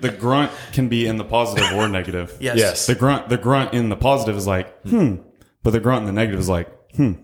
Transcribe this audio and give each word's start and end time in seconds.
The 0.00 0.10
grunt 0.10 0.52
can 0.72 0.88
be 0.88 1.06
in 1.08 1.16
the 1.16 1.24
positive 1.24 1.72
or 1.72 1.88
negative. 1.88 2.36
Yes. 2.38 2.56
Yes. 2.56 2.86
The 2.86 2.94
grunt, 2.94 3.28
the 3.28 3.36
grunt 3.36 3.74
in 3.74 3.88
the 3.88 3.96
positive 3.96 4.36
is 4.36 4.46
like, 4.46 4.80
hmm, 4.82 5.16
but 5.64 5.70
the 5.70 5.80
grunt 5.80 6.00
in 6.02 6.06
the 6.06 6.12
negative 6.12 6.38
is 6.38 6.48
like, 6.48 6.68
hmm. 6.94 7.14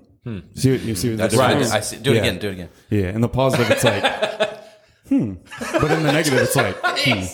See 0.54 0.72
what 0.72 0.80
you 0.80 0.94
see? 0.94 1.10
What 1.10 1.18
That's 1.18 1.34
difference 1.34 1.54
right. 1.54 1.60
is? 1.60 1.70
I 1.72 1.80
see. 1.80 1.98
Do 1.98 2.10
it 2.12 2.14
Yeah. 2.16 2.20
again. 2.22 2.38
Do 2.38 2.48
it 2.48 2.52
again. 2.52 2.68
Yeah, 2.90 3.10
in 3.10 3.20
the 3.20 3.28
positive, 3.28 3.70
it's 3.70 3.84
like, 3.84 4.02
hmm. 5.08 5.34
But 5.60 5.90
in 5.90 6.02
the 6.02 6.12
negative, 6.12 6.40
it's 6.40 6.56
like, 6.56 6.76
hmm. 6.82 7.24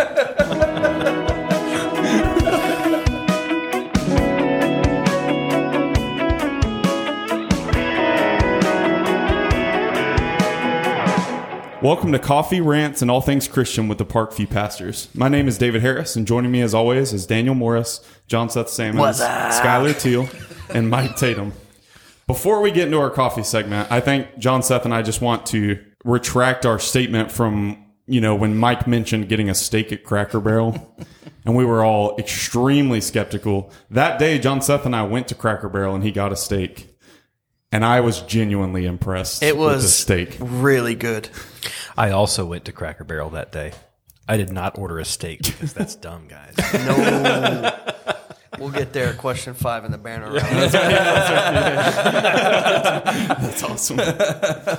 Welcome 11.82 12.12
to 12.12 12.18
Coffee 12.18 12.60
Rants 12.60 13.00
and 13.00 13.10
All 13.10 13.22
Things 13.22 13.48
Christian 13.48 13.88
with 13.88 13.96
the 13.96 14.04
Parkview 14.04 14.50
Pastors. 14.50 15.08
My 15.14 15.30
name 15.30 15.48
is 15.48 15.56
David 15.56 15.80
Harris, 15.80 16.14
and 16.14 16.26
joining 16.26 16.52
me 16.52 16.60
as 16.60 16.74
always 16.74 17.14
is 17.14 17.24
Daniel 17.24 17.54
Morris, 17.54 18.06
John 18.26 18.50
Seth 18.50 18.68
Sammons? 18.68 19.18
Skylar 19.18 19.98
Teal, 19.98 20.28
and 20.74 20.90
Mike 20.90 21.16
Tatum. 21.16 21.54
Before 22.26 22.60
we 22.60 22.70
get 22.70 22.88
into 22.88 23.00
our 23.00 23.08
coffee 23.08 23.42
segment, 23.42 23.90
I 23.90 24.00
think 24.00 24.38
John 24.38 24.62
Seth 24.62 24.84
and 24.84 24.92
I 24.92 25.00
just 25.00 25.22
want 25.22 25.46
to 25.46 25.82
retract 26.04 26.66
our 26.66 26.78
statement 26.78 27.32
from, 27.32 27.82
you 28.06 28.20
know, 28.20 28.34
when 28.34 28.58
Mike 28.58 28.86
mentioned 28.86 29.30
getting 29.30 29.48
a 29.48 29.54
steak 29.54 29.90
at 29.90 30.04
Cracker 30.04 30.38
Barrel, 30.38 30.94
and 31.46 31.56
we 31.56 31.64
were 31.64 31.82
all 31.82 32.14
extremely 32.18 33.00
skeptical. 33.00 33.72
That 33.90 34.18
day, 34.18 34.38
John 34.38 34.60
Seth 34.60 34.84
and 34.84 34.94
I 34.94 35.04
went 35.04 35.28
to 35.28 35.34
Cracker 35.34 35.70
Barrel 35.70 35.94
and 35.94 36.04
he 36.04 36.12
got 36.12 36.30
a 36.30 36.36
steak. 36.36 36.89
And 37.72 37.84
I 37.84 38.00
was 38.00 38.20
genuinely 38.22 38.84
impressed 38.86 39.42
It 39.42 39.56
with 39.56 39.68
the 39.68 39.74
was 39.76 39.94
steak. 39.94 40.36
really 40.40 40.94
good. 40.96 41.28
I 41.96 42.10
also 42.10 42.44
went 42.44 42.64
to 42.64 42.72
Cracker 42.72 43.04
Barrel 43.04 43.30
that 43.30 43.52
day. 43.52 43.72
I 44.28 44.36
did 44.36 44.50
not 44.52 44.76
order 44.78 44.98
a 44.98 45.04
steak 45.04 45.42
because 45.42 45.72
that's 45.72 45.94
dumb, 45.96 46.26
guys. 46.28 46.54
No. 46.74 47.78
We'll 48.60 48.70
get 48.70 48.92
there. 48.92 49.12
Question 49.14 49.54
five 49.54 49.84
in 49.84 49.90
the 49.92 49.98
banner 49.98 50.26
round. 50.26 50.40
That's 53.40 53.62
awesome. 53.62 53.98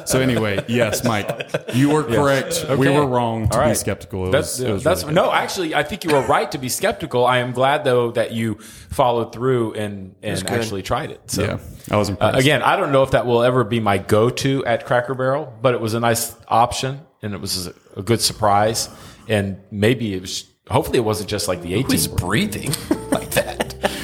so 0.05 0.19
anyway, 0.19 0.63
yes, 0.67 1.03
Mike, 1.03 1.49
you 1.73 1.89
were 1.89 2.03
correct. 2.03 2.65
We 2.69 2.87
Okay. 2.87 2.97
were 2.99 3.05
wrong 3.05 3.47
to 3.49 3.55
All 3.57 3.63
be 3.63 3.67
right. 3.69 3.77
skeptical. 3.77 4.27
It 4.27 4.31
That's 4.31 4.59
was, 4.59 4.67
it 4.69 4.71
was 4.73 4.83
that's 4.83 5.01
really 5.03 5.15
good. 5.15 5.21
no. 5.21 5.31
Actually, 5.31 5.75
I 5.75 5.83
think 5.83 6.03
you 6.03 6.11
were 6.11 6.21
right 6.21 6.51
to 6.51 6.57
be 6.57 6.69
skeptical. 6.69 7.25
I 7.25 7.39
am 7.39 7.51
glad 7.51 7.83
though 7.83 8.11
that 8.11 8.31
you 8.31 8.55
followed 8.55 9.33
through 9.33 9.73
and 9.73 10.15
and 10.23 10.39
good. 10.41 10.51
actually 10.51 10.81
tried 10.83 11.11
it. 11.11 11.21
So. 11.27 11.43
Yeah, 11.43 11.57
I 11.89 11.97
was 11.97 12.09
Uh, 12.09 12.13
impressed. 12.13 12.39
again, 12.39 12.61
I 12.61 12.75
don't 12.75 12.91
know 12.91 13.03
if 13.03 13.11
that 13.11 13.25
will 13.25 13.43
ever 13.43 13.63
be 13.63 13.79
my 13.79 13.97
go-to 13.97 14.63
at 14.65 14.85
Cracker 14.85 15.13
Barrel, 15.15 15.51
but 15.61 15.73
it 15.73 15.81
was 15.81 15.93
a 15.93 15.99
nice 15.99 16.35
option 16.47 17.01
and 17.21 17.33
it 17.33 17.41
was 17.41 17.67
a, 17.67 17.73
a 17.97 18.01
good 18.03 18.21
surprise. 18.21 18.89
And 19.27 19.57
maybe 19.71 20.13
it 20.13 20.21
was. 20.21 20.45
Hopefully, 20.69 20.97
it 20.99 21.01
wasn't 21.05 21.29
just 21.29 21.47
like 21.47 21.61
the 21.61 21.73
18. 21.73 21.85
Who's 21.91 22.07
breathing 22.07 22.69
like 22.69 22.77
that? 22.89 23.00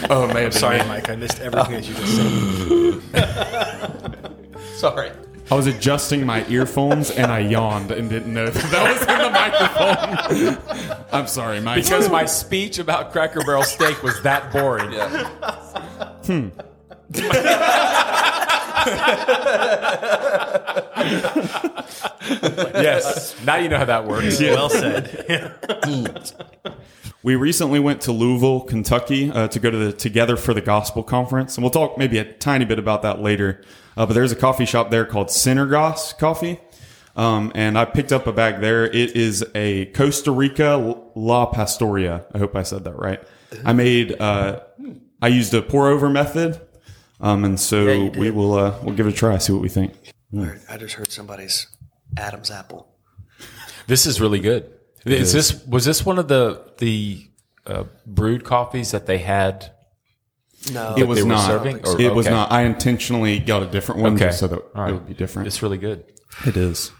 oh, 0.11 0.25
man. 0.25 0.35
may 0.35 0.43
have 0.43 0.51
been 0.53 0.59
Sorry, 0.59 0.79
me. 0.79 0.87
Mike. 0.87 1.09
I 1.09 1.15
missed 1.15 1.39
everything 1.39 1.75
oh. 1.75 1.79
that 1.79 1.87
you 1.87 1.93
just 1.95 2.15
said. 3.13 4.63
Sorry. 4.77 5.11
I 5.49 5.55
was 5.55 5.67
adjusting 5.67 6.25
my 6.25 6.45
earphones 6.47 7.09
and 7.09 7.31
I 7.31 7.39
yawned 7.39 7.91
and 7.91 8.09
didn't 8.09 8.33
know 8.33 8.49
that, 8.49 8.71
that 8.71 8.91
was 8.91 9.01
in 9.01 9.17
the 9.17 9.29
microphone. 10.49 11.05
I'm 11.13 11.27
sorry, 11.27 11.61
Mike. 11.61 11.83
because 11.83 12.09
my 12.09 12.25
speech 12.25 12.79
about 12.79 13.13
Cracker 13.13 13.39
Barrel 13.45 13.63
steak 13.63 14.03
was 14.03 14.21
that 14.23 14.51
boring. 14.51 14.91
Yeah. 14.91 15.27
Hmm. 16.25 16.49
Yes. 22.75 23.35
Now 23.45 23.55
you 23.55 23.69
know 23.69 23.77
how 23.77 23.85
that 23.85 24.05
works. 24.05 24.39
Well 24.41 24.69
said. 24.69 25.55
We 27.27 27.35
recently 27.35 27.81
went 27.81 27.99
to 28.03 28.13
Louisville, 28.13 28.61
Kentucky, 28.61 29.29
uh, 29.29 29.49
to 29.49 29.59
go 29.59 29.69
to 29.69 29.77
the 29.77 29.91
Together 29.91 30.37
for 30.37 30.53
the 30.53 30.61
Gospel 30.61 31.03
conference, 31.03 31.57
and 31.57 31.61
we'll 31.61 31.71
talk 31.71 31.97
maybe 31.97 32.19
a 32.19 32.23
tiny 32.23 32.63
bit 32.63 32.79
about 32.79 33.01
that 33.01 33.19
later. 33.19 33.61
Uh, 33.97 34.05
but 34.05 34.13
there's 34.13 34.31
a 34.31 34.35
coffee 34.37 34.63
shop 34.63 34.91
there 34.91 35.05
called 35.05 35.27
Sunergos 35.27 36.17
Coffee, 36.17 36.57
um, 37.17 37.51
and 37.53 37.77
I 37.77 37.83
picked 37.83 38.13
up 38.13 38.27
a 38.27 38.31
bag 38.31 38.61
there. 38.61 38.85
It 38.85 39.17
is 39.17 39.45
a 39.55 39.87
Costa 39.87 40.31
Rica 40.31 40.77
La 41.15 41.47
Pastoria. 41.47 42.23
I 42.33 42.37
hope 42.37 42.55
I 42.55 42.63
said 42.63 42.85
that 42.85 42.95
right. 42.95 43.21
I 43.65 43.73
made. 43.73 44.15
Uh, 44.21 44.61
I 45.21 45.27
used 45.27 45.53
a 45.53 45.61
pour 45.61 45.89
over 45.89 46.09
method, 46.09 46.61
um, 47.19 47.43
and 47.43 47.59
so 47.59 47.87
you 47.87 48.09
did. 48.09 48.21
we 48.21 48.31
will 48.31 48.53
uh, 48.53 48.79
we'll 48.83 48.95
give 48.95 49.05
it 49.05 49.13
a 49.13 49.17
try. 49.17 49.37
See 49.39 49.51
what 49.51 49.61
we 49.61 49.67
think. 49.67 49.91
I 50.33 50.77
just 50.77 50.93
heard 50.93 51.11
somebody's 51.11 51.67
Adam's 52.15 52.51
apple. 52.51 52.87
This 53.85 54.05
is 54.05 54.21
really 54.21 54.39
good. 54.39 54.76
Is 55.09 55.33
this 55.33 55.65
was 55.65 55.85
this 55.85 56.05
one 56.05 56.19
of 56.19 56.27
the 56.27 56.71
the 56.77 57.27
uh, 57.65 57.83
brewed 58.05 58.43
coffees 58.43 58.91
that 58.91 59.05
they 59.05 59.17
had? 59.19 59.71
No, 60.73 60.95
It 60.97 61.07
was 61.07 61.17
they 61.19 61.23
were 61.23 61.29
not. 61.29 61.45
serving? 61.45 61.85
Or- 61.85 62.01
it 62.01 62.13
was 62.13 62.27
not. 62.27 62.51
I 62.51 62.63
intentionally 62.63 63.39
got 63.39 63.63
a 63.63 63.67
different 63.67 64.01
one 64.01 64.15
Okay. 64.15 64.25
just 64.25 64.39
so 64.39 64.47
that 64.47 64.59
All 64.75 64.81
right. 64.81 64.89
it 64.89 64.93
would 64.93 65.07
be 65.07 65.13
different. 65.13 65.47
It's 65.47 65.61
really 65.61 65.77
good. 65.77 66.03
It 66.45 66.57
is. 66.57 66.91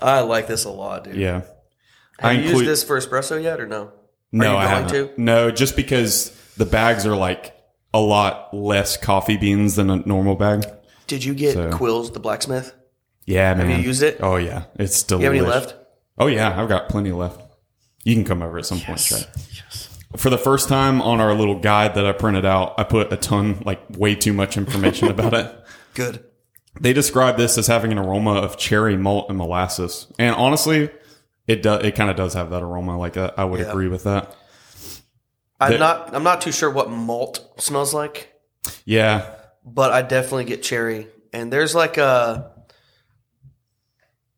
I 0.00 0.20
like 0.20 0.46
this 0.46 0.64
a 0.64 0.70
lot, 0.70 1.04
dude. 1.04 1.16
Yeah. 1.16 1.40
Have 1.40 2.30
I 2.30 2.32
you 2.32 2.38
include- 2.42 2.66
used 2.66 2.68
this 2.70 2.84
for 2.84 2.98
espresso 2.98 3.42
yet 3.42 3.60
or 3.60 3.66
no? 3.66 3.92
No, 4.32 4.52
you 4.52 4.56
I 4.56 4.64
going 4.70 4.82
haven't. 4.84 5.16
to? 5.16 5.20
No, 5.20 5.50
just 5.50 5.74
because 5.74 6.30
the 6.56 6.64
bags 6.66 7.04
are 7.04 7.16
like 7.16 7.56
a 7.92 7.98
lot 8.00 8.54
less 8.54 8.96
coffee 8.96 9.36
beans 9.36 9.74
than 9.74 9.90
a 9.90 9.96
normal 10.06 10.36
bag. 10.36 10.64
Did 11.08 11.24
you 11.24 11.34
get 11.34 11.54
So- 11.54 11.70
Quills 11.70 12.12
the 12.12 12.20
blacksmith? 12.20 12.72
Yeah, 13.26 13.54
man. 13.54 13.68
Have 13.68 13.78
you 13.80 13.84
used 13.84 14.02
it? 14.02 14.18
Oh 14.20 14.36
yeah, 14.36 14.64
it's 14.76 15.04
You 15.10 15.18
have 15.18 15.32
any 15.32 15.40
left? 15.40 15.74
Oh 16.16 16.28
yeah, 16.28 16.58
I've 16.60 16.68
got 16.68 16.88
plenty 16.88 17.10
left. 17.12 17.40
You 18.04 18.14
can 18.14 18.24
come 18.24 18.42
over 18.42 18.58
at 18.58 18.66
some 18.66 18.80
point, 18.80 19.00
try. 19.00 19.20
For 20.16 20.30
the 20.30 20.38
first 20.38 20.68
time 20.68 21.00
on 21.02 21.20
our 21.20 21.34
little 21.34 21.58
guide 21.60 21.94
that 21.94 22.04
I 22.06 22.12
printed 22.12 22.44
out, 22.44 22.74
I 22.78 22.84
put 22.84 23.12
a 23.12 23.16
ton, 23.16 23.62
like 23.64 23.80
way 23.96 24.14
too 24.14 24.32
much 24.32 24.56
information 24.56 25.08
about 25.10 25.34
it. 25.34 25.54
Good. 25.94 26.24
They 26.80 26.92
describe 26.92 27.36
this 27.36 27.58
as 27.58 27.66
having 27.66 27.92
an 27.92 27.98
aroma 27.98 28.34
of 28.34 28.56
cherry 28.56 28.96
malt 28.96 29.26
and 29.28 29.36
molasses, 29.38 30.06
and 30.18 30.34
honestly, 30.34 30.88
it 31.46 31.62
does. 31.62 31.84
It 31.84 31.94
kind 31.96 32.10
of 32.10 32.16
does 32.16 32.34
have 32.34 32.50
that 32.50 32.62
aroma. 32.62 32.96
Like 32.98 33.16
uh, 33.16 33.32
I 33.36 33.44
would 33.44 33.60
Yeah. 33.60 33.70
agree 33.70 33.88
with 33.88 34.04
that. 34.04 34.34
I'm 35.60 35.72
The- 35.72 35.78
not. 35.78 36.14
I'm 36.14 36.22
not 36.22 36.40
too 36.40 36.52
sure 36.52 36.70
what 36.70 36.88
malt 36.90 37.40
smells 37.58 37.92
like, 37.92 38.32
Yeah, 38.84 39.26
but 39.64 39.90
I 39.92 40.02
definitely 40.02 40.44
get 40.44 40.62
cherry. 40.62 41.08
And 41.32 41.52
there's 41.52 41.74
like 41.74 41.98
a. 41.98 42.52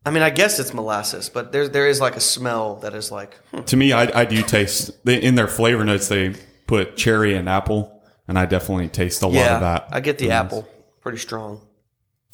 I 0.05 0.11
mean, 0.11 0.21
I 0.23 0.29
guess 0.29 0.59
it's 0.59 0.73
molasses, 0.73 1.29
but 1.29 1.51
there 1.51 1.67
there 1.67 1.87
is 1.87 2.01
like 2.01 2.15
a 2.15 2.19
smell 2.21 2.75
that 2.77 2.93
is 2.93 3.11
like 3.11 3.35
hmm, 3.51 3.61
to 3.61 3.77
me, 3.77 3.93
I, 3.93 4.21
I 4.21 4.25
do 4.25 4.41
taste 4.41 4.91
they, 5.05 5.21
in 5.21 5.35
their 5.35 5.47
flavor 5.47 5.83
notes. 5.85 6.07
They 6.09 6.35
put 6.67 6.97
cherry 6.97 7.35
and 7.35 7.47
apple, 7.47 8.01
and 8.27 8.37
I 8.37 8.45
definitely 8.45 8.89
taste 8.89 9.21
a 9.21 9.27
lot 9.27 9.47
of 9.47 9.61
that. 9.61 9.87
I 9.91 10.01
get 10.01 10.17
the 10.17 10.25
in 10.25 10.29
this. 10.29 10.35
apple 10.35 10.67
pretty 11.01 11.19
strong. 11.19 11.61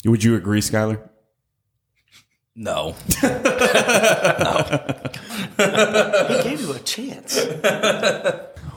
Would 0.04 0.24
you 0.24 0.34
agree, 0.36 0.60
Skylar? 0.60 1.00
No. 2.56 2.94
He 3.20 3.20
gave 6.42 6.60
you 6.60 6.72
a 6.72 6.78
chance. 6.84 7.38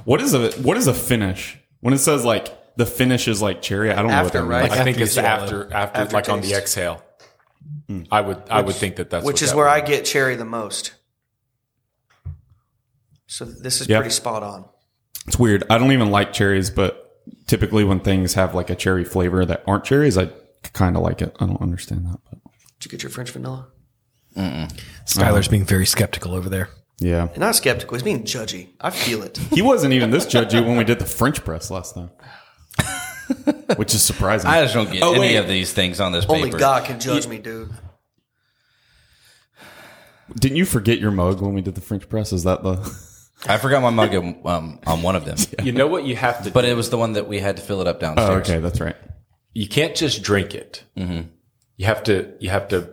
What 0.06 0.22
is 0.22 0.34
a 0.34 0.52
what 0.62 0.78
is 0.78 0.88
a 0.88 0.94
finish? 0.94 1.58
When 1.82 1.94
it 1.94 1.98
says 1.98 2.24
like 2.24 2.48
the 2.78 2.86
finish 2.86 3.28
is 3.28 3.42
like 3.42 3.62
cherry, 3.62 3.92
I 3.92 3.96
don't 3.96 4.08
know 4.08 4.16
what 4.16 4.26
After, 4.28 4.42
that 4.42 4.46
right? 4.46 4.64
means. 4.70 4.80
I 4.80 4.84
think 4.84 4.98
you 4.98 5.04
it's 5.04 5.18
after, 5.18 5.74
after 5.74 6.00
After 6.02 6.14
like 6.16 6.30
on 6.30 6.42
the 6.42 6.50
taste. 6.50 6.78
Exhale. 7.90 8.08
I 8.12 8.22
would 8.22 8.44
I 8.50 8.62
would 8.62 8.76
think 8.76 8.96
that 8.98 9.10
that's 9.10 9.26
Which 9.26 9.36
what 9.36 9.42
is 9.42 9.50
that 9.52 9.58
where 9.58 9.68
I 9.68 9.82
get 9.82 10.06
cherry 10.06 10.36
the 10.36 10.46
most. 10.46 10.94
So 13.28 13.46
this 13.46 13.82
is 13.82 13.88
Yeah. 13.88 13.98
pretty 13.98 14.12
spot 14.12 14.44
on. 14.44 14.66
It's 15.28 15.40
weird. 15.40 15.64
I 15.70 15.78
don't 15.78 15.92
even 15.92 16.12
like 16.12 16.34
cherries, 16.34 16.70
but 16.70 17.22
typically 17.48 17.84
when 17.84 18.00
things 18.00 18.34
have 18.34 18.54
like 18.54 18.70
a 18.70 18.76
cherry 18.76 19.04
flavor 19.06 19.46
that 19.46 19.64
aren't 19.66 19.86
cherries, 19.86 20.18
I 20.18 20.30
kind 20.74 20.96
of 20.96 21.02
like 21.04 21.22
it. 21.22 21.36
I 21.40 21.46
don't 21.46 21.62
understand 21.62 22.06
that, 22.08 22.20
but 22.30 22.40
Did 22.80 22.86
you 22.86 22.92
get 22.92 23.04
your 23.04 23.10
French 23.10 23.32
vanilla? 23.32 23.68
Skylar's 24.36 25.18
uh-huh. 25.18 25.52
being 25.52 25.66
very 25.66 25.86
skeptical 25.86 26.34
over 26.34 26.50
there. 26.50 26.70
yeah, 27.00 27.28
He's 27.30 27.38
not 27.38 27.56
skeptical. 27.56 27.96
He's 27.96 28.04
being 28.04 28.24
judgy. 28.24 28.70
I 28.82 28.90
feel 28.90 29.22
it. 29.24 29.38
he 29.52 29.62
wasn't 29.62 29.94
even 29.94 30.10
this 30.12 30.26
judgy 30.26 30.66
when 30.66 30.76
we 30.78 30.84
did 30.84 31.00
the 31.00 31.06
French 31.06 31.44
press 31.44 31.70
last 31.72 31.94
time, 31.96 32.10
which 33.76 33.94
is 33.96 34.02
surprising. 34.04 34.50
I 34.50 34.62
just 34.64 34.74
don't 34.74 34.92
get 34.92 35.04
Oh, 35.04 35.12
any 35.14 35.20
wait. 35.20 35.36
of 35.38 35.48
these 35.48 35.72
things 35.74 36.00
on 36.00 36.12
this 36.12 36.26
paper. 36.26 36.36
Only 36.36 36.50
God 36.52 36.86
can 36.86 37.00
judge 37.00 37.28
me, 37.28 37.38
dude. 37.40 37.72
Didn't 40.40 40.58
you 40.58 40.66
forget 40.66 41.00
your 41.00 41.12
mug 41.12 41.42
when 41.42 41.54
we 41.54 41.62
did 41.62 41.76
the 41.76 41.82
French 41.82 42.08
press? 42.10 42.32
Is 42.34 42.44
that 42.44 42.64
the? 42.64 42.76
I 43.48 43.58
forgot 43.58 43.82
my 43.82 43.90
mug 43.90 44.16
um, 44.16 44.80
on 44.88 45.02
one 45.02 45.16
of 45.18 45.26
them, 45.26 45.36
You 45.64 45.74
know 45.74 45.88
what 45.88 46.06
you 46.06 46.16
have 46.16 46.44
to 46.46 46.52
but 46.52 46.62
do? 46.62 46.68
it 46.70 46.76
was 46.76 46.90
the 46.90 46.98
one 46.98 47.14
that 47.14 47.28
we 47.28 47.40
had 47.40 47.58
to 47.58 47.62
fill 47.64 47.82
it 47.82 47.88
up 47.88 48.00
downstairs. 48.00 48.30
Oh, 48.30 48.36
okay, 48.54 48.60
that's 48.60 48.80
right. 48.80 48.96
you 49.54 49.68
can't 49.68 49.96
just 49.96 50.24
drink 50.24 50.56
it. 50.56 50.84
You 50.96 51.86
have 51.86 52.04
to 52.04 52.34
you 52.40 52.50
have 52.52 52.70
to 52.70 52.90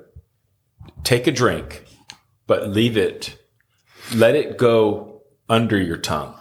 take 1.05 1.27
a 1.29 1.31
drink, 1.33 1.85
but 2.49 2.69
leave 2.69 2.97
it, 2.97 3.37
let 4.15 4.35
it 4.35 4.57
go 4.59 5.23
under 5.49 5.79
your 5.81 5.99
tongue, 5.99 6.35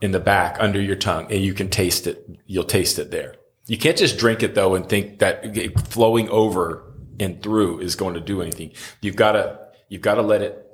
in 0.00 0.12
the 0.12 0.20
back 0.20 0.56
under 0.60 0.80
your 0.80 0.96
tongue, 0.96 1.26
and 1.30 1.42
you 1.42 1.54
can 1.54 1.68
taste 1.68 2.06
it. 2.06 2.28
You'll 2.46 2.64
taste 2.64 2.98
it 2.98 3.10
there. 3.10 3.34
You 3.66 3.76
can't 3.78 3.96
just 3.98 4.16
drink 4.18 4.42
it 4.42 4.54
though 4.54 4.74
and 4.74 4.88
think 4.88 5.18
that 5.18 5.78
flowing 5.88 6.28
over 6.30 6.84
and 7.20 7.42
through 7.42 7.80
is 7.80 7.96
going 7.96 8.14
to 8.14 8.20
do 8.20 8.40
anything. 8.42 8.72
You've 9.00 9.16
got 9.16 9.32
to 9.32 9.58
You've 9.90 10.02
got 10.02 10.16
to 10.16 10.22
let 10.22 10.42
it. 10.42 10.64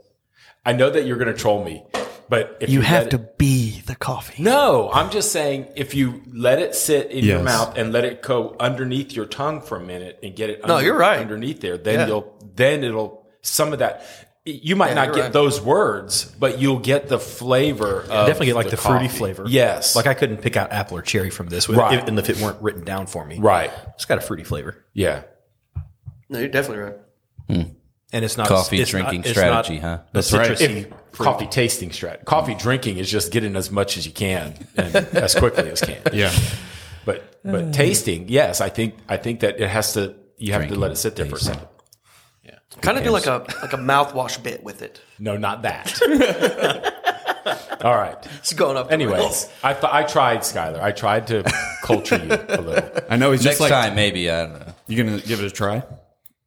I 0.67 0.73
know 0.73 0.91
that 0.91 1.07
you're 1.07 1.17
going 1.19 1.33
to 1.33 1.39
troll 1.41 1.63
me, 1.65 1.85
but 2.29 2.57
if 2.61 2.69
You 2.69 2.81
let 2.81 2.89
have 2.89 3.07
it- 3.07 3.11
to 3.11 3.19
be 3.19 3.81
the 3.87 3.95
coffee. 3.95 4.43
No, 4.43 4.91
I'm 4.93 5.11
just 5.11 5.31
saying 5.31 5.69
if 5.77 5.95
you 5.95 6.21
let 6.33 6.59
it 6.59 6.75
sit 6.75 7.13
in 7.13 7.25
your 7.25 7.41
mouth 7.43 7.79
and 7.79 7.93
let 7.93 8.05
it 8.05 8.23
go 8.23 8.57
underneath 8.59 9.13
your 9.13 9.27
tongue 9.27 9.61
for 9.61 9.77
a 9.77 9.81
minute 9.81 10.19
and 10.25 10.35
get 10.35 10.51
it 10.51 10.67
No, 10.67 10.75
under- 10.77 10.87
you're 10.87 10.97
right. 10.99 11.21
underneath 11.21 11.61
there, 11.61 11.79
then 11.79 12.01
Yeah. 12.01 12.07
you'll 12.09 12.35
then 12.57 12.83
it'll 12.83 13.25
some 13.43 13.73
of 13.73 13.79
that 13.79 14.05
you 14.45 14.77
might 14.77 14.95
not 14.95 15.15
get 15.15 15.21
right. 15.23 15.33
those 15.33 15.61
words, 15.61 16.25
but 16.39 16.59
you'll 16.59 16.79
get 16.79 17.09
the 17.09 17.19
flavor 17.19 18.03
of 18.03 18.27
Definitely 18.27 18.47
get 18.47 18.57
like 18.57 18.71
the, 18.71 18.77
fruity 18.77 19.09
flavor. 19.09 19.45
Yes. 19.49 19.97
Like 19.97 20.07
I 20.07 20.13
couldn't 20.15 20.39
pick 20.39 20.57
out 20.57 20.71
apple 20.73 20.99
or 20.99 21.03
cherry 21.03 21.31
from 21.31 21.49
this, 21.49 21.67
with, 21.67 21.79
Right. 21.79 21.99
even 22.03 22.19
if 22.19 22.29
it 22.29 22.39
weren't 22.39 22.61
written 22.61 22.85
down 22.85 23.07
for 23.07 23.25
me. 23.25 23.39
right. 23.39 23.71
It's 23.95 24.05
got 24.05 24.19
a 24.19 24.21
fruity 24.21 24.45
flavor, 24.45 24.85
Yeah. 24.93 25.23
No, 26.29 26.39
you're 26.39 26.49
definitely 26.49 26.85
right. 26.85 26.97
Hmm. 27.49 27.63
and 28.13 28.25
it's 28.25 28.37
not 28.39 28.49
Coffee 28.49 28.81
it's 28.81 28.91
drinking 28.91 29.21
not- 29.21 29.27
it's 29.27 29.39
strategy, 29.39 29.79
not 29.81 29.83
huh? 30.15 30.21
The 30.21 30.37
right. 30.39 30.61
If 30.61 30.91
coffee 31.19 31.47
tasting 31.47 31.91
strat. 31.91 32.25
Coffee 32.25 32.55
drinking 32.55 32.97
is 32.99 33.11
just 33.11 33.31
getting 33.33 33.55
as 33.57 33.71
much 33.71 33.97
as 33.97 34.07
you 34.07 34.13
can 34.13 34.55
and 34.77 34.95
as 34.97 35.35
quickly 35.35 35.71
as 35.71 35.81
can. 35.81 36.01
Yeah. 36.13 36.33
But 37.05 37.39
but 37.45 37.73
tasting, 37.75 38.29
yes, 38.29 38.61
I 38.63 38.69
think 38.71 38.95
I 39.09 39.17
think 39.19 39.41
that 39.41 39.61
it 39.61 39.69
has 39.69 39.93
to 39.95 40.15
you 40.39 40.53
have 40.55 40.69
to 40.69 40.75
let 40.75 40.91
it 40.91 40.97
sit 40.97 41.17
there 41.17 41.27
for 41.27 41.37
a 41.37 41.39
second. 41.39 41.67
Kind 42.81 42.99
of 42.99 43.05
do 43.05 43.11
like 43.11 43.27
a 43.27 43.39
like 43.63 43.73
a 43.73 43.79
mouthwash 43.79 44.43
bit 44.43 44.63
with 44.63 44.83
it. 44.83 45.01
No, 45.19 45.37
not 45.37 45.63
that. 45.63 46.01
All 47.85 47.95
right. 47.95 48.17
It's 48.39 48.53
going 48.53 48.77
up. 48.77 48.91
Anyways. 48.93 49.49
I 49.63 49.73
th- 49.75 49.85
I 49.93 50.03
tried 50.05 50.41
Skylar. 50.41 50.81
I 50.81 50.93
tried 50.93 51.27
to 51.29 51.43
culture 51.83 52.17
you 52.17 52.31
a 52.33 52.61
little. 52.61 52.91
I 53.11 53.17
know 53.17 53.33
he's 53.33 53.45
Next 53.45 53.59
just 53.59 53.61
like, 53.61 53.71
time, 53.71 53.95
maybe. 53.95 54.31
I 54.31 54.43
don't 54.47 54.53
know. 54.61 54.75
you 54.87 55.03
going 55.03 55.19
to 55.21 55.27
give 55.27 55.41
it 55.41 55.47
a 55.47 55.51
try? 55.51 55.83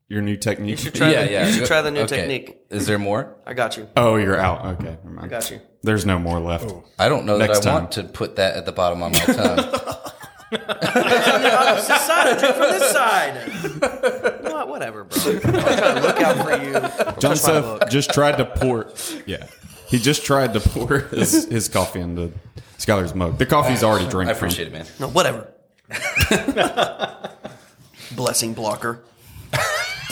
Your 0.09 0.21
new 0.21 0.37
technique? 0.37 0.71
you 0.71 0.77
should 0.77 0.95
try. 0.95 1.11
yeah, 1.11 1.25
the, 1.25 1.31
yeah. 1.31 1.47
You 1.47 1.53
should 1.53 1.65
try 1.65 1.81
the 1.81 1.91
new 1.91 2.01
Okay. 2.01 2.17
technique. 2.17 2.57
Is 2.69 2.87
there 2.87 2.97
more? 2.99 3.35
I 3.45 3.53
got 3.53 3.77
you. 3.77 3.87
oh, 3.97 4.15
you're 4.15 4.37
out. 4.37 4.65
Okay. 4.79 4.85
Never 5.03 5.09
mind. 5.09 5.25
I 5.25 5.27
got 5.27 5.51
you. 5.51 5.59
There's 5.83 6.05
no 6.05 6.17
more 6.17 6.39
left. 6.39 6.69
Oh. 6.71 6.83
I 6.97 7.09
don't 7.09 7.25
know 7.25 7.37
Next 7.37 7.59
that 7.59 7.67
I 7.67 7.71
time. 7.71 7.81
want 7.83 7.91
to 7.93 8.03
put 8.05 8.37
that 8.37 8.55
at 8.55 8.65
the 8.65 8.71
bottom 8.71 9.01
of 9.03 9.11
my 9.11 9.19
tongue. 9.19 10.13
Opposite 10.53 11.97
side. 11.99 12.37
Drink 12.39 12.55
from 12.55 12.69
this 12.69 12.91
side. 12.91 13.41
You 14.43 14.49
know 14.49 14.55
what? 14.55 14.67
Whatever, 14.69 15.03
bro. 15.03 15.21
I'm 15.33 15.39
trying 15.41 15.95
to 15.95 16.01
look 16.01 16.21
out 16.21 16.37
for 16.45 16.63
you. 16.63 16.73
John 16.73 17.15
That's 17.19 17.23
my 17.23 17.35
Seth 17.53 17.65
look. 17.65 17.89
just 17.89 18.11
tried 18.13 18.37
to 18.37 18.45
pour. 18.45 18.87
Yeah. 19.25 19.45
He 19.87 19.97
just 19.99 20.25
tried 20.25 20.53
to 20.53 20.59
pour 20.59 20.99
his, 20.99 21.45
his 21.45 21.67
coffee 21.69 21.99
into 22.01 22.31
Skylar's 22.77 23.15
mug. 23.15 23.37
The 23.37 23.45
coffee's 23.45 23.83
already 23.83 24.07
drank 24.09 24.29
I 24.29 24.33
from. 24.33 24.47
appreciate 24.47 24.67
it, 24.67 24.73
man. 24.73 24.85
No, 24.99 25.07
whatever. 25.09 25.47
Blessing 28.15 28.53
blocker. 28.53 29.01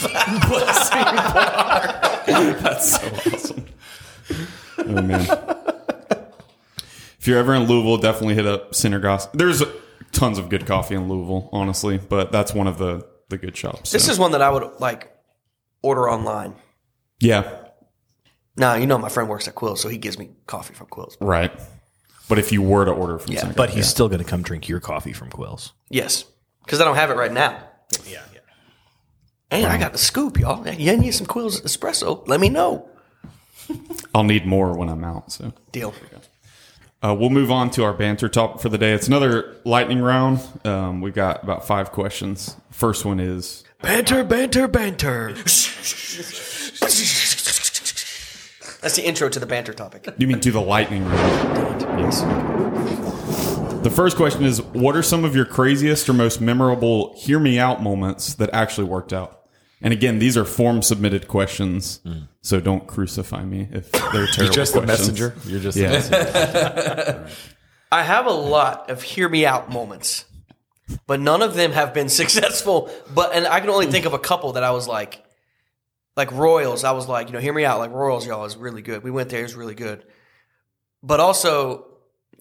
Blessing 0.02 1.02
blocker. 1.02 2.02
That's 2.62 2.92
so 3.00 3.08
awesome. 3.34 3.66
Oh 4.80 5.02
man. 5.02 5.22
If 7.20 7.28
you're 7.28 7.38
ever 7.40 7.54
in 7.56 7.64
Louisville, 7.64 7.98
definitely 7.98 8.36
hit 8.36 8.46
up 8.46 8.72
Sunergos. 8.72 9.30
There's 9.34 9.62
tons 10.12 10.38
of 10.38 10.50
good 10.50 10.66
coffee 10.66 10.96
in 10.96 11.08
Louisville, 11.10 11.50
honestly, 11.52 11.98
but 11.98 12.32
that's 12.32 12.54
one 12.54 12.68
of 12.68 12.78
the 12.78 13.08
the 13.30 13.38
good 13.38 13.58
shops. 13.58 13.92
This 13.92 14.06
so. 14.06 14.12
is 14.12 14.20
one 14.20 14.32
that 14.32 14.42
I 14.42 14.50
would 14.50 14.80
like 14.80 15.12
order 15.82 16.10
online. 16.10 16.56
yeah, 17.20 17.50
Now 18.56 18.76
you 18.76 18.86
know 18.88 18.98
my 18.98 19.10
friend 19.10 19.30
works 19.30 19.48
at 19.48 19.56
Quills, 19.56 19.80
so 19.80 19.90
he 19.90 19.98
gives 19.98 20.18
me 20.20 20.30
coffee 20.48 20.74
from 20.74 20.88
Quills. 20.88 21.18
right. 21.20 21.52
But 22.28 22.40
if 22.40 22.52
you 22.52 22.64
were 22.64 22.86
to 22.86 22.92
order 22.92 23.20
from 23.20 23.34
Yeah, 23.34 23.42
Sunergos, 23.44 23.56
But 23.56 23.70
he's 23.70 23.88
still 23.88 24.08
going 24.10 24.18
to 24.24 24.26
come 24.26 24.42
drink 24.42 24.68
your 24.68 24.80
coffee 24.80 25.14
from 25.14 25.30
Quills. 25.30 25.74
Yes, 25.92 26.26
because 26.64 26.82
I 26.82 26.84
don't 26.86 26.96
have 26.96 27.12
it 27.12 27.18
right 27.18 27.32
now. 27.32 27.52
Yeah, 28.08 28.24
yeah. 28.34 28.40
And 29.52 29.68
I 29.68 29.78
got 29.78 29.92
the 29.92 30.00
scoop, 30.00 30.40
y'all. 30.40 30.68
You 30.68 30.98
need 30.98 31.12
some 31.14 31.28
Quills 31.28 31.62
espresso? 31.62 32.28
Let 32.28 32.40
me 32.40 32.50
know. 32.50 32.90
I'll 34.16 34.24
need 34.24 34.46
more 34.48 34.76
when 34.76 34.90
I'm 34.90 35.04
out. 35.04 35.32
So 35.32 35.54
Deal. 35.72 35.94
Uh, 37.04 37.16
we'll 37.18 37.30
move 37.30 37.52
on 37.52 37.70
to 37.72 37.84
our 37.84 37.94
banter 37.94 38.30
topic 38.30 38.62
for 38.62 38.70
the 38.70 38.78
day. 38.78 38.94
It's 38.94 39.08
another 39.08 39.56
lightning 39.64 40.02
round. 40.02 40.42
Um, 40.64 41.02
we've 41.02 41.14
got 41.14 41.44
about 41.44 41.68
five 41.68 41.92
questions. 41.92 42.56
First 42.72 43.06
one 43.06 43.20
is 43.20 43.64
Banter, 43.82 44.24
banter, 44.24 44.68
banter. 44.68 45.34
That's 48.82 48.96
the 48.96 49.04
intro 49.04 49.30
to 49.30 49.40
the 49.40 49.46
banter 49.46 49.74
topic. 49.74 50.08
You 50.18 50.28
mean 50.28 50.40
to 50.42 50.52
the 50.52 50.62
lightning 50.62 51.06
round? 51.06 51.82
Yes. 52.00 52.22
The 53.84 53.92
first 53.92 54.18
question 54.18 54.44
is 54.44 54.62
What 54.62 54.96
are 54.96 55.04
some 55.04 55.24
of 55.24 55.36
your 55.36 55.46
craziest 55.46 56.10
or 56.10 56.14
most 56.14 56.42
memorable 56.42 57.14
hear 57.18 57.40
me 57.40 57.60
out 57.60 57.82
moments 57.84 58.34
that 58.36 58.50
actually 58.54 58.88
worked 58.88 59.14
out? 59.14 59.42
And 59.82 59.92
again, 59.94 60.20
these 60.20 60.38
are 60.38 60.46
form 60.46 60.82
submitted 60.82 61.28
questions, 61.28 62.00
so 62.46 62.60
don't 62.60 62.86
crucify 62.86 63.44
me 63.44 63.68
if 63.72 63.92
they're 63.92 64.02
terrible. 64.28 64.44
You're 64.44 64.52
just 64.54 64.74
the 64.74 64.82
questions. 64.84 65.20
messenger. 65.20 65.36
You're 65.48 65.60
just 65.60 65.78
Yeah. 65.78 65.90
the 65.90 66.12
messenger. 66.12 67.28
I 67.92 68.04
have 68.04 68.26
a 68.28 68.32
lot 68.32 68.90
of 68.92 69.02
hear 69.02 69.28
me 69.28 69.46
out 69.46 69.72
moments, 69.72 70.26
but 71.08 71.20
none 71.20 71.42
of 71.42 71.56
them 71.56 71.72
have 71.72 71.94
been 71.94 72.10
successful. 72.22 72.90
But 73.14 73.34
and 73.34 73.48
I 73.48 73.60
can 73.62 73.70
only 73.70 73.88
think 73.88 74.06
of 74.06 74.14
a 74.14 74.20
couple 74.20 74.54
that 74.54 74.64
I 74.64 74.72
was 74.72 74.88
like, 74.88 75.24
like 76.16 76.32
Royals. 76.32 76.84
I 76.84 76.92
was 76.92 77.08
like, 77.08 77.28
you 77.28 77.34
know, 77.34 77.40
hear 77.40 77.54
me 77.54 77.66
out. 77.66 77.80
Like 77.80 77.92
Royals, 77.92 78.26
y'all 78.28 78.46
is 78.46 78.58
really 78.58 78.82
good. 78.82 79.04
We 79.04 79.12
went 79.12 79.30
there; 79.30 79.40
it 79.40 79.44
was 79.44 79.56
really 79.56 79.76
good. 79.76 80.04
But 81.02 81.20
also, 81.20 81.88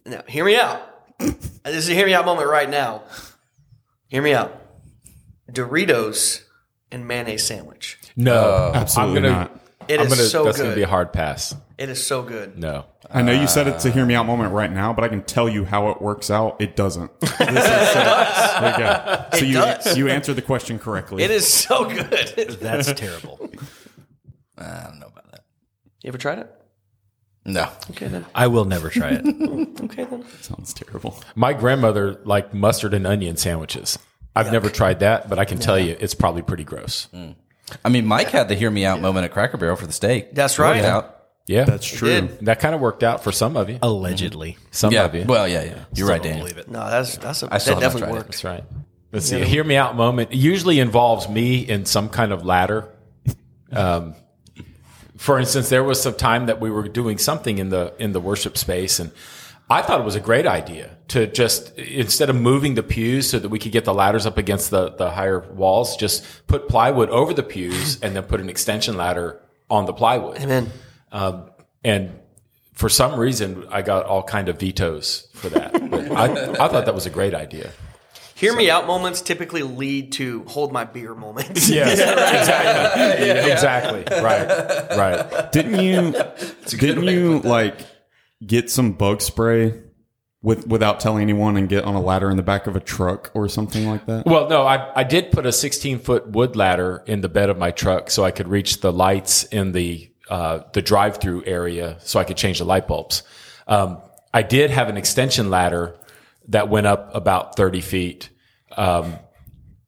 now 0.05 0.23
hear 0.29 0.45
me 0.45 0.57
out. 0.57 0.81
this 1.19 1.77
is 1.77 1.89
a 1.89 1.95
hear 1.95 2.07
me 2.07 2.15
out 2.15 2.27
moment 2.27 2.49
right 2.49 2.69
now. 2.69 3.03
Hear 4.09 4.23
me 4.23 4.35
out. 4.35 4.61
Doritos 5.51 6.43
and 6.91 7.07
mayonnaise 7.07 7.47
sandwich. 7.47 7.99
No, 8.17 8.71
Absolutely 8.75 9.17
I'm 9.19 9.23
gonna, 9.25 9.35
not. 9.41 9.61
It 9.89 10.01
I'm 10.01 10.07
is 10.07 10.15
gonna, 10.17 10.29
so 10.29 10.45
that's 10.45 10.57
good. 10.57 10.65
gonna 10.65 10.75
be 10.77 10.83
a 10.83 10.87
hard 10.89 11.13
pass. 11.13 11.55
it 11.79 11.89
is 11.89 12.05
so 12.05 12.23
good. 12.23 12.59
No. 12.59 12.87
I 13.11 13.23
know 13.23 13.33
you 13.33 13.47
said 13.47 13.67
it's 13.69 13.85
a 13.85 13.89
uh, 13.89 13.93
hear 13.93 14.07
me 14.07 14.15
out 14.15 14.27
moment 14.27 14.53
right 14.53 14.71
now, 14.73 14.93
but 14.93 15.05
I 15.05 15.09
can 15.09 15.23
tell 15.23 15.49
you 15.49 15.65
how 15.65 15.91
it 15.91 16.01
works 16.03 16.31
out. 16.31 16.61
It 16.61 16.75
doesn't. 16.77 17.11
This 17.21 17.31
is 17.31 17.39
so, 17.39 17.51
there 18.61 18.71
you 18.73 18.79
go. 18.79 19.25
So 19.33 19.37
It 19.39 19.47
you, 19.49 19.55
does. 19.55 19.97
you 19.99 20.09
answered 20.09 20.35
the 20.35 20.43
question 20.43 20.79
correctly. 20.79 21.23
It 21.23 21.31
is 21.31 21.47
so 21.47 21.85
good. 21.89 22.09
That's 22.61 22.93
terrible. 22.95 23.51
I 24.59 24.85
don't 24.85 25.01
know 25.01 25.07
about 25.09 25.31
that. 25.33 25.45
you 26.03 26.09
ever 26.09 26.19
tried 26.19 26.39
it? 26.39 26.51
No. 27.45 27.69
Okay 27.91 28.09
then. 28.09 28.25
I 28.35 28.47
will 28.47 28.65
never 28.65 28.89
try 28.89 29.11
it. 29.21 29.25
Okay 29.85 30.05
then. 30.05 30.25
Sounds 30.41 30.73
terrible. 30.73 31.19
My 31.35 31.53
grandmother 31.53 32.19
liked 32.25 32.55
mustard 32.55 32.95
and 32.95 33.07
onion 33.07 33.37
sandwiches. 33.37 33.99
I've 34.35 34.51
never 34.51 34.71
tried 34.71 35.01
that, 35.01 35.29
but 35.29 35.39
I 35.39 35.45
can 35.45 35.59
tell 35.59 35.79
you 35.79 35.97
it's 36.01 36.15
probably 36.15 36.43
pretty 36.43 36.65
gross. 36.65 37.09
Mm. 37.15 37.35
I 37.85 37.89
mean, 37.89 38.07
Mike 38.07 38.29
had 38.29 38.49
the 38.49 38.55
hear 38.55 38.71
me 38.71 38.85
out 38.85 39.01
moment 39.01 39.25
at 39.25 39.33
Cracker 39.33 39.57
Barrel 39.57 39.77
for 39.77 39.87
the 39.87 39.93
steak. 39.93 40.35
That's 40.35 40.59
right. 40.59 40.77
Worked 40.77 40.87
out. 40.87 41.11
Yeah, 41.47 41.65
That's 41.65 41.87
true. 41.87 42.09
did. 42.09 42.47
that 42.47 42.59
kind 42.61 42.75
of 42.75 42.81
worked 42.81 43.03
out 43.03 43.23
for 43.23 43.31
some 43.31 43.57
of 43.59 43.69
you. 43.69 43.79
Allegedly. 43.83 44.57
Some 44.71 44.95
Yeah. 44.95 45.05
of 45.05 45.15
you. 45.15 45.25
Well, 45.27 45.47
yeah, 45.47 45.63
yeah. 45.63 45.71
You're 45.71 45.85
Still 45.95 46.09
right, 46.09 46.23
don't 46.23 46.39
believe 46.39 46.57
it. 46.57 46.71
No, 46.71 46.89
that's 46.89 47.19
that's 47.19 47.43
a, 47.43 47.49
I 47.53 47.59
still 47.59 47.75
that 47.77 47.83
have 47.83 47.93
not 47.95 48.01
definitely 48.01 48.01
tried 48.01 48.09
it. 48.09 48.13
worked. 48.15 48.31
That's 48.31 48.45
right. 48.45 48.65
Let's 49.13 49.27
see. 49.27 49.41
A 49.43 49.45
hear 49.45 49.63
me 49.63 49.77
out 49.77 49.95
moment 49.95 50.33
usually 50.33 50.81
involves 50.81 51.29
me 51.29 51.59
in 51.59 51.85
some 51.85 52.09
kind 52.09 52.33
of 52.33 52.45
ladder. 52.47 52.89
Um, 53.71 54.15
for 55.19 55.39
instance, 55.39 55.69
there 55.69 55.85
was 55.85 56.01
some 56.03 56.15
time 56.15 56.47
that 56.47 56.61
we 56.61 56.71
were 56.71 56.89
doing 56.89 57.19
something 57.19 57.59
in 57.59 57.69
the 57.69 57.93
in 57.99 58.13
the 58.13 58.21
worship 58.21 58.57
space, 58.59 58.99
and 58.99 59.11
I 59.71 59.83
thought 59.83 60.01
it 60.01 60.05
was 60.05 60.15
a 60.17 60.21
great 60.21 60.47
idea 60.47 60.94
to 61.09 61.27
just 61.27 61.77
instead 61.79 62.31
of 62.31 62.37
moving 62.37 62.75
the 62.75 62.83
pews 62.83 63.29
so 63.29 63.39
that 63.39 63.49
we 63.49 63.59
could 63.59 63.73
get 63.73 63.85
the 63.85 63.95
ladders 63.95 64.27
up 64.27 64.39
against 64.39 64.71
the 64.71 64.91
the 64.91 65.11
higher 65.11 65.41
walls, 65.53 65.97
just 65.97 66.25
put 66.47 66.69
plywood 66.69 67.11
over 67.11 67.35
the 67.35 67.43
pews 67.43 68.01
and 68.03 68.17
then 68.17 68.23
put 68.25 68.41
an 68.41 68.49
extension 68.49 68.97
ladder 68.97 69.41
on 69.71 69.87
the 69.87 69.93
plywood. 69.93 70.39
Amen. 70.39 70.71
Um, 71.13 71.51
and 71.83 72.19
for 72.73 72.89
some 72.89 73.19
reason, 73.19 73.67
I 73.71 73.83
got 73.83 74.07
all 74.07 74.23
kind 74.23 74.49
of 74.49 74.59
vetoes 74.59 75.29
for 75.35 75.49
that. 75.51 75.73
But 75.95 76.11
I, 76.11 76.25
I 76.65 76.69
thought 76.69 76.87
that 76.87 76.95
was 76.95 77.07
a 77.07 77.11
great 77.11 77.35
idea. 77.35 77.71
Hear 78.35 78.57
me 78.57 78.69
out 78.69 78.89
moments 78.89 79.21
typically 79.21 79.63
lead 79.63 80.11
to 80.13 80.43
hold 80.45 80.73
my 80.73 80.85
beer 80.85 81.15
moments. 81.15 81.69
Yes, 81.75 82.01
exactly. 83.53 83.53
Exactly. 83.53 84.21
Right. 84.21 84.97
Right. 84.97 85.53
Didn't 85.53 85.81
you? 85.81 86.15
didn't 86.77 87.05
you 87.05 87.39
like 87.41 87.79
get 88.45 88.71
some 88.71 88.93
bug 88.93 89.23
spray 89.23 89.84
with 90.45 90.67
without 90.67 91.01
telling 91.01 91.23
anyone 91.23 91.57
and 91.57 91.71
get 91.71 91.85
on 91.85 91.95
a 91.95 92.01
ladder 92.01 92.31
in 92.31 92.37
the 92.37 92.43
back 92.43 92.67
of 92.67 92.77
a 92.77 92.81
truck 92.81 93.31
or 93.33 93.49
something 93.49 93.89
like 93.89 94.05
that? 94.05 94.27
Well, 94.27 94.49
no, 94.49 94.67
I, 94.67 95.01
I 95.01 95.03
did 95.03 95.33
put 95.33 95.47
a 95.47 95.53
16 95.53 96.01
foot 96.01 96.29
wood 96.29 96.55
ladder 96.55 97.03
in 97.07 97.23
the 97.23 97.31
bed 97.31 97.49
of 97.49 97.57
my 97.57 97.71
truck 97.71 98.11
so 98.11 98.25
I 98.25 98.31
could 98.31 98.47
reach 98.47 98.83
the 98.83 98.93
lights 98.93 99.45
in 99.45 99.73
the 99.73 100.11
uh, 100.29 100.61
the 100.75 100.83
drive 100.83 101.17
through 101.17 101.45
area 101.47 101.97
so 102.01 102.21
I 102.21 102.25
could 102.25 102.37
change 102.37 102.59
the 102.59 102.65
light 102.67 102.87
bulbs. 102.87 103.23
Um, 103.67 104.03
I 104.35 104.43
did 104.43 104.71
have 104.71 104.91
an 104.91 104.99
extension 104.99 105.49
ladder 105.49 105.97
that 106.49 106.69
went 106.69 106.87
up 106.87 107.15
about 107.15 107.57
30 107.57 107.81
feet 107.81 108.29
um, 108.77 109.17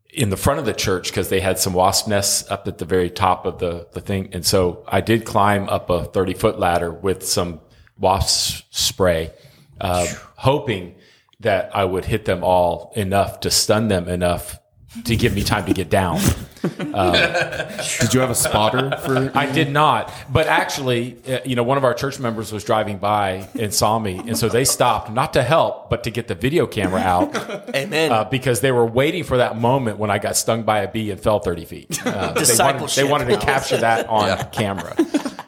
in 0.09 0.31
the 0.31 0.37
front 0.39 0.59
of 0.59 0.65
the 0.65 0.73
church 0.73 1.09
because 1.09 1.29
they 1.29 1.41
had 1.41 1.59
some 1.59 1.75
wasp 1.75 2.09
nests 2.09 2.51
up 2.51 2.67
at 2.67 2.79
the 2.79 2.87
very 2.87 3.11
top 3.11 3.45
of 3.45 3.59
the, 3.59 3.89
the 3.93 4.01
thing. 4.01 4.31
And 4.33 4.45
so 4.45 4.85
I 4.89 5.03
did 5.03 5.27
climb 5.27 5.69
up 5.69 5.91
a 5.91 6.05
30 6.05 6.33
foot 6.33 6.59
ladder 6.59 6.91
with 6.91 7.27
some 7.27 7.61
wasp 7.99 8.65
spray, 8.71 9.33
uh, 9.81 10.07
hoping 10.37 10.95
that 11.41 11.75
I 11.75 11.85
would 11.85 12.05
hit 12.07 12.25
them 12.25 12.43
all 12.43 12.93
enough 12.97 13.41
to 13.41 13.51
stun 13.51 13.89
them 13.89 14.09
enough 14.09 14.59
to 15.05 15.17
give 15.17 15.35
me 15.35 15.43
time 15.45 15.67
to 15.67 15.75
get 15.75 15.91
down. 15.91 16.19
Did 16.63 18.15
you 18.15 18.21
have 18.21 18.31
a 18.31 18.35
spotter 18.35 18.97
for? 18.97 19.31
I 19.37 19.47
did 19.53 19.71
not, 19.71 20.11
but 20.33 20.47
actually, 20.47 21.17
uh, 21.29 21.41
you 21.45 21.55
know, 21.55 21.63
one 21.63 21.77
of 21.79 21.85
our 21.85 21.95
church 21.95 22.19
members 22.19 22.51
was 22.51 22.65
driving 22.65 22.99
by 22.99 23.49
and 23.61 23.73
saw 23.73 23.99
me, 23.99 24.19
and 24.19 24.37
so 24.37 24.49
they 24.49 24.65
stopped 24.65 25.11
not 25.11 25.35
to 25.35 25.43
help, 25.43 25.91
but 25.91 26.03
to 26.05 26.11
get 26.11 26.27
the 26.27 26.35
video 26.35 26.67
camera 26.67 27.01
out 27.01 27.37
Amen. 27.77 28.11
uh, 28.11 28.25
because 28.25 28.63
they 28.63 28.73
were 28.73 28.87
waiting 28.87 29.23
for 29.23 29.37
that 29.37 29.57
moment 29.59 29.99
when 29.99 30.11
I 30.11 30.19
got 30.19 30.37
stung 30.37 30.65
by 30.65 30.81
a 30.81 30.91
bee 30.91 31.11
and 31.11 31.21
fell 31.21 31.39
thirty 31.39 31.67
feet. 31.67 32.01
Uh, 32.05 32.11
they, 32.11 32.17
wanted, 32.19 32.39
Discipleship. 32.41 33.05
they 33.05 33.11
wanted 33.11 33.29
to 33.29 33.37
capture 33.39 33.77
that 33.77 34.07
on 34.09 34.51
camera. 34.51 34.97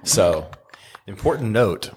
So 0.05 0.49
Important 1.09 1.53
note 1.53 1.91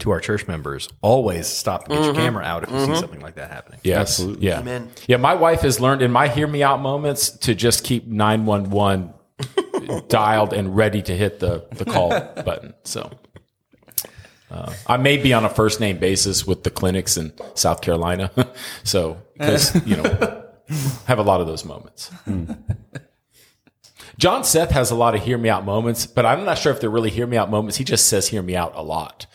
to 0.00 0.10
our 0.10 0.20
church 0.20 0.46
members: 0.46 0.88
always 1.02 1.46
stop 1.46 1.84
and 1.84 1.94
get 1.94 2.04
your 2.04 2.12
mm-hmm. 2.12 2.22
camera 2.22 2.44
out 2.44 2.64
if 2.64 2.70
you 2.70 2.78
see 2.78 2.86
mm-hmm. 2.86 3.00
something 3.00 3.20
like 3.20 3.36
that 3.36 3.50
happening. 3.50 3.80
Yes. 3.82 4.00
Absolutely. 4.00 4.46
Yeah. 4.46 4.60
Amen. 4.60 4.90
Yeah. 5.06 5.16
My 5.18 5.34
wife 5.34 5.60
has 5.60 5.80
learned 5.80 6.02
in 6.02 6.10
my 6.10 6.28
hear 6.28 6.46
me 6.46 6.62
out 6.62 6.80
moments 6.80 7.30
to 7.38 7.54
just 7.54 7.84
keep 7.84 8.06
911 8.06 9.14
dialed 10.08 10.52
and 10.52 10.76
ready 10.76 11.02
to 11.02 11.16
hit 11.16 11.40
the, 11.40 11.66
the 11.72 11.84
call 11.84 12.10
button. 12.44 12.74
So 12.84 13.10
uh, 14.50 14.72
I 14.86 14.96
may 14.96 15.16
be 15.16 15.32
on 15.32 15.44
a 15.44 15.48
first 15.48 15.80
name 15.80 15.98
basis 15.98 16.46
with 16.46 16.64
the 16.64 16.70
clinics 16.70 17.16
in 17.16 17.32
South 17.54 17.80
Carolina. 17.80 18.30
so, 18.84 19.22
because, 19.34 19.74
you 19.86 19.96
know, 19.96 20.44
have 21.06 21.18
a 21.18 21.22
lot 21.22 21.40
of 21.40 21.46
those 21.46 21.64
moments. 21.64 22.08
Hmm. 22.24 22.52
John 24.18 24.44
Seth 24.44 24.72
has 24.72 24.90
a 24.90 24.94
lot 24.94 25.14
of 25.14 25.22
hear 25.22 25.38
me 25.38 25.48
out 25.48 25.64
moments, 25.64 26.06
but 26.06 26.26
I'm 26.26 26.44
not 26.44 26.58
sure 26.58 26.72
if 26.72 26.80
they're 26.80 26.90
really 26.90 27.10
hear 27.10 27.26
me 27.26 27.36
out 27.36 27.50
moments. 27.50 27.78
He 27.78 27.84
just 27.84 28.06
says 28.06 28.28
hear 28.28 28.42
me 28.42 28.54
out 28.54 28.72
a 28.74 28.82
lot. 28.82 29.26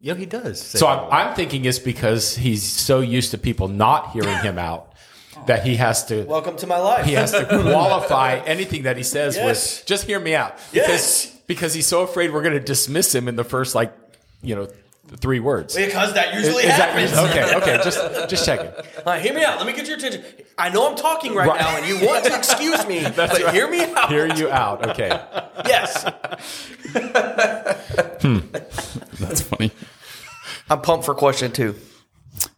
Yeah, 0.00 0.14
he 0.14 0.26
does. 0.26 0.60
So 0.60 0.86
that 0.86 0.98
a 0.98 1.00
I'm. 1.06 1.28
I'm 1.28 1.34
thinking 1.34 1.64
it's 1.64 1.78
because 1.78 2.36
he's 2.36 2.62
so 2.62 3.00
used 3.00 3.30
to 3.32 3.38
people 3.38 3.68
not 3.68 4.10
hearing 4.12 4.38
him 4.38 4.58
out 4.58 4.92
that 5.46 5.64
he 5.64 5.76
has 5.76 6.04
to 6.06 6.24
Welcome 6.24 6.56
to 6.58 6.66
my 6.66 6.78
life. 6.78 7.04
he 7.06 7.14
has 7.14 7.32
to 7.32 7.44
qualify 7.46 8.36
anything 8.46 8.82
that 8.84 8.96
he 8.96 9.02
says 9.02 9.36
Yes. 9.36 9.78
with 9.80 9.86
just 9.86 10.04
hear 10.04 10.20
me 10.20 10.34
out 10.34 10.58
Yes. 10.72 10.86
because 10.86 11.36
because 11.46 11.74
he's 11.74 11.86
so 11.86 12.02
afraid 12.02 12.32
we're 12.32 12.42
going 12.42 12.54
to 12.54 12.60
dismiss 12.60 13.14
him 13.14 13.28
in 13.28 13.36
the 13.36 13.44
first 13.44 13.74
like 13.74 13.92
you 14.42 14.54
know 14.54 14.68
three 15.18 15.38
words. 15.38 15.76
Because 15.76 16.14
that 16.14 16.34
usually 16.34 16.64
Is 16.64 16.76
that- 16.76 16.90
happens. 16.90 17.12
okay? 17.30 17.54
Okay, 17.56 17.76
just 17.84 18.28
just 18.28 18.44
checking. 18.44 18.66
All 18.68 19.04
right, 19.06 19.22
hear 19.22 19.32
me 19.34 19.44
out. 19.44 19.56
Let 19.58 19.66
me 19.66 19.72
get 19.72 19.86
your 19.86 19.96
attention. 19.96 20.24
I 20.58 20.68
know 20.68 20.88
I'm 20.90 20.96
talking 20.96 21.32
right, 21.34 21.46
Right. 21.48 21.60
now, 21.60 21.76
and 21.76 21.86
you 21.86 22.06
want 22.06 22.24
to 22.24 22.36
excuse 22.36 22.84
me, 22.86 23.02
but 23.14 23.30
right. 23.30 23.54
hear 23.54 23.70
me 23.70 23.84
out. 23.84 24.08
Hear 24.10 24.26
you 24.34 24.50
out. 24.50 24.88
Okay. 24.90 25.08
Yes, 25.66 26.02
hmm. 28.22 28.38
That's 29.28 29.40
funny. 29.42 29.70
I'm 30.70 30.80
pumped 30.80 31.04
for 31.04 31.14
question 31.14 31.52
two. 31.52 31.74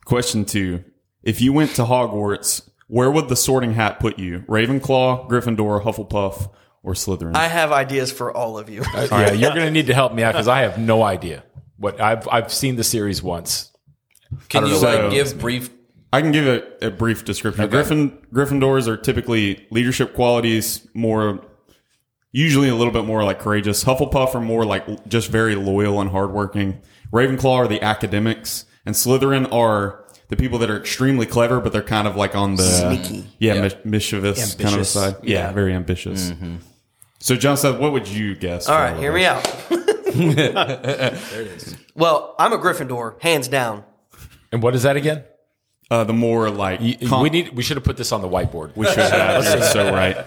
Question 0.05 0.45
two: 0.45 0.85
If 1.23 1.41
you 1.41 1.53
went 1.53 1.75
to 1.77 1.83
Hogwarts, 1.85 2.69
where 2.87 3.11
would 3.11 3.29
the 3.29 3.37
Sorting 3.37 3.75
Hat 3.75 4.01
put 4.01 4.19
you? 4.19 4.41
Ravenclaw, 4.49 5.29
Gryffindor, 5.29 5.83
Hufflepuff, 5.83 6.51
or 6.83 6.95
Slytherin? 6.95 7.37
I 7.37 7.49
have 7.49 7.73
ideas 7.73 8.11
for 8.13 8.35
all 8.35 8.59
of 8.59 8.69
you. 8.71 8.83
Uh, 8.95 9.07
yeah, 9.11 9.33
you're 9.33 9.51
going 9.55 9.67
to 9.67 9.71
need 9.71 9.87
to 9.89 9.95
help 9.95 10.13
me 10.15 10.23
out 10.23 10.33
because 10.33 10.49
I 10.49 10.61
have 10.61 10.79
no 10.79 11.03
idea. 11.03 11.45
What 11.77 12.01
I've 12.01 12.27
I've 12.29 12.53
seen 12.53 12.77
the 12.77 12.85
series 12.85 13.23
once. 13.23 13.71
Can 14.49 14.67
you 14.67 14.77
So- 14.77 15.03
like 15.03 15.11
give 15.13 15.39
brief? 15.39 15.71
I 16.11 16.23
can 16.23 16.33
give 16.33 16.47
a, 16.47 16.87
a 16.87 16.91
brief 16.91 17.27
description. 17.27 17.69
Griffin 17.69 18.17
Gryffindors 18.33 18.89
are 18.89 18.97
typically 18.97 19.67
leadership 19.71 20.15
qualities, 20.15 20.89
more 20.95 21.45
usually 22.33 22.69
a 22.69 22.75
little 22.75 22.93
bit 22.93 23.05
more 23.05 23.25
like 23.25 23.39
courageous. 23.39 23.85
Hufflepuff 23.85 24.35
are 24.35 24.41
more 24.41 24.65
like 24.65 25.07
just 25.09 25.31
very 25.31 25.55
loyal 25.55 26.01
and 26.01 26.11
hardworking. 26.11 26.81
Ravenclaw 27.13 27.53
are 27.57 27.69
the 27.69 27.83
academics, 27.83 28.65
and 28.85 28.95
Slytherin 28.95 29.51
are 29.53 30.05
the 30.29 30.37
people 30.37 30.59
that 30.59 30.69
are 30.71 30.77
extremely 30.77 31.25
clever, 31.25 31.59
but 31.61 31.73
they're 31.73 31.83
kind 31.83 32.07
of 32.07 32.15
like 32.17 32.35
on 32.37 32.57
the 32.57 32.63
Sneaky. 32.63 33.27
yeah, 33.39 33.55
Yeah. 33.55 33.61
mis- 33.63 33.77
mischievous 33.85 34.39
kind 34.55 34.61
of 34.61 34.67
Ambitious. 34.73 34.91
side. 34.91 35.17
Yeah, 35.23 35.53
very 35.53 35.73
ambitious. 35.73 36.33
So, 37.21 37.35
John 37.35 37.57
said, 37.57 37.81
what 37.81 37.93
would 37.93 38.07
you 38.07 38.35
guess? 38.37 38.69
All 38.69 38.79
right, 38.79 38.91
for 38.91 38.95
right, 38.95 38.97
of 38.97 39.01
hear 39.01 39.13
me 39.13 40.35
those? 40.35 40.55
out. 40.55 41.79
Well, 41.95 42.35
I'm 42.39 42.53
a 42.53 42.59
Gryffindor, 42.59 43.21
hands 43.23 43.49
down. 43.49 43.85
And 44.53 44.63
what 44.63 44.75
is 44.75 44.83
that 44.85 44.97
again? 44.97 45.25
Uh, 45.91 46.05
the 46.05 46.13
more 46.13 46.51
like 46.51 46.81
com- 47.09 47.23
we 47.23 47.31
need 47.31 47.55
we 47.57 47.63
should 47.63 47.77
have 47.79 47.85
put 47.85 47.97
this 47.97 48.13
on 48.13 48.21
the 48.21 48.29
whiteboard. 48.29 48.77
We 48.77 48.87
should 48.87 48.99
have. 48.99 49.43
You're 49.45 49.63
so 49.63 49.91
right. 49.93 50.19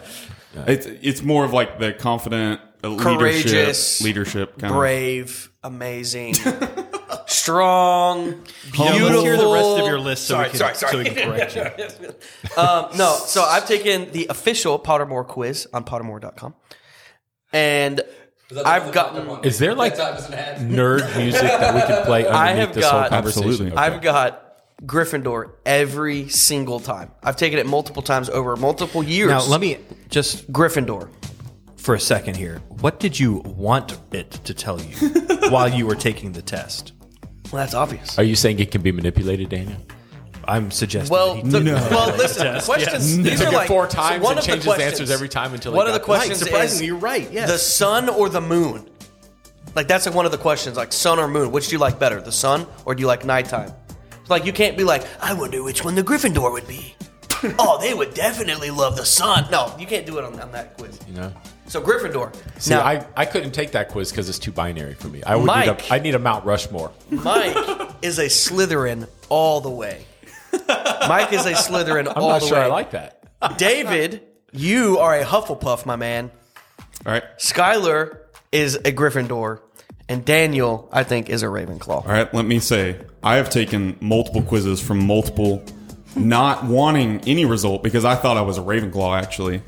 It's 0.53 0.86
it's 0.86 1.22
more 1.24 1.46
of 1.46 1.53
like 1.53 1.79
the 1.79 1.93
confident, 1.93 2.60
uh, 2.84 2.98
Courageous, 2.98 4.01
leadership, 4.01 4.50
leadership 4.50 4.58
kind 4.60 4.74
Brave, 4.74 5.51
amazing, 5.63 6.34
strong, 7.27 8.43
beautiful. 8.72 8.86
Let's 9.08 9.22
hear 9.24 9.38
the 9.38 9.48
rest 9.53 9.79
of 9.79 9.86
your 9.88 10.00
list 10.00 10.25
so, 10.27 10.34
Sorry, 10.36 10.43
we, 10.46 10.50
can, 10.50 10.58
sorry, 10.60 10.75
sorry. 10.75 10.91
so 10.91 10.98
we 11.00 11.03
can 11.05 11.15
correct 11.29 11.55
you. 11.55 12.10
Um, 12.58 12.88
no, 12.98 13.13
so 13.25 13.43
I've 13.43 13.65
taken 13.67 14.12
the 14.12 14.27
official 14.27 14.77
Pottermore 14.77 15.25
quiz 15.25 15.67
on 15.74 15.86
pottermore.com. 15.86 16.53
And 17.53 18.01
I've 18.65 18.91
gotten 18.91 19.46
Is 19.46 19.58
there 19.60 19.74
like 19.75 19.96
nerd 19.96 21.15
music 21.17 21.41
that 21.41 21.74
we 21.75 21.81
could 21.81 22.05
play 22.05 22.27
I 22.27 22.50
underneath 22.51 22.65
have 22.67 22.75
this 22.75 22.86
whole 22.86 23.01
got- 23.01 23.10
conversation? 23.10 23.50
Absolutely. 23.50 23.72
Okay. 23.72 23.81
I've 23.81 24.01
got 24.01 24.50
Gryffindor 24.85 25.51
every 25.65 26.27
single 26.29 26.79
time. 26.79 27.11
I've 27.23 27.35
taken 27.35 27.59
it 27.59 27.65
multiple 27.67 28.01
times 28.01 28.29
over 28.29 28.55
multiple 28.55 29.03
years. 29.03 29.29
Now, 29.29 29.43
let 29.45 29.61
me 29.61 29.77
just 30.09 30.51
Gryffindor. 30.51 31.09
for 31.77 31.95
a 31.95 32.00
second 32.00 32.35
here. 32.38 32.59
What 32.79 33.00
did 33.00 33.19
you 33.19 33.35
want 33.45 33.97
it 34.11 34.31
to 34.31 34.53
tell 34.53 34.81
you 34.81 34.95
while 35.50 35.67
you 35.69 35.85
were 35.85 35.95
taking 35.95 36.31
the 36.31 36.41
test? 36.41 36.93
Well, 37.51 37.61
that's 37.61 37.73
obvious. 37.75 38.17
Are 38.17 38.23
you 38.23 38.35
saying 38.35 38.59
it 38.59 38.71
can 38.71 38.81
be 38.81 38.91
manipulated, 38.91 39.50
Daniel? 39.50 39.77
I'm 40.45 40.71
suggesting. 40.71 41.11
Well, 41.13 41.35
that 41.35 41.43
he- 41.61 41.69
the, 41.69 41.73
well, 41.91 42.15
listen. 42.17 42.51
The 42.51 42.61
questions. 42.61 43.17
These 43.17 43.38
Took 43.39 43.50
are 43.50 43.51
it 43.53 43.55
like 43.55 43.67
four 43.67 43.88
so 43.89 43.95
times 43.97 44.23
one 44.23 44.38
and 44.38 44.39
of 44.39 44.45
the 44.45 44.63
questions- 44.63 44.91
answers 44.93 45.11
every 45.11 45.29
time 45.29 45.53
until 45.53 45.73
one 45.73 45.85
of 45.85 45.93
the 45.93 46.00
got- 46.00 46.05
questions 46.05 46.39
surprisingly, 46.39 46.85
is 46.85 46.88
you're 46.88 46.97
right, 46.97 47.31
yes. 47.31 47.51
the 47.51 47.57
sun 47.59 48.09
or 48.09 48.29
the 48.29 48.41
moon. 48.41 48.88
Like 49.75 49.88
that's 49.88 50.05
like 50.07 50.15
one 50.15 50.25
of 50.25 50.31
the 50.31 50.38
questions, 50.39 50.75
like 50.75 50.91
sun 50.91 51.19
or 51.19 51.27
moon. 51.27 51.51
Which 51.51 51.67
do 51.67 51.75
you 51.75 51.79
like 51.79 52.00
better, 52.00 52.19
the 52.19 52.31
sun 52.31 52.65
or 52.85 52.95
do 52.95 53.01
you 53.01 53.07
like 53.07 53.23
nighttime? 53.25 53.71
Like 54.31 54.45
you 54.45 54.53
can't 54.53 54.77
be 54.77 54.83
like, 54.83 55.05
I 55.21 55.33
wonder 55.33 55.61
which 55.61 55.83
one 55.83 55.93
the 55.95 56.03
Gryffindor 56.03 56.51
would 56.51 56.67
be. 56.67 56.95
oh, 57.59 57.79
they 57.81 57.93
would 57.93 58.13
definitely 58.13 58.71
love 58.71 58.95
the 58.95 59.05
sun. 59.05 59.50
No, 59.51 59.75
you 59.77 59.85
can't 59.85 60.05
do 60.05 60.17
it 60.17 60.23
on, 60.23 60.39
on 60.39 60.51
that 60.53 60.77
quiz. 60.77 61.00
You 61.07 61.13
know. 61.15 61.33
So 61.67 61.81
Gryffindor. 61.81 62.35
See, 62.57 62.71
now, 62.71 62.81
I, 62.81 63.05
I 63.15 63.25
couldn't 63.25 63.51
take 63.51 63.71
that 63.71 63.89
quiz 63.89 64.11
because 64.11 64.29
it's 64.29 64.39
too 64.39 64.51
binary 64.51 64.93
for 64.93 65.07
me. 65.07 65.21
I 65.23 65.35
would 65.35 65.45
Mike. 65.45 65.67
need 65.67 65.89
a 65.89 65.93
I 65.93 66.00
need 66.00 66.15
a 66.15 66.19
Mount 66.19 66.45
Rushmore. 66.45 66.91
Mike 67.09 67.55
is 68.01 68.19
a 68.19 68.25
Slytherin 68.25 69.07
all 69.29 69.61
the 69.61 69.69
way. 69.69 70.05
Mike 70.51 71.33
is 71.33 71.45
a 71.45 71.53
Slytherin 71.53 72.07
I'm 72.07 72.23
all 72.23 72.29
not 72.29 72.41
the 72.41 72.47
sure 72.47 72.57
way. 72.57 72.63
I 72.63 72.67
like 72.67 72.91
that. 72.91 73.23
David, 73.57 74.21
you 74.53 75.00
are 75.00 75.19
a 75.19 75.23
Hufflepuff, 75.23 75.85
my 75.85 75.95
man. 75.95 76.31
All 77.05 77.11
right. 77.11 77.23
Skylar 77.38 78.19
is 78.51 78.75
a 78.75 78.91
Gryffindor, 78.91 79.61
and 80.12 80.25
Daniel, 80.25 80.89
I 80.91 81.03
think, 81.03 81.30
is 81.30 81.41
a 81.41 81.46
Ravenclaw. 81.46 81.89
All 81.89 82.03
right. 82.03 82.32
Let 82.34 82.46
me 82.46 82.60
say, 82.60 83.00
I 83.24 83.38
have 83.38 83.50
taken 83.50 83.98
multiple 84.01 84.41
quizzes 84.41 84.82
from 84.82 85.08
multiple, 85.08 85.63
not 86.18 86.65
wanting 86.65 87.22
any 87.25 87.46
result 87.46 87.82
because 87.82 88.03
I 88.03 88.15
thought 88.15 88.36
I 88.36 88.41
was 88.41 88.58
a 88.58 88.62
Ravenclaw 88.62 89.22
actually, 89.22 89.62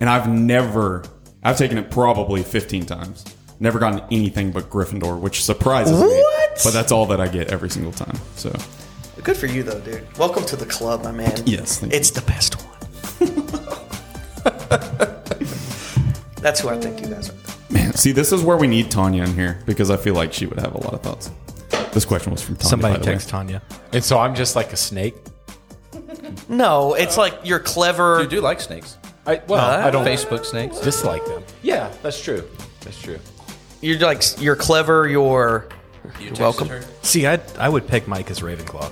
and 0.00 0.08
I've 0.08 0.28
never. 0.28 1.04
I've 1.44 1.58
taken 1.58 1.76
it 1.76 1.90
probably 1.90 2.42
15 2.42 2.86
times. 2.86 3.24
Never 3.60 3.78
gotten 3.78 4.00
anything 4.10 4.50
but 4.50 4.70
Gryffindor, 4.70 5.20
which 5.20 5.44
surprises 5.44 6.00
me. 6.00 6.06
What? 6.06 6.60
But 6.64 6.72
that's 6.72 6.90
all 6.90 7.04
that 7.06 7.20
I 7.20 7.28
get 7.28 7.48
every 7.52 7.68
single 7.68 7.92
time. 7.92 8.16
So 8.36 8.50
Good 9.22 9.36
for 9.36 9.46
you, 9.46 9.62
though, 9.62 9.80
dude. 9.80 10.06
Welcome 10.16 10.46
to 10.46 10.56
the 10.56 10.66
club, 10.66 11.04
my 11.04 11.12
man. 11.12 11.42
Yes, 11.44 11.80
thank 11.80 11.92
it's 11.92 12.12
the 12.12 12.22
best 12.22 12.54
one. 12.54 12.68
That's 16.36 16.60
who 16.60 16.70
I 16.70 16.80
think 16.80 17.00
you 17.00 17.06
guys 17.06 17.28
are. 17.30 17.51
Man, 18.02 18.14
see, 18.14 18.20
this 18.20 18.32
is 18.32 18.42
where 18.42 18.56
we 18.56 18.66
need 18.66 18.90
Tanya 18.90 19.22
in 19.22 19.34
here 19.34 19.60
because 19.64 19.88
I 19.88 19.96
feel 19.96 20.14
like 20.14 20.32
she 20.32 20.46
would 20.46 20.58
have 20.58 20.74
a 20.74 20.78
lot 20.78 20.92
of 20.92 21.02
thoughts. 21.02 21.30
This 21.92 22.04
question 22.04 22.32
was 22.32 22.42
from 22.42 22.56
Tanya. 22.56 22.68
somebody 22.68 22.98
by 22.98 23.04
the 23.04 23.12
way. 23.12 23.18
Tanya. 23.18 23.62
And 23.92 24.02
so 24.02 24.18
I'm 24.18 24.34
just 24.34 24.56
like 24.56 24.72
a 24.72 24.76
snake. 24.76 25.14
No, 26.48 26.94
it's 26.94 27.16
like 27.16 27.38
you're 27.44 27.60
clever. 27.60 28.22
You 28.22 28.28
do 28.28 28.40
like 28.40 28.60
snakes? 28.60 28.98
I, 29.24 29.40
well, 29.46 29.60
I 29.60 29.90
don't 29.90 30.04
Facebook 30.04 30.44
snakes. 30.44 30.80
dislike 30.80 31.24
them. 31.26 31.44
Yeah, 31.62 31.92
that's 32.02 32.20
true. 32.20 32.42
That's 32.80 33.00
true. 33.00 33.20
You're 33.80 34.00
like 34.00 34.22
you're 34.40 34.56
clever. 34.56 35.06
You're 35.06 35.68
You 36.18 36.26
You're 36.26 36.34
welcome. 36.34 36.68
her? 36.68 36.82
See, 37.02 37.28
I 37.28 37.38
I 37.56 37.68
would 37.68 37.86
pick 37.86 38.08
Mike 38.08 38.32
as 38.32 38.40
Ravenclaw. 38.40 38.90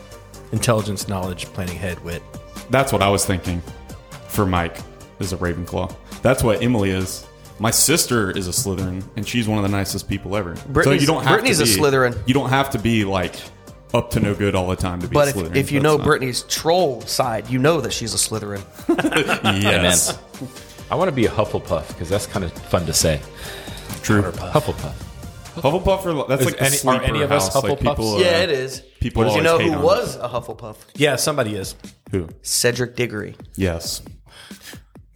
Intelligence, 0.52 1.08
knowledge, 1.08 1.46
planning 1.46 1.76
head, 1.76 1.98
wit. 2.04 2.22
That's 2.70 2.92
what 2.92 3.02
I 3.02 3.08
was 3.08 3.24
thinking 3.24 3.60
for 4.28 4.46
Mike 4.46 4.78
is 5.18 5.32
a 5.32 5.36
Ravenclaw. 5.36 5.92
That's 6.22 6.44
what 6.44 6.62
Emily 6.62 6.90
is. 6.90 7.26
My 7.60 7.70
sister 7.70 8.30
is 8.30 8.48
a 8.48 8.52
Slytherin, 8.52 9.04
and 9.16 9.28
she's 9.28 9.46
one 9.46 9.58
of 9.58 9.62
the 9.62 9.68
nicest 9.76 10.08
people 10.08 10.34
ever. 10.34 10.56
so 10.56 10.62
Brittany's- 10.68 11.02
you 11.02 11.06
don't 11.06 11.22
have 11.22 11.32
Brittany's 11.34 11.58
to 11.58 11.64
a 11.64 11.66
Slytherin. 11.66 12.16
You 12.26 12.32
don't 12.34 12.48
have 12.48 12.70
to 12.70 12.78
be 12.78 13.04
like 13.04 13.34
up 13.92 14.10
to 14.12 14.20
no 14.20 14.34
good 14.34 14.54
all 14.54 14.68
the 14.68 14.76
time 14.76 15.00
to 15.02 15.08
be 15.08 15.12
but 15.14 15.26
a 15.28 15.30
if, 15.30 15.36
Slytherin. 15.36 15.56
if 15.56 15.70
you 15.72 15.80
know 15.80 15.96
not- 15.98 16.06
Brittany's 16.06 16.42
troll 16.44 17.02
side, 17.02 17.48
you 17.50 17.58
know 17.58 17.80
that 17.82 17.92
she's 17.92 18.14
a 18.14 18.16
Slytherin. 18.16 18.62
yes, 19.62 20.18
I 20.90 20.94
want 20.94 21.08
to 21.10 21.14
be 21.14 21.26
a 21.26 21.30
Hufflepuff 21.30 21.88
because 21.88 22.08
that's 22.08 22.26
kind 22.26 22.44
of 22.46 22.52
fun 22.52 22.86
to 22.86 22.92
say. 22.94 23.20
true. 24.02 24.22
Hufflepuff. 24.22 24.94
Hufflepuff, 25.56 26.06
are, 26.06 26.28
that's 26.28 26.40
Is 26.42 26.46
like 26.46 26.58
the 26.58 26.64
any- 26.64 26.98
are 26.98 27.02
any 27.02 27.20
of 27.22 27.30
us 27.32 27.52
house. 27.52 27.62
Like 27.62 27.78
Hufflepuffs? 27.78 27.80
people, 27.80 28.14
uh, 28.14 28.18
yeah, 28.20 28.38
it 28.38 28.50
is. 28.50 28.80
people 29.00 29.24
Did 29.24 29.34
you 29.34 29.42
know 29.42 29.58
who 29.58 29.72
on 29.74 29.82
was 29.82 30.16
a 30.16 30.28
Hufflepuff? 30.28 30.76
Yeah, 30.94 31.16
somebody 31.16 31.56
is. 31.56 31.74
Who? 32.12 32.28
Cedric 32.40 32.96
Diggory. 32.96 33.34
Yes. 33.56 34.00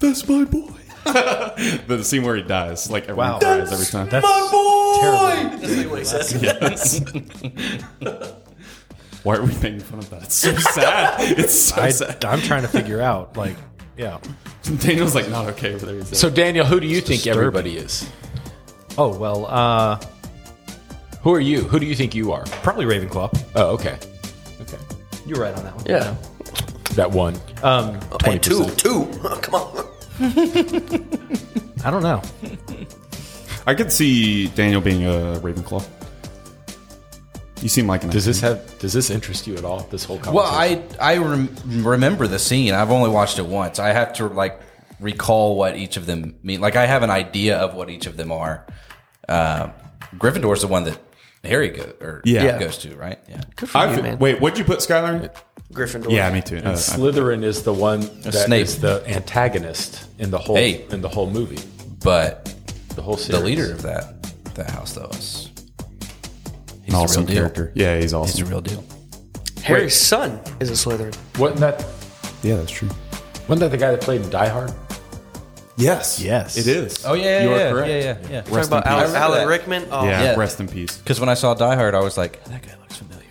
That's 0.01 0.29
my 0.29 0.45
boy. 0.45 0.69
the 1.87 2.03
scene 2.03 2.23
where 2.25 2.37
he 2.37 2.43
dies, 2.43 2.91
like 2.91 3.05
everyone 3.05 3.33
Wow. 3.33 3.39
cries 3.39 3.73
every 3.73 3.87
time. 3.87 4.09
That's 4.09 4.25
my 4.25 4.49
Boy! 4.51 5.57
That's 5.59 5.87
what 5.89 5.99
he 5.99 6.05
says. 6.05 6.43
yes. 6.43 7.01
Why 9.23 9.37
are 9.37 9.43
we 9.43 9.49
making 9.55 9.81
fun 9.81 9.99
of 10.01 10.11
that? 10.11 10.25
It's 10.25 10.35
so 10.35 10.55
sad. 10.55 11.39
It's 11.39 11.55
so 11.59 11.81
I, 11.81 11.91
sad. 11.91 12.25
I'm 12.25 12.41
trying 12.41 12.63
to 12.63 12.69
figure 12.69 13.01
out. 13.01 13.37
Like, 13.37 13.57
yeah. 13.97 14.19
Daniel's 14.81 15.15
like 15.15 15.29
not 15.31 15.47
okay 15.51 15.75
over 15.75 15.87
there. 15.87 15.97
Like, 15.97 16.07
So 16.15 16.29
Daniel, 16.31 16.67
who 16.67 16.79
do 16.81 16.87
you 16.87 17.01
think 17.01 17.23
disturbing. 17.23 17.39
everybody 17.39 17.77
is? 17.77 18.09
Oh 18.99 19.17
well, 19.17 19.47
uh, 19.47 19.99
Who 21.23 21.33
are 21.35 21.41
you? 21.41 21.63
Who 21.63 21.79
do 21.81 21.87
you 21.87 21.95
think 21.95 22.15
you 22.15 22.33
are? 22.33 22.45
probably 22.63 22.85
Ravenclaw. 22.85 23.35
Oh, 23.57 23.69
okay. 23.75 23.99
Okay. 24.61 24.79
You're 25.27 25.41
right 25.41 25.55
on 25.55 25.65
that 25.65 25.75
one. 25.75 25.85
Yeah. 25.87 26.17
That 26.95 27.11
one. 27.11 27.35
Um, 27.63 27.99
Hey, 28.25 28.39
two, 28.39 28.67
two. 28.77 29.07
Come 29.43 29.55
on. 29.55 29.87
I 30.21 31.91
don't 31.91 32.03
know. 32.03 32.23
I 33.67 33.75
could 33.75 33.91
see 33.93 34.49
Daniel 34.49 34.81
being 34.81 35.05
a 35.07 35.39
Ravenclaw. 35.41 35.87
You 37.63 37.69
seem 37.69 37.87
like 37.87 38.05
an. 38.05 38.11
Does 38.11 38.25
this 38.27 38.41
have? 38.41 38.79
Does 38.79 38.93
this 38.93 39.11
interest 39.11 39.47
you 39.47 39.57
at 39.57 39.65
all? 39.65 39.81
This 39.91 40.05
whole 40.05 40.19
conversation. 40.19 40.35
Well, 40.35 40.99
I 41.01 41.15
I 41.15 41.17
rem- 41.17 41.49
remember 41.67 42.27
the 42.27 42.39
scene. 42.39 42.75
I've 42.75 42.91
only 42.91 43.09
watched 43.11 43.39
it 43.39 43.47
once. 43.47 43.79
I 43.79 43.89
have 43.93 44.13
to 44.15 44.29
like 44.29 44.61
recall 45.01 45.57
what 45.57 45.77
each 45.77 45.97
of 45.97 46.05
them 46.07 46.37
mean. 46.43 46.61
Like 46.61 46.77
I 46.77 46.87
have 46.87 47.03
an 47.03 47.11
idea 47.11 47.57
of 47.57 47.75
what 47.75 47.89
each 47.89 48.07
of 48.07 48.17
them 48.19 48.31
are. 48.33 48.67
Uh, 49.29 49.71
Gryffindor's 50.17 50.61
the 50.61 50.67
one 50.69 50.85
that 50.85 50.99
Harry 51.43 51.71
go 51.71 51.85
or 52.01 52.21
Yeah. 52.25 52.59
goes 52.59 52.77
to, 52.79 52.95
right? 52.97 53.19
Yeah. 53.29 53.41
Good 53.57 53.71
for 53.71 53.79
I've- 53.79 53.97
you, 53.97 54.03
man. 54.03 54.19
Wait, 54.19 54.41
what'd 54.41 54.59
you 54.59 54.65
put, 54.65 54.81
Skylar? 54.81 55.35
Gryffindor. 55.75 56.11
Yeah, 56.11 56.31
me 56.31 56.41
too. 56.41 56.59
Uh, 56.59 56.73
Slytherin 56.75 57.43
is 57.45 57.63
the 57.63 57.73
one 57.73 58.01
that 58.23 58.35
is 58.35 58.45
Snape. 58.45 58.69
the 58.81 59.03
antagonist 59.07 60.07
in 60.19 60.31
the 60.31 60.39
whole 60.39 60.57
Hey. 60.57 60.85
in 60.91 61.01
the 61.03 61.09
whole 61.09 61.29
movie, 61.29 61.59
But 62.03 62.55
the 62.95 63.03
whole 63.03 63.17
the 63.17 63.41
leader 63.41 63.73
of 63.73 63.83
that 63.83 64.23
that 64.55 64.71
house 64.71 64.93
though 64.93 65.09
is 65.13 65.51
he's 66.85 66.95
an 66.95 66.95
a 66.95 67.03
awesome 67.03 67.23
real 67.23 67.27
deal. 67.27 67.37
character. 67.37 67.73
Yeah, 67.75 67.95
he's 67.97 68.05
He's 68.05 68.13
a 68.13 68.17
awesome. 68.19 68.49
real 68.49 68.61
deal. 68.61 68.85
Harry's 69.63 69.97
son 69.97 70.41
is 70.61 70.71
a 70.71 70.75
Slytherin. 70.75 71.17
Wasn't 71.39 71.61
that 71.61 71.85
Yeah, 72.43 72.57
that's 72.57 72.71
true. 72.71 72.89
wasn't 73.49 73.61
that 73.61 73.71
the 73.71 73.77
guy 73.79 73.91
that 73.91 74.01
played 74.01 74.21
in 74.23 74.31
Die 74.31 74.49
Hard? 74.49 74.73
Yes. 75.77 76.21
Yes. 76.21 76.57
It 76.57 76.69
is. 76.69 77.05
Oh 77.05 77.15
yeah, 77.15 77.43
You 77.43 77.49
yeah, 77.51 77.55
are 77.55 77.59
yeah, 77.59 77.71
correct. 77.73 77.89
yeah, 77.89 77.97
yeah, 77.97 78.17
yeah. 78.31 78.41
Talking 78.43 78.55
Rest 78.55 78.69
about 78.69 78.77
in 78.77 78.83
peace. 78.83 78.93
Alan, 78.93 79.07
remember 79.13 79.37
Alan. 79.37 79.49
Rickman. 79.49 79.87
Oh, 79.91 80.05
Yeah, 80.05 80.23
Yeah. 80.23 80.35
rest 80.37 80.61
in 80.61 80.69
peace. 80.69 80.99
Because 80.99 81.19
when 81.19 81.29
I 81.29 81.35
saw 81.35 81.53
Die 81.55 81.75
Hard, 81.75 81.95
I 81.97 82.01
was 82.01 82.17
like, 82.17 82.45
that 82.45 82.63
guy 82.63 82.75
looks 82.81 82.97
familiar. 82.97 83.24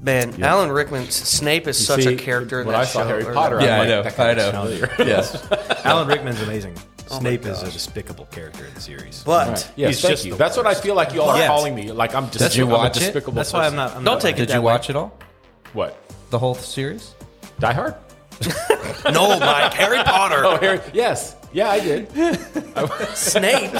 Man. 0.00 0.42
Alan 0.42 0.70
Rickman, 0.70 1.10
Snape 1.10 1.66
is 1.66 1.84
such 1.84 2.02
See, 2.02 2.14
a 2.14 2.16
character 2.16 2.60
in 2.60 2.66
when 2.66 2.74
that 2.74 2.82
I 2.82 2.84
saw 2.84 3.00
show. 3.02 3.08
Harry 3.08 3.24
or- 3.24 3.32
Potter, 3.34 3.60
Yeah, 3.60 3.74
I'm 3.74 3.74
I 3.74 3.78
like, 3.78 3.88
know, 3.88 4.02
that 4.02 4.38
I 4.38 4.52
know. 4.52 4.88
Yes. 5.06 5.50
Alan 5.84 6.08
Rickman's 6.08 6.40
amazing. 6.42 6.76
Oh 7.12 7.18
Snape 7.18 7.44
is 7.44 7.60
a 7.62 7.70
despicable 7.72 8.26
character 8.26 8.64
in 8.64 8.72
the 8.74 8.80
series. 8.80 9.24
But 9.24 9.72
Yes, 9.74 9.88
He's 9.96 10.00
thank 10.02 10.12
just 10.12 10.24
you. 10.26 10.30
the 10.32 10.36
That's 10.38 10.56
what 10.56 10.66
I 10.68 10.74
feel 10.74 10.94
like 10.94 11.12
you 11.12 11.20
all 11.22 11.30
are 11.30 11.38
Yes. 11.38 11.48
calling 11.48 11.74
me. 11.74 11.90
Like 11.90 12.14
I'm 12.14 12.26
just 12.30 12.38
Did 12.38 12.54
you 12.56 12.66
I'm 12.66 12.70
a 12.70 12.74
watch 12.74 12.96
it? 12.98 13.00
despicable. 13.00 13.32
That's 13.34 13.52
why 13.52 13.66
I'm 13.66 13.74
not. 13.74 13.90
I'm 13.96 14.04
Don't 14.04 14.14
not 14.14 14.20
take 14.20 14.36
it 14.36 14.40
Did 14.40 14.48
that 14.50 14.54
you 14.54 14.60
way. 14.60 14.72
watch 14.72 14.90
it 14.90 14.96
all? 14.96 15.18
What? 15.72 15.96
The 16.30 16.38
whole 16.38 16.54
series? 16.54 17.14
Die 17.58 17.72
Hard? 17.72 17.96
no, 19.12 19.38
Mike, 19.40 19.74
Harry 19.74 19.98
Potter. 20.04 20.44
Oh, 20.46 20.56
Harry. 20.58 20.80
Yes. 20.94 21.34
Yeah, 21.52 21.68
I 21.68 21.80
did. 21.80 22.08
Snape 23.16 23.74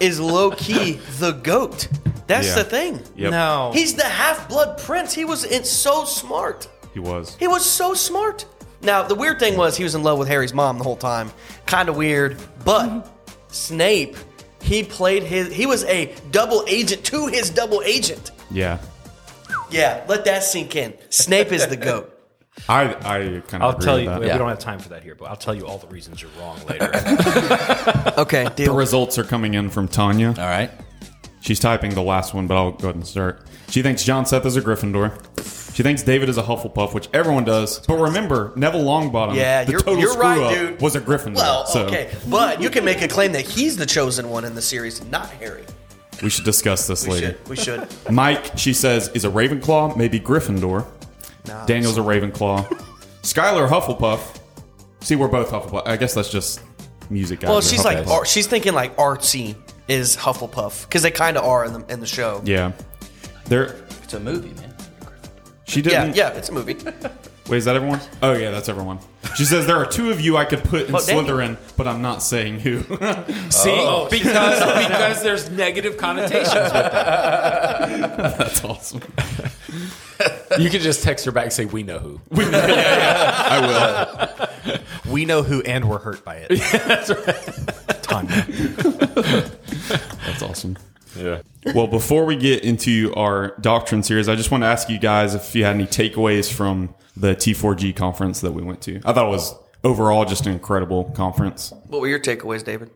is 0.00 0.18
low 0.20 0.50
key 0.50 0.94
the 1.18 1.32
goat. 1.32 1.86
That's 2.30 2.48
Yeah. 2.48 2.54
the 2.54 2.64
thing. 2.64 3.02
Yep. 3.16 3.30
No. 3.32 3.70
He's 3.74 3.94
the 3.94 4.04
half 4.04 4.48
blood 4.48 4.78
prince. 4.78 5.12
He 5.12 5.24
was 5.24 5.44
in, 5.44 5.64
so 5.64 6.04
smart. 6.04 6.68
He 6.94 7.00
was. 7.00 7.36
He 7.38 7.48
was 7.48 7.68
so 7.68 7.92
smart. 7.94 8.46
Now, 8.82 9.02
the 9.02 9.14
weird 9.14 9.38
thing 9.38 9.56
was 9.56 9.76
he 9.76 9.84
was 9.84 9.94
in 9.94 10.02
love 10.02 10.18
with 10.18 10.28
Harry's 10.28 10.54
mom 10.54 10.78
the 10.78 10.84
whole 10.84 10.96
time. 10.96 11.30
Kind 11.66 11.88
of 11.88 11.96
weird. 11.96 12.38
But 12.64 13.06
Snape, 13.48 14.16
he 14.62 14.82
played 14.82 15.22
his, 15.24 15.52
he 15.52 15.66
was 15.66 15.84
a 15.84 16.14
double 16.30 16.64
agent 16.68 17.04
to 17.06 17.26
his 17.26 17.50
double 17.50 17.82
agent. 17.82 18.30
Yeah. 18.50 18.78
Yeah, 19.70 20.02
let 20.08 20.24
that 20.24 20.42
sink 20.44 20.76
in. 20.76 20.94
Snape 21.10 21.52
is 21.52 21.66
the 21.66 21.76
GOAT. 21.76 22.16
I 22.68 22.82
I 22.94 23.18
kind 23.46 23.54
of 23.54 23.62
I'll 23.62 23.70
agree 23.70 23.84
tell 23.84 23.94
with 23.94 24.04
you. 24.04 24.10
that. 24.10 24.20
We 24.20 24.26
Yeah. 24.26 24.38
don't 24.38 24.48
have 24.48 24.58
time 24.58 24.78
for 24.80 24.88
that 24.90 25.02
here, 25.02 25.14
but 25.14 25.26
I'll 25.26 25.36
tell 25.36 25.54
you 25.54 25.66
all 25.66 25.78
the 25.78 25.86
reasons 25.88 26.20
you're 26.22 26.30
wrong 26.40 26.58
later. 26.68 26.90
Okay, 28.18 28.44
The 28.44 28.50
deal. 28.50 28.74
results 28.74 29.18
are 29.18 29.24
coming 29.24 29.54
in 29.54 29.70
from 29.70 29.88
Tanya. 29.88 30.28
All 30.28 30.34
right. 30.46 30.70
She's 31.40 31.58
typing 31.58 31.94
the 31.94 32.02
last 32.02 32.34
one, 32.34 32.46
but 32.46 32.56
I'll 32.56 32.72
go 32.72 32.88
ahead 32.88 32.96
and 32.96 33.06
start. 33.06 33.42
She 33.70 33.82
thinks 33.82 34.02
John 34.04 34.26
Seth 34.26 34.44
is 34.44 34.56
a 34.56 34.60
Gryffindor. 34.62 35.74
She 35.74 35.82
thinks 35.82 36.02
David 36.02 36.28
is 36.28 36.36
a 36.36 36.42
Hufflepuff, 36.42 36.92
which 36.92 37.08
everyone 37.14 37.44
does. 37.44 37.78
But 37.86 37.94
remember, 37.98 38.52
Neville 38.56 38.82
Longbottom, 38.84 39.36
Yeah, 39.36 39.64
the 39.64 39.72
you're, 39.72 39.80
total 39.80 39.98
you're 40.00 40.10
screw 40.10 40.22
right, 40.22 40.42
up, 40.42 40.52
dude. 40.52 40.82
was 40.82 40.96
a 40.96 41.00
Gryffindor. 41.00 41.36
Well, 41.36 41.64
so 41.66 41.86
okay, 41.86 42.10
but 42.28 42.60
you 42.60 42.68
can 42.68 42.84
make 42.84 43.00
a 43.00 43.08
claim 43.08 43.32
that 43.32 43.46
he's 43.46 43.76
the 43.76 43.86
chosen 43.86 44.28
one 44.28 44.44
in 44.44 44.54
the 44.54 44.60
series, 44.60 45.02
not 45.06 45.30
Harry. 45.30 45.64
we 46.22 46.28
should 46.28 46.44
discuss 46.44 46.86
this 46.86 47.06
We 47.06 47.12
later. 47.14 47.26
should. 47.28 47.48
We 47.48 47.56
should. 47.56 47.88
Mike, 48.10 48.58
she 48.58 48.74
says, 48.74 49.08
is 49.14 49.24
a 49.24 49.30
Ravenclaw, 49.30 49.96
maybe 49.96 50.20
Gryffindor. 50.20 50.86
Nah, 51.46 51.64
Daniel's 51.64 51.96
a 51.96 52.02
Ravenclaw. 52.02 52.66
Skylar 53.22 53.66
Hufflepuff. 53.68 54.38
See, 55.00 55.16
we're 55.16 55.28
both 55.28 55.50
Hufflepuff. 55.50 55.86
I 55.86 55.96
guess 55.96 56.12
that's 56.14 56.30
just 56.30 56.60
music 57.08 57.40
guys. 57.40 57.48
Well, 57.48 57.58
are 57.58 57.62
she's 57.62 57.84
like 57.84 57.98
Hufflepuffs. 57.98 58.10
ar- 58.10 58.26
she's 58.26 58.46
thinking 58.46 58.74
like 58.74 58.94
artsy 58.96 59.56
is 59.90 60.16
Hufflepuff 60.16 60.84
because 60.86 61.02
they 61.02 61.10
kind 61.10 61.36
of 61.36 61.44
are 61.44 61.64
in 61.64 61.72
the 61.72 61.84
in 61.92 62.00
the 62.00 62.06
show. 62.06 62.40
yeah. 62.44 62.72
There. 63.46 63.74
It's 64.04 64.14
a 64.14 64.20
movie, 64.20 64.54
man. 64.60 64.74
She 65.64 65.80
Yeah, 65.80 66.04
didn't. 66.04 66.16
yeah, 66.16 66.28
it's 66.30 66.48
a 66.48 66.52
movie. 66.52 66.74
Wait, 67.48 67.56
is 67.58 67.64
that 67.64 67.74
everyone? 67.74 68.00
Oh 68.22 68.32
yeah, 68.32 68.50
that's 68.52 68.68
everyone. 68.68 69.00
She 69.36 69.44
says 69.44 69.66
there 69.66 69.76
are 69.76 69.86
two 69.86 70.10
of 70.10 70.20
you 70.20 70.36
I 70.36 70.44
could 70.44 70.62
put 70.64 70.88
in 70.88 70.94
Oh, 70.94 71.04
Daniel. 71.04 71.24
Slytherin, 71.24 71.56
but 71.76 71.86
I'm 71.88 72.00
not 72.02 72.22
saying 72.22 72.60
who. 72.60 72.80
See, 73.50 73.70
oh. 73.76 74.06
because 74.10 74.60
because 74.86 75.22
there's 75.22 75.50
negative 75.50 75.96
connotations 75.96 76.54
with 76.54 76.72
that. 76.72 78.38
that's 78.38 78.64
awesome. 78.64 79.00
You 80.58 80.70
can 80.70 80.80
just 80.80 81.02
text 81.02 81.24
her 81.24 81.32
back 81.32 81.44
and 81.44 81.52
say, 81.52 81.64
"We 81.64 81.82
know 81.82 81.98
who." 81.98 82.20
I 82.32 83.58
will. 85.06 85.12
we 85.12 85.24
know 85.24 85.42
who, 85.42 85.60
and 85.62 85.88
we're 85.88 85.98
hurt 85.98 86.24
by 86.24 86.46
it. 86.48 86.60
That's 86.72 87.10
right. 87.10 88.02
Tanya. 88.02 88.46
That's 90.26 90.42
awesome. 90.42 90.78
Yeah. 91.16 91.42
Well, 91.74 91.86
before 91.86 92.24
we 92.24 92.36
get 92.36 92.64
into 92.64 93.12
our 93.16 93.56
doctrine 93.60 94.02
series, 94.02 94.28
I 94.28 94.36
just 94.36 94.50
want 94.50 94.62
to 94.62 94.68
ask 94.68 94.88
you 94.88 94.98
guys 94.98 95.34
if 95.34 95.54
you 95.54 95.64
had 95.64 95.74
any 95.74 95.86
takeaways 95.86 96.52
from 96.52 96.94
the 97.16 97.34
T4G 97.34 97.94
conference 97.94 98.40
that 98.40 98.52
we 98.52 98.62
went 98.62 98.80
to. 98.82 99.00
I 99.04 99.12
thought 99.12 99.26
it 99.26 99.30
was 99.30 99.54
overall 99.84 100.24
just 100.24 100.46
an 100.46 100.52
incredible 100.52 101.04
conference. 101.10 101.72
what 101.88 102.00
were 102.00 102.08
your 102.08 102.20
takeaways, 102.20 102.64
David? 102.64 102.90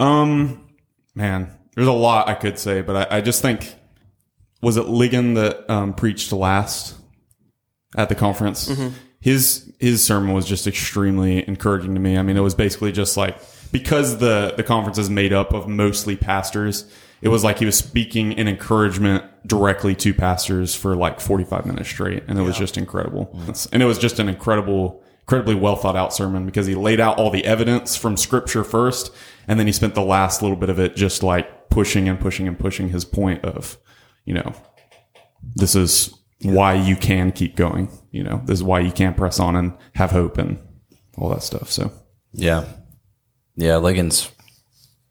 Um, 0.00 0.68
man, 1.14 1.50
there's 1.74 1.86
a 1.86 1.92
lot 1.92 2.28
I 2.28 2.34
could 2.34 2.58
say, 2.58 2.82
but 2.82 3.12
I, 3.12 3.18
I 3.18 3.20
just 3.20 3.40
think 3.42 3.74
was 4.60 4.76
it 4.76 4.86
Ligon 4.86 5.34
that 5.34 5.70
um, 5.70 5.94
preached 5.94 6.32
last 6.32 6.96
at 7.96 8.08
the 8.08 8.14
conference? 8.14 8.70
His 9.20 9.72
his 9.78 10.04
sermon 10.04 10.32
was 10.34 10.46
just 10.46 10.66
extremely 10.66 11.46
encouraging 11.46 11.94
to 11.94 12.00
me. 12.00 12.18
I 12.18 12.22
mean, 12.22 12.36
it 12.36 12.40
was 12.40 12.54
basically 12.54 12.92
just 12.92 13.16
like 13.16 13.38
because 13.74 14.18
the 14.18 14.54
the 14.56 14.62
conference 14.62 14.96
is 14.98 15.10
made 15.10 15.32
up 15.32 15.52
of 15.52 15.66
mostly 15.68 16.16
pastors. 16.16 16.90
It 17.20 17.28
was 17.28 17.42
like 17.42 17.58
he 17.58 17.64
was 17.66 17.76
speaking 17.76 18.38
an 18.38 18.46
encouragement 18.48 19.24
directly 19.46 19.94
to 19.96 20.14
pastors 20.14 20.74
for 20.74 20.94
like 20.94 21.20
45 21.20 21.66
minutes 21.66 21.88
straight, 21.88 22.22
and 22.28 22.38
it 22.38 22.42
was 22.42 22.56
just 22.56 22.76
incredible. 22.78 23.26
Mm-hmm. 23.26 23.42
It's- 23.42 23.66
And 23.72 23.82
it 23.82 23.86
was 23.86 23.98
just 23.98 24.18
an 24.18 24.28
incredible, 24.28 25.02
incredibly 25.22 25.54
well 25.54 25.74
thought 25.76 25.96
out 25.96 26.12
sermon 26.14 26.46
because 26.46 26.66
he 26.66 26.74
laid 26.74 27.00
out 27.00 27.18
all 27.18 27.30
the 27.30 27.44
evidence 27.46 27.96
from 27.96 28.16
Scripture 28.16 28.62
first, 28.62 29.10
and 29.48 29.58
then 29.58 29.66
he 29.66 29.72
spent 29.72 29.94
the 29.94 30.02
last 30.04 30.40
little 30.42 30.56
bit 30.56 30.68
of 30.68 30.78
it 30.78 30.96
just 30.96 31.22
like 31.22 31.68
pushing 31.70 32.08
and 32.08 32.20
pushing 32.20 32.46
and 32.46 32.58
pushing 32.58 32.90
his 32.90 33.04
point 33.04 33.44
of, 33.44 33.76
you 34.26 34.34
know, 34.34 34.52
this 35.56 35.74
is 35.74 36.14
why 36.42 36.74
you 36.74 36.94
can 36.94 37.32
keep 37.32 37.56
going. 37.56 37.88
You 38.12 38.22
know, 38.22 38.42
this 38.44 38.58
is 38.58 38.62
why 38.62 38.80
you 38.80 38.92
can 38.92 39.14
press 39.14 39.40
on 39.40 39.56
and 39.56 39.72
have 39.94 40.10
hope 40.10 40.36
and 40.38 40.58
all 41.16 41.30
that 41.30 41.42
stuff. 41.42 41.70
So 41.70 41.90
Yeah. 42.34 42.64
Yeah, 43.56 43.76
Ligon's 43.76 44.30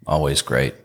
always 0.06 0.42
great. 0.42 0.76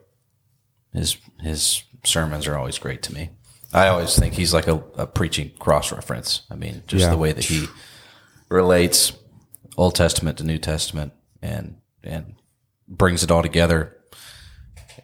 His 0.92 1.16
his 1.40 1.82
sermons 2.04 2.46
are 2.46 2.56
always 2.56 2.78
great 2.78 3.02
to 3.04 3.14
me. 3.14 3.30
I 3.72 3.88
always 3.88 4.16
think 4.18 4.34
he's 4.34 4.54
like 4.54 4.66
a, 4.66 4.82
a 4.96 5.06
preaching 5.06 5.50
cross 5.58 5.92
reference. 5.92 6.42
I 6.50 6.54
mean, 6.54 6.82
just 6.86 7.04
Yeah. 7.04 7.10
the 7.10 7.18
way 7.18 7.32
that 7.32 7.44
he 7.44 7.66
relates 8.48 9.12
Old 9.76 9.94
Testament 9.94 10.38
to 10.38 10.44
New 10.44 10.58
Testament 10.58 11.12
and 11.42 11.76
and 12.02 12.34
brings 12.86 13.22
it 13.22 13.30
all 13.30 13.42
together. 13.42 13.94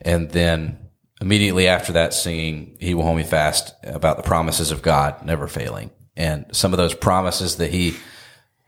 And 0.00 0.30
then 0.30 0.78
immediately 1.20 1.68
after 1.68 1.92
that 1.92 2.14
singing 2.14 2.76
He 2.80 2.94
Will 2.94 3.04
Hold 3.04 3.16
Me 3.18 3.22
Fast 3.24 3.74
about 3.84 4.16
the 4.16 4.22
promises 4.22 4.70
of 4.70 4.82
God 4.82 5.24
never 5.24 5.46
failing. 5.46 5.90
And 6.16 6.46
some 6.52 6.72
of 6.72 6.76
those 6.78 6.94
promises 6.94 7.56
that 7.56 7.70
he 7.72 7.94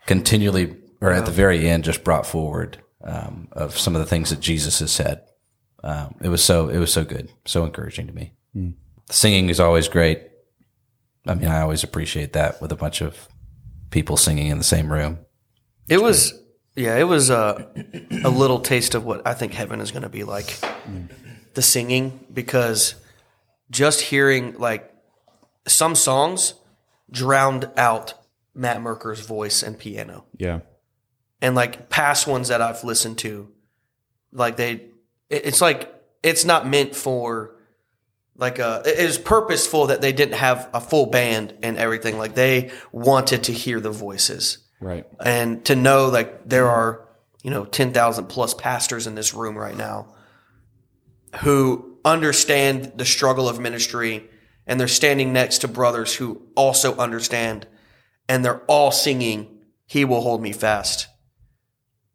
continually 0.06 0.76
or 1.00 1.12
at 1.12 1.24
the 1.26 1.30
very 1.32 1.68
end 1.68 1.84
just 1.84 2.04
brought 2.04 2.26
forward 2.26 2.78
um, 3.06 3.48
of 3.52 3.78
some 3.78 3.94
of 3.94 4.00
the 4.00 4.06
things 4.06 4.30
that 4.30 4.40
Jesus 4.40 4.80
has 4.80 4.92
said. 4.92 5.22
Um, 5.82 6.14
it 6.20 6.28
was 6.28 6.42
so 6.44 6.68
it 6.68 6.78
was 6.78 6.92
so 6.92 7.04
good, 7.04 7.30
so 7.44 7.64
encouraging 7.64 8.06
to 8.08 8.12
me. 8.12 8.32
The 8.54 9.12
singing 9.12 9.48
is 9.50 9.60
always 9.60 9.88
great. 9.88 10.22
I 11.26 11.34
mean, 11.34 11.48
I 11.48 11.60
always 11.60 11.84
appreciate 11.84 12.32
that 12.34 12.60
with 12.60 12.72
a 12.72 12.76
bunch 12.76 13.00
of 13.00 13.28
people 13.90 14.16
singing 14.16 14.48
in 14.48 14.58
the 14.58 14.64
same 14.64 14.92
room. 14.92 15.18
It 15.88 16.02
was 16.02 16.32
Yeah, 16.74 16.96
it 16.96 17.04
was 17.04 17.30
a 17.30 17.68
a 18.24 18.28
little 18.30 18.60
taste 18.60 18.94
of 18.94 19.04
what 19.04 19.26
I 19.26 19.34
think 19.34 19.54
heaven 19.54 19.80
is 19.80 19.90
going 19.92 20.02
to 20.02 20.08
be 20.08 20.24
like. 20.24 20.58
The 21.54 21.62
singing, 21.62 22.20
because 22.32 22.96
just 23.70 24.00
hearing 24.02 24.58
like 24.58 24.92
some 25.66 25.94
songs 25.94 26.54
drowned 27.10 27.70
out 27.76 28.14
Matt 28.54 28.80
Merker's 28.82 29.20
voice 29.20 29.62
and 29.62 29.78
piano, 29.78 30.24
Yeah. 30.38 30.60
And 31.40 31.54
like 31.54 31.88
past 31.90 32.26
ones 32.26 32.48
that 32.48 32.62
I've 32.62 32.82
listened 32.84 33.18
to, 33.18 33.50
like 34.32 34.56
they, 34.56 34.88
it's 35.30 35.60
like 35.60 35.92
it's 36.22 36.44
not 36.44 36.66
meant 36.66 36.94
for 36.94 37.56
like 38.36 38.58
a. 38.58 38.82
It 38.84 38.98
is 38.98 39.18
purposeful 39.18 39.86
that 39.88 40.00
they 40.00 40.12
didn't 40.12 40.34
have 40.34 40.68
a 40.74 40.80
full 40.80 41.06
band 41.06 41.54
and 41.62 41.76
everything. 41.78 42.18
Like 42.18 42.34
they 42.34 42.70
wanted 42.92 43.44
to 43.44 43.52
hear 43.52 43.80
the 43.80 43.90
voices 43.90 44.58
Right. 44.80 45.06
and 45.24 45.64
to 45.66 45.74
know 45.74 46.08
like 46.08 46.46
there 46.48 46.68
are 46.68 47.08
you 47.42 47.50
know 47.50 47.64
10,000 47.64 48.26
plus 48.26 48.52
pastors 48.52 49.06
in 49.06 49.14
this 49.14 49.32
room 49.32 49.56
right 49.56 49.76
now 49.76 50.14
who 51.42 51.98
understand 52.04 52.92
the 52.96 53.04
struggle 53.04 53.48
of 53.48 53.58
ministry 53.58 54.28
and 54.66 54.78
they're 54.78 54.88
standing 54.88 55.32
next 55.32 55.58
to 55.58 55.68
brothers 55.68 56.14
who 56.14 56.42
also 56.56 56.94
understand 56.98 57.66
and 58.28 58.44
they're 58.44 58.60
all 58.66 58.90
singing 58.90 59.60
he 59.86 60.04
will 60.04 60.20
hold 60.20 60.42
me 60.42 60.52
fast 60.52 61.08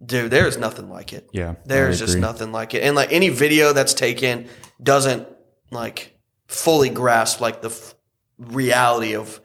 dude 0.03 0.31
there's 0.31 0.57
nothing 0.57 0.89
like 0.89 1.13
it. 1.13 1.29
Yeah, 1.31 1.55
there's 1.65 1.99
just 1.99 2.17
nothing 2.17 2.51
like 2.51 2.73
it. 2.73 2.83
And 2.83 2.95
like 2.95 3.11
any 3.11 3.29
video 3.29 3.73
that's 3.73 3.93
taken 3.93 4.47
doesn't 4.81 5.27
like 5.71 6.17
fully 6.47 6.89
grasp 6.89 7.39
like 7.39 7.61
the 7.61 7.69
f- 7.69 7.95
reality 8.37 9.15
of 9.15 9.39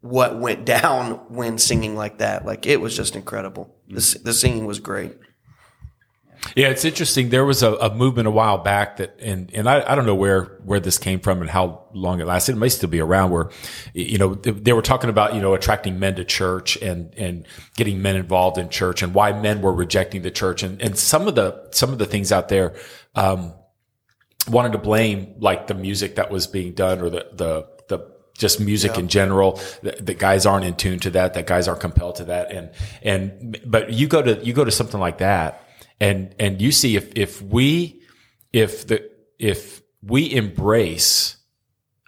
what 0.00 0.38
went 0.38 0.64
down 0.66 1.12
when 1.28 1.58
singing 1.58 1.96
like 1.96 2.18
that. 2.18 2.44
Like 2.44 2.66
it 2.66 2.80
was 2.80 2.96
just 2.96 3.16
incredible. 3.16 3.74
The, 3.88 4.00
mm. 4.00 4.22
the 4.22 4.32
singing 4.32 4.66
was 4.66 4.80
great 4.80 5.12
Yeah, 6.56 6.68
it's 6.68 6.84
interesting. 6.84 7.30
There 7.30 7.44
was 7.44 7.62
a, 7.62 7.74
a 7.74 7.94
movement 7.94 8.28
a 8.28 8.30
while 8.30 8.58
back 8.58 8.96
that, 8.96 9.16
and 9.20 9.50
and 9.54 9.68
I, 9.68 9.90
I 9.90 9.94
don't 9.94 10.06
know 10.06 10.14
where 10.14 10.58
where 10.64 10.80
this 10.80 10.98
came 10.98 11.20
from 11.20 11.40
and 11.40 11.48
how 11.48 11.84
long 11.92 12.20
it 12.20 12.26
lasted. 12.26 12.56
It 12.56 12.58
may 12.58 12.68
still 12.68 12.88
be 12.88 13.00
around. 13.00 13.30
Where, 13.30 13.50
you 13.94 14.18
know, 14.18 14.34
they, 14.34 14.50
they 14.50 14.72
were 14.72 14.82
talking 14.82 15.08
about 15.08 15.34
you 15.34 15.40
know 15.40 15.54
attracting 15.54 15.98
men 15.98 16.16
to 16.16 16.24
church 16.24 16.76
and 16.76 17.14
and 17.16 17.46
getting 17.76 18.02
men 18.02 18.16
involved 18.16 18.58
in 18.58 18.68
church 18.68 19.02
and 19.02 19.14
why 19.14 19.32
men 19.32 19.62
were 19.62 19.72
rejecting 19.72 20.22
the 20.22 20.30
church 20.30 20.62
and 20.62 20.82
and 20.82 20.98
some 20.98 21.28
of 21.28 21.34
the 21.34 21.68
some 21.72 21.92
of 21.92 21.98
the 21.98 22.06
things 22.06 22.32
out 22.32 22.48
there. 22.48 22.74
Um, 23.14 23.54
wanted 24.48 24.72
to 24.72 24.78
blame 24.78 25.34
like 25.38 25.68
the 25.68 25.74
music 25.74 26.16
that 26.16 26.30
was 26.30 26.46
being 26.46 26.72
done 26.72 27.00
or 27.00 27.08
the 27.08 27.28
the 27.32 27.68
the 27.88 28.12
just 28.36 28.60
music 28.60 28.98
in 28.98 29.08
general 29.08 29.60
that, 29.82 30.04
that 30.04 30.18
guys 30.18 30.46
aren't 30.46 30.64
in 30.64 30.74
tune 30.74 30.98
to 30.98 31.10
that 31.10 31.34
that 31.34 31.46
guys 31.46 31.68
aren't 31.68 31.80
compelled 31.80 32.16
to 32.16 32.24
that 32.24 32.50
and 32.50 32.70
and 33.02 33.60
but 33.64 33.92
you 33.92 34.08
go 34.08 34.20
to 34.20 34.44
you 34.44 34.52
go 34.52 34.64
to 34.64 34.70
something 34.70 34.98
like 34.98 35.18
that 35.18 35.61
and 36.02 36.34
and 36.38 36.60
you 36.60 36.72
see 36.72 36.96
if 36.96 37.06
if 37.16 37.40
we 37.40 38.00
if 38.52 38.86
the 38.88 38.98
if 39.38 39.82
we 40.02 40.20
embrace 40.42 41.36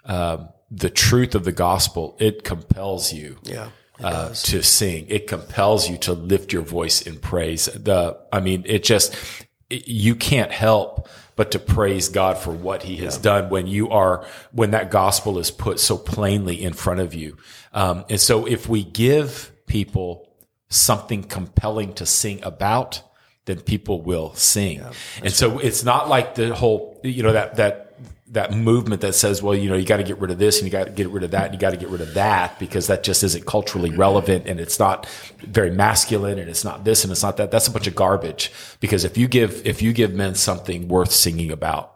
um, 0.05 0.49
the 0.69 0.89
truth 0.89 1.33
of 1.35 1.43
the 1.45 1.51
gospel 1.51 2.15
it 2.19 2.43
compels 2.43 3.11
you 3.13 3.37
yeah 3.43 3.69
uh, 4.03 4.29
to 4.29 4.61
sing. 4.61 5.05
It 5.07 5.25
compels 5.27 5.89
you 5.89 5.97
to 5.99 6.11
lift 6.13 6.51
your 6.51 6.63
voice 6.63 7.01
in 7.01 7.17
praise. 7.17 7.65
The, 7.67 8.17
I 8.31 8.41
mean, 8.41 8.63
it 8.65 8.83
just, 8.83 9.15
it- 9.69 9.87
you 9.87 10.15
can't 10.15 10.51
help 10.51 11.07
but 11.37 11.51
to 11.51 11.59
praise 11.59 12.09
God 12.09 12.37
for 12.37 12.51
what 12.51 12.83
he 12.83 12.97
has 12.97 13.17
done 13.17 13.49
when 13.49 13.67
you 13.67 13.89
are, 13.89 14.25
when 14.51 14.71
that 14.71 14.91
gospel 14.91 15.39
is 15.39 15.49
put 15.51 15.79
so 15.79 15.97
plainly 15.97 16.61
in 16.61 16.73
front 16.73 16.99
of 16.99 17.13
you. 17.13 17.37
Um, 17.73 18.03
and 18.09 18.19
so 18.19 18.45
if 18.45 18.67
we 18.67 18.83
give 18.83 19.51
people 19.65 20.29
something 20.69 21.23
compelling 21.23 21.93
to 21.93 22.05
sing 22.05 22.43
about, 22.43 23.01
then 23.45 23.59
people 23.61 24.01
will 24.01 24.33
sing. 24.33 24.81
and 25.23 25.31
so 25.31 25.59
it's 25.59 25.83
not 25.83 26.09
like 26.09 26.35
the 26.35 26.53
whole, 26.53 26.99
you 27.03 27.23
know, 27.23 27.33
that, 27.33 27.55
that, 27.57 27.81
that 28.29 28.51
movement 28.51 29.01
that 29.01 29.13
says, 29.13 29.41
well, 29.41 29.53
you 29.55 29.69
know, 29.69 29.75
you 29.75 29.85
got 29.85 29.97
to 29.97 30.03
get 30.03 30.17
rid 30.17 30.31
of 30.31 30.39
this 30.39 30.57
and 30.59 30.65
you 30.65 30.71
got 30.71 30.85
to 30.85 30.91
get 30.91 31.09
rid 31.09 31.23
of 31.23 31.31
that 31.31 31.45
and 31.45 31.53
you 31.53 31.59
got 31.59 31.69
to 31.71 31.77
get 31.77 31.89
rid 31.89 32.01
of 32.01 32.15
that 32.15 32.57
because 32.59 32.87
that 32.87 33.03
just 33.03 33.23
isn't 33.23 33.45
culturally 33.45 33.91
relevant 33.91 34.47
and 34.47 34.59
it's 34.59 34.79
not 34.79 35.05
very 35.39 35.69
masculine 35.71 36.39
and 36.39 36.49
it's 36.49 36.63
not 36.65 36.83
this 36.83 37.03
and 37.03 37.11
it's 37.11 37.21
not 37.23 37.37
that. 37.37 37.51
That's 37.51 37.67
a 37.67 37.71
bunch 37.71 37.87
of 37.87 37.95
garbage 37.95 38.51
because 38.79 39.05
if 39.05 39.15
you 39.17 39.27
give, 39.27 39.65
if 39.65 39.81
you 39.81 39.93
give 39.93 40.13
men 40.13 40.33
something 40.35 40.87
worth 40.87 41.11
singing 41.11 41.51
about, 41.51 41.93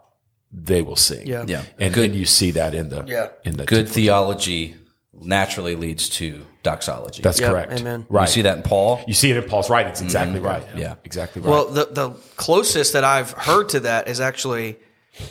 they 0.52 0.82
will 0.82 0.96
sing. 0.96 1.26
Yeah. 1.26 1.44
Yeah. 1.46 1.64
And, 1.78 1.96
and 1.96 2.14
you 2.14 2.26
see 2.26 2.52
that 2.52 2.74
in 2.74 2.88
the, 2.88 3.04
Yeah. 3.06 3.28
in 3.44 3.56
the, 3.56 3.64
Good 3.66 3.88
theology 3.88 4.76
naturally 5.12 5.74
leads 5.76 6.08
to 6.08 6.46
doxology. 6.62 7.22
that's 7.22 7.40
Yep, 7.40 7.50
correct. 7.50 7.72
amen. 7.80 8.06
Right. 8.08 8.22
you 8.22 8.32
see 8.32 8.42
that 8.42 8.56
in 8.58 8.62
Paul. 8.62 9.02
You 9.06 9.14
see 9.14 9.30
it 9.30 9.36
in 9.36 9.44
Paul's 9.48 9.68
writings. 9.70 9.98
Mm-hmm. 9.98 10.06
Exactly 10.06 10.40
right. 10.40 10.64
Yeah. 10.76 10.94
Exactly 11.04 11.42
right. 11.42 11.50
Well, 11.50 11.66
the 11.66 11.86
the 11.86 12.10
closest 12.36 12.92
that 12.92 13.04
I've 13.04 13.32
heard 13.32 13.70
to 13.70 13.80
that 13.80 14.08
is 14.08 14.20
actually 14.20 14.78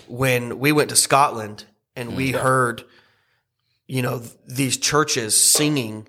when 0.08 0.60
we 0.60 0.72
went 0.72 0.90
to 0.90 0.96
Scotland 0.96 1.66
and 1.96 2.12
mm. 2.12 2.16
we 2.16 2.32
heard, 2.32 2.84
you 3.88 4.02
know, 4.02 4.20
th- 4.20 4.32
these 4.48 4.78
churches 4.78 5.36
singing. 5.36 6.08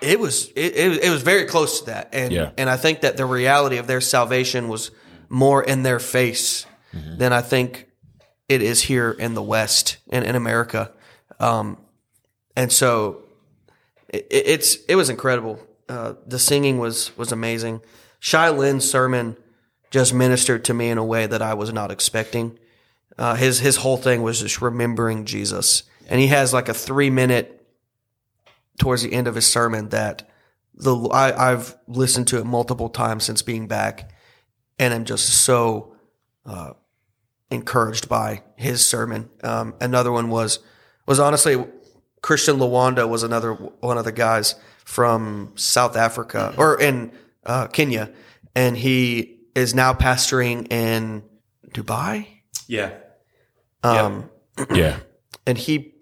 It 0.00 0.18
was 0.18 0.48
it, 0.56 0.74
it, 0.76 1.04
it 1.04 1.10
was 1.10 1.22
very 1.22 1.44
close 1.44 1.80
to 1.80 1.86
that, 1.86 2.10
and 2.12 2.32
Yeah. 2.32 2.50
and 2.58 2.68
I 2.68 2.76
think 2.76 3.02
that 3.02 3.16
the 3.16 3.26
reality 3.26 3.76
of 3.76 3.86
their 3.86 4.00
salvation 4.00 4.68
was 4.68 4.90
more 5.28 5.62
in 5.62 5.82
their 5.82 6.00
face 6.00 6.66
mm-hmm. 6.92 7.18
than 7.18 7.32
I 7.32 7.42
think 7.42 7.88
it 8.48 8.60
is 8.60 8.82
here 8.82 9.10
in 9.10 9.34
the 9.34 9.42
West 9.42 9.98
and 10.10 10.24
in 10.24 10.34
America, 10.34 10.92
um, 11.40 11.78
and 12.56 12.70
so 12.72 13.22
it, 14.08 14.26
it- 14.30 14.46
it's 14.46 14.76
it 14.88 14.96
was 14.96 15.10
incredible. 15.10 15.58
Uh, 15.88 16.14
the 16.26 16.38
singing 16.38 16.78
was 16.78 17.16
was 17.16 17.32
amazing. 17.32 17.80
Shai 18.18 18.48
Linne's 18.50 18.88
sermon 18.90 19.36
just 19.90 20.14
ministered 20.14 20.64
to 20.64 20.74
me 20.74 20.88
in 20.88 20.98
a 20.98 21.04
way 21.04 21.26
that 21.26 21.42
I 21.42 21.54
was 21.54 21.72
not 21.72 21.90
expecting. 21.90 22.58
Uh, 23.18 23.34
his 23.34 23.60
his 23.60 23.76
whole 23.76 23.96
thing 23.96 24.22
was 24.22 24.40
just 24.40 24.60
remembering 24.62 25.24
Jesus, 25.24 25.82
and 26.08 26.20
he 26.20 26.28
has 26.28 26.52
like 26.52 26.68
a 26.68 26.74
three 26.74 27.10
minute 27.10 27.66
towards 28.78 29.02
the 29.02 29.12
end 29.12 29.26
of 29.28 29.34
his 29.34 29.46
sermon 29.46 29.90
that 29.90 30.28
the 30.74 30.96
I, 31.08 31.52
I've 31.52 31.76
listened 31.86 32.26
to 32.28 32.38
it 32.38 32.44
multiple 32.44 32.88
times 32.88 33.24
since 33.24 33.42
being 33.42 33.68
back, 33.68 34.10
and 34.78 34.92
I'm 34.92 35.04
just 35.04 35.28
so 35.44 35.94
uh, 36.46 36.72
encouraged 37.50 38.08
by 38.08 38.42
his 38.56 38.84
sermon. 38.84 39.28
Um, 39.44 39.74
another 39.80 40.10
one 40.10 40.28
was 40.30 40.58
was 41.06 41.20
honestly 41.20 41.62
Christian 42.24 42.56
Lawanda 42.56 43.06
was 43.06 43.22
another 43.22 43.52
one 43.52 43.98
of 43.98 44.06
the 44.06 44.12
guys 44.12 44.54
from 44.86 45.52
South 45.56 45.94
Africa 45.94 46.54
or 46.56 46.80
in 46.80 47.12
uh, 47.44 47.66
Kenya, 47.66 48.10
and 48.54 48.78
he 48.78 49.40
is 49.54 49.74
now 49.74 49.92
pastoring 49.92 50.72
in 50.72 51.22
Dubai. 51.68 52.26
Yeah. 52.66 52.92
Um, 53.82 54.30
yeah. 54.74 55.00
and 55.46 55.58
he 55.58 55.96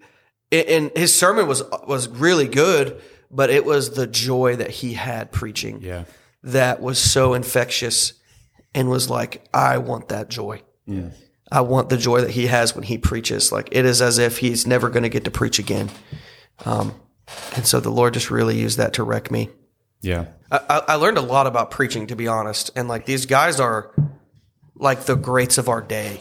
and 0.53 0.93
his 0.95 1.13
sermon 1.13 1.49
was 1.49 1.65
was 1.89 2.07
really 2.07 2.47
good, 2.47 3.03
but 3.29 3.51
it 3.51 3.65
was 3.65 3.95
the 3.97 4.07
joy 4.07 4.55
that 4.55 4.71
he 4.71 4.93
had 4.93 5.33
preaching 5.33 5.81
Yeah. 5.83 6.05
that 6.45 6.81
was 6.81 7.01
so 7.01 7.35
infectious 7.35 8.13
and 8.77 8.89
was 8.89 9.11
like, 9.11 9.45
I 9.53 9.79
want 9.79 10.11
that 10.11 10.29
joy. 10.29 10.63
I 11.53 11.61
want 11.61 11.89
the 11.91 11.97
joy 11.97 12.23
that 12.23 12.31
he 12.31 12.47
has 12.47 12.75
when 12.75 12.83
he 12.85 12.99
preaches. 12.99 13.53
Like 13.53 13.69
it 13.73 13.85
is 13.85 14.01
as 14.03 14.19
if 14.19 14.39
he's 14.39 14.67
never 14.67 14.89
going 14.89 15.03
to 15.03 15.09
get 15.09 15.25
to 15.25 15.31
preach 15.31 15.59
again. 15.59 15.91
Um, 16.65 16.95
and 17.55 17.67
so 17.67 17.79
the 17.81 17.91
Lord 17.91 18.15
just 18.15 18.31
really 18.31 18.59
used 18.59 18.79
that 18.79 18.95
to 18.95 19.05
wreck 19.05 19.31
me. 19.31 19.51
Yeah. 20.01 20.27
I, 20.51 20.83
I- 20.89 20.95
learned 20.97 21.19
a 21.19 21.23
lot 21.23 21.47
about 21.47 21.71
preaching, 21.71 22.07
to 22.09 22.17
be 22.17 22.27
honest. 22.27 22.71
And 22.75 22.89
like 22.89 23.07
these 23.07 23.27
guys 23.27 23.61
are 23.61 23.95
like 24.75 25.03
the 25.05 25.15
greats 25.15 25.59
of 25.59 25.69
our 25.69 25.81
day, 25.81 26.21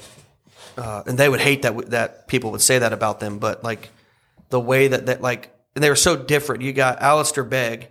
uh, 0.78 1.04
and 1.08 1.18
they 1.18 1.28
would 1.28 1.42
hate 1.42 1.64
that 1.64 1.90
that 1.90 2.28
people 2.28 2.52
would 2.52 2.62
say 2.62 2.80
that 2.80 2.94
about 2.94 3.20
them. 3.20 3.40
But 3.40 3.64
like 3.64 3.90
the 4.50 4.60
way 4.60 4.88
that 4.90 5.08
that 5.08 5.22
like 5.22 5.54
and 5.76 5.84
they 5.84 5.90
were 5.90 5.96
so 5.96 6.16
different. 6.16 6.62
You 6.62 6.74
got 6.74 7.02
Alistair 7.02 7.44
Begg, 7.44 7.90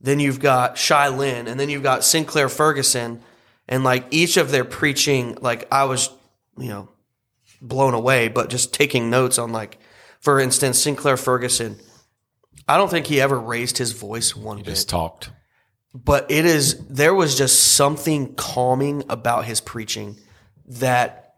then 0.00 0.20
you've 0.20 0.40
got 0.40 0.78
Shai 0.78 1.08
Linne, 1.08 1.46
and 1.48 1.58
then 1.58 1.68
you've 1.68 1.82
got 1.82 2.04
Sinclair 2.04 2.48
Ferguson, 2.48 3.20
and 3.68 3.84
like 3.84 4.06
each 4.10 4.36
of 4.36 4.50
their 4.50 4.64
preaching, 4.64 5.36
like 5.40 5.66
I 5.72 5.84
was, 5.84 6.10
you 6.58 6.68
know, 6.68 6.88
blown 7.60 7.94
away. 7.94 8.28
But 8.28 8.50
just 8.50 8.72
taking 8.74 9.10
notes 9.10 9.38
on 9.38 9.52
like, 9.52 9.78
for 10.20 10.40
instance, 10.40 10.78
Sinclair 10.82 11.16
Ferguson. 11.16 11.76
I 12.66 12.76
don't 12.78 12.88
think 12.88 13.06
he 13.06 13.20
ever 13.20 13.38
raised 13.38 13.76
his 13.78 13.92
voice 13.92 14.34
one 14.34 14.58
bit 14.58 14.66
Just 14.66 14.88
talked. 14.88 15.30
but 15.92 16.30
it 16.30 16.46
is 16.46 16.78
there 16.88 17.14
was 17.14 17.36
just 17.36 17.74
something 17.74 18.34
calming 18.36 19.04
about 19.10 19.44
his 19.44 19.60
preaching 19.60 20.16
that 20.66 21.34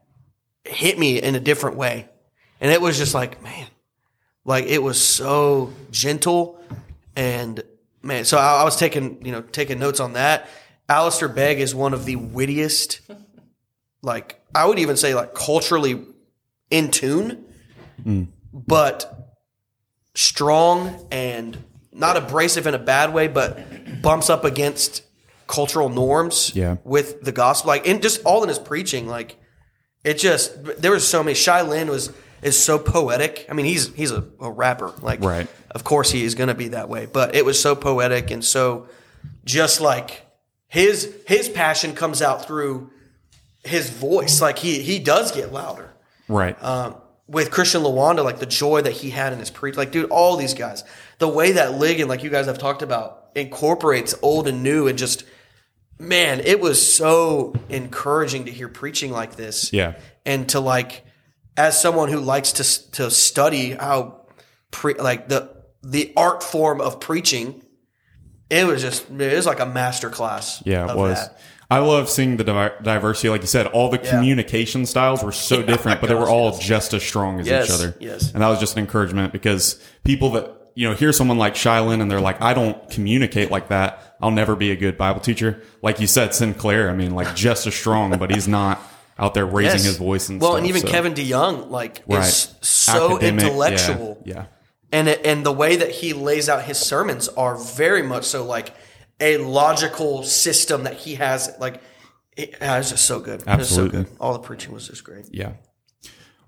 hit 0.65 0.99
me 0.99 1.21
in 1.21 1.35
a 1.35 1.41
different 1.41 1.77
way 1.77 2.09
and 2.61 2.71
it 2.71 2.81
was 2.81 2.97
just 2.97 3.13
like 3.13 3.43
man 3.43 3.67
like 4.45 4.67
it 4.67 4.81
was 4.81 5.01
so 5.05 5.73
gentle 5.91 6.61
and 7.17 7.63
man 8.03 8.25
so 8.25 8.39
i, 8.39 8.61
I 8.61 8.65
was 8.65 8.77
taking 8.77 9.25
you 9.27 9.33
know 9.33 9.41
taking 9.43 9.79
notes 9.81 9.99
on 9.99 10.13
that 10.13 10.49
Alistair 10.89 11.29
Begg 11.29 11.59
is 11.59 11.75
one 11.75 11.93
of 11.93 12.05
the 12.05 12.15
wittiest 12.15 13.01
like 14.03 14.41
i 14.57 14.65
would 14.67 14.79
even 14.79 14.97
say 14.97 15.15
like 15.15 15.35
culturally 15.35 15.95
in 16.71 16.91
tune 16.91 17.45
but 18.53 19.33
strong 20.15 21.07
and 21.11 21.57
not 21.93 22.17
abrasive 22.17 22.67
in 22.67 22.75
a 22.75 22.79
bad 22.79 23.13
way, 23.15 23.27
but 23.29 23.59
bumps 24.03 24.29
up 24.31 24.45
against 24.45 25.03
cultural 25.47 25.89
norms 25.89 26.53
Yeah. 26.55 26.77
with 26.85 27.23
the 27.23 27.33
gospel, 27.33 27.69
like 27.69 27.87
and 27.89 28.03
just 28.03 28.23
all 28.25 28.43
in 28.43 28.49
his 28.49 28.59
preaching, 28.59 29.07
like 29.07 29.37
it 30.05 30.19
just 30.19 30.63
there 30.81 30.91
was 30.93 31.07
so 31.07 31.23
many. 31.23 31.35
Shai 31.35 31.63
Linne 31.63 31.89
was 31.89 32.13
is 32.43 32.59
so 32.63 32.79
poetic. 32.79 33.47
I 33.51 33.55
mean, 33.55 33.67
he's 33.67 33.93
he's 33.95 34.11
a, 34.11 34.25
a 34.41 34.51
rapper, 34.51 34.93
like 35.03 35.21
Right. 35.23 35.49
Of 35.71 35.85
course, 35.85 36.11
he 36.11 36.23
is 36.25 36.35
going 36.35 36.49
to 36.49 36.55
be 36.55 36.69
that 36.69 36.89
way, 36.89 37.07
but 37.07 37.35
it 37.35 37.45
was 37.45 37.61
so 37.61 37.75
poetic 37.75 38.31
and 38.31 38.45
so 38.45 38.89
just 39.45 39.81
like 39.81 40.27
his 40.69 41.15
his 41.27 41.49
passion 41.49 41.95
comes 41.95 42.21
out 42.23 42.47
through 42.47 42.91
his 43.67 43.91
voice. 43.91 44.41
Like 44.41 44.59
he 44.59 44.81
he 44.83 44.99
does 44.99 45.33
get 45.33 45.53
louder 45.53 45.93
Right. 46.29 46.57
um, 46.63 46.97
with 47.29 47.51
Christian 47.51 47.83
Lawanda, 47.83 48.23
like 48.25 48.39
the 48.39 48.47
joy 48.47 48.83
that 48.83 48.93
he 48.93 49.11
had 49.11 49.33
in 49.33 49.39
his 49.39 49.51
preach, 49.51 49.77
like 49.77 49.91
dude, 49.93 50.11
all 50.11 50.37
these 50.37 50.55
guys, 50.55 50.85
the 51.19 51.29
way 51.29 51.53
that 51.53 51.73
Ligon, 51.73 52.07
like 52.09 52.23
you 52.23 52.31
guys 52.31 52.47
have 52.47 52.59
talked 52.59 52.83
about, 52.83 53.27
incorporates 53.35 54.15
old 54.23 54.47
and 54.49 54.63
new, 54.63 54.87
and 54.89 54.97
just 54.99 55.25
man, 55.99 56.41
it 56.41 56.61
was 56.61 56.95
so 56.95 57.55
encouraging 57.69 58.45
to 58.47 58.51
hear 58.53 58.69
preaching 58.69 59.11
like 59.11 59.37
this. 59.37 59.73
Yeah. 59.73 59.95
and 60.25 60.49
to 60.51 60.61
like, 60.61 61.05
as 61.57 61.81
someone 61.81 62.09
who 62.11 62.21
likes 62.21 62.53
to 62.53 62.91
to 62.93 63.11
study 63.11 63.71
how, 63.71 64.27
pre, 64.71 64.95
like 64.95 65.29
the 65.29 65.55
the 65.83 66.13
art 66.17 66.43
form 66.43 66.81
of 66.81 67.01
preaching, 67.01 67.63
it 68.51 68.67
was 68.67 68.83
just 68.83 69.09
it 69.11 69.35
was 69.35 69.47
like 69.47 69.61
a 69.61 69.67
master 69.67 70.11
class. 70.11 70.63
Yeah, 70.67 70.85
it 70.85 70.91
of 70.91 70.97
was. 70.97 71.17
that. 71.19 71.39
I 71.71 71.79
love 71.79 72.09
seeing 72.09 72.37
the 72.37 72.45
diversity. 72.83 73.29
Like 73.29 73.41
you 73.41 73.47
said, 73.49 73.67
all 73.67 73.91
the 73.91 73.99
communication 73.99 74.87
styles 74.87 75.23
were 75.25 75.33
so 75.33 75.63
different, 75.73 76.01
but 76.01 76.07
they 76.09 76.15
were 76.15 76.29
all 76.29 76.57
just 76.59 76.95
as 76.95 77.03
strong 77.03 77.41
as 77.41 77.47
Yes, 77.47 77.67
each 77.67 77.71
other. 77.73 77.97
yes. 77.99 78.33
And 78.33 78.43
that 78.43 78.49
was 78.49 78.61
just 78.61 78.75
an 78.77 78.81
encouragement 78.81 79.33
because 79.33 79.83
people 80.05 80.31
that, 80.33 80.53
you 80.75 80.89
know, 80.89 80.95
hear 80.95 81.13
someone 81.13 81.39
like 81.39 81.57
Shai 81.57 81.81
Linne 81.81 82.01
and 82.01 82.11
they're 82.11 82.21
like, 82.21 82.41
I 82.41 82.55
don't 82.55 82.89
communicate 82.91 83.51
like 83.51 83.69
that. 83.69 84.17
I'll 84.21 84.31
never 84.31 84.55
be 84.55 84.71
a 84.71 84.77
good 84.77 84.97
Bible 84.97 85.21
teacher. 85.21 85.61
Like 85.83 85.99
you 86.01 86.07
said, 86.07 86.35
Sinclair, 86.35 86.89
I 86.91 86.95
mean, 86.95 87.15
like 87.15 87.35
just 87.35 87.67
as 87.67 87.75
strong, 87.75 88.17
but 88.19 88.31
he's 88.31 88.47
not 88.47 88.81
out 89.19 89.35
there 89.35 89.47
raising 89.47 89.79
Yes. 89.79 89.85
his 89.87 89.97
voice 89.97 90.29
and 90.29 90.41
well, 90.41 90.53
stuff. 90.53 90.59
and 90.59 90.67
even 90.69 90.83
so- 90.83 90.89
Kevin 90.89 91.15
DeYoung, 91.15 91.71
like, 91.71 92.03
right. 92.07 92.23
is 92.29 92.55
so 92.61 93.15
Academic, 93.17 93.41
yeah, 93.41 93.47
intellectual. 93.49 94.23
Yeah. 94.25 94.45
and 94.93 95.09
it, 95.09 95.25
and 95.27 95.45
the 95.45 95.53
way 95.53 95.77
that 95.77 95.91
he 95.91 96.13
lays 96.13 96.49
out 96.49 96.63
his 96.63 96.79
sermons 96.79 97.27
are 97.29 97.57
very 97.57 98.03
much 98.03 98.25
so 98.25 98.45
like 98.45 98.73
a 99.21 99.39
logical 99.39 100.23
system 100.23 100.85
that 100.85 100.95
he 100.95 101.15
has 101.15 101.55
like 101.59 101.81
it, 102.37 102.55
yeah, 102.61 102.79
it's 102.79 102.91
just 102.91 103.05
so 103.05 103.21
good 103.21 103.41
it 103.41 103.47
was 103.47 103.69
so 103.69 103.85
Absolutely. 103.85 104.05
good 104.05 104.17
all 104.21 104.33
the 104.33 104.39
preaching 104.41 104.73
was 104.73 104.89
just 104.89 105.05
great 105.05 105.27
Yeah. 105.31 105.53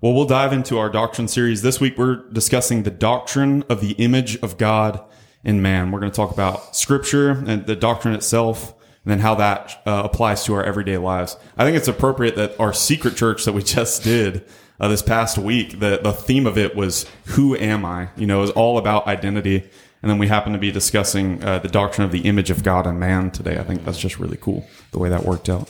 Well, 0.01 0.13
we'll 0.13 0.23
dive 0.23 0.53
into 0.53 0.77
our 0.77 0.89
doctrine 0.89 1.27
series. 1.27 1.61
This 1.61 1.81
week, 1.81 1.97
we're 1.97 2.23
discussing 2.29 2.83
the 2.83 2.89
doctrine 2.89 3.65
of 3.67 3.81
the 3.81 3.91
image 3.93 4.37
of 4.37 4.57
God 4.57 5.03
in 5.43 5.61
man. 5.61 5.91
We're 5.91 5.99
going 5.99 6.11
to 6.11 6.15
talk 6.15 6.31
about 6.31 6.73
scripture 6.73 7.31
and 7.31 7.65
the 7.65 7.75
doctrine 7.75 8.13
itself, 8.13 8.73
and 9.03 9.11
then 9.11 9.19
how 9.19 9.35
that 9.35 9.81
uh, 9.85 10.03
applies 10.05 10.45
to 10.45 10.53
our 10.53 10.63
everyday 10.63 10.97
lives. 10.97 11.35
I 11.57 11.65
think 11.65 11.75
it's 11.75 11.89
appropriate 11.89 12.37
that 12.37 12.57
our 12.61 12.71
secret 12.71 13.17
church 13.17 13.43
that 13.43 13.51
we 13.51 13.61
just 13.77 14.01
did 14.01 14.45
uh, 14.79 14.87
this 14.87 15.01
past 15.01 15.37
week, 15.37 15.79
the, 15.81 15.99
the 16.01 16.13
theme 16.13 16.47
of 16.47 16.57
it 16.57 16.77
was, 16.77 17.05
Who 17.25 17.57
am 17.57 17.83
I? 17.83 18.07
You 18.15 18.25
know, 18.25 18.37
it 18.37 18.41
was 18.43 18.51
all 18.51 18.77
about 18.77 19.05
identity. 19.05 19.69
And 20.01 20.09
then 20.09 20.17
we 20.17 20.27
happen 20.27 20.53
to 20.53 20.59
be 20.59 20.71
discussing 20.71 21.43
uh, 21.43 21.59
the 21.59 21.67
doctrine 21.67 22.05
of 22.05 22.11
the 22.11 22.21
image 22.21 22.49
of 22.49 22.63
God 22.63 22.87
and 22.87 22.99
man 22.99 23.31
today. 23.31 23.57
I 23.57 23.63
think 23.63 23.83
that's 23.83 23.99
just 23.99 24.19
really 24.19 24.37
cool 24.37 24.65
the 24.91 24.99
way 24.99 25.09
that 25.09 25.25
worked 25.25 25.49
out. 25.49 25.69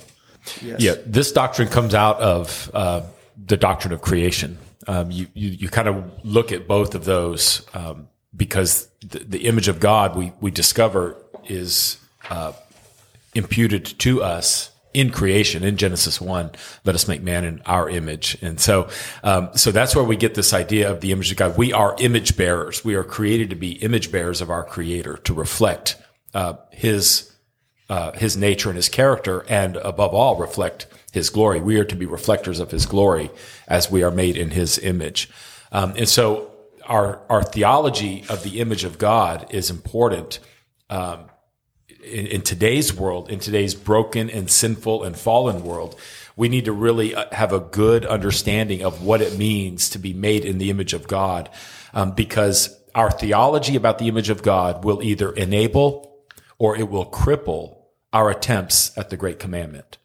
Yeah, 0.61 0.95
this 1.05 1.31
doctrine 1.31 1.67
comes 1.67 1.93
out 1.93 2.19
of 2.19 2.71
uh, 2.73 3.01
the 3.43 3.57
doctrine 3.57 3.93
of 3.93 4.01
creation. 4.01 4.57
Um, 4.87 5.11
you, 5.11 5.27
you 5.33 5.49
you 5.49 5.69
kind 5.69 5.87
of 5.87 6.25
look 6.25 6.51
at 6.51 6.67
both 6.67 6.95
of 6.95 7.05
those 7.05 7.67
um, 7.73 8.07
because 8.35 8.87
the, 9.01 9.19
the 9.19 9.45
image 9.47 9.67
of 9.67 9.79
God 9.79 10.15
we 10.15 10.31
we 10.39 10.51
discover 10.51 11.17
is 11.45 11.97
uh, 12.29 12.53
imputed 13.35 13.85
to 13.99 14.23
us 14.23 14.71
in 14.93 15.11
creation 15.11 15.63
in 15.63 15.77
Genesis 15.77 16.19
one. 16.19 16.51
Let 16.85 16.95
us 16.95 17.07
make 17.07 17.21
man 17.21 17.45
in 17.45 17.61
our 17.65 17.89
image, 17.89 18.37
and 18.41 18.59
so 18.59 18.89
um, 19.23 19.49
so 19.55 19.71
that's 19.71 19.95
where 19.95 20.05
we 20.05 20.15
get 20.15 20.35
this 20.35 20.53
idea 20.53 20.91
of 20.91 21.01
the 21.01 21.11
image 21.11 21.31
of 21.31 21.37
God. 21.37 21.57
We 21.57 21.73
are 21.73 21.95
image 21.99 22.35
bearers. 22.35 22.83
We 22.83 22.95
are 22.95 23.03
created 23.03 23.49
to 23.51 23.55
be 23.55 23.73
image 23.73 24.11
bearers 24.11 24.41
of 24.41 24.49
our 24.49 24.63
Creator 24.63 25.17
to 25.17 25.33
reflect 25.33 25.95
uh, 26.33 26.53
His 26.71 27.29
uh, 27.89 28.11
his 28.13 28.37
nature 28.37 28.69
and 28.69 28.75
his 28.75 28.87
character, 28.89 29.43
and 29.49 29.75
above 29.77 30.13
all, 30.13 30.35
reflect 30.37 30.85
his 31.11 31.29
glory. 31.29 31.59
We 31.59 31.79
are 31.79 31.85
to 31.85 31.95
be 31.95 32.05
reflectors 32.05 32.59
of 32.59 32.71
his 32.71 32.85
glory 32.85 33.31
as 33.67 33.89
we 33.89 34.03
are 34.03 34.11
made 34.11 34.37
in 34.37 34.51
his 34.51 34.77
image. 34.77 35.29
Um, 35.71 35.95
and 35.97 36.07
so 36.07 36.51
our, 36.85 37.21
our 37.29 37.43
theology 37.43 38.25
of 38.29 38.43
the 38.43 38.59
image 38.59 38.83
of 38.83 38.97
God 38.99 39.47
is 39.49 39.69
important. 39.69 40.39
Um, 40.89 41.28
in, 42.09 42.27
in 42.27 42.41
today's 42.41 42.93
world, 42.93 43.29
in 43.29 43.39
today's 43.39 43.75
broken 43.75 44.29
and 44.29 44.49
sinful 44.49 45.03
and 45.03 45.17
fallen 45.17 45.63
world, 45.63 45.99
we 46.35 46.49
need 46.49 46.65
to 46.65 46.73
really 46.73 47.15
uh, 47.15 47.25
have 47.31 47.53
a 47.53 47.59
good 47.59 48.05
understanding 48.05 48.83
of 48.83 49.03
what 49.03 49.21
it 49.21 49.37
means 49.37 49.89
to 49.89 49.99
be 49.99 50.13
made 50.13 50.45
in 50.45 50.57
the 50.57 50.69
image 50.69 50.93
of 50.93 51.07
God, 51.07 51.49
um, 51.93 52.11
because 52.11 52.77
our 52.95 53.11
theology 53.11 53.75
about 53.75 53.99
the 53.99 54.07
image 54.07 54.29
of 54.29 54.41
God 54.41 54.83
will 54.83 55.03
either 55.03 55.31
enable 55.31 56.17
or 56.57 56.75
it 56.75 56.89
will 56.89 57.05
cripple 57.05 57.77
our 58.11 58.29
attempts 58.29 58.97
at 58.97 59.09
the 59.09 59.17
great 59.17 59.39
commandment. 59.39 59.97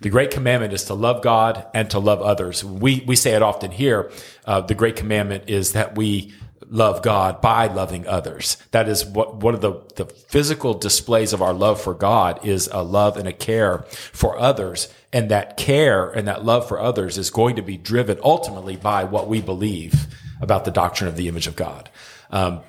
The 0.00 0.10
great 0.10 0.30
commandment 0.30 0.72
is 0.72 0.84
to 0.84 0.94
love 0.94 1.22
God 1.22 1.66
and 1.72 1.88
to 1.90 1.98
love 1.98 2.20
others. 2.20 2.64
We, 2.64 3.04
we 3.06 3.16
say 3.16 3.34
it 3.34 3.42
often 3.42 3.70
here. 3.70 4.10
Uh, 4.44 4.60
the 4.60 4.74
great 4.74 4.96
commandment 4.96 5.44
is 5.48 5.72
that 5.72 5.96
we 5.96 6.34
love 6.70 7.02
God 7.02 7.40
by 7.40 7.66
loving 7.66 8.06
others. 8.06 8.56
That 8.70 8.88
is 8.88 9.04
what 9.04 9.36
one 9.36 9.54
of 9.54 9.60
the, 9.60 9.80
the 9.96 10.06
physical 10.06 10.74
displays 10.74 11.32
of 11.32 11.42
our 11.42 11.52
love 11.52 11.80
for 11.80 11.94
God 11.94 12.44
is 12.44 12.68
a 12.72 12.82
love 12.82 13.16
and 13.16 13.28
a 13.28 13.32
care 13.32 13.84
for 13.88 14.38
others. 14.38 14.92
And 15.12 15.30
that 15.30 15.56
care 15.56 16.10
and 16.10 16.26
that 16.28 16.44
love 16.44 16.66
for 16.66 16.80
others 16.80 17.18
is 17.18 17.30
going 17.30 17.56
to 17.56 17.62
be 17.62 17.76
driven 17.76 18.18
ultimately 18.22 18.76
by 18.76 19.04
what 19.04 19.28
we 19.28 19.40
believe 19.40 20.06
about 20.40 20.64
the 20.64 20.70
doctrine 20.70 21.08
of 21.08 21.16
the 21.16 21.28
image 21.28 21.46
of 21.46 21.56
God. 21.56 21.90
Um, 22.30 22.62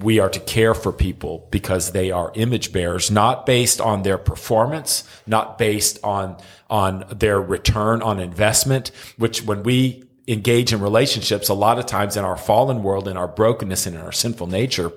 we 0.00 0.20
are 0.20 0.28
to 0.28 0.38
care 0.38 0.74
for 0.74 0.92
people 0.92 1.48
because 1.50 1.90
they 1.90 2.12
are 2.12 2.30
image 2.34 2.72
bearers, 2.72 3.10
not 3.10 3.46
based 3.46 3.80
on 3.80 4.02
their 4.02 4.18
performance, 4.18 5.02
not 5.26 5.58
based 5.58 5.98
on 6.04 6.36
on 6.70 7.04
their 7.10 7.40
return 7.40 8.02
on 8.02 8.20
investment. 8.20 8.92
Which, 9.16 9.42
when 9.42 9.64
we 9.64 10.04
engage 10.28 10.72
in 10.72 10.80
relationships, 10.80 11.48
a 11.48 11.54
lot 11.54 11.78
of 11.78 11.86
times 11.86 12.16
in 12.16 12.24
our 12.24 12.36
fallen 12.36 12.82
world, 12.82 13.08
in 13.08 13.16
our 13.16 13.26
brokenness, 13.26 13.86
and 13.86 13.96
in 13.96 14.02
our 14.02 14.12
sinful 14.12 14.46
nature, 14.46 14.92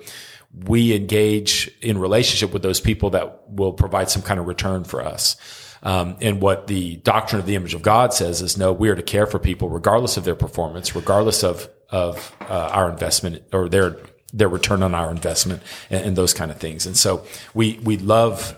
we 0.65 0.93
engage 0.93 1.71
in 1.81 1.97
relationship 1.97 2.51
with 2.51 2.61
those 2.61 2.81
people 2.81 3.11
that 3.11 3.49
will 3.49 3.71
provide 3.71 4.09
some 4.09 4.21
kind 4.21 4.39
of 4.39 4.47
return 4.47 4.83
for 4.83 5.01
us. 5.01 5.37
Um, 5.83 6.17
and 6.21 6.41
what 6.41 6.67
the 6.67 6.97
doctrine 6.97 7.39
of 7.39 7.47
the 7.47 7.55
image 7.55 7.73
of 7.73 7.81
God 7.81 8.13
says 8.13 8.41
is 8.41 8.57
no, 8.57 8.71
we 8.73 8.89
are 8.89 8.95
to 8.95 9.01
care 9.01 9.25
for 9.25 9.39
people 9.39 9.69
regardless 9.69 10.17
of 10.17 10.25
their 10.25 10.35
performance, 10.35 10.95
regardless 10.95 11.43
of 11.43 11.69
of 11.89 12.33
uh, 12.41 12.69
our 12.71 12.89
investment 12.89 13.43
or 13.51 13.67
their 13.67 13.97
their 14.33 14.47
return 14.47 14.81
on 14.81 14.95
our 14.95 15.11
investment 15.11 15.61
and, 15.89 16.05
and, 16.05 16.15
those 16.15 16.33
kind 16.33 16.51
of 16.51 16.57
things. 16.57 16.85
And 16.85 16.95
so 16.95 17.25
we 17.53 17.79
we 17.83 17.97
love 17.97 18.55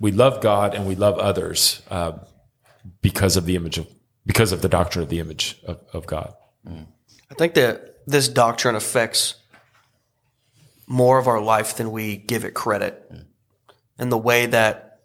we 0.00 0.12
love 0.12 0.40
God 0.40 0.74
and 0.74 0.86
we 0.86 0.94
love 0.94 1.18
others 1.18 1.82
uh, 1.90 2.12
because 3.02 3.36
of 3.36 3.44
the 3.44 3.56
image 3.56 3.78
of 3.78 3.86
because 4.26 4.52
of 4.52 4.62
the 4.62 4.68
doctrine 4.68 5.02
of 5.02 5.08
the 5.08 5.20
image 5.20 5.58
of, 5.64 5.80
of 5.92 6.06
God. 6.06 6.34
Mm. 6.66 6.86
i 7.30 7.34
think 7.34 7.54
that 7.54 7.96
this 8.06 8.28
doctrine 8.28 8.74
affects 8.74 9.34
more 10.86 11.18
of 11.18 11.28
our 11.28 11.40
life 11.40 11.76
than 11.76 11.90
we 11.92 12.16
give 12.16 12.44
it 12.44 12.54
credit 12.54 13.12
mm. 13.12 13.24
and 13.98 14.10
the 14.10 14.18
way 14.18 14.46
that 14.46 15.00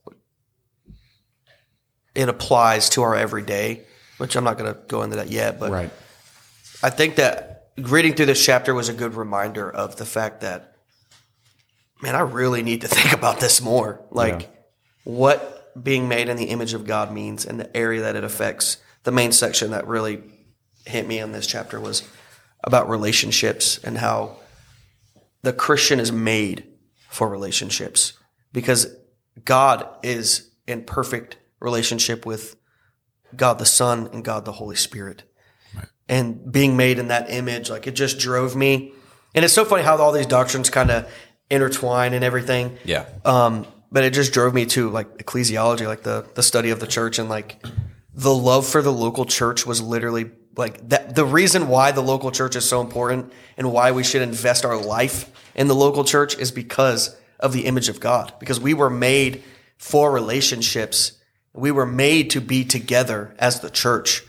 it 2.16 2.30
applies 2.30 2.90
to 2.90 3.02
our 3.02 3.16
everyday 3.16 3.82
which 4.18 4.36
i'm 4.38 4.44
not 4.44 4.58
going 4.58 4.74
to 4.74 4.80
go 4.88 5.02
into 5.04 5.18
that 5.18 5.30
yet 5.30 5.60
but 5.60 5.72
Right. 5.72 5.92
I 6.82 6.90
think 6.90 7.16
that 7.18 7.72
reading 7.78 8.14
through 8.14 8.28
this 8.28 8.44
chapter 8.44 8.74
was 8.74 8.90
a 8.90 8.94
good 8.94 9.14
reminder 9.16 9.70
of 9.70 9.98
the 9.98 10.06
fact 10.06 10.42
that, 10.42 10.76
man, 12.02 12.16
I 12.16 12.22
really 12.22 12.64
need 12.64 12.82
to 12.82 12.88
think 12.98 13.14
about 13.14 13.40
this 13.40 13.62
more. 13.62 14.02
Like, 14.12 14.42
Yeah. 14.42 14.48
what 15.04 15.72
being 15.82 16.08
made 16.08 16.30
in 16.30 16.38
the 16.38 16.46
image 16.46 16.74
of 16.74 16.86
God 16.86 17.12
means 17.12 17.46
and 17.46 17.60
the 17.60 17.76
area 17.76 18.02
that 18.02 18.16
it 18.16 18.24
affects. 18.24 18.78
The 19.04 19.12
main 19.12 19.32
section 19.32 19.72
that 19.72 19.88
really 19.88 20.22
hit 20.86 21.08
me 21.08 21.20
in 21.20 21.32
this 21.32 21.48
chapter 21.48 21.80
was 21.80 22.08
about 22.64 22.90
relationships 22.90 23.78
and 23.84 23.98
how 23.98 24.38
the 25.42 25.54
Christian 25.54 26.00
is 26.00 26.12
made 26.12 26.66
for 27.08 27.30
relationships 27.30 28.14
because 28.52 28.88
God 29.46 29.88
is 30.04 30.52
in 30.68 30.84
perfect 30.84 31.38
relationship 31.60 32.26
with 32.26 32.56
God 33.36 33.60
the 33.60 33.66
Son 33.66 34.10
and 34.12 34.24
God 34.24 34.46
the 34.46 34.52
Holy 34.54 34.76
Spirit 34.76 35.24
and 36.10 36.52
being 36.52 36.76
made 36.76 36.98
in 36.98 37.08
that 37.10 37.30
image, 37.30 37.70
like 37.70 37.88
it 37.88 37.92
just 37.92 38.18
drove 38.20 38.56
me. 38.56 38.92
And 39.36 39.46
it's 39.46 39.54
so 39.54 39.64
funny 39.64 39.84
how 39.84 39.96
all 39.98 40.12
these 40.12 40.26
doctrines 40.26 40.70
kind 40.72 40.90
of 40.90 41.10
intertwine 41.52 42.14
and 42.14 42.26
everything. 42.26 42.78
Yeah. 42.84 43.06
Um, 43.24 43.68
but 43.92 44.04
it 44.04 44.14
just 44.14 44.34
drove 44.34 44.54
me 44.54 44.66
to 44.68 44.90
like 44.90 45.20
ecclesiology, 45.20 45.86
like 45.86 46.02
the 46.04 46.26
the 46.34 46.44
study 46.44 46.72
of 46.72 46.80
the 46.80 46.88
church, 46.88 47.20
and 47.20 47.30
like 47.30 47.64
the 48.20 48.36
love 48.36 48.68
for 48.68 48.82
the 48.82 48.92
local 48.92 49.24
church 49.24 49.66
was 49.66 49.82
literally 49.82 50.30
like 50.58 50.90
that. 50.90 51.16
The 51.16 51.26
reason 51.26 51.70
why 51.70 51.92
the 51.92 52.02
local 52.02 52.32
church 52.32 52.56
is 52.58 52.68
so 52.68 52.82
important 52.82 53.32
and 53.58 53.72
why 53.72 53.92
we 53.92 54.04
should 54.04 54.22
invest 54.22 54.66
our 54.66 54.76
life 54.76 55.32
in 55.56 55.68
the 55.70 55.76
local 55.76 56.04
church 56.04 56.38
is 56.38 56.52
because 56.52 57.16
of 57.40 57.54
the 57.54 57.66
image 57.66 57.88
of 57.88 58.02
God. 58.02 58.34
Because 58.40 58.60
we 58.60 58.74
were 58.74 58.90
made 58.90 59.42
for 59.78 60.12
relationships. 60.12 61.14
We 61.54 61.72
were 61.72 61.86
made 61.86 62.32
to 62.32 62.42
be 62.42 62.66
together 62.66 63.34
as 63.40 63.62
the 63.62 63.70
church. 63.70 64.26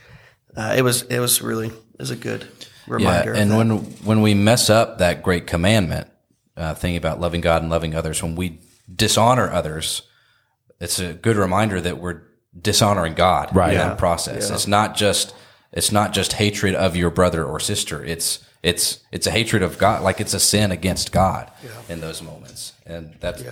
Uh, 0.57 0.75
it 0.77 0.83
was 0.83 1.03
it 1.03 1.19
was 1.19 1.43
really 1.43 1.67
it 1.67 1.99
was 1.99 2.13
a 2.13 2.17
good 2.17 2.47
reminder. 2.87 3.35
Yeah, 3.35 3.43
and 3.43 3.57
when 3.57 3.71
when 4.05 4.23
we 4.23 4.35
mess 4.35 4.71
up 4.71 4.99
that 4.99 5.25
great 5.25 5.49
commandment, 5.49 6.09
uh, 6.57 6.75
thinking 6.75 6.97
about 6.97 7.19
loving 7.19 7.41
God 7.41 7.63
and 7.63 7.71
loving 7.71 7.97
others, 7.97 8.23
when 8.23 8.37
we 8.37 8.61
dishonor 8.95 9.51
others, 9.51 10.03
it's 10.81 11.01
a 11.01 11.13
good 11.13 11.37
reminder 11.37 11.81
that 11.81 11.99
we're 11.99 12.30
dishonoring 12.59 13.15
God 13.15 13.55
Right. 13.55 13.73
in 13.73 13.79
Yeah. 13.79 13.89
that 13.89 13.99
process. 13.99 14.51
It's 14.51 14.67
not 14.67 14.97
just 14.97 15.35
it's 15.73 15.93
not 15.93 16.13
just 16.13 16.33
hatred 16.35 16.75
of 16.75 16.97
your 16.97 17.11
brother 17.11 17.45
or 17.45 17.61
sister. 17.61 18.05
It's 18.05 18.41
it's 18.63 18.99
it's 19.13 19.27
a 19.27 19.31
hatred 19.31 19.63
of 19.63 19.79
God, 19.79 20.03
like 20.03 20.21
it's 20.21 20.35
a 20.35 20.41
sin 20.41 20.71
against 20.73 21.13
God 21.13 21.51
in 21.89 22.01
those 22.01 22.21
moments, 22.23 22.73
and 22.87 23.15
that's 23.21 23.43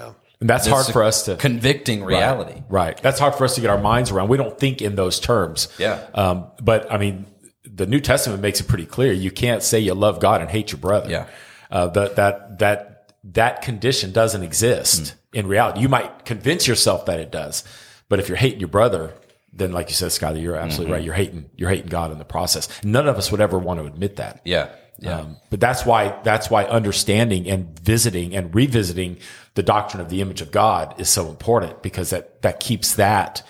And 0.40 0.48
that's 0.50 0.66
hard 0.66 0.86
for 0.86 1.02
us 1.02 1.24
to 1.24 1.36
convicting 1.36 2.04
reality. 2.04 2.62
Right. 2.68 2.96
That's 3.02 3.18
hard 3.18 3.34
for 3.34 3.44
us 3.44 3.54
to 3.56 3.60
get 3.60 3.70
our 3.70 3.78
minds 3.78 4.10
around. 4.10 4.28
We 4.28 4.36
don't 4.36 4.58
think 4.58 4.82
in 4.82 4.94
those 4.96 5.18
terms. 5.20 5.68
Yeah. 5.78 5.98
Um, 6.14 6.46
but 6.60 6.90
I 6.92 6.98
mean, 6.98 7.26
the 7.64 7.86
New 7.86 8.00
Testament 8.00 8.40
makes 8.42 8.60
it 8.60 8.68
pretty 8.68 8.86
clear. 8.86 9.12
You 9.12 9.30
can't 9.30 9.62
say 9.62 9.78
you 9.80 9.94
love 9.94 10.20
God 10.20 10.40
and 10.40 10.50
hate 10.50 10.70
your 10.72 10.80
brother. 10.80 11.10
Yeah. 11.10 11.26
Uh, 11.70 11.88
that, 11.88 12.16
that, 12.16 12.58
that, 12.60 13.12
that 13.24 13.62
condition 13.62 14.12
doesn't 14.12 14.42
exist 14.42 15.14
in 15.32 15.46
reality. 15.48 15.80
You 15.80 15.88
might 15.88 16.24
convince 16.24 16.66
yourself 16.68 17.04
that 17.06 17.18
it 17.20 17.30
does, 17.30 17.62
but 18.08 18.18
if 18.18 18.28
you're 18.28 18.36
hating 18.38 18.60
your 18.60 18.68
brother, 18.68 19.14
then 19.52 19.72
like 19.72 19.88
you 19.88 19.94
said, 19.94 20.10
Skyler, 20.10 20.40
you're 20.40 20.56
absolutely 20.56 20.94
right. 20.94 21.02
You're 21.02 21.14
hating, 21.14 21.50
you're 21.56 21.70
hating 21.70 21.88
God 21.88 22.12
in 22.12 22.18
the 22.18 22.24
process. 22.24 22.68
None 22.84 23.08
of 23.08 23.16
us 23.16 23.30
would 23.30 23.40
ever 23.40 23.58
want 23.58 23.80
to 23.80 23.86
admit 23.86 24.16
that. 24.16 24.40
Yeah, 24.44 24.70
yeah. 24.98 25.20
Um, 25.20 25.36
but 25.50 25.60
that's 25.60 25.86
why 25.86 26.18
that's 26.22 26.50
why 26.50 26.64
understanding 26.64 27.48
and 27.48 27.78
visiting 27.78 28.34
and 28.34 28.54
revisiting 28.54 29.18
the 29.54 29.62
doctrine 29.62 30.00
of 30.00 30.08
the 30.08 30.20
image 30.20 30.40
of 30.40 30.50
God 30.50 31.00
is 31.00 31.08
so 31.08 31.28
important 31.28 31.82
because 31.82 32.10
that 32.10 32.42
that 32.42 32.60
keeps 32.60 32.94
that 32.94 33.42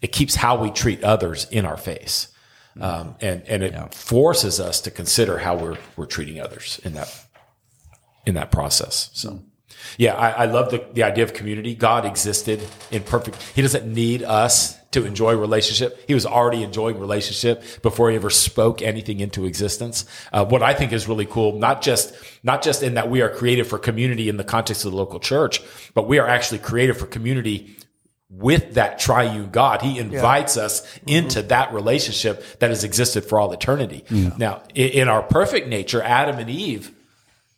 it 0.00 0.12
keeps 0.12 0.34
how 0.34 0.56
we 0.56 0.70
treat 0.70 1.02
others 1.04 1.46
in 1.50 1.66
our 1.66 1.76
face, 1.76 2.28
um, 2.80 3.16
and 3.20 3.42
and 3.46 3.62
it 3.62 3.94
forces 3.94 4.60
us 4.60 4.80
to 4.82 4.90
consider 4.90 5.38
how 5.38 5.56
we're 5.56 5.78
we're 5.96 6.06
treating 6.06 6.40
others 6.40 6.80
in 6.84 6.94
that 6.94 7.24
in 8.26 8.34
that 8.34 8.50
process. 8.50 9.10
So. 9.12 9.42
Yeah, 9.98 10.14
I, 10.14 10.30
I 10.30 10.44
love 10.46 10.70
the, 10.70 10.84
the 10.92 11.02
idea 11.02 11.24
of 11.24 11.32
community. 11.32 11.74
God 11.74 12.04
existed 12.04 12.60
in 12.90 13.02
perfect. 13.02 13.40
He 13.54 13.62
doesn't 13.62 13.86
need 13.92 14.22
us 14.22 14.76
to 14.92 15.04
enjoy 15.04 15.34
relationship. 15.36 15.98
He 16.06 16.14
was 16.14 16.24
already 16.24 16.62
enjoying 16.62 17.00
relationship 17.00 17.64
before 17.82 18.10
he 18.10 18.16
ever 18.16 18.30
spoke 18.30 18.80
anything 18.80 19.18
into 19.20 19.44
existence. 19.44 20.04
Uh, 20.32 20.44
what 20.44 20.62
I 20.62 20.72
think 20.72 20.92
is 20.92 21.08
really 21.08 21.26
cool, 21.26 21.58
not 21.58 21.82
just 21.82 22.14
not 22.44 22.62
just 22.62 22.82
in 22.82 22.94
that 22.94 23.10
we 23.10 23.20
are 23.20 23.28
created 23.28 23.66
for 23.66 23.78
community 23.78 24.28
in 24.28 24.36
the 24.36 24.44
context 24.44 24.84
of 24.84 24.92
the 24.92 24.96
local 24.96 25.18
church, 25.18 25.60
but 25.94 26.06
we 26.06 26.18
are 26.20 26.28
actually 26.28 26.60
created 26.60 26.96
for 26.96 27.06
community 27.06 27.76
with 28.30 28.74
that 28.74 28.98
triune 28.98 29.50
God. 29.50 29.82
He 29.82 29.98
invites 29.98 30.56
us 30.56 30.86
into 31.06 31.42
that 31.42 31.72
relationship 31.72 32.44
that 32.60 32.70
has 32.70 32.82
existed 32.84 33.24
for 33.24 33.38
all 33.40 33.52
eternity. 33.52 34.04
Now, 34.38 34.62
i- 34.76 34.80
in 34.80 35.08
our 35.08 35.22
perfect 35.22 35.66
nature, 35.68 36.02
Adam 36.02 36.38
and 36.38 36.48
Eve 36.50 36.92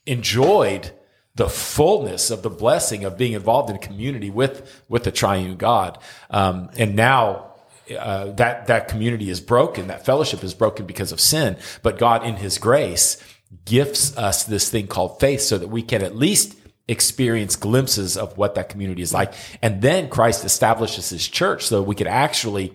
enjoyed 0.06 0.90
the 1.36 1.48
fullness 1.48 2.30
of 2.30 2.42
the 2.42 2.50
blessing 2.50 3.04
of 3.04 3.16
being 3.16 3.34
involved 3.34 3.70
in 3.70 3.78
community 3.78 4.30
with 4.30 4.82
with 4.88 5.04
the 5.04 5.12
triune 5.12 5.56
God. 5.56 5.98
Um, 6.30 6.70
and 6.76 6.96
now 6.96 7.52
uh, 7.96 8.32
that 8.32 8.66
that 8.66 8.88
community 8.88 9.30
is 9.30 9.40
broken, 9.40 9.86
that 9.88 10.04
fellowship 10.04 10.42
is 10.42 10.54
broken 10.54 10.86
because 10.86 11.12
of 11.12 11.20
sin. 11.20 11.56
But 11.82 11.98
God, 11.98 12.26
in 12.26 12.36
His 12.36 12.58
grace, 12.58 13.22
gifts 13.64 14.16
us 14.16 14.44
this 14.44 14.70
thing 14.70 14.86
called 14.86 15.20
faith, 15.20 15.42
so 15.42 15.58
that 15.58 15.68
we 15.68 15.82
can 15.82 16.02
at 16.02 16.16
least 16.16 16.58
experience 16.88 17.54
glimpses 17.56 18.16
of 18.16 18.38
what 18.38 18.54
that 18.54 18.68
community 18.68 19.02
is 19.02 19.12
like. 19.12 19.34
And 19.60 19.82
then 19.82 20.08
Christ 20.08 20.44
establishes 20.44 21.10
His 21.10 21.28
church, 21.28 21.66
so 21.66 21.82
we 21.82 21.94
could 21.94 22.06
actually 22.08 22.72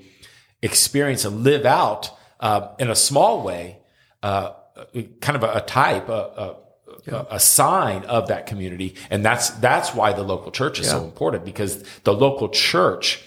experience 0.61 1.25
and 1.25 1.43
live 1.43 1.65
out 1.65 2.11
uh, 2.39 2.69
in 2.77 2.89
a 2.89 2.95
small 2.95 3.41
way, 3.43 3.79
uh, 4.21 4.51
kind 5.19 5.35
of 5.35 5.43
a, 5.43 5.57
a 5.57 5.61
type, 5.61 6.09
a, 6.09 6.13
a, 6.13 6.55
a, 7.07 7.27
a 7.31 7.39
sign 7.39 8.03
of 8.05 8.27
that 8.27 8.45
community, 8.47 8.95
and 9.09 9.25
that's 9.25 9.49
that's 9.51 9.93
why 9.93 10.13
the 10.13 10.23
local 10.23 10.51
church 10.51 10.79
is 10.79 10.89
so 10.89 11.03
important 11.03 11.45
because 11.45 11.83
the 12.03 12.13
local 12.13 12.49
church, 12.49 13.21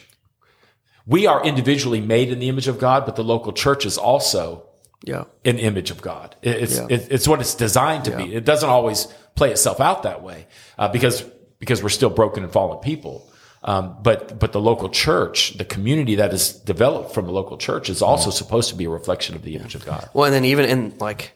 we 1.07 1.27
are 1.27 1.45
individually 1.45 2.01
made 2.01 2.31
in 2.31 2.39
the 2.39 2.49
image 2.49 2.69
of 2.69 2.79
God, 2.79 3.05
but 3.07 3.17
the 3.17 3.25
local 3.25 3.53
church 3.53 3.85
is 3.87 3.99
also 3.99 4.65
yeah, 5.03 5.25
an 5.45 5.59
image 5.59 5.91
of 5.91 6.01
God. 6.01 6.35
It's 6.43 6.79
Yeah. 6.79 6.87
it's 6.89 7.29
what 7.29 7.41
it's 7.41 7.55
designed 7.55 8.05
to 8.07 8.17
be. 8.17 8.35
It 8.35 8.45
doesn't 8.45 8.69
always 8.69 9.09
play 9.35 9.51
itself 9.51 9.81
out 9.81 10.03
that 10.05 10.23
way 10.23 10.47
uh, 10.79 10.89
because 10.89 11.25
because 11.59 11.83
we're 11.83 11.89
still 11.91 12.11
broken 12.11 12.43
and 12.43 12.53
fallen 12.53 12.79
people. 12.79 13.29
Um, 13.63 13.97
but 14.03 14.39
but 14.39 14.53
the 14.53 14.61
local 14.61 14.91
church, 14.91 15.57
the 15.57 15.65
community 15.65 16.17
that 16.17 16.33
is 16.35 16.53
developed 16.53 17.15
from 17.15 17.27
the 17.27 17.33
local 17.33 17.57
church, 17.57 17.89
is 17.89 18.03
also 18.03 18.31
supposed 18.31 18.69
to 18.71 18.77
be 18.77 18.85
a 18.85 18.91
reflection 18.91 19.35
of 19.35 19.43
the 19.43 19.57
image 19.57 19.75
of 19.75 19.85
God. 19.87 20.09
Well, 20.13 20.27
and 20.27 20.35
then 20.35 20.45
even 20.45 20.67
in 20.67 20.95
like 20.99 21.33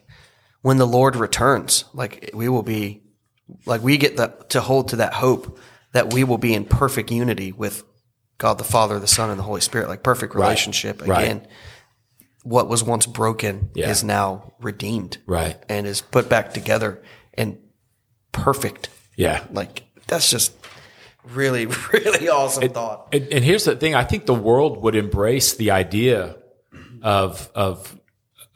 when 0.61 0.77
the 0.77 0.87
Lord 0.87 1.15
returns, 1.15 1.85
like 1.93 2.31
we 2.33 2.49
will 2.49 2.63
be, 2.63 3.01
like 3.65 3.81
we 3.81 3.97
get 3.97 4.17
that 4.17 4.49
to 4.51 4.61
hold 4.61 4.89
to 4.89 4.97
that 4.97 5.13
hope 5.13 5.59
that 5.93 6.13
we 6.13 6.23
will 6.23 6.37
be 6.37 6.53
in 6.53 6.65
perfect 6.65 7.11
unity 7.11 7.51
with 7.51 7.83
God 8.37 8.57
the 8.57 8.63
Father, 8.63 8.99
the 8.99 9.07
Son, 9.07 9.29
and 9.29 9.39
the 9.39 9.43
Holy 9.43 9.61
Spirit, 9.61 9.89
like 9.89 10.03
perfect 10.03 10.35
relationship. 10.35 11.01
Right. 11.05 11.23
Again, 11.23 11.47
what 12.43 12.69
was 12.69 12.83
once 12.83 13.05
broken 13.05 13.69
Yeah. 13.73 13.89
is 13.89 14.03
now 14.03 14.53
redeemed, 14.61 15.17
Right. 15.25 15.57
and 15.67 15.85
is 15.87 16.01
put 16.01 16.29
back 16.29 16.53
together 16.53 17.01
and 17.33 17.57
perfect. 18.31 18.89
Yeah. 19.15 19.43
Like 19.51 19.83
that's 20.07 20.29
just 20.29 20.53
really, 21.33 21.65
really 21.93 22.29
awesome 22.29 22.69
thought. 22.69 23.09
And, 23.11 23.27
and 23.33 23.43
here's 23.43 23.65
the 23.65 23.75
thing: 23.75 23.93
I 23.95 24.03
think 24.03 24.25
the 24.25 24.33
world 24.33 24.81
would 24.83 24.95
embrace 24.95 25.55
the 25.55 25.71
idea 25.71 26.37
of 27.01 27.49
of 27.55 27.98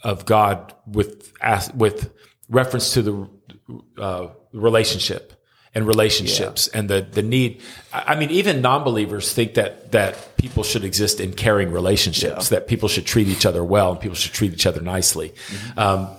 of 0.04 0.26
God 0.26 0.74
with 0.86 1.32
with 1.76 2.12
reference 2.50 2.94
to 2.94 3.02
the 3.02 3.30
uh, 4.02 4.28
relationship 4.52 5.34
and 5.76 5.88
relationships 5.88 6.68
and 6.68 6.90
the 6.90 7.02
the 7.02 7.22
need. 7.24 7.62
I 7.94 8.16
mean, 8.16 8.30
even 8.32 8.62
non-believers 8.62 9.34
think 9.34 9.54
that 9.56 9.92
that 9.92 10.38
people 10.38 10.64
should 10.64 10.84
exist 10.84 11.20
in 11.20 11.34
caring 11.34 11.72
relationships, 11.72 12.50
that 12.50 12.68
people 12.68 12.90
should 12.90 13.06
treat 13.06 13.28
each 13.28 13.46
other 13.46 13.64
well, 13.64 13.92
and 13.92 14.00
people 14.00 14.16
should 14.16 14.34
treat 14.34 14.54
each 14.54 14.66
other 14.68 14.82
nicely. 14.82 15.34
Um, 15.78 16.10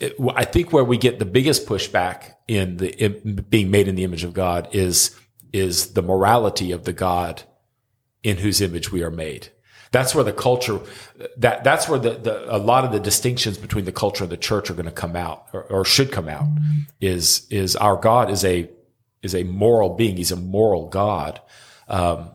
it- 0.00 0.14
I 0.36 0.44
think 0.44 0.72
where 0.72 0.84
we 0.84 0.98
get 0.98 1.18
the 1.18 1.24
biggest 1.24 1.66
pushback 1.66 2.34
in 2.46 2.76
the 2.76 2.90
in 3.02 3.44
being 3.48 3.70
made 3.70 3.88
in 3.88 3.94
the 3.94 4.04
image 4.04 4.22
of 4.24 4.34
God 4.34 4.68
is 4.72 5.16
is 5.52 5.94
the 5.94 6.02
morality 6.02 6.72
of 6.72 6.84
the 6.84 6.92
God 6.92 7.42
in 8.22 8.36
whose 8.38 8.60
image 8.60 8.90
we 8.92 9.02
are 9.02 9.10
made. 9.10 9.48
That's 9.94 10.12
where 10.12 10.24
the 10.24 10.32
culture 10.32 10.80
that 11.36 11.62
that's 11.62 11.88
where 11.88 12.00
the, 12.00 12.14
the 12.14 12.56
a 12.56 12.58
lot 12.58 12.84
of 12.84 12.90
the 12.90 12.98
distinctions 12.98 13.56
between 13.56 13.84
the 13.84 13.92
culture 13.92 14.24
and 14.24 14.32
the 14.32 14.36
church 14.36 14.68
are 14.68 14.74
going 14.74 14.86
to 14.86 14.90
come 14.90 15.14
out 15.14 15.46
or, 15.52 15.62
or 15.70 15.84
should 15.84 16.10
come 16.10 16.28
out 16.28 16.48
is 17.00 17.46
is 17.48 17.76
our 17.76 17.96
God 17.96 18.28
is 18.28 18.44
a 18.44 18.68
is 19.22 19.36
a 19.36 19.44
moral 19.44 19.94
being. 19.94 20.16
He's 20.16 20.32
a 20.32 20.36
moral 20.36 20.88
God 20.88 21.40
um, 21.86 22.30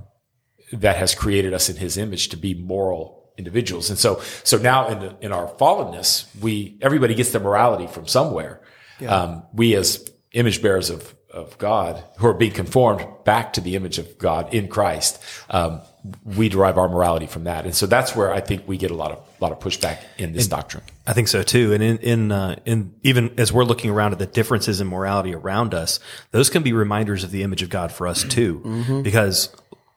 that 0.71 0.95
has 0.95 1.13
created 1.13 1.53
us 1.53 1.69
in 1.69 1.75
His 1.75 1.97
image 1.97 2.29
to 2.29 2.37
be 2.37 2.53
moral 2.53 3.29
individuals. 3.37 3.89
And 3.89 3.99
so 3.99 4.21
so 4.45 4.57
now 4.57 4.87
in 4.87 4.99
the, 4.99 5.17
in 5.19 5.33
our 5.33 5.47
fallenness, 5.55 6.33
we 6.39 6.77
everybody 6.81 7.13
gets 7.13 7.31
their 7.31 7.41
morality 7.41 7.87
from 7.87 8.07
somewhere. 8.07 8.61
Um, 9.05 9.43
we 9.53 9.75
as 9.75 10.09
image 10.31 10.61
bearers 10.61 10.89
of 10.89 11.13
of 11.29 11.57
God 11.57 12.01
who 12.19 12.27
are 12.27 12.33
being 12.33 12.53
conformed 12.53 13.05
back 13.25 13.51
to 13.53 13.61
the 13.61 13.75
image 13.75 13.97
of 13.99 14.17
God 14.17 14.53
in 14.53 14.69
Christ. 14.69 15.21
Um, 15.49 15.81
we 16.23 16.49
derive 16.49 16.77
our 16.77 16.87
morality 16.87 17.27
from 17.27 17.43
that, 17.43 17.65
and 17.65 17.75
so 17.75 17.85
that's 17.85 18.15
where 18.15 18.33
I 18.33 18.39
think 18.39 18.67
we 18.67 18.77
get 18.77 18.91
a 18.91 18.95
lot 18.95 19.11
of 19.11 19.21
lot 19.39 19.51
of 19.51 19.59
pushback 19.59 19.99
in 20.17 20.33
this 20.33 20.47
doctrine. 20.47 20.83
I 21.05 21.13
think 21.13 21.27
so 21.27 21.43
too. 21.43 21.73
And 21.73 21.83
in 21.83 21.97
in 21.97 22.31
uh, 22.31 22.55
in 22.65 22.93
even 23.03 23.37
as 23.37 23.51
we're 23.51 23.65
looking 23.65 23.89
around 23.89 24.13
at 24.13 24.19
the 24.19 24.25
differences 24.25 24.79
in 24.79 24.87
morality 24.87 25.35
around 25.35 25.73
us, 25.73 25.99
those 26.31 26.49
can 26.49 26.63
be 26.63 26.73
reminders 26.73 27.23
of 27.23 27.31
the 27.31 27.43
image 27.43 27.61
of 27.61 27.69
God 27.69 27.91
for 27.91 28.07
us 28.07 28.23
too, 28.23 29.01
because 29.03 29.49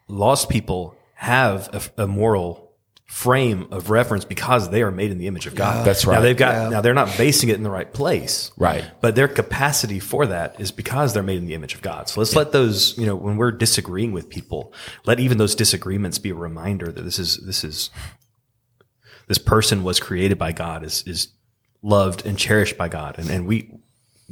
lost 0.09 0.49
people 0.49 0.97
have 1.15 1.93
a, 1.97 2.03
a 2.03 2.07
moral 2.07 2.62
frame 3.13 3.69
of 3.71 3.91
reference 3.91 4.25
because 4.25 4.71
they 4.71 4.81
are 4.81 4.91
made 4.91 5.11
in 5.11 5.19
the 5.19 5.27
image 5.27 5.47
of 5.47 5.55
God. 5.55 5.87
That's 5.87 6.07
right. 6.07 6.15
Now 6.15 6.21
they've 6.23 6.37
got 6.37 6.73
now 6.73 6.81
they're 6.81 6.95
not 6.95 7.15
basing 7.19 7.51
it 7.51 7.57
in 7.57 7.63
the 7.63 7.71
right 7.71 7.93
place. 7.93 8.51
Right. 8.57 8.87
But 9.03 9.17
their 9.17 9.29
capacity 9.29 10.01
for 10.01 10.27
that 10.27 10.59
is 10.59 10.73
because 10.73 11.13
they're 11.13 11.23
made 11.23 11.37
in 11.37 11.45
the 11.45 11.53
image 11.53 11.75
of 11.75 11.83
God. 11.83 12.09
So 12.09 12.21
let's 12.21 12.35
let 12.35 12.53
those, 12.53 12.97
you 12.97 13.05
know, 13.05 13.15
when 13.15 13.37
we're 13.37 13.53
disagreeing 13.53 14.13
with 14.13 14.31
people, 14.31 14.73
let 15.05 15.21
even 15.21 15.37
those 15.37 15.55
disagreements 15.55 16.19
be 16.19 16.31
a 16.31 16.35
reminder 16.35 16.91
that 16.91 17.03
this 17.03 17.19
is 17.19 17.37
this 17.45 17.65
is 17.65 17.91
this 19.29 19.37
person 19.37 19.85
was 19.85 20.01
created 20.01 20.39
by 20.39 20.53
God, 20.53 20.83
is 20.83 21.05
is 21.07 21.29
loved 21.83 22.25
and 22.25 22.39
cherished 22.39 22.79
by 22.79 22.89
God, 22.89 23.19
and, 23.19 23.29
and 23.29 23.47
we 23.47 23.71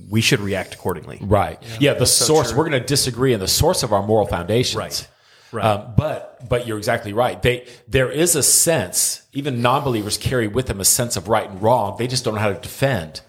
we 0.09 0.23
should 0.23 0.41
react 0.41 0.75
accordingly. 0.75 1.19
Right. 1.21 1.63
Yeah. 1.79 1.95
the 1.95 2.07
source. 2.07 2.55
We're 2.55 2.69
going 2.69 2.81
to 2.81 2.87
disagree 2.87 3.35
on 3.35 3.41
the 3.41 3.47
source 3.47 3.83
of 3.83 3.93
our 3.93 4.03
moral 4.03 4.27
foundations. 4.27 4.77
Right. 4.77 5.09
Right. 5.53 5.65
Um, 5.65 5.95
but 5.97 6.49
but 6.49 6.67
you're 6.67 6.79
exactly 6.79 7.13
right. 7.13 7.41
They 7.43 7.67
there 7.89 8.11
is 8.11 8.37
a 8.37 8.43
sense. 8.43 9.23
Even 9.33 9.63
non-believers 9.63 10.17
carry 10.17 10.49
with 10.49 10.67
them 10.67 10.81
a 10.81 10.85
sense 10.85 11.17
of 11.17 11.29
right 11.29 11.49
and 11.49 11.61
wrong. 11.61 11.97
They 11.99 12.07
just 12.07 12.25
don't 12.25 12.35
know 12.35 12.41
how 12.41 12.53
to 12.53 12.61
defend 12.61 13.23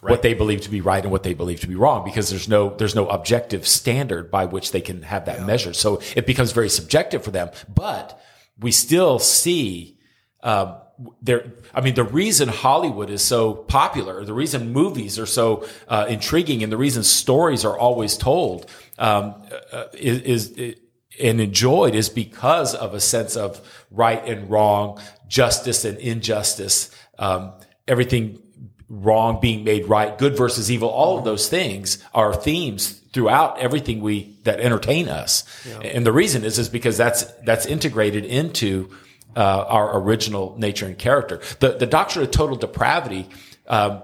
what 0.00 0.22
they 0.22 0.34
believe 0.34 0.60
to 0.62 0.70
be 0.70 0.80
right 0.80 1.02
and 1.02 1.10
what 1.10 1.22
they 1.22 1.34
believe 1.34 1.60
to 1.60 1.66
be 1.66 1.74
wrong 1.74 2.04
because 2.04 2.30
there's 2.30 2.48
no 2.48 2.74
there's 2.76 2.94
no 2.94 3.08
objective 3.08 3.66
standard 3.66 4.30
by 4.30 4.44
which 4.44 4.72
they 4.72 4.80
can 4.80 5.02
have 5.02 5.24
that 5.26 5.44
measured. 5.44 5.76
So 5.76 6.00
it 6.14 6.26
becomes 6.26 6.52
very 6.52 6.68
subjective 6.68 7.24
for 7.24 7.30
them. 7.30 7.50
But 7.72 8.20
we 8.58 8.70
still 8.70 9.18
see 9.18 9.98
um, 10.42 10.76
there. 11.20 11.52
I 11.74 11.80
mean, 11.80 11.94
the 11.94 12.04
reason 12.04 12.48
Hollywood 12.48 13.10
is 13.10 13.22
so 13.22 13.54
popular, 13.54 14.24
the 14.24 14.34
reason 14.34 14.72
movies 14.72 15.18
are 15.18 15.26
so 15.26 15.66
uh, 15.88 16.06
intriguing, 16.08 16.62
and 16.62 16.72
the 16.72 16.76
reason 16.76 17.02
stories 17.02 17.64
are 17.64 17.78
always 17.78 18.16
told 18.16 18.70
um, 18.98 19.34
uh, 19.72 19.84
is. 19.92 20.50
is 20.50 20.76
and 21.20 21.40
enjoyed 21.40 21.94
is 21.94 22.08
because 22.08 22.74
of 22.74 22.94
a 22.94 23.00
sense 23.00 23.36
of 23.36 23.60
right 23.90 24.24
and 24.26 24.50
wrong, 24.50 25.00
justice 25.28 25.84
and 25.84 25.98
injustice, 25.98 26.90
um, 27.18 27.52
everything 27.88 28.42
wrong 28.88 29.40
being 29.40 29.64
made 29.64 29.88
right, 29.88 30.16
good 30.18 30.36
versus 30.36 30.70
evil. 30.70 30.88
All 30.88 31.18
of 31.18 31.24
those 31.24 31.48
things 31.48 31.98
are 32.14 32.34
themes 32.34 33.00
throughout 33.12 33.58
everything 33.58 34.00
we 34.00 34.36
that 34.44 34.60
entertain 34.60 35.08
us. 35.08 35.44
And 35.82 36.06
the 36.06 36.12
reason 36.12 36.44
is 36.44 36.58
is 36.58 36.68
because 36.68 36.96
that's 36.96 37.24
that's 37.44 37.66
integrated 37.66 38.24
into 38.24 38.90
uh, 39.34 39.64
our 39.68 39.98
original 40.00 40.54
nature 40.58 40.86
and 40.86 40.98
character. 40.98 41.40
The 41.60 41.72
the 41.72 41.86
doctrine 41.86 42.24
of 42.24 42.30
total 42.30 42.56
depravity 42.56 43.28
um, 43.66 44.02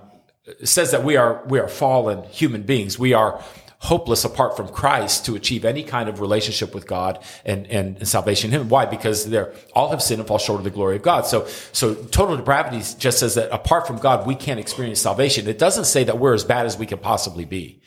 says 0.65 0.91
that 0.91 1.05
we 1.05 1.17
are 1.17 1.45
we 1.47 1.59
are 1.61 1.69
fallen 1.69 2.25
human 2.25 2.63
beings. 2.63 2.99
We 2.99 3.13
are 3.13 3.43
hopeless 3.83 4.25
apart 4.25 4.57
from 4.57 4.69
Christ 4.69 5.27
to 5.27 5.35
achieve 5.35 5.65
any 5.65 5.83
kind 5.83 6.09
of 6.09 6.21
relationship 6.21 6.73
with 6.73 6.87
God 6.87 7.19
and, 7.45 7.67
and, 7.67 8.07
salvation 8.07 8.55
in 8.55 8.61
Him. 8.61 8.69
Why? 8.69 8.87
Because 8.87 9.29
they're 9.29 9.53
all 9.75 9.91
have 9.91 10.01
sinned 10.01 10.21
and 10.21 10.29
fall 10.29 10.39
short 10.39 10.61
of 10.61 10.65
the 10.65 10.71
glory 10.71 10.95
of 10.95 11.03
God. 11.03 11.27
So, 11.27 11.47
so 11.73 11.95
total 11.95 12.37
depravity 12.37 12.81
just 12.99 13.19
says 13.19 13.35
that 13.35 13.53
apart 13.53 13.89
from 13.89 13.99
God, 13.99 14.25
we 14.25 14.37
can't 14.37 14.61
experience 14.61 15.01
salvation. 15.01 15.49
It 15.49 15.59
doesn't 15.59 15.87
say 15.87 16.05
that 16.05 16.21
we're 16.21 16.33
as 16.33 16.45
bad 16.45 16.65
as 16.65 16.79
we 16.79 16.87
can 16.87 16.99
possibly 16.99 17.45
be. 17.45 17.81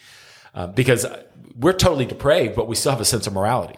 Um, 0.53 0.73
because 0.73 1.05
we're 1.57 1.73
totally 1.73 2.05
depraved, 2.05 2.55
but 2.57 2.67
we 2.67 2.75
still 2.75 2.91
have 2.91 3.01
a 3.01 3.05
sense 3.05 3.25
of 3.25 3.33
morality. 3.33 3.77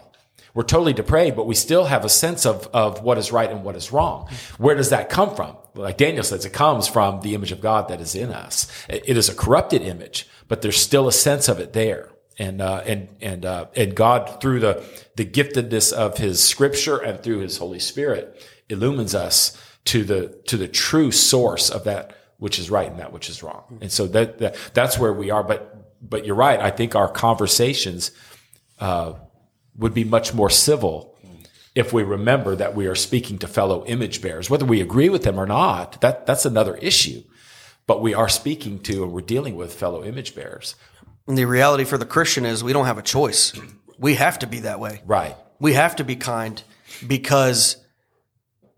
We're 0.58 0.64
totally 0.64 0.92
depraved, 0.92 1.36
but 1.36 1.46
we 1.46 1.54
still 1.54 1.84
have 1.84 2.04
a 2.04 2.08
sense 2.08 2.44
of, 2.44 2.66
of 2.74 3.04
what 3.04 3.16
is 3.16 3.30
right 3.30 3.48
and 3.48 3.62
what 3.62 3.76
is 3.76 3.92
wrong. 3.92 4.28
Where 4.56 4.74
does 4.74 4.90
that 4.90 5.08
come 5.08 5.36
from? 5.36 5.56
Like 5.76 5.98
Daniel 5.98 6.24
says, 6.24 6.44
it 6.44 6.52
comes 6.52 6.88
from 6.88 7.20
the 7.20 7.36
image 7.36 7.52
of 7.52 7.60
God 7.60 7.86
that 7.90 8.00
is 8.00 8.16
in 8.16 8.32
us. 8.32 8.66
It 8.88 9.16
is 9.16 9.28
a 9.28 9.36
corrupted 9.36 9.82
image, 9.82 10.26
but 10.48 10.60
there's 10.60 10.76
still 10.76 11.06
a 11.06 11.12
sense 11.12 11.48
of 11.48 11.60
it 11.60 11.74
there. 11.74 12.10
And, 12.40 12.60
uh, 12.60 12.82
and, 12.84 13.06
and, 13.20 13.46
uh, 13.46 13.66
and 13.76 13.94
God 13.94 14.40
through 14.40 14.58
the, 14.58 14.82
the 15.14 15.24
giftedness 15.24 15.92
of 15.92 16.18
his 16.18 16.42
scripture 16.42 16.96
and 16.96 17.22
through 17.22 17.38
his 17.38 17.58
Holy 17.58 17.78
Spirit 17.78 18.44
illumines 18.68 19.14
us 19.14 19.56
to 19.84 20.02
the, 20.02 20.42
to 20.48 20.56
the 20.56 20.66
true 20.66 21.12
source 21.12 21.70
of 21.70 21.84
that 21.84 22.16
which 22.38 22.58
is 22.58 22.68
right 22.68 22.90
and 22.90 22.98
that 22.98 23.12
which 23.12 23.30
is 23.30 23.44
wrong. 23.44 23.78
And 23.80 23.92
so 23.92 24.08
that, 24.08 24.38
that 24.38 24.56
that's 24.74 24.98
where 24.98 25.12
we 25.12 25.30
are. 25.30 25.44
But, 25.44 26.00
but 26.02 26.26
you're 26.26 26.34
right. 26.34 26.58
I 26.58 26.72
think 26.72 26.96
our 26.96 27.08
conversations, 27.08 28.10
uh, 28.80 29.12
would 29.78 29.94
be 29.94 30.04
much 30.04 30.34
more 30.34 30.50
civil 30.50 31.16
if 31.74 31.92
we 31.92 32.02
remember 32.02 32.56
that 32.56 32.74
we 32.74 32.86
are 32.86 32.96
speaking 32.96 33.38
to 33.38 33.46
fellow 33.46 33.84
image 33.86 34.20
bearers. 34.20 34.50
Whether 34.50 34.64
we 34.64 34.80
agree 34.80 35.08
with 35.08 35.22
them 35.22 35.38
or 35.38 35.46
not, 35.46 36.00
that, 36.00 36.26
that's 36.26 36.44
another 36.44 36.76
issue. 36.76 37.22
But 37.86 38.02
we 38.02 38.12
are 38.14 38.28
speaking 38.28 38.80
to 38.80 39.04
and 39.04 39.12
we're 39.12 39.20
dealing 39.20 39.54
with 39.54 39.72
fellow 39.72 40.04
image 40.04 40.34
bearers. 40.34 40.74
And 41.26 41.38
the 41.38 41.44
reality 41.44 41.84
for 41.84 41.96
the 41.96 42.04
Christian 42.04 42.44
is 42.44 42.64
we 42.64 42.72
don't 42.72 42.86
have 42.86 42.98
a 42.98 43.02
choice. 43.02 43.52
We 43.98 44.14
have 44.16 44.40
to 44.40 44.46
be 44.46 44.60
that 44.60 44.80
way. 44.80 45.02
Right. 45.06 45.36
We 45.60 45.74
have 45.74 45.96
to 45.96 46.04
be 46.04 46.16
kind 46.16 46.62
because 47.06 47.76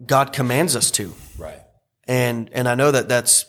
God 0.04 0.32
commands 0.32 0.76
us 0.76 0.90
to. 0.92 1.14
Right. 1.38 1.62
And 2.06 2.50
and 2.52 2.68
I 2.68 2.74
know 2.74 2.90
that 2.90 3.08
that's 3.08 3.46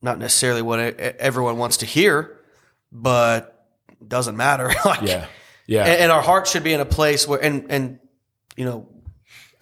not 0.00 0.18
necessarily 0.18 0.62
what 0.62 0.78
everyone 0.78 1.58
wants 1.58 1.78
to 1.78 1.86
hear, 1.86 2.38
but 2.90 3.66
it 3.88 4.08
doesn't 4.08 4.36
matter. 4.36 4.72
like, 4.84 5.02
Yeah. 5.02 5.26
Yeah. 5.72 5.84
and, 5.84 6.02
and 6.02 6.12
our 6.12 6.20
heart 6.20 6.46
should 6.46 6.64
be 6.64 6.72
in 6.72 6.80
a 6.80 6.84
place 6.84 7.26
where 7.26 7.42
and 7.42 7.66
and 7.70 7.98
you 8.56 8.64
know 8.64 8.88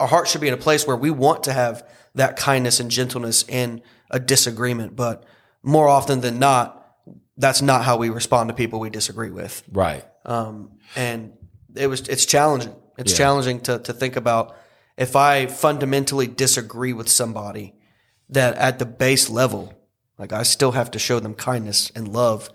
our 0.00 0.08
heart 0.08 0.26
should 0.26 0.40
be 0.40 0.48
in 0.48 0.54
a 0.54 0.58
place 0.58 0.86
where 0.86 0.96
we 0.96 1.10
want 1.10 1.44
to 1.44 1.52
have 1.52 1.86
that 2.14 2.36
kindness 2.36 2.80
and 2.80 2.90
gentleness 2.90 3.44
in 3.48 3.82
a 4.10 4.18
disagreement 4.18 4.96
but 4.96 5.24
more 5.62 5.88
often 5.88 6.20
than 6.20 6.38
not 6.38 6.96
that's 7.36 7.62
not 7.62 7.84
how 7.84 7.96
we 7.96 8.10
respond 8.10 8.48
to 8.48 8.54
people 8.54 8.80
we 8.80 8.90
disagree 8.90 9.30
with 9.30 9.62
right. 9.70 10.04
um, 10.24 10.72
and 10.96 11.32
it 11.76 11.86
was 11.86 12.08
it's 12.08 12.26
challenging 12.26 12.74
it's 12.98 13.16
challenging 13.16 13.60
to, 13.60 13.78
to 13.78 13.92
think 13.92 14.16
about 14.16 14.56
if 14.96 15.14
i 15.14 15.46
fundamentally 15.46 16.26
disagree 16.26 16.92
with 16.92 17.08
somebody 17.08 17.74
that 18.28 18.56
at 18.56 18.80
the 18.80 18.86
base 18.86 19.30
level 19.30 19.72
like 20.18 20.32
i 20.32 20.42
still 20.42 20.72
have 20.72 20.90
to 20.90 20.98
show 20.98 21.20
them 21.20 21.34
kindness 21.34 21.92
and 21.94 22.08
love 22.08 22.50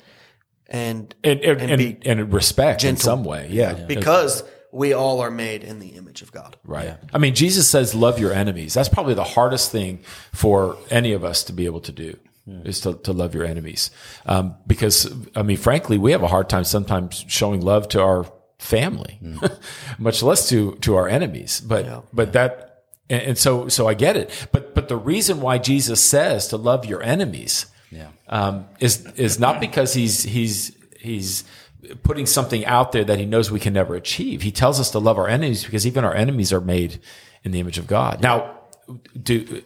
and 0.67 1.13
And, 1.23 1.39
and, 1.41 1.61
And 1.61 1.71
and, 1.71 1.77
be 1.77 1.97
and 2.09 2.33
respect 2.33 2.83
in 2.83 2.97
some 2.97 3.23
way. 3.23 3.47
Yeah. 3.51 3.73
because 3.73 4.43
we 4.71 4.91
all 4.93 5.21
are 5.21 5.31
made 5.31 5.63
in 5.63 5.79
the 5.79 5.89
image 5.89 6.21
of 6.21 6.31
God. 6.33 6.57
Right. 6.65 6.97
I 7.13 7.17
mean, 7.17 7.33
Jesus 7.33 7.69
says, 7.69 7.95
love 7.95 8.19
your 8.19 8.33
enemies. 8.33 8.73
That's 8.73 8.89
probably 8.89 9.13
the 9.13 9.23
hardest 9.23 9.71
thing 9.71 9.99
for 10.33 10.77
any 10.89 11.13
of 11.13 11.23
us 11.23 11.45
to 11.45 11.53
be 11.53 11.65
able 11.65 11.79
to 11.81 11.93
do 11.93 12.17
is 12.63 12.81
to, 12.81 12.93
to 12.93 13.13
love 13.13 13.33
your 13.33 13.45
enemies. 13.45 13.89
Um, 14.25 14.55
because, 14.67 15.11
I 15.35 15.43
mean, 15.43 15.57
frankly, 15.57 15.97
we 15.97 16.11
have 16.11 16.23
a 16.23 16.27
hard 16.27 16.49
time 16.49 16.63
sometimes 16.63 17.25
showing 17.27 17.61
love 17.61 17.87
to 17.89 18.01
our 18.01 18.31
family, 18.59 19.19
much 19.97 20.21
less 20.21 20.49
to, 20.49 20.75
to 20.81 20.95
our 20.95 21.07
enemies. 21.07 21.61
But, 21.61 21.85
but 22.13 22.33
that, 22.33 22.83
and, 23.09 23.21
and 23.21 23.37
so, 23.37 23.67
so 23.67 23.87
I 23.87 23.93
get 23.93 24.15
it. 24.17 24.47
But, 24.51 24.75
but 24.75 24.89
the 24.89 24.97
reason 24.97 25.41
why 25.41 25.57
Jesus 25.57 26.01
says 26.01 26.49
to 26.49 26.57
love 26.57 26.85
your 26.85 27.01
enemies 27.01 27.65
Yeah. 27.95 28.09
um, 28.27 28.67
is 28.79 29.05
is 29.15 29.39
not 29.39 29.59
because 29.59 29.93
he's 29.93 30.23
he's 30.23 30.75
he's 30.99 31.43
putting 32.03 32.25
something 32.25 32.65
out 32.65 32.91
there 32.91 33.03
that 33.03 33.19
he 33.19 33.25
knows 33.25 33.51
we 33.51 33.59
can 33.59 33.73
never 33.73 33.95
achieve. 33.95 34.41
He 34.41 34.51
tells 34.51 34.79
us 34.79 34.91
to 34.91 34.99
love 34.99 35.17
our 35.17 35.27
enemies 35.27 35.63
because 35.63 35.85
even 35.85 36.03
our 36.03 36.15
enemies 36.15 36.51
are 36.51 36.61
made 36.61 36.99
in 37.43 37.51
the 37.51 37.59
image 37.59 37.77
of 37.77 37.87
God. 37.87 38.21
Now, 38.21 38.59
do, 39.21 39.63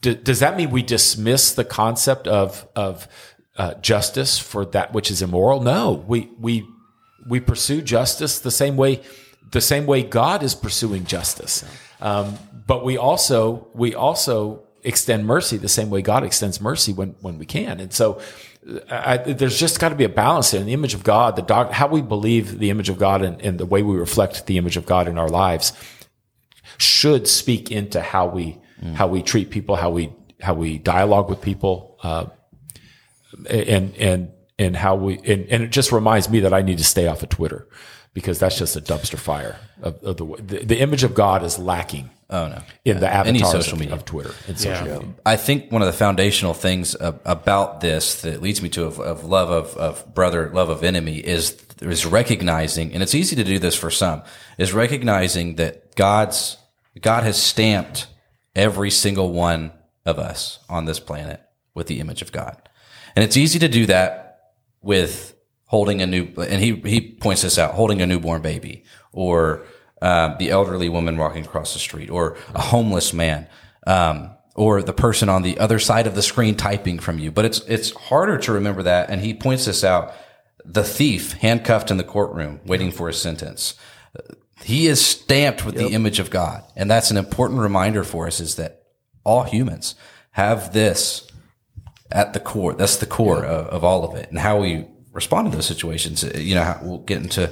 do 0.00 0.14
does 0.14 0.40
that 0.40 0.56
mean 0.56 0.70
we 0.70 0.82
dismiss 0.82 1.52
the 1.52 1.64
concept 1.64 2.26
of 2.28 2.66
of 2.76 3.08
uh, 3.56 3.74
justice 3.74 4.38
for 4.38 4.64
that 4.66 4.92
which 4.92 5.10
is 5.10 5.22
immoral? 5.22 5.60
No, 5.62 6.04
we 6.06 6.30
we 6.38 6.66
we 7.28 7.40
pursue 7.40 7.80
justice 7.82 8.38
the 8.40 8.50
same 8.50 8.76
way 8.76 9.02
the 9.50 9.60
same 9.60 9.86
way 9.86 10.02
God 10.02 10.42
is 10.42 10.54
pursuing 10.54 11.04
justice. 11.04 11.64
Um, 12.00 12.36
but 12.66 12.84
we 12.84 12.98
also 12.98 13.68
we 13.74 13.94
also 13.94 14.65
extend 14.86 15.26
mercy 15.26 15.56
the 15.56 15.68
same 15.68 15.90
way 15.90 16.00
God 16.00 16.24
extends 16.24 16.60
mercy 16.60 16.92
when 16.92 17.16
when 17.20 17.38
we 17.38 17.44
can. 17.44 17.80
And 17.80 17.92
so 17.92 18.20
I, 18.90 19.18
there's 19.18 19.58
just 19.58 19.78
got 19.78 19.90
to 19.90 19.94
be 19.94 20.04
a 20.04 20.08
balance. 20.08 20.54
In 20.54 20.66
the 20.66 20.72
image 20.72 20.94
of 20.94 21.04
God, 21.04 21.36
the 21.36 21.42
doc, 21.42 21.70
how 21.70 21.86
we 21.86 22.02
believe 22.02 22.58
the 22.58 22.70
image 22.70 22.88
of 22.88 22.98
God 22.98 23.22
and, 23.22 23.40
and 23.40 23.58
the 23.58 23.66
way 23.66 23.82
we 23.82 23.96
reflect 23.96 24.46
the 24.46 24.58
image 24.58 24.76
of 24.76 24.86
God 24.86 25.08
in 25.08 25.18
our 25.18 25.28
lives 25.28 25.72
should 26.78 27.28
speak 27.28 27.70
into 27.70 28.00
how 28.00 28.26
we 28.26 28.58
how 28.94 29.06
we 29.06 29.22
treat 29.22 29.50
people, 29.50 29.76
how 29.76 29.90
we 29.90 30.12
how 30.40 30.54
we 30.54 30.78
dialogue 30.78 31.30
with 31.30 31.40
people, 31.40 31.98
uh, 32.02 32.26
and 33.48 33.96
and 33.96 34.30
and 34.58 34.76
how 34.76 34.96
we 34.96 35.18
and, 35.18 35.46
and 35.46 35.62
it 35.62 35.70
just 35.70 35.92
reminds 35.92 36.28
me 36.28 36.40
that 36.40 36.52
I 36.52 36.62
need 36.62 36.78
to 36.78 36.84
stay 36.84 37.06
off 37.06 37.22
of 37.22 37.30
Twitter 37.30 37.68
because 38.14 38.38
that's 38.38 38.58
just 38.58 38.76
a 38.76 38.80
dumpster 38.80 39.18
fire 39.18 39.58
of, 39.82 40.02
of 40.02 40.16
the, 40.16 40.42
the 40.42 40.64
the 40.64 40.80
image 40.80 41.04
of 41.04 41.14
God 41.14 41.42
is 41.42 41.58
lacking. 41.58 42.10
Oh 42.28 42.48
no. 42.48 42.60
In 42.84 42.98
the 42.98 43.12
Any 43.12 43.38
social 43.38 43.74
of, 43.74 43.78
media. 43.78 43.94
of 43.94 44.04
Twitter 44.04 44.34
and 44.48 44.58
social 44.58 44.84
media. 44.84 45.14
I 45.24 45.36
think 45.36 45.70
one 45.70 45.80
of 45.82 45.86
the 45.86 45.92
foundational 45.92 46.54
things 46.54 46.96
about 47.00 47.80
this 47.80 48.22
that 48.22 48.42
leads 48.42 48.60
me 48.60 48.68
to 48.70 48.84
of, 48.84 48.98
of 48.98 49.24
love 49.24 49.50
of, 49.50 49.76
of 49.76 50.14
brother, 50.14 50.50
love 50.52 50.68
of 50.68 50.82
enemy 50.82 51.18
is 51.18 51.56
is 51.80 52.04
recognizing, 52.04 52.92
and 52.92 53.02
it's 53.02 53.14
easy 53.14 53.36
to 53.36 53.44
do 53.44 53.58
this 53.58 53.76
for 53.76 53.90
some, 53.90 54.22
is 54.58 54.72
recognizing 54.72 55.56
that 55.56 55.94
God's 55.94 56.56
God 57.00 57.22
has 57.22 57.40
stamped 57.40 58.08
every 58.56 58.90
single 58.90 59.32
one 59.32 59.72
of 60.04 60.18
us 60.18 60.58
on 60.68 60.86
this 60.86 60.98
planet 60.98 61.40
with 61.74 61.86
the 61.86 62.00
image 62.00 62.22
of 62.22 62.32
God, 62.32 62.56
and 63.14 63.24
it's 63.24 63.36
easy 63.36 63.60
to 63.60 63.68
do 63.68 63.86
that 63.86 64.40
with 64.82 65.36
holding 65.66 66.02
a 66.02 66.06
new, 66.06 66.26
and 66.38 66.60
he 66.60 66.74
he 66.80 67.00
points 67.00 67.42
this 67.42 67.56
out, 67.56 67.74
holding 67.74 68.02
a 68.02 68.06
newborn 68.06 68.42
baby 68.42 68.82
or 69.12 69.64
um, 70.02 70.36
the 70.38 70.50
elderly 70.50 70.88
woman 70.88 71.16
walking 71.16 71.44
across 71.44 71.72
the 71.72 71.78
street, 71.78 72.10
or 72.10 72.36
a 72.54 72.60
homeless 72.60 73.12
man, 73.12 73.48
um, 73.86 74.30
or 74.54 74.82
the 74.82 74.92
person 74.92 75.28
on 75.28 75.42
the 75.42 75.58
other 75.58 75.78
side 75.78 76.06
of 76.06 76.14
the 76.14 76.22
screen 76.22 76.54
typing 76.54 76.98
from 76.98 77.18
you. 77.18 77.30
But 77.30 77.44
it's 77.44 77.60
it's 77.60 77.90
harder 77.92 78.38
to 78.38 78.52
remember 78.52 78.82
that. 78.82 79.10
And 79.10 79.20
he 79.20 79.34
points 79.34 79.64
this 79.64 79.84
out: 79.84 80.12
the 80.64 80.84
thief 80.84 81.32
handcuffed 81.34 81.90
in 81.90 81.96
the 81.96 82.04
courtroom, 82.04 82.60
waiting 82.66 82.92
for 82.92 83.08
his 83.08 83.20
sentence. 83.20 83.74
He 84.64 84.86
is 84.86 85.04
stamped 85.04 85.64
with 85.64 85.76
the 85.76 85.88
image 85.88 86.18
of 86.18 86.30
God, 86.30 86.64
and 86.74 86.90
that's 86.90 87.10
an 87.10 87.16
important 87.16 87.60
reminder 87.60 88.04
for 88.04 88.26
us: 88.26 88.40
is 88.40 88.56
that 88.56 88.82
all 89.24 89.42
humans 89.44 89.94
have 90.32 90.72
this 90.72 91.26
at 92.10 92.32
the 92.32 92.40
core. 92.40 92.74
That's 92.74 92.96
the 92.96 93.06
core 93.06 93.44
of, 93.44 93.66
of 93.66 93.84
all 93.84 94.04
of 94.04 94.16
it, 94.16 94.30
and 94.30 94.38
how 94.38 94.60
we 94.60 94.86
respond 95.12 95.50
to 95.50 95.56
those 95.56 95.66
situations. 95.66 96.24
uh, 96.24 96.32
You 96.36 96.54
know, 96.54 96.64
how, 96.64 96.78
we'll 96.82 96.98
get 96.98 97.22
into 97.22 97.50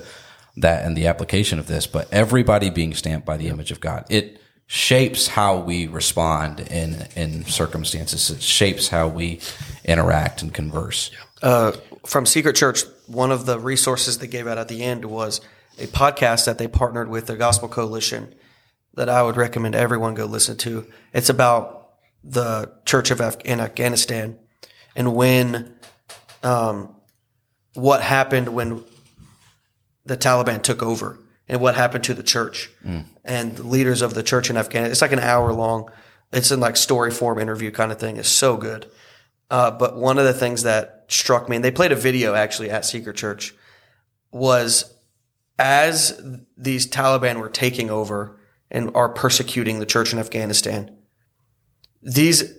that 0.56 0.84
and 0.84 0.96
the 0.96 1.06
application 1.06 1.58
of 1.58 1.66
this, 1.66 1.86
but 1.86 2.08
everybody 2.12 2.70
being 2.70 2.94
stamped 2.94 3.26
by 3.26 3.36
the 3.36 3.48
image 3.48 3.70
of 3.70 3.80
God. 3.80 4.04
It 4.08 4.40
shapes 4.66 5.28
how 5.28 5.58
we 5.58 5.86
respond 5.86 6.60
in 6.60 7.06
in 7.16 7.44
circumstances. 7.44 8.30
It 8.30 8.42
shapes 8.42 8.88
how 8.88 9.08
we 9.08 9.40
interact 9.84 10.42
and 10.42 10.52
converse. 10.54 11.10
uh, 11.42 11.72
from 12.06 12.24
Secret 12.26 12.56
Church, 12.56 12.84
one 13.06 13.30
of 13.30 13.44
the 13.46 13.58
resources 13.58 14.18
they 14.18 14.26
gave 14.26 14.46
out 14.46 14.58
at 14.58 14.68
the 14.68 14.82
end 14.82 15.04
was 15.04 15.40
a 15.78 15.86
podcast 15.86 16.46
that 16.46 16.56
they 16.58 16.68
partnered 16.68 17.08
with 17.08 17.26
the 17.26 17.36
Gospel 17.36 17.68
Coalition 17.68 18.34
that 18.94 19.08
I 19.08 19.22
would 19.22 19.36
recommend 19.36 19.74
everyone 19.74 20.14
go 20.14 20.24
listen 20.24 20.56
to. 20.58 20.86
It's 21.12 21.28
about 21.28 21.90
the 22.22 22.72
Church 22.86 23.10
of 23.10 23.20
Af- 23.20 23.40
in 23.44 23.60
Afghanistan 23.60 24.38
and 24.96 25.14
when, 25.14 25.74
um, 26.42 26.94
what 27.74 28.00
happened 28.02 28.48
when 28.54 28.84
the 30.04 30.16
Taliban 30.16 30.62
took 30.62 30.82
over 30.82 31.18
and 31.48 31.60
what 31.60 31.74
happened 31.74 32.04
to 32.04 32.14
the 32.14 32.22
church 32.22 32.70
and 33.24 33.56
the 33.56 33.62
leaders 33.62 34.02
of 34.02 34.14
the 34.14 34.22
church 34.22 34.50
in 34.50 34.56
Afghanistan. 34.56 34.92
It's 34.92 35.02
like 35.02 35.12
an 35.12 35.18
hour 35.18 35.52
long. 35.52 35.90
It's 36.32 36.50
in 36.50 36.60
like 36.60 36.76
story 36.76 37.10
form 37.10 37.38
interview 37.38 37.70
kind 37.70 37.92
of 37.92 37.98
thing. 37.98 38.16
It's 38.16 38.28
so 38.28 38.56
good. 38.56 38.90
Uh, 39.50 39.70
but 39.70 39.96
one 39.96 40.18
of 40.18 40.24
the 40.24 40.32
things 40.32 40.62
that 40.62 41.04
struck 41.08 41.48
me, 41.48 41.56
and 41.56 41.64
they 41.64 41.70
played 41.70 41.92
a 41.92 41.96
video 41.96 42.34
actually 42.34 42.70
at 42.70 42.84
Secret 42.84 43.16
Church, 43.16 43.54
was 44.32 44.92
as 45.58 46.20
these 46.56 46.86
Taliban 46.88 47.38
were 47.38 47.48
taking 47.48 47.90
over 47.90 48.40
and 48.70 48.90
are 48.96 49.08
persecuting 49.08 49.78
the 49.78 49.86
church 49.86 50.12
in 50.12 50.18
Afghanistan, 50.18 50.96
these 52.02 52.58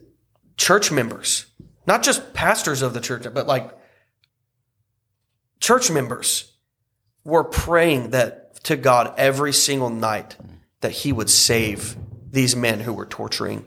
church 0.57 0.91
members, 0.91 1.47
not 1.85 2.03
just 2.03 2.33
pastors 2.33 2.81
of 2.81 2.93
the 2.93 3.01
church, 3.01 3.27
but 3.33 3.47
like 3.47 3.71
church 5.59 5.91
members, 5.91 6.53
were 7.25 7.43
praying 7.43 8.11
that 8.11 8.63
to 8.63 8.77
God 8.77 9.13
every 9.17 9.51
single 9.51 9.89
night 9.89 10.37
that 10.81 10.91
He 10.91 11.11
would 11.11 11.29
save 11.29 11.97
these 12.31 12.55
men 12.55 12.79
who 12.79 12.93
were 12.93 13.05
torturing 13.05 13.65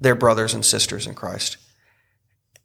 their 0.00 0.14
brothers 0.14 0.52
and 0.54 0.64
sisters 0.64 1.06
in 1.06 1.14
Christ 1.14 1.56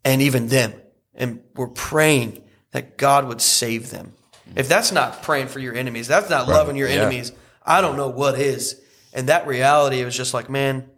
and 0.06 0.22
even 0.22 0.48
them. 0.50 0.74
And 1.16 1.42
we're 1.56 1.68
praying 1.68 2.44
that 2.72 2.98
God 2.98 3.28
would 3.28 3.42
save 3.42 3.90
them. 3.90 4.14
If 4.56 4.68
that's 4.70 4.92
not 4.92 5.24
praying 5.24 5.48
for 5.48 5.60
your 5.60 5.74
enemies, 5.76 6.08
that's 6.08 6.30
not 6.30 6.48
loving 6.48 6.76
your 6.76 6.88
Yeah. 6.90 6.96
enemies, 7.02 7.32
I 7.66 7.82
don't 7.82 7.98
know 7.98 8.10
what 8.10 8.40
is. 8.40 8.80
And 9.14 9.30
that 9.30 9.46
reality 9.48 10.04
was 10.06 10.16
just 10.16 10.34
like, 10.34 10.50
man, 10.50 10.90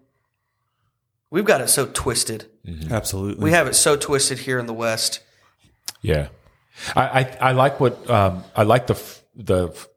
we've 1.30 1.46
got 1.46 1.62
it 1.62 1.70
so 1.70 1.86
twisted. 1.88 2.46
Absolutely. 2.92 3.44
We 3.44 3.52
have 3.52 3.68
it 3.68 3.76
so 3.76 3.96
twisted 3.96 4.40
here 4.40 4.60
in 4.60 4.66
the 4.68 4.74
West. 4.74 5.20
Yeah, 6.02 6.28
I 6.96 7.02
I, 7.22 7.38
I 7.42 7.52
like 7.54 7.80
what 7.80 8.10
um, 8.10 8.44
I 8.56 8.64
like 8.64 8.88
the 8.88 8.94
f- 8.96 9.23
the 9.36 9.70
f- 9.70 9.88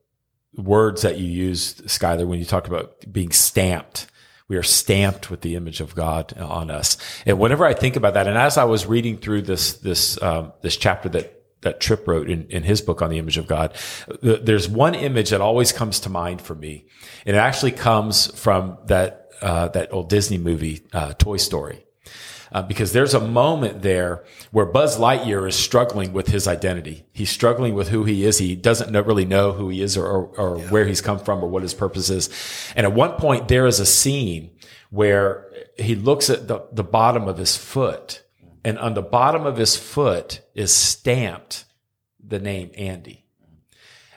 words 0.56 1.02
that 1.02 1.18
you 1.18 1.26
used, 1.26 1.84
Skylar, 1.86 2.26
when 2.26 2.38
you 2.38 2.44
talk 2.44 2.66
about 2.66 3.12
being 3.12 3.30
stamped. 3.30 4.06
We 4.48 4.56
are 4.56 4.62
stamped 4.62 5.28
with 5.28 5.40
the 5.40 5.56
image 5.56 5.80
of 5.80 5.96
God 5.96 6.32
on 6.38 6.70
us, 6.70 6.96
and 7.26 7.40
whenever 7.40 7.66
I 7.66 7.74
think 7.74 7.96
about 7.96 8.14
that, 8.14 8.28
and 8.28 8.38
as 8.38 8.56
I 8.56 8.62
was 8.62 8.86
reading 8.86 9.18
through 9.18 9.42
this 9.42 9.72
this 9.78 10.22
um, 10.22 10.52
this 10.62 10.76
chapter 10.76 11.08
that 11.08 11.42
that 11.62 11.80
Tripp 11.80 12.06
wrote 12.06 12.30
in, 12.30 12.46
in 12.48 12.62
his 12.62 12.80
book 12.80 13.02
on 13.02 13.10
the 13.10 13.18
image 13.18 13.38
of 13.38 13.48
God, 13.48 13.74
th- 14.22 14.42
there's 14.44 14.68
one 14.68 14.94
image 14.94 15.30
that 15.30 15.40
always 15.40 15.72
comes 15.72 15.98
to 16.00 16.10
mind 16.10 16.40
for 16.40 16.54
me, 16.54 16.86
and 17.26 17.34
it 17.34 17.40
actually 17.40 17.72
comes 17.72 18.28
from 18.40 18.78
that 18.84 19.30
uh, 19.42 19.66
that 19.70 19.92
old 19.92 20.08
Disney 20.08 20.38
movie, 20.38 20.86
uh, 20.92 21.12
Toy 21.14 21.38
Story 21.38 21.84
uh, 22.52 22.62
because 22.62 22.92
there's 22.92 23.14
a 23.14 23.20
moment 23.20 23.82
there 23.82 24.24
where 24.50 24.66
Buzz 24.66 24.98
Lightyear 24.98 25.48
is 25.48 25.56
struggling 25.56 26.12
with 26.12 26.28
his 26.28 26.46
identity. 26.46 27.04
He's 27.12 27.30
struggling 27.30 27.74
with 27.74 27.88
who 27.88 28.04
he 28.04 28.24
is. 28.24 28.38
He 28.38 28.54
doesn't 28.54 28.90
know, 28.90 29.00
really 29.02 29.24
know 29.24 29.52
who 29.52 29.68
he 29.68 29.82
is 29.82 29.96
or, 29.96 30.06
or, 30.06 30.26
or 30.38 30.58
where 30.68 30.86
he's 30.86 31.00
come 31.00 31.18
from 31.18 31.42
or 31.42 31.48
what 31.48 31.62
his 31.62 31.74
purpose 31.74 32.08
is. 32.10 32.30
And 32.76 32.86
at 32.86 32.92
one 32.92 33.12
point, 33.12 33.48
there 33.48 33.66
is 33.66 33.80
a 33.80 33.86
scene 33.86 34.50
where 34.90 35.50
he 35.76 35.94
looks 35.94 36.30
at 36.30 36.48
the, 36.48 36.66
the 36.72 36.84
bottom 36.84 37.28
of 37.28 37.38
his 37.38 37.56
foot, 37.56 38.22
and 38.64 38.78
on 38.78 38.94
the 38.94 39.02
bottom 39.02 39.46
of 39.46 39.56
his 39.56 39.76
foot 39.76 40.40
is 40.54 40.72
stamped 40.72 41.64
the 42.24 42.38
name 42.38 42.70
Andy. 42.76 43.24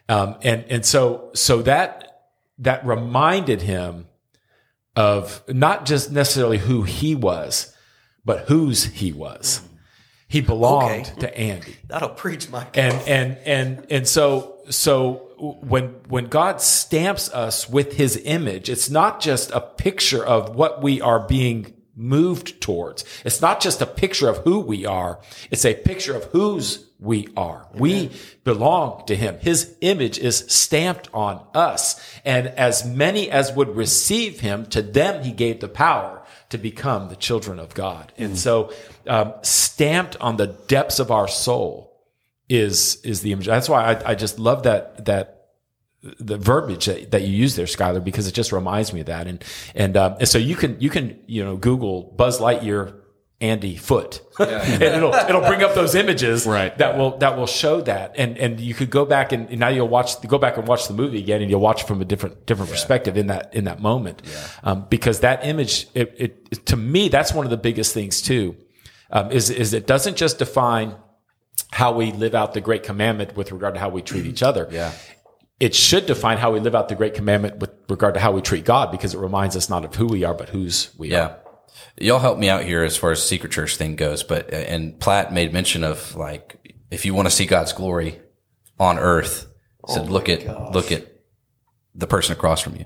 Um, 0.08 0.38
and 0.42 0.66
and 0.70 0.86
so 0.86 1.30
so 1.36 1.62
that 1.64 2.24
that 2.58 2.86
reminded 2.86 3.62
him 3.62 4.08
of 4.96 5.44
not 5.48 5.86
just 5.86 6.12
necessarily 6.12 6.58
who 6.58 6.84
he 6.84 7.14
was, 7.14 7.76
but 8.30 8.48
whose 8.48 8.84
he 8.84 9.12
was. 9.12 9.62
He 10.28 10.40
belonged 10.40 11.08
Okay. 11.14 11.22
to 11.22 11.36
Andy. 11.36 11.78
That'll 11.88 12.10
preach 12.10 12.48
my 12.52 12.68
And 12.76 12.94
and 13.08 13.38
and 13.44 13.88
and 13.90 14.08
so 14.08 14.60
so 14.70 15.32
when 15.62 15.86
when 16.10 16.26
God 16.28 16.62
stamps 16.62 17.34
us 17.34 17.68
with 17.68 17.94
his 17.94 18.22
image, 18.24 18.70
it's 18.70 18.88
not 18.88 19.20
just 19.20 19.50
a 19.50 19.60
picture 19.60 20.24
of 20.24 20.54
what 20.54 20.84
we 20.84 21.02
are 21.02 21.20
being 21.20 21.74
moved 21.96 22.62
towards. 22.62 23.04
It's 23.26 23.42
not 23.42 23.62
just 23.62 23.82
a 23.82 23.88
picture 23.88 24.30
of 24.30 24.38
who 24.46 24.60
we 24.60 24.86
are. 24.86 25.20
It's 25.50 25.66
a 25.66 25.74
picture 25.74 26.16
of 26.16 26.26
whose 26.26 26.86
we 27.00 27.30
are. 27.36 27.68
We 27.74 28.12
belong 28.44 29.06
to 29.08 29.16
him. 29.16 29.40
His 29.42 29.76
image 29.82 30.20
is 30.20 30.46
stamped 30.50 31.10
on 31.16 31.44
us. 31.56 32.00
And 32.24 32.46
as 32.48 32.86
many 32.86 33.32
as 33.32 33.52
would 33.54 33.76
receive 33.76 34.42
him, 34.42 34.68
to 34.68 34.84
them 34.84 35.24
he 35.24 35.32
gave 35.32 35.62
the 35.62 35.68
power 35.68 36.22
to 36.50 36.58
become 36.58 37.10
the 37.10 37.16
children 37.16 37.60
of 37.60 37.74
God. 37.74 38.12
And 38.18 38.38
so, 38.38 38.74
um, 39.08 39.34
stamped 39.44 40.18
on 40.20 40.38
the 40.38 40.48
depths 40.48 41.00
of 41.00 41.12
our 41.12 41.28
soul 41.28 41.90
is 42.50 43.00
is 43.04 43.22
the 43.22 43.32
image. 43.32 43.46
That's 43.46 43.70
why 43.70 43.94
I, 43.94 44.12
I 44.12 44.16
just 44.16 44.40
love 44.40 44.64
that 44.64 45.06
that 45.06 45.36
the 46.02 46.38
verbiage 46.38 46.86
that, 46.86 47.12
that 47.12 47.22
you 47.24 47.36
use 47.36 47.56
there, 47.56 47.66
Skylar, 47.66 48.04
because 48.04 48.28
it 48.28 48.34
just 48.34 48.52
reminds 48.52 48.94
me 48.94 49.02
of 49.02 49.08
that. 49.08 49.28
And 49.28 49.44
and, 49.76 49.98
um, 49.98 50.16
and 50.20 50.28
so 50.28 50.38
you 50.38 50.56
can 50.56 50.80
you 50.80 50.90
can 50.90 51.20
you 51.28 51.44
know 51.44 51.58
Google 51.58 52.14
Buzz 52.16 52.40
Lightyear 52.40 52.99
Andy 53.42 53.78
Foot, 53.78 54.22
and 54.40 54.82
it'll 54.84 55.14
it'll 55.14 55.42
bring 55.48 55.64
up 55.64 55.74
those 55.74 55.96
images 55.96 56.46
Right. 56.46 56.78
that 56.78 56.98
will 56.98 57.18
that 57.20 57.38
will 57.38 57.48
show 57.48 57.80
that. 57.82 58.16
And 58.18 58.38
and 58.38 58.60
you 58.60 58.74
could 58.74 58.90
go 58.90 59.06
back 59.06 59.32
and 59.32 59.50
now 59.58 59.70
you'll 59.70 59.88
watch 59.88 60.22
go 60.28 60.38
back 60.38 60.58
and 60.58 60.68
watch 60.68 60.88
the 60.88 60.94
movie 60.94 61.20
again, 61.20 61.42
and 61.42 61.50
you'll 61.50 61.62
watch 61.62 61.84
it 61.84 61.88
from 61.88 62.02
a 62.02 62.06
different 62.06 62.46
different 62.46 62.70
perspective 62.70 63.16
in 63.18 63.28
that 63.28 63.54
in 63.54 63.64
that 63.64 63.80
moment, 63.82 64.22
um, 64.64 64.86
because 64.90 65.22
that 65.22 65.46
image 65.46 65.88
it, 65.94 66.14
it 66.18 66.66
to 66.66 66.76
me 66.76 67.08
that's 67.08 67.34
one 67.34 67.46
of 67.46 67.50
the 67.50 67.58
biggest 67.58 67.94
things 67.94 68.22
too. 68.22 68.56
Um, 69.12 69.32
is 69.32 69.50
is 69.50 69.74
it 69.74 69.88
doesn't 69.88 70.18
just 70.18 70.38
define 70.38 70.96
how 71.72 71.92
we 71.94 72.12
live 72.12 72.36
out 72.36 72.54
the 72.54 72.62
great 72.62 72.84
commandment 72.84 73.36
with 73.38 73.52
regard 73.52 73.74
to 73.76 73.80
how 73.80 73.90
we 73.90 74.02
treat 74.02 74.26
each 74.26 74.44
other. 74.44 74.68
Yeah. 74.72 74.92
It 75.60 75.76
should 75.76 76.06
define 76.06 76.38
how 76.38 76.52
we 76.52 76.60
live 76.60 76.74
out 76.74 76.90
the 76.90 76.96
great 76.96 77.14
commandment 77.14 77.58
with 77.60 77.72
regard 77.90 78.14
to 78.16 78.20
how 78.20 78.32
we 78.32 78.42
treat 78.42 78.64
God 78.66 78.92
because 78.92 79.14
it 79.14 79.18
reminds 79.20 79.56
us 79.58 79.70
not 79.70 79.84
of 79.86 79.94
who 79.96 80.08
we 80.08 80.24
are, 80.24 80.34
but 80.34 80.50
whose 80.50 80.90
we 80.98 81.10
Yeah. 81.12 81.20
are. 81.26 81.38
Y'all 81.98 82.20
help 82.20 82.38
me 82.38 82.50
out 82.50 82.64
here 82.64 82.84
as 82.84 82.96
far 82.96 83.12
as 83.12 83.26
secret 83.26 83.52
church 83.52 83.76
thing 83.76 83.96
goes, 83.96 84.24
but 84.24 84.54
and 84.54 85.00
Platt 85.00 85.34
made 85.34 85.54
mention 85.54 85.84
of 85.84 86.16
like 86.16 86.76
if 86.92 87.06
you 87.06 87.14
want 87.14 87.28
to 87.28 87.32
see 87.32 87.46
God's 87.46 87.74
glory 87.74 88.20
on 88.80 88.98
earth, 88.98 89.48
said 89.88 90.10
look 90.10 90.30
at 90.30 90.74
look 90.74 90.92
at 90.92 91.08
the 91.96 92.08
person 92.08 92.34
across 92.34 92.62
from 92.62 92.76
you. 92.76 92.86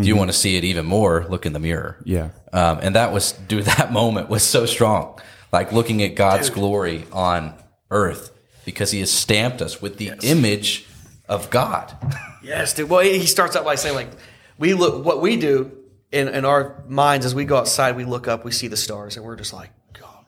If 0.00 0.06
you 0.06 0.16
want 0.16 0.30
to 0.30 0.36
see 0.36 0.56
it 0.56 0.64
even 0.64 0.86
more, 0.86 1.24
look 1.28 1.46
in 1.46 1.52
the 1.52 1.60
mirror. 1.60 2.02
Yeah. 2.04 2.30
Um, 2.52 2.80
and 2.82 2.96
that 2.96 3.12
was, 3.12 3.32
dude, 3.32 3.64
that 3.64 3.92
moment 3.92 4.28
was 4.28 4.42
so 4.42 4.66
strong. 4.66 5.20
Like 5.52 5.72
looking 5.72 6.02
at 6.02 6.16
God's 6.16 6.50
glory 6.50 7.04
on 7.12 7.54
earth 7.90 8.32
because 8.64 8.90
he 8.90 9.00
has 9.00 9.10
stamped 9.12 9.62
us 9.62 9.80
with 9.80 9.98
the 9.98 10.12
image 10.22 10.86
of 11.28 11.50
God. 11.50 11.96
Yes, 12.42 12.74
dude. 12.74 12.90
Well, 12.90 13.00
he 13.00 13.24
starts 13.26 13.56
out 13.56 13.64
by 13.64 13.76
saying 13.76 13.94
like, 13.94 14.10
we 14.58 14.74
look 14.74 15.04
what 15.04 15.22
we 15.22 15.36
do 15.36 15.70
in, 16.14 16.28
in 16.28 16.44
our 16.44 16.82
minds 16.86 17.26
as 17.26 17.34
we 17.34 17.44
go 17.44 17.56
outside. 17.56 17.96
We 17.96 18.04
look 18.04 18.28
up, 18.28 18.44
we 18.44 18.52
see 18.52 18.68
the 18.68 18.76
stars, 18.76 19.16
and 19.16 19.26
we're 19.26 19.36
just 19.36 19.52
like, 19.52 19.70
God, 19.92 20.24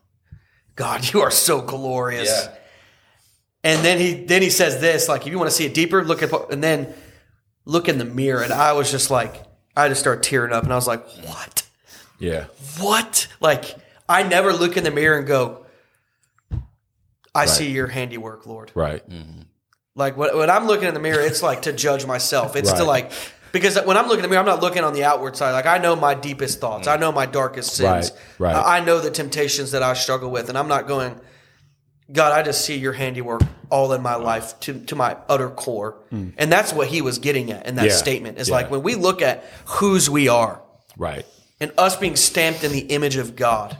God, 0.74 1.12
you 1.12 1.20
are 1.20 1.30
so 1.30 1.62
glorious. 1.62 2.49
And 3.62 3.84
then 3.84 3.99
he 3.99 4.24
then 4.24 4.43
he 4.43 4.51
says 4.51 4.80
this 4.80 5.09
like, 5.09 5.22
if 5.22 5.28
you 5.28 5.39
want 5.39 5.51
to 5.51 5.57
see 5.57 5.64
it 5.64 5.74
deeper, 5.74 6.05
look 6.05 6.22
at 6.22 6.32
and 6.51 6.62
then 6.62 6.93
look 7.64 7.89
in 7.89 7.99
the 7.99 8.05
mirror. 8.05 8.43
And 8.43 8.53
I 8.53 8.72
was 8.72 8.91
just 8.91 9.11
like, 9.11 9.43
I 9.76 9.89
just 9.89 10.01
started 10.01 10.22
tearing 10.22 10.53
up, 10.53 10.64
and 10.64 10.72
I 10.72 10.76
was 10.76 10.87
like, 10.87 11.07
what? 11.24 11.62
Yeah. 12.18 12.47
What? 12.78 13.28
Like, 13.41 13.76
I 14.09 14.22
never 14.22 14.53
look 14.53 14.76
in 14.76 14.84
the 14.84 14.91
mirror 14.91 15.18
and 15.18 15.26
go, 15.26 15.66
I 17.34 17.47
see 17.47 17.70
your 17.70 17.87
handiwork, 17.87 18.47
Lord. 18.47 18.72
Right. 18.74 19.03
Like 19.95 20.16
when, 20.16 20.37
when 20.37 20.51
I'm 20.51 20.66
looking 20.66 20.89
in 20.89 20.95
the 20.95 21.01
mirror, 21.01 21.20
it's 21.20 21.43
like 21.43 21.62
to 21.62 21.72
judge 21.72 22.07
myself. 22.07 22.57
It's 22.57 22.72
to 22.72 22.84
like 22.84 23.12
because 23.53 23.78
when 23.84 23.97
I'm 23.97 24.09
looking 24.09 24.24
at 24.24 24.30
me, 24.30 24.36
I'm 24.36 24.47
not 24.47 24.61
looking 24.61 24.84
on 24.84 24.92
the 24.92 25.05
outward 25.05 25.36
side. 25.36 25.53
Like 25.53 25.66
I 25.66 25.78
know 25.78 25.97
my 25.97 26.14
deepest 26.14 26.61
thoughts. 26.61 26.86
I 26.86 26.97
mm. 26.97 27.01
know 27.01 27.12
my 27.12 27.26
darkest 27.26 27.74
sins. 27.74 28.12
Right, 28.38 28.55
right. 28.55 28.80
I 28.80 28.84
know 28.84 29.01
the 29.01 29.11
temptations 29.11 29.72
that 29.72 29.82
I 29.82 29.94
struggle 29.94 30.30
with, 30.30 30.49
and 30.49 30.59
I'm 30.59 30.68
not 30.68 30.86
going. 30.86 31.18
God, 32.12 32.32
I 32.32 32.42
just 32.44 32.64
see 32.64 32.76
your 32.76 32.92
handiwork 32.92 33.42
all 33.68 33.92
in 33.92 34.01
my 34.01 34.14
life 34.14 34.59
to, 34.61 34.78
to 34.84 34.94
my 34.94 35.16
utter 35.28 35.51
core. 35.51 35.97
Mm. 36.12 36.34
And 36.38 36.53
that's 36.53 36.72
what 36.72 36.86
he 36.86 37.03
was 37.03 37.18
getting 37.18 37.51
at 37.51 37.66
in 37.66 37.74
that 37.76 37.86
Yeah, 37.86 37.92
statement. 37.97 38.38
Is 38.38 38.49
yeah. 38.49 38.55
like 38.55 38.70
when 38.70 38.82
we 38.82 38.94
look 38.94 39.22
at 39.22 39.44
whose 39.64 40.09
we 40.09 40.28
are 40.28 40.62
Right. 40.97 41.26
and 41.61 41.72
us 41.76 41.97
being 41.97 42.14
stamped 42.14 42.62
in 42.62 42.70
the 42.70 42.78
image 42.78 43.16
of 43.16 43.34
God, 43.34 43.76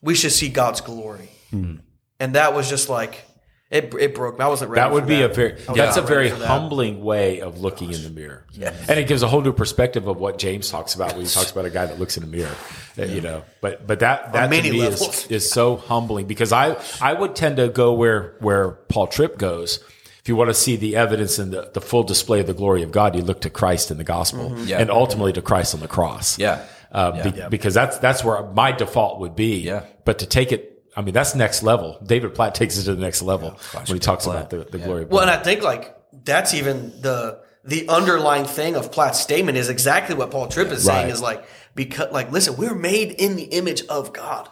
we 0.00 0.14
should 0.14 0.32
see 0.32 0.48
God's 0.48 0.80
glory. 0.80 1.28
Mm. 1.52 1.80
And 2.18 2.34
that 2.34 2.54
was 2.54 2.68
just 2.70 2.88
like, 2.88 3.24
It 3.70 3.92
it 4.00 4.14
broke 4.14 4.38
me. 4.38 4.44
I 4.44 4.48
wasn't 4.48 4.70
ready. 4.70 4.80
That 4.80 4.92
would 4.92 5.02
for 5.04 5.08
be 5.08 5.20
a 5.20 5.28
very 5.28 5.52
I 5.52 5.72
was 5.72 5.76
that's 5.76 5.96
a 5.98 6.02
very 6.02 6.30
that. 6.30 6.46
humbling 6.46 7.04
way 7.04 7.40
of 7.42 7.60
looking 7.60 7.92
in 7.92 8.02
the 8.02 8.08
mirror, 8.08 8.44
and 8.88 8.98
it 8.98 9.06
gives 9.08 9.22
a 9.22 9.28
whole 9.28 9.42
new 9.42 9.52
perspective 9.52 10.06
of 10.06 10.16
what 10.16 10.38
James 10.38 10.70
talks 10.70 10.94
about 10.94 11.12
when 11.12 11.26
he 11.26 11.30
talks 11.30 11.50
about 11.50 11.66
a 11.66 11.70
guy 11.70 11.84
that 11.84 11.98
looks 11.98 12.16
in 12.16 12.22
the 12.22 12.34
mirror, 12.34 12.54
uh, 12.98 13.02
you 13.02 13.20
know. 13.20 13.42
But 13.60 13.86
but 13.86 14.00
that 14.00 14.32
that 14.32 14.44
to 14.44 14.48
many 14.48 14.70
me 14.70 14.80
levels. 14.80 15.26
is, 15.26 15.30
is 15.30 15.50
so 15.50 15.76
humbling 15.76 16.26
because 16.26 16.50
I 16.50 16.76
I 17.02 17.12
would 17.12 17.36
tend 17.36 17.58
to 17.58 17.68
go 17.68 17.92
where 17.92 18.36
where 18.40 18.70
Paul 18.70 19.06
Tripp 19.06 19.36
goes. 19.36 19.80
If 20.20 20.28
you 20.30 20.36
want 20.36 20.48
to 20.48 20.54
see 20.54 20.76
the 20.76 20.96
evidence 20.96 21.38
and 21.38 21.52
the, 21.52 21.70
the 21.72 21.80
full 21.80 22.02
display 22.02 22.40
of 22.40 22.46
the 22.46 22.52
glory 22.54 22.82
of 22.82 22.90
God, 22.92 23.16
you 23.16 23.22
look 23.22 23.42
to 23.42 23.50
Christ 23.50 23.90
in 23.90 23.96
the 23.96 24.04
gospel, 24.04 24.54
Yeah. 24.60 24.78
and 24.78 24.90
ultimately 24.90 25.32
to 25.34 25.40
Christ 25.42 25.72
on 25.74 25.80
the 25.80 25.88
cross. 25.88 26.38
Yeah. 26.38 26.64
Uh, 26.92 27.30
be- 27.30 27.42
because 27.48 27.72
that's 27.74 27.96
that's 27.98 28.22
where 28.24 28.42
my 28.42 28.72
default 28.72 29.20
would 29.20 29.34
be. 29.36 29.60
Yeah. 29.60 29.84
But 30.04 30.18
to 30.20 30.26
take 30.26 30.52
it, 30.52 30.67
I 30.98 31.02
mean, 31.02 31.14
that's 31.14 31.34
next 31.36 31.62
level. 31.62 31.96
David 32.04 32.34
Platt 32.34 32.54
takes 32.56 32.76
it 32.76 32.84
to 32.84 32.94
the 32.96 33.00
next 33.00 33.22
level 33.22 33.50
when 33.72 33.86
he 33.86 33.98
talks 34.00 34.26
about 34.26 34.50
the, 34.50 34.64
the 34.64 34.78
glory 34.78 35.04
of 35.04 35.10
Well, 35.10 35.20
and 35.22 35.30
I 35.30 35.36
think 35.42 35.62
like 35.62 35.94
that's 36.24 36.54
even 36.54 36.90
the 37.00 37.40
the 37.64 37.88
underlying 37.88 38.44
thing 38.46 38.74
of 38.76 38.90
Platt's 38.90 39.20
statement 39.20 39.58
is 39.58 39.68
exactly 39.68 40.16
what 40.16 40.30
Paul 40.32 40.48
Tripp 40.48 40.68
is 40.72 40.84
saying 40.84 41.04
Right. 41.06 41.12
is 41.12 41.22
like 41.22 41.44
because 41.76 42.10
like 42.12 42.32
listen, 42.32 42.56
we're 42.56 42.74
made 42.74 43.12
in 43.12 43.36
the 43.36 43.44
image 43.44 43.86
of 43.86 44.12
God. 44.12 44.48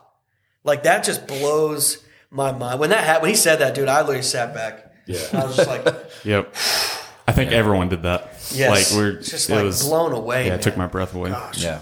Like 0.62 0.84
that 0.84 1.03
just 1.05 1.26
blows 1.26 2.05
my 2.30 2.53
mind. 2.53 2.78
When 2.78 2.90
that 2.90 3.03
happened, 3.05 3.22
when 3.22 3.30
he 3.32 3.36
said 3.36 3.57
that, 3.61 3.74
dude, 3.74 3.88
I 3.88 4.01
literally 4.03 4.22
sat 4.22 4.55
back. 4.55 4.92
Yeah. 5.07 5.18
I 5.32 5.44
was 5.47 5.57
just 5.57 5.68
like, 5.68 5.84
Yep. 6.24 6.55
I 7.28 7.32
think 7.32 7.51
everyone 7.53 7.88
did 7.88 8.03
that. 8.05 8.34
yes, 8.53 8.92
Like 8.92 8.97
we're 8.99 9.18
It's 9.18 9.30
just 9.30 9.51
it 9.51 9.55
like 9.57 9.64
was 9.64 9.82
blown 9.84 10.12
away. 10.12 10.44
yeah, 10.44 10.51
man. 10.51 10.59
it 10.61 10.62
took 10.62 10.76
my 10.76 10.86
breath 10.86 11.12
away. 11.14 11.30
Yeah. 11.57 11.80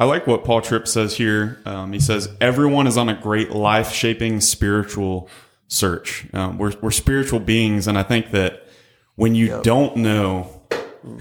I 0.00 0.04
like 0.04 0.26
what 0.26 0.44
Paul 0.44 0.60
Tripp 0.62 0.86
says 0.86 1.16
here. 1.16 1.60
Um, 1.64 1.92
he 1.92 2.00
says 2.00 2.28
everyone 2.40 2.86
is 2.86 2.96
on 2.96 3.08
a 3.08 3.14
great 3.20 3.50
life 3.50 3.92
shaping 3.92 4.40
spiritual 4.40 5.28
search. 5.66 6.26
Um, 6.32 6.56
we're 6.58 6.72
we're 6.80 6.90
spiritual 6.90 7.40
beings, 7.40 7.86
and 7.88 7.98
I 7.98 8.02
think 8.04 8.30
that 8.30 8.64
when 9.16 9.34
you 9.34 9.60
don't 9.62 9.96
know 9.96 10.62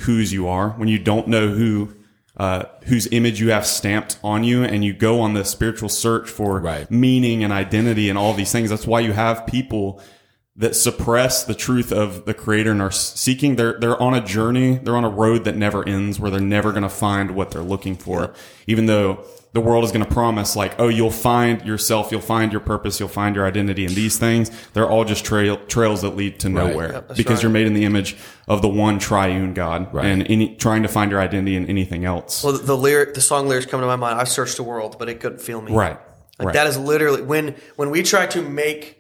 whose 0.02 0.32
you 0.32 0.48
are, 0.48 0.70
when 0.72 0.88
you 0.88 1.00
don't 1.00 1.28
know 1.28 1.50
who 1.50 1.94
uh, 2.38 2.66
whose 2.84 3.08
image 3.12 3.42
you 3.42 3.50
have 3.50 3.66
stamped 3.66 4.20
on 4.24 4.44
you, 4.44 4.64
and 4.64 4.86
you 4.86 4.94
go 4.94 5.22
on 5.22 5.34
this 5.34 5.50
spiritual 5.50 5.90
search 5.90 6.30
for 6.30 6.60
Right. 6.60 6.90
meaning 6.92 7.44
and 7.44 7.52
identity 7.52 8.10
and 8.10 8.18
all 8.18 8.34
these 8.34 8.52
things. 8.52 8.70
That's 8.70 8.86
why 8.86 9.00
you 9.00 9.14
have 9.14 9.48
people 9.48 10.00
that 10.60 10.76
suppress 10.76 11.44
the 11.44 11.54
truth 11.54 11.92
of 11.92 12.26
the 12.26 12.34
creator 12.34 12.72
and 12.72 12.82
are 12.82 12.92
seeking 12.92 13.56
they're 13.58 13.80
they're 13.80 14.02
on 14.02 14.14
a 14.14 14.22
journey 14.26 14.78
they're 14.80 14.98
on 14.98 15.04
a 15.04 15.10
road 15.10 15.44
that 15.44 15.56
never 15.56 15.88
ends 15.88 16.20
where 16.20 16.32
they're 16.32 16.40
never 16.40 16.72
going 16.72 16.84
to 16.84 16.90
find 16.90 17.32
what 17.32 17.52
they're 17.52 17.62
looking 17.62 17.96
for 17.96 18.34
even 18.66 18.88
though 18.88 19.24
the 19.54 19.62
world 19.62 19.84
is 19.84 19.92
going 19.92 20.04
to 20.04 20.12
promise 20.12 20.56
like 20.56 20.74
oh 20.80 20.88
you'll 20.88 21.12
find 21.12 21.64
yourself 21.64 22.12
you'll 22.12 22.22
find 22.22 22.52
your 22.52 22.60
purpose 22.62 23.00
you'll 23.00 23.08
find 23.08 23.36
your 23.36 23.46
identity 23.46 23.86
in 23.86 23.94
these 23.94 24.18
things 24.18 24.50
they're 24.74 24.90
all 24.90 25.06
just 25.06 25.24
trail 25.24 25.58
trails 25.68 26.02
that 26.02 26.16
lead 26.16 26.40
to 26.40 26.50
nowhere 26.50 26.92
Yep, 26.94 27.16
because 27.16 27.36
right. 27.38 27.44
you're 27.44 27.52
made 27.52 27.68
in 27.68 27.74
the 27.76 27.86
image 27.86 28.16
of 28.48 28.62
the 28.64 28.68
one 28.68 28.98
triune 28.98 29.54
god 29.54 29.94
right. 29.94 30.06
and 30.06 30.26
any 30.30 30.56
trying 30.56 30.82
to 30.82 30.90
find 30.90 31.12
your 31.12 31.22
identity 31.22 31.56
in 31.56 31.68
anything 31.68 32.04
else 32.04 32.44
Well, 32.44 32.54
the, 32.54 32.60
the 32.60 32.78
lyric, 32.78 33.14
the 33.14 33.22
song 33.22 33.48
lyrics 33.48 33.68
come 33.68 33.80
to 33.82 33.88
my 33.88 33.96
mind. 33.96 34.20
I 34.20 34.24
searched 34.24 34.58
the 34.58 34.64
world, 34.64 34.98
but 34.98 35.08
it 35.08 35.20
couldn't 35.20 35.40
feel 35.42 35.62
me. 35.62 35.72
right 35.72 36.00
Like 36.40 36.48
right 36.48 36.54
that 36.54 36.66
is 36.68 36.78
literally 36.80 37.22
when 37.22 37.56
when 37.78 37.90
we 37.92 38.02
try 38.04 38.26
to 38.28 38.42
make 38.42 38.97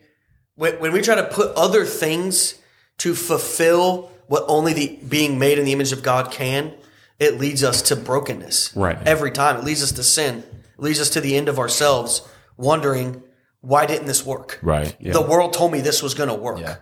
when, 0.57 0.73
when 0.79 0.91
we 0.91 1.01
try 1.01 1.15
to 1.15 1.23
put 1.23 1.55
other 1.55 1.85
things 1.85 2.55
to 2.97 3.15
fulfill 3.15 4.11
what 4.27 4.43
only 4.47 4.73
the 4.73 4.99
being 5.07 5.39
made 5.39 5.57
in 5.57 5.63
the 5.65 5.71
image 5.71 5.93
of 5.93 6.03
God 6.03 6.31
can, 6.31 6.73
it 7.19 7.39
leads 7.39 7.63
us 7.63 7.81
to 7.83 7.95
brokenness. 7.95 8.75
Right. 8.75 8.97
Every 9.07 9.31
time 9.31 9.55
it 9.57 9.63
leads 9.63 9.81
us 9.81 9.93
to 9.93 10.03
sin. 10.03 10.39
It 10.39 10.79
leads 10.83 10.99
us 10.99 11.09
to 11.11 11.21
the 11.21 11.37
end 11.37 11.47
of 11.47 11.57
ourselves, 11.59 12.27
wondering 12.57 13.23
why 13.61 13.85
didn't 13.85 14.07
this 14.07 14.25
work? 14.25 14.59
Right. 14.61 14.95
The 15.01 15.21
world 15.21 15.53
told 15.53 15.71
me 15.71 15.81
this 15.81 16.03
was 16.03 16.13
going 16.13 16.29
to 16.29 16.35
work, 16.35 16.59
Yeah. 16.59 16.75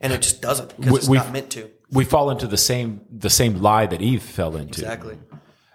and 0.00 0.12
it 0.12 0.20
just 0.22 0.42
doesn't 0.42 0.76
because 0.76 1.08
We- 1.08 1.16
it's 1.16 1.24
not 1.26 1.32
meant 1.32 1.50
to. 1.50 1.70
we 1.90 2.04
fall 2.04 2.30
into 2.30 2.46
the 2.46 2.58
same 2.58 3.00
the 3.10 3.30
same 3.30 3.62
lie 3.62 3.86
that 3.86 4.02
Eve 4.02 4.22
fell 4.22 4.56
into. 4.56 4.80
Exactly. 4.82 5.16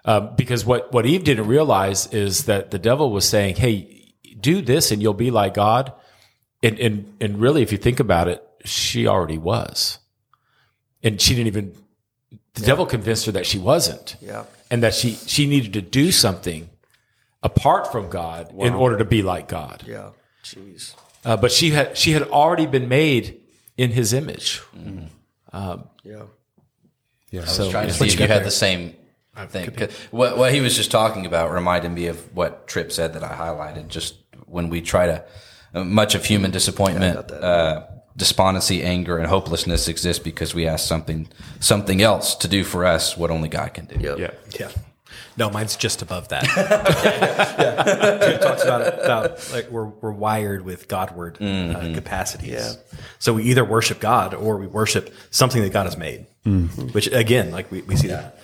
Um, 0.05 0.31
because 0.35 0.65
what, 0.65 0.91
what 0.91 1.05
Eve 1.05 1.23
didn't 1.23 1.47
realize 1.47 2.07
is 2.07 2.43
that 2.43 2.71
the 2.71 2.77
devil 2.79 3.09
was 3.11 3.25
saying, 3.27 3.55
Hey, 3.55 4.13
do 4.39 4.61
this 4.61 4.91
and 4.91 5.01
you'll 5.01 5.13
be 5.13 5.31
like 5.31 5.53
God. 5.53 5.93
And, 6.63 6.79
and, 6.79 7.13
and 7.19 7.39
really, 7.41 7.61
if 7.61 7.71
you 7.71 7.77
think 7.77 7.99
about 7.99 8.29
it, 8.29 8.41
she 8.63 9.05
already 9.05 9.37
was. 9.37 9.99
And 11.03 11.19
she 11.19 11.35
didn't 11.35 11.47
even, 11.47 11.75
the 12.53 12.61
devil 12.61 12.85
convinced 12.85 13.25
her 13.25 13.33
that 13.33 13.45
she 13.45 13.59
wasn't. 13.59 14.15
Yeah. 14.21 14.45
And 14.71 14.81
that 14.81 14.93
she, 14.93 15.11
she 15.11 15.45
needed 15.45 15.73
to 15.73 15.81
do 15.81 16.11
something 16.13 16.69
apart 17.43 17.91
from 17.91 18.09
God 18.09 18.53
in 18.57 18.73
order 18.73 18.97
to 18.97 19.05
be 19.05 19.21
like 19.21 19.49
God. 19.49 19.83
Yeah. 19.85 20.11
Jeez. 20.45 20.95
Uh, 21.25 21.35
but 21.35 21.51
she 21.51 21.71
had, 21.71 21.97
she 21.97 22.11
had 22.11 22.23
already 22.23 22.65
been 22.65 22.87
made 22.87 23.41
in 23.75 23.91
his 23.91 24.13
image. 24.13 24.61
Yeah. 25.53 25.77
Yeah. 26.03 26.23
I 27.33 27.39
was 27.41 27.69
trying 27.69 27.87
to 27.87 27.93
see 27.93 28.05
if 28.05 28.19
you 28.19 28.27
had 28.27 28.45
the 28.45 28.51
same 28.51 28.95
thing. 29.47 29.89
What, 30.11 30.37
what 30.37 30.53
he 30.53 30.61
was 30.61 30.77
just 30.77 30.91
talking 30.91 31.25
about 31.25 31.51
reminded 31.51 31.91
me 31.91 32.07
of 32.07 32.33
what 32.33 32.67
Tripp 32.67 32.93
said 32.93 33.13
that 33.15 33.23
I 33.23 33.35
highlighted. 33.35 33.89
Just 33.89 34.15
when 34.45 34.69
we 34.69 34.79
try 34.79 35.07
to, 35.07 35.25
much 35.73 36.15
of 36.15 36.25
human 36.25 36.51
disappointment, 36.51 37.31
uh, 37.31 37.85
despondency, 38.15 38.83
anger, 38.83 39.17
and 39.17 39.27
hopelessness 39.27 39.87
exist 39.87 40.23
because 40.23 40.53
we 40.53 40.67
ask 40.67 40.87
something 40.87 41.27
something 41.59 42.01
else 42.01 42.35
to 42.35 42.47
do 42.47 42.63
for 42.63 42.85
us 42.85 43.17
what 43.17 43.31
only 43.31 43.49
God 43.49 43.73
can 43.73 43.85
do. 43.85 43.99
Yep. 43.99 44.17
yeah 44.19 44.31
Yeah. 44.59 44.71
No, 45.35 45.49
mine's 45.49 45.75
just 45.75 46.03
above 46.03 46.27
that. 46.29 46.43
yeah. 46.55 48.35
It 48.35 48.41
talks 48.41 48.63
about 48.63 48.81
it, 48.81 48.93
about 49.03 49.51
like 49.51 49.69
we're 49.71 49.85
we're 49.85 50.11
wired 50.11 50.63
with 50.63 50.87
Godward 50.87 51.37
uh, 51.41 51.93
capacities. 51.95 52.51
Yeah. 52.51 52.73
So 53.17 53.33
we 53.33 53.43
either 53.45 53.65
worship 53.65 53.99
God 53.99 54.35
or 54.35 54.57
we 54.57 54.67
worship 54.67 55.11
something 55.31 55.61
that 55.63 55.73
God 55.73 55.85
has 55.85 55.97
made. 55.97 56.27
Which 56.91 57.07
again, 57.07 57.51
like 57.51 57.71
we, 57.71 57.81
we 57.83 57.95
see 57.95 58.09
that 58.09 58.37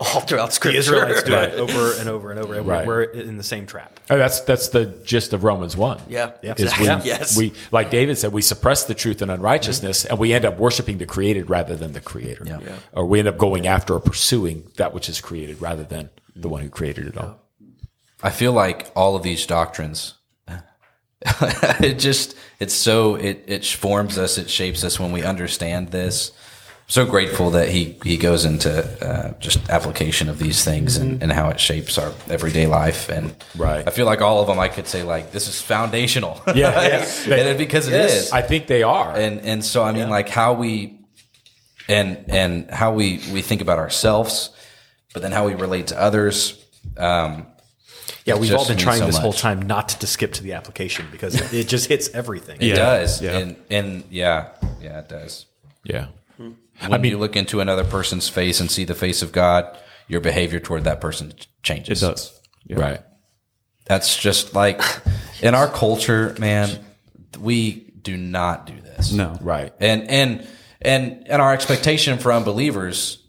All 0.00 0.20
throughout 0.20 0.46
the 0.46 0.52
scripture. 0.52 0.78
Israelites 0.78 1.22
do 1.22 1.34
it 1.34 1.54
over 1.54 1.92
and 1.98 2.08
over 2.08 2.30
and 2.30 2.40
over. 2.40 2.54
And 2.54 2.66
Right. 2.66 2.86
we're, 2.86 3.06
we're 3.14 3.20
in 3.20 3.36
the 3.36 3.42
same 3.42 3.66
trap. 3.66 3.98
Oh, 4.10 4.16
that's 4.18 4.40
that's 4.40 4.68
the 4.68 4.86
gist 5.04 5.32
of 5.32 5.44
Romans 5.44 5.76
one. 5.76 6.00
Yeah. 6.08 6.32
Yeah. 6.42 6.54
Is 6.56 6.78
we, 6.78 6.86
Yes. 7.04 7.36
we 7.36 7.52
like 7.72 7.90
David 7.90 8.18
said, 8.18 8.32
we 8.32 8.42
suppress 8.42 8.84
the 8.84 8.94
truth 8.94 9.22
and 9.22 9.30
unrighteousness, 9.30 10.02
mm-hmm. 10.04 10.12
and 10.12 10.18
we 10.18 10.32
end 10.32 10.44
up 10.44 10.58
worshiping 10.58 10.98
the 10.98 11.06
created 11.06 11.48
rather 11.50 11.76
than 11.76 11.92
the 11.92 12.00
creator. 12.00 12.44
Yeah. 12.46 12.60
Yeah. 12.60 12.76
Or 12.92 13.06
we 13.06 13.18
end 13.18 13.28
up 13.28 13.38
going 13.38 13.66
after 13.66 13.94
or 13.94 14.00
pursuing 14.00 14.70
that 14.76 14.92
which 14.94 15.08
is 15.08 15.20
created 15.20 15.60
rather 15.60 15.84
than 15.84 16.10
the 16.34 16.48
one 16.48 16.62
who 16.62 16.68
created 16.68 17.06
it 17.06 17.16
all. 17.16 17.38
I 18.22 18.30
feel 18.30 18.52
like 18.52 18.90
all 18.96 19.14
of 19.16 19.22
these 19.22 19.46
doctrines, 19.46 20.14
it 21.80 21.98
just, 21.98 22.36
it's 22.60 22.74
so, 22.74 23.14
it, 23.14 23.44
it 23.46 23.64
forms 23.64 24.18
us, 24.18 24.38
it 24.38 24.48
shapes 24.50 24.84
us 24.84 24.98
when 25.00 25.12
we 25.12 25.22
understand 25.22 25.88
this. 25.90 26.32
I'm 26.86 26.90
so 26.90 27.04
grateful 27.04 27.50
that 27.50 27.68
he, 27.68 27.96
he 28.04 28.16
goes 28.16 28.44
into 28.44 28.70
uh, 29.04 29.32
just 29.40 29.58
application 29.70 30.28
of 30.28 30.38
these 30.38 30.62
things 30.64 30.96
and, 30.96 31.20
and 31.20 31.32
how 31.32 31.48
it 31.48 31.58
shapes 31.58 31.98
our 31.98 32.12
everyday 32.30 32.68
life. 32.68 33.08
And 33.08 33.34
Right. 33.56 33.84
I 33.86 33.90
feel 33.90 34.06
like 34.06 34.20
all 34.20 34.40
of 34.40 34.46
them, 34.46 34.60
I 34.60 34.68
could 34.68 34.86
say 34.86 35.02
like, 35.02 35.32
this 35.32 35.48
is 35.48 35.60
foundational. 35.60 36.40
Yeah, 36.54 36.80
yeah. 36.86 36.98
and 37.34 37.48
it, 37.48 37.58
because 37.58 37.88
it 37.88 37.94
is. 38.00 38.30
I 38.30 38.40
think 38.42 38.68
they 38.68 38.84
are. 38.84 39.12
and 39.16 39.40
and 39.40 39.64
so 39.64 39.82
I 39.82 39.90
mean, 39.90 40.08
like 40.10 40.28
how 40.28 40.52
we 40.52 41.00
and 41.88 42.24
and 42.28 42.70
how 42.70 42.92
we 42.94 43.20
we 43.32 43.42
think 43.42 43.60
about 43.62 43.78
ourselves, 43.80 44.50
but 45.12 45.22
then 45.22 45.32
how 45.32 45.44
we 45.46 45.54
relate 45.54 45.88
to 45.88 46.00
others. 46.00 46.54
Um, 46.96 47.46
Yeah, 48.24 48.36
we've 48.38 48.54
all 48.54 48.66
been 48.66 48.78
trying 48.78 49.00
so 49.00 49.06
this 49.06 49.18
whole 49.18 49.32
time 49.32 49.60
not 49.66 49.88
to 49.88 50.06
skip 50.06 50.32
to 50.34 50.42
the 50.44 50.52
application 50.52 51.06
because 51.10 51.34
it 51.52 51.66
just 51.66 51.88
hits 51.88 52.08
everything. 52.14 52.58
it 52.60 52.66
Yeah, 52.68 52.74
does, 52.76 53.20
yeah. 53.20 53.38
and 53.38 53.56
and 53.70 54.04
yeah, 54.08 54.50
yeah, 54.80 55.00
it 55.00 55.08
does. 55.08 55.46
yeah. 55.82 56.06
When 56.86 57.02
you 57.04 57.18
look 57.18 57.36
into 57.36 57.60
another 57.60 57.84
person's 57.84 58.28
face 58.28 58.60
and 58.60 58.70
see 58.70 58.84
the 58.84 58.94
face 58.94 59.22
of 59.22 59.32
God, 59.32 59.76
your 60.08 60.20
behavior 60.20 60.60
toward 60.60 60.84
that 60.84 61.00
person 61.00 61.30
ch- 61.36 61.42
it 61.42 61.48
changes. 61.62 62.00
does 62.00 62.38
Yeah. 62.66 62.80
Right. 62.80 63.00
That's 63.86 64.16
just 64.16 64.54
like 64.54 64.80
in 65.42 65.54
our 65.54 65.68
culture, 65.68 66.34
man. 66.38 66.84
We 67.38 67.92
do 68.02 68.16
not 68.16 68.66
do 68.66 68.80
this. 68.80 69.12
no 69.12 69.36
Right. 69.40 69.72
and 69.80 70.08
and 70.08 70.46
and 70.80 71.26
and 71.28 71.42
our 71.42 71.52
expectation 71.52 72.18
for 72.18 72.32
unbelievers 72.32 73.22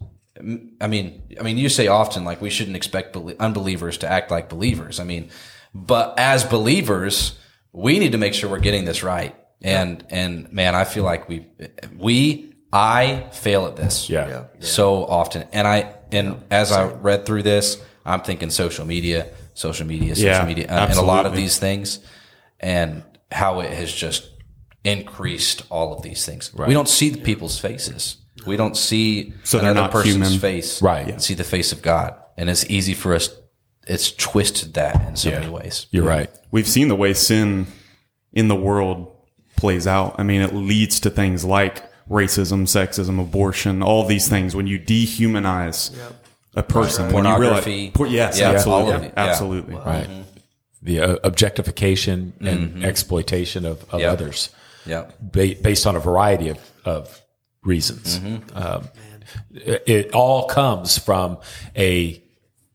I 0.80 0.86
mean 0.86 1.22
i 1.40 1.42
mean 1.42 1.58
you 1.58 1.68
say 1.68 1.88
often 1.88 2.24
like 2.24 2.40
we 2.40 2.48
shouldn't 2.48 2.76
expect 2.76 3.16
unbelievers 3.40 3.98
to 3.98 4.08
act 4.08 4.30
like 4.30 4.48
believers 4.48 5.00
i 5.00 5.04
mean 5.04 5.30
but 5.74 6.14
as 6.16 6.44
believers 6.44 7.36
we 7.72 7.98
need 7.98 8.12
to 8.12 8.18
make 8.18 8.34
sure 8.34 8.48
we're 8.48 8.60
getting 8.60 8.84
this 8.84 9.02
right 9.02 9.34
and 9.62 10.04
and 10.10 10.52
man 10.52 10.76
i 10.76 10.84
feel 10.84 11.02
like 11.02 11.28
we 11.28 11.46
we 11.96 12.54
i 12.72 13.26
fail 13.32 13.66
at 13.66 13.76
this 13.76 14.08
Yeah. 14.10 14.28
Yeah. 14.28 14.44
so 14.60 15.04
often 15.06 15.46
and 15.52 15.66
i 15.66 15.94
and 16.12 16.42
as 16.50 16.70
i 16.72 16.84
read 16.88 17.24
through 17.26 17.42
this 17.42 17.80
i'm 18.04 18.20
thinking 18.20 18.50
social 18.50 18.84
media 18.86 19.28
social 19.54 19.86
media 19.86 20.14
social 20.14 20.30
Yeah, 20.30 20.44
media 20.44 20.66
uh, 20.68 20.86
and 20.90 20.98
a 20.98 21.02
lot 21.02 21.26
of 21.26 21.34
these 21.34 21.58
things 21.58 22.00
and 22.60 23.02
how 23.30 23.60
it 23.60 23.72
has 23.72 23.92
just 23.92 24.28
increased 24.84 25.62
all 25.70 25.92
of 25.94 26.02
these 26.02 26.24
things. 26.24 26.52
We 26.54 26.72
don't 26.72 26.88
see 26.88 27.10
the 27.10 27.20
people's 27.20 27.58
faces. 27.58 28.16
We 28.46 28.56
don't 28.56 28.76
see 28.76 29.34
So 29.44 29.58
they're 29.58 29.70
another 29.72 29.86
not 29.86 29.90
person's 29.90 30.14
human. 30.14 30.38
face. 30.38 30.80
Right. 30.80 31.08
And 31.08 31.22
see 31.22 31.34
the 31.34 31.44
face 31.44 31.72
of 31.72 31.82
God. 31.82 32.14
And 32.36 32.48
it's 32.48 32.64
easy 32.70 32.94
for 32.94 33.14
us. 33.14 33.28
It's 33.86 34.12
twisted 34.12 34.74
that 34.74 35.06
in 35.08 35.16
so 35.16 35.30
many 35.30 35.48
ways. 35.48 35.86
You're 35.90 36.04
right. 36.06 36.30
we've 36.50 36.68
seen 36.68 36.88
the 36.88 36.94
way 36.96 37.12
sin 37.14 37.66
in 38.32 38.48
the 38.48 38.56
world 38.56 39.14
plays 39.56 39.86
out. 39.86 40.14
I 40.18 40.22
mean, 40.22 40.40
it 40.42 40.54
leads 40.54 41.00
to 41.00 41.10
things 41.10 41.44
like 41.44 41.82
racism, 42.08 42.62
sexism, 42.62 43.20
abortion, 43.20 43.82
all 43.82 44.04
these 44.06 44.28
things 44.28 44.54
when 44.56 44.66
you 44.66 44.78
dehumanize 44.78 45.96
a 46.54 46.62
person. 46.62 47.06
When 47.12 47.24
you 47.24 47.30
Pornography. 47.30 47.70
realize, 47.70 47.92
por- 47.92 48.06
yes, 48.06 48.38
Yeah, 48.40 48.50
absolutely, 48.52 48.90
all 48.90 48.96
of 48.96 49.02
it, 49.04 49.12
yeah. 49.16 49.24
absolutely. 49.26 49.74
right? 49.74 50.08
The 50.82 51.00
uh, 51.00 51.16
objectification 51.24 52.32
and 52.40 52.84
exploitation 52.84 53.64
of, 53.66 53.84
of 53.92 54.00
Yeah. 54.00 54.12
others. 54.12 54.50
Yeah. 54.86 55.10
ba- 55.20 55.56
based 55.60 55.86
on 55.86 55.96
a 55.96 56.00
variety 56.00 56.48
of, 56.48 56.58
of 56.84 57.20
reasons. 57.62 58.18
Um, 58.54 58.88
it, 59.52 59.82
it 59.86 60.14
all 60.14 60.46
comes 60.46 60.96
from 60.96 61.38
a, 61.76 62.22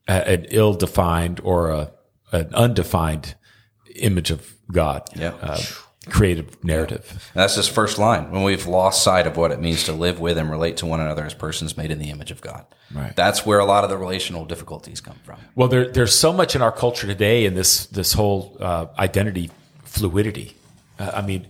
a 0.08 0.12
an 0.34 0.46
ill-defined 0.50 1.40
or 1.42 1.70
a 1.70 1.90
an 2.30 2.54
undefined 2.54 3.34
image 3.96 4.30
of 4.30 4.52
God. 4.70 5.02
Yeah. 5.16 5.34
Uh, 5.40 5.58
creative 6.08 6.62
narrative. 6.62 7.30
That's 7.34 7.54
his 7.54 7.68
first 7.68 7.98
line. 7.98 8.30
When 8.30 8.42
we've 8.42 8.66
lost 8.66 9.02
sight 9.02 9.26
of 9.26 9.36
what 9.36 9.50
it 9.50 9.60
means 9.60 9.84
to 9.84 9.92
live 9.92 10.20
with 10.20 10.38
and 10.38 10.50
relate 10.50 10.76
to 10.78 10.86
one 10.86 11.00
another 11.00 11.24
as 11.24 11.34
persons 11.34 11.76
made 11.76 11.90
in 11.90 11.98
the 11.98 12.10
image 12.10 12.30
of 12.30 12.40
God. 12.40 12.66
Right. 12.92 13.14
That's 13.14 13.44
where 13.44 13.58
a 13.58 13.64
lot 13.64 13.84
of 13.84 13.90
the 13.90 13.96
relational 13.96 14.44
difficulties 14.44 15.00
come 15.00 15.18
from. 15.24 15.38
Well, 15.54 15.68
there, 15.68 15.90
there's 15.90 16.14
so 16.14 16.32
much 16.32 16.54
in 16.54 16.62
our 16.62 16.72
culture 16.72 17.06
today 17.06 17.44
in 17.44 17.54
this 17.54 17.86
this 17.86 18.12
whole 18.12 18.56
uh, 18.60 18.86
identity 18.98 19.50
fluidity. 19.82 20.54
Uh, 20.98 21.12
I 21.14 21.22
mean, 21.22 21.46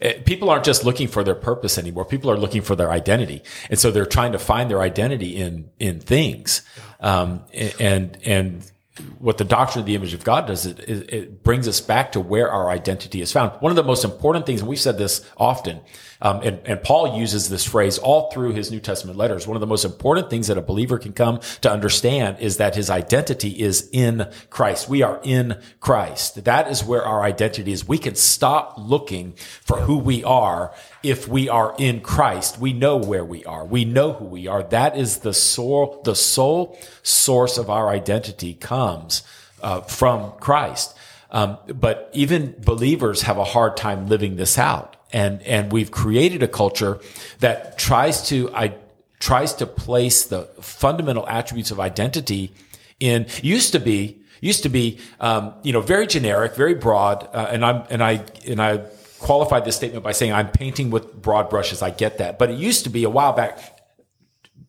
eh, 0.00 0.20
people 0.24 0.50
aren't 0.50 0.64
just 0.64 0.84
looking 0.84 1.08
for 1.08 1.22
their 1.22 1.34
purpose 1.34 1.78
anymore. 1.78 2.04
People 2.04 2.30
are 2.30 2.36
looking 2.36 2.62
for 2.62 2.74
their 2.74 2.90
identity, 2.90 3.42
and 3.70 3.78
so 3.78 3.90
they're 3.90 4.06
trying 4.06 4.32
to 4.32 4.38
find 4.38 4.70
their 4.70 4.80
identity 4.80 5.36
in 5.36 5.70
in 5.78 6.00
things. 6.00 6.62
Um, 7.00 7.44
and 7.78 8.16
and 8.24 8.70
what 9.18 9.38
the 9.38 9.44
doctrine 9.44 9.80
of 9.80 9.86
the 9.86 9.96
image 9.96 10.14
of 10.14 10.22
God 10.22 10.46
does 10.46 10.66
it, 10.66 10.78
it 10.78 11.42
brings 11.42 11.66
us 11.66 11.80
back 11.80 12.12
to 12.12 12.20
where 12.20 12.48
our 12.48 12.70
identity 12.70 13.20
is 13.20 13.32
found. 13.32 13.50
One 13.60 13.72
of 13.72 13.76
the 13.76 13.82
most 13.82 14.04
important 14.04 14.46
things, 14.46 14.60
and 14.60 14.68
we've 14.68 14.78
said 14.78 14.98
this 14.98 15.28
often, 15.36 15.80
um, 16.22 16.40
and, 16.42 16.60
and 16.64 16.80
Paul 16.80 17.18
uses 17.18 17.48
this 17.48 17.64
phrase 17.64 17.98
all 17.98 18.30
through 18.30 18.52
his 18.52 18.70
New 18.70 18.78
Testament 18.78 19.18
letters. 19.18 19.48
One 19.48 19.56
of 19.56 19.60
the 19.60 19.66
most 19.66 19.84
important 19.84 20.30
things 20.30 20.46
that 20.46 20.56
a 20.56 20.62
believer 20.62 20.98
can 20.98 21.12
come 21.12 21.40
to 21.62 21.70
understand 21.70 22.38
is 22.38 22.58
that 22.58 22.76
his 22.76 22.88
identity 22.88 23.60
is 23.60 23.88
in 23.90 24.30
Christ. 24.48 24.88
We 24.88 25.02
are 25.02 25.20
in 25.24 25.60
Christ. 25.80 26.44
That 26.44 26.70
is 26.70 26.84
where 26.84 27.04
our 27.04 27.22
identity 27.22 27.72
is. 27.72 27.88
We 27.88 27.98
can 27.98 28.14
stop 28.14 28.74
looking 28.78 29.34
for 29.62 29.80
who 29.80 29.98
we 29.98 30.22
are 30.22 30.72
if 31.04 31.28
we 31.28 31.48
are 31.48 31.74
in 31.78 32.00
Christ. 32.00 32.58
We 32.58 32.72
know 32.72 32.96
where 32.96 33.24
we 33.24 33.44
are. 33.44 33.64
We 33.64 33.84
know 33.84 34.14
who 34.14 34.24
we 34.24 34.48
are. 34.48 34.62
That 34.62 34.96
is 34.96 35.18
the 35.18 35.34
soul, 35.34 36.00
the 36.04 36.16
sole 36.16 36.78
source 37.02 37.58
of 37.58 37.68
our 37.68 37.88
identity 37.90 38.54
comes 38.54 39.22
uh, 39.62 39.82
from 39.82 40.32
Christ. 40.40 40.96
Um, 41.30 41.58
but 41.66 42.10
even 42.12 42.54
believers 42.64 43.22
have 43.22 43.38
a 43.38 43.44
hard 43.44 43.76
time 43.76 44.08
living 44.08 44.36
this 44.36 44.56
out, 44.58 44.96
and 45.12 45.42
and 45.42 45.72
we've 45.72 45.90
created 45.90 46.42
a 46.42 46.48
culture 46.48 47.00
that 47.40 47.76
tries 47.76 48.28
to 48.28 48.54
I 48.54 48.76
tries 49.18 49.52
to 49.54 49.66
place 49.66 50.24
the 50.24 50.42
fundamental 50.60 51.28
attributes 51.28 51.70
of 51.70 51.80
identity 51.80 52.52
in 53.00 53.26
used 53.42 53.72
to 53.72 53.80
be 53.80 54.20
used 54.40 54.62
to 54.62 54.68
be 54.68 54.98
um, 55.20 55.54
you 55.62 55.72
know 55.72 55.80
very 55.80 56.06
generic, 56.06 56.54
very 56.54 56.74
broad, 56.74 57.28
uh, 57.32 57.48
and 57.50 57.64
I'm 57.64 57.82
and 57.90 58.02
I 58.02 58.24
and 58.46 58.60
I 58.62 58.84
qualified 59.24 59.64
this 59.64 59.76
statement 59.76 60.04
by 60.04 60.12
saying 60.12 60.32
I'm 60.32 60.50
painting 60.50 60.90
with 60.90 61.20
broad 61.20 61.50
brushes. 61.50 61.82
I 61.82 61.90
get 61.90 62.18
that, 62.18 62.38
but 62.38 62.50
it 62.50 62.58
used 62.58 62.84
to 62.84 62.90
be 62.90 63.04
a 63.04 63.10
while 63.10 63.32
back 63.32 63.58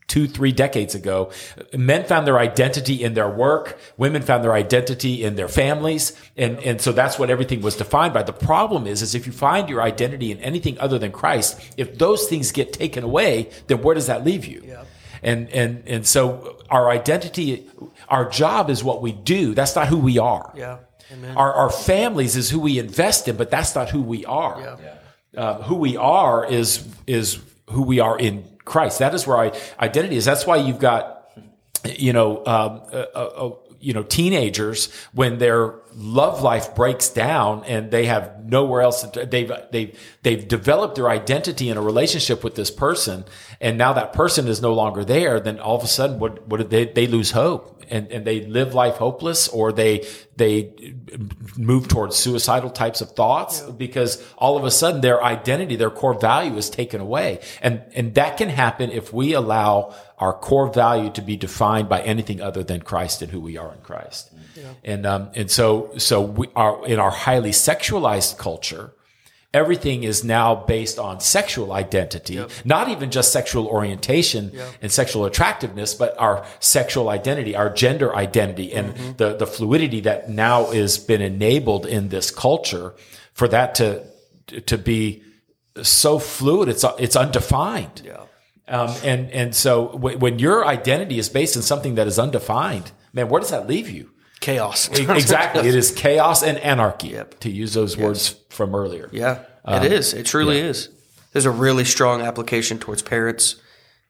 two, 0.08 0.28
three 0.28 0.52
decades 0.52 0.94
ago, 0.94 1.32
men 1.74 2.06
found 2.06 2.28
their 2.28 2.38
identity 2.38 3.04
in 3.04 3.16
their 3.16 3.30
work, 3.30 3.80
women 3.98 4.22
found 4.22 4.44
their 4.44 4.54
identity 4.54 5.24
in 5.24 5.36
their 5.36 5.48
families, 5.48 6.14
and, 6.38 6.60
and 6.60 6.80
so 6.80 6.92
that's 6.92 7.18
what 7.18 7.30
everything 7.30 7.62
was 7.62 7.76
defined 7.76 8.14
by. 8.14 8.22
The 8.22 8.34
problem 8.34 8.86
is, 8.86 9.02
is 9.02 9.16
if 9.16 9.26
you 9.26 9.34
find 9.34 9.68
your 9.68 9.82
identity 9.82 10.32
in 10.32 10.40
anything 10.40 10.80
other 10.80 11.00
than 11.00 11.12
Christ, 11.12 11.60
if 11.78 11.98
those 11.98 12.28
things 12.28 12.52
get 12.52 12.72
taken 12.72 13.04
away, 13.04 13.50
then 13.68 13.82
where 13.82 13.96
does 13.96 14.08
that 14.08 14.24
leave 14.24 14.46
you? 14.46 14.62
And, 15.24 15.50
and, 15.50 15.84
and 15.88 16.06
so 16.06 16.60
our 16.70 16.90
identity, 16.90 17.68
our 18.08 18.30
job 18.30 18.70
is 18.70 18.84
what 18.84 19.02
we 19.02 19.12
do. 19.12 19.56
That's 19.56 19.76
not 19.76 19.88
who 19.88 19.98
we 19.98 20.20
are. 20.20 20.54
Yeah. 20.56 20.78
Amen. 21.12 21.38
Our, 21.38 21.54
our 21.54 21.70
families 21.70 22.36
is 22.36 22.50
who 22.50 22.60
we 22.60 22.80
invest 22.80 23.28
in, 23.28 23.36
but 23.36 23.50
that's 23.52 23.76
not 23.76 23.90
who 23.90 24.02
we 24.02 24.26
are. 24.26 24.78
Uh, 25.36 25.62
who 25.64 25.76
we 25.76 25.98
are 25.98 26.46
is 26.46 26.88
is 27.08 27.40
who 27.70 27.84
we 27.84 28.00
are 28.00 28.18
in 28.18 28.44
Christ. 28.64 29.00
That 29.00 29.14
is 29.14 29.28
where 29.28 29.38
our 29.38 29.52
identity 29.80 30.16
is. 30.16 30.26
That's 30.26 30.48
why 30.48 30.58
you've 30.58 30.80
got, 30.80 31.30
you 31.84 32.14
know, 32.14 32.38
um, 32.46 32.82
uh, 32.92 33.06
uh, 33.14 33.52
you 33.86 33.94
know, 33.94 34.02
teenagers 34.02 34.92
when 35.14 35.38
their 35.38 35.76
love 35.94 36.42
life 36.42 36.74
breaks 36.74 37.08
down 37.08 37.64
and 37.66 37.92
they 37.92 38.08
have 38.08 38.44
nowhere 38.44 38.82
else. 38.82 39.04
They've 39.04 39.52
they've 39.72 40.18
they've 40.24 40.48
developed 40.48 40.96
their 40.96 41.08
identity 41.08 41.70
in 41.70 41.78
a 41.78 41.82
relationship 41.84 42.44
with 42.44 42.56
this 42.56 42.72
person, 42.72 43.26
and 43.62 43.78
now 43.78 43.94
that 43.94 44.12
person 44.12 44.48
is 44.48 44.60
no 44.60 44.74
longer 44.74 45.06
there. 45.06 45.40
Then 45.40 45.60
all 45.60 45.78
of 45.78 45.84
a 45.84 45.88
sudden, 45.88 46.18
what 46.18 46.48
what 46.48 46.58
did 46.58 46.72
they 46.72 46.86
they 46.86 47.06
lose 47.06 47.30
hope 47.30 47.84
and 47.92 48.12
and 48.12 48.26
they 48.26 48.48
live 48.48 48.74
life 48.74 48.96
hopeless, 48.96 49.48
or 49.50 49.72
they 49.72 50.08
they 50.36 50.74
move 51.58 51.88
towards 51.88 52.16
suicidal 52.16 52.70
types 52.70 53.02
of 53.02 53.12
thoughts 53.12 53.62
because 53.62 54.22
all 54.38 54.58
of 54.58 54.66
a 54.66 54.72
sudden 54.72 55.02
their 55.02 55.24
identity, 55.24 55.76
their 55.76 55.90
core 55.90 56.20
value 56.20 56.58
is 56.58 56.70
taken 56.70 57.00
away. 57.00 57.40
And, 57.62 57.84
and 57.94 58.16
that 58.16 58.38
can 58.38 58.50
happen 58.50 58.92
if 58.92 59.14
we 59.14 59.34
allow 59.34 59.94
our 60.18 60.34
core 60.34 60.72
value 60.72 61.10
to 61.12 61.22
be 61.22 61.36
defined 61.38 61.90
by 61.90 62.02
anything 62.02 62.42
other 62.42 62.64
than 62.64 62.82
Christ 62.82 63.22
and 63.22 63.32
who 63.32 63.40
we 63.40 63.58
are 63.58 63.72
in 63.74 63.80
Christ. 63.82 64.32
And, 64.84 65.06
um, 65.06 65.30
and 65.36 65.52
so, 65.52 65.92
so 65.98 66.22
we 66.22 66.48
are 66.56 66.86
in 66.88 67.00
our 67.00 67.12
highly 67.12 67.52
sexualized 67.52 68.38
culture, 68.38 68.94
everything 69.54 70.04
is 70.04 70.24
now 70.24 70.56
based 70.56 71.00
on 71.00 71.20
sexual 71.20 71.72
identity, 71.74 72.44
not 72.66 72.90
even 72.90 73.10
just 73.12 73.32
sexual 73.32 73.68
orientation 73.68 74.52
and 74.82 74.92
sexual 74.92 75.26
attractiveness, 75.26 75.94
but 75.94 76.18
our 76.20 76.46
sexual 76.60 77.10
identity, 77.10 77.56
our 77.56 77.70
gender 77.70 78.16
identity, 78.16 78.74
and 78.74 79.18
the, 79.18 79.36
the 79.36 79.48
fluidity 79.48 80.02
that 80.02 80.30
now 80.30 80.66
has 80.72 80.98
been 80.98 81.22
enabled 81.22 81.86
in 81.86 82.10
this 82.10 82.32
culture 82.32 82.94
for 83.34 83.48
that 83.50 83.76
to 83.76 84.04
to 84.68 84.78
be 84.78 85.24
so 85.82 86.20
fluid. 86.20 86.70
It's 86.70 86.86
it's 87.00 87.16
undefined. 87.16 88.02
Yeah. 88.06 88.22
Um, 88.68 88.94
and 89.04 89.32
and 89.32 89.56
so 89.56 89.90
w- 89.90 90.18
when 90.18 90.40
your 90.40 90.66
identity 90.66 91.20
is 91.20 91.30
based 91.30 91.56
on 91.56 91.64
something 91.64 91.96
that 91.96 92.08
is 92.08 92.18
undefined, 92.18 92.92
man, 93.14 93.30
where 93.30 93.40
does 93.40 93.52
that 93.52 93.68
leave 93.68 93.90
you? 93.90 94.12
Chaos. 94.40 94.90
exactly, 94.90 95.68
it 95.68 95.76
is 95.76 95.92
chaos 95.92 96.44
and 96.44 96.58
anarchy. 96.60 97.10
Yep. 97.10 97.40
To 97.42 97.52
use 97.52 97.74
those 97.74 97.96
words 97.98 98.36
from 98.50 98.76
earlier. 98.76 99.10
Yeah, 99.12 99.44
it 99.68 99.92
is. 99.92 100.14
It 100.14 100.26
truly 100.26 100.60
is. 100.60 100.90
There's 101.32 101.46
a 101.46 101.52
really 101.52 101.86
strong 101.86 102.22
application 102.22 102.80
towards 102.80 103.02
parents 103.02 103.58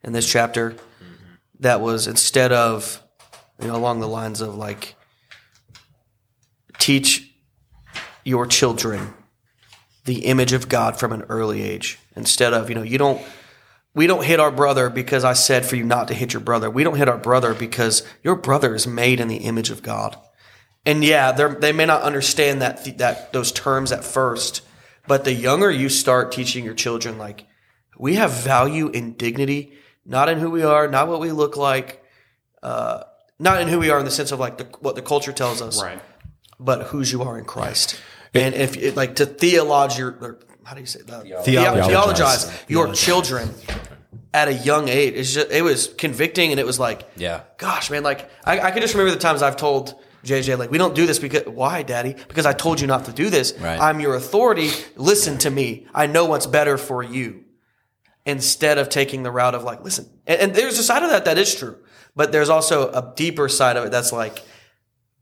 in 0.04 0.14
this 0.14 0.30
chapter 0.30 0.76
that 1.60 1.82
was 1.82 2.08
instead 2.08 2.52
of, 2.52 3.02
you 3.60 3.68
know, 3.68 3.76
along 3.76 4.00
the 4.00 4.08
lines 4.08 4.42
of 4.42 4.56
like, 4.56 4.96
teach 6.78 7.34
your 8.24 8.46
children 8.46 9.14
the 10.06 10.26
image 10.26 10.54
of 10.54 10.70
God 10.70 11.00
from 11.00 11.12
an 11.12 11.24
early 11.24 11.64
age 11.64 11.98
instead 12.16 12.54
of, 12.54 12.70
you 12.70 12.76
know, 12.76 12.84
you 12.84 12.98
don't, 12.98 13.22
we 13.96 14.06
don't 14.08 14.26
hit 14.26 14.40
our 14.40 14.52
brother 14.52 14.90
because 14.90 15.24
I 15.24 15.34
said 15.34 15.66
for 15.66 15.76
you 15.76 15.84
not 15.84 16.10
to 16.10 16.14
hit 16.14 16.34
your 16.34 16.42
brother. 16.42 16.70
We 16.70 16.84
don't 16.84 16.98
hit 16.98 17.10
our 17.10 17.18
brother 17.18 17.54
because 17.54 18.04
your 18.22 18.36
brother 18.36 18.76
is 18.76 18.86
made 18.86 19.20
in 19.20 19.28
the 19.30 19.38
image 19.38 19.72
of 19.72 19.82
God. 19.82 20.18
And 20.86 21.04
yeah, 21.04 21.32
they 21.32 21.48
they 21.56 21.72
may 21.72 21.86
not 21.86 22.04
understand 22.04 22.62
that 22.62 22.98
that 23.00 23.34
those 23.34 23.52
terms 23.52 23.92
at 23.92 24.04
first, 24.04 24.62
but 25.08 25.24
the 25.24 25.34
younger 25.34 25.72
you 25.72 25.90
start 25.90 26.32
teaching 26.32 26.64
your 26.64 26.76
children, 26.76 27.18
like 27.18 27.48
we 27.98 28.16
have 28.16 28.32
value 28.32 28.92
and 28.94 29.18
dignity, 29.18 29.74
not 30.06 30.30
in 30.30 30.40
who 30.40 30.52
we 30.52 30.62
are, 30.62 30.88
not 30.88 31.08
what 31.08 31.20
we 31.20 31.32
look 31.32 31.58
like, 31.58 32.04
uh, 32.62 33.04
not 33.40 33.62
in 33.62 33.68
who 33.68 33.80
we 33.80 33.90
are 33.90 33.98
in 33.98 34.06
the 34.06 34.12
sense 34.12 34.32
of 34.32 34.40
like 34.40 34.58
the, 34.58 34.66
what 34.80 34.96
the 34.96 35.02
culture 35.02 35.32
tells 35.32 35.62
us, 35.62 35.82
Right. 35.82 36.00
but 36.60 36.88
whose 36.88 37.12
you 37.12 37.24
are 37.24 37.38
in 37.40 37.46
Christ. 37.46 38.00
And 38.34 38.54
if 38.54 38.76
it, 38.78 38.96
like 38.98 39.16
to 39.16 39.26
theologize 39.26 39.98
your, 39.98 40.12
or 40.22 40.40
how 40.66 40.74
do 40.74 40.82
you 40.82 40.88
say 40.88 41.02
that? 41.04 41.46
Theologize. 41.46 41.88
theologize 41.88 42.64
your 42.68 42.92
children 42.94 43.50
at 44.34 44.48
a 44.48 44.54
young 44.54 44.90
age. 44.90 45.14
It's 45.14 45.34
just, 45.34 45.52
it 45.52 45.64
was 45.64 45.94
convicting, 45.98 46.52
and 46.52 46.60
it 46.60 46.66
was 46.66 46.80
like, 46.80 47.08
Yeah. 47.16 47.42
gosh, 47.58 47.90
man, 47.92 48.04
like 48.04 48.30
I, 48.44 48.60
I 48.60 48.72
can 48.72 48.82
just 48.82 48.94
remember 48.96 49.14
the 49.14 49.20
times 49.22 49.42
I've 49.42 49.58
told 49.58 49.94
JJ, 50.24 50.58
like, 50.58 50.72
we 50.72 50.80
don't 50.80 50.96
do 50.96 51.06
this 51.06 51.20
because 51.20 51.46
why, 51.46 51.84
Daddy? 51.84 52.14
Because 52.28 52.48
I 52.48 52.54
told 52.54 52.82
you 52.82 52.88
not 52.88 53.06
to 53.06 53.14
do 53.14 53.30
this. 53.30 53.54
Right. 53.60 53.80
I'm 53.80 54.00
your 54.00 54.16
authority. 54.16 54.72
Listen 54.96 55.38
to 55.40 55.52
me. 55.52 55.86
I 55.94 56.08
know 56.08 56.26
what's 56.26 56.48
better 56.48 56.78
for 56.80 57.04
you. 57.04 57.44
Instead 58.26 58.80
of 58.80 58.90
taking 58.90 59.22
the 59.22 59.30
route 59.30 59.54
of 59.54 59.64
like, 59.64 59.84
listen, 59.84 60.10
and, 60.26 60.42
and 60.42 60.56
there's 60.56 60.80
a 60.80 60.84
side 60.84 61.04
of 61.04 61.12
that 61.12 61.26
that 61.26 61.38
is 61.38 61.54
true, 61.54 61.78
but 62.16 62.32
there's 62.32 62.50
also 62.50 62.90
a 62.90 63.14
deeper 63.16 63.48
side 63.48 63.78
of 63.78 63.86
it 63.86 63.92
that's 63.92 64.12
like, 64.12 64.42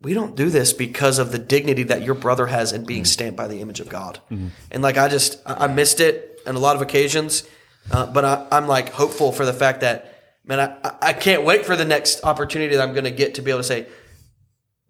we 0.04 0.14
don't 0.14 0.36
do 0.36 0.50
this 0.50 0.74
because 0.74 1.18
of 1.18 1.32
the 1.32 1.40
dignity 1.40 1.84
that 1.84 2.02
your 2.04 2.14
brother 2.16 2.46
has 2.48 2.72
in 2.74 2.84
being 2.86 3.06
stamped 3.06 3.38
by 3.38 3.48
the 3.48 3.62
image 3.62 3.80
of 3.80 3.90
God. 3.90 4.20
And 4.30 4.82
like, 4.84 4.98
I 4.98 5.08
just, 5.08 5.42
I 5.46 5.66
I 5.66 5.68
missed 5.68 6.00
it 6.00 6.42
on 6.46 6.56
a 6.56 6.60
lot 6.60 6.76
of 6.76 6.82
occasions, 6.82 7.44
uh, 7.90 8.06
but 8.08 8.26
I, 8.26 8.48
I'm 8.52 8.68
like 8.68 8.90
hopeful 8.90 9.32
for 9.32 9.46
the 9.46 9.54
fact 9.54 9.82
that, 9.82 10.14
man, 10.46 10.60
I- 10.60 10.78
I, 10.88 10.92
I 11.10 11.14
can't 11.14 11.44
wait 11.46 11.66
for 11.66 11.76
the 11.76 11.86
next 11.86 12.24
opportunity 12.24 12.76
that 12.76 12.84
I'm 12.84 12.94
going 12.94 13.06
to 13.06 13.12
get 13.12 13.36
to 13.36 13.42
be 13.42 13.52
able 13.52 13.62
to 13.62 13.64
say, 13.64 13.88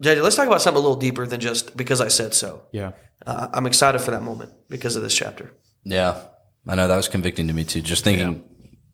JJ, 0.02 0.22
let's 0.22 0.36
talk 0.36 0.46
about 0.48 0.60
something 0.62 0.78
a 0.78 0.86
little 0.86 0.96
deeper 0.98 1.26
than 1.26 1.40
just 1.40 1.76
because 1.76 2.00
I 2.00 2.08
said 2.08 2.34
so. 2.34 2.62
Yeah. 2.72 2.92
Uh, 3.24 3.48
I'm 3.52 3.66
excited 3.66 4.00
for 4.00 4.10
that 4.10 4.22
moment 4.22 4.52
because 4.68 4.96
of 4.96 5.02
this 5.02 5.14
chapter. 5.14 5.52
Yeah, 5.84 6.20
I 6.66 6.74
know 6.74 6.88
that 6.88 6.96
was 6.96 7.08
convicting 7.08 7.46
to 7.48 7.54
me 7.54 7.64
too. 7.64 7.80
Just 7.80 8.02
thinking 8.04 8.42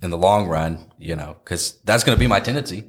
in 0.02 0.10
the 0.10 0.18
long 0.18 0.46
run, 0.48 0.92
you 0.98 1.16
know, 1.16 1.36
because 1.42 1.78
that's 1.84 2.04
going 2.04 2.14
to 2.16 2.20
be 2.20 2.26
my 2.26 2.40
tendency. 2.40 2.84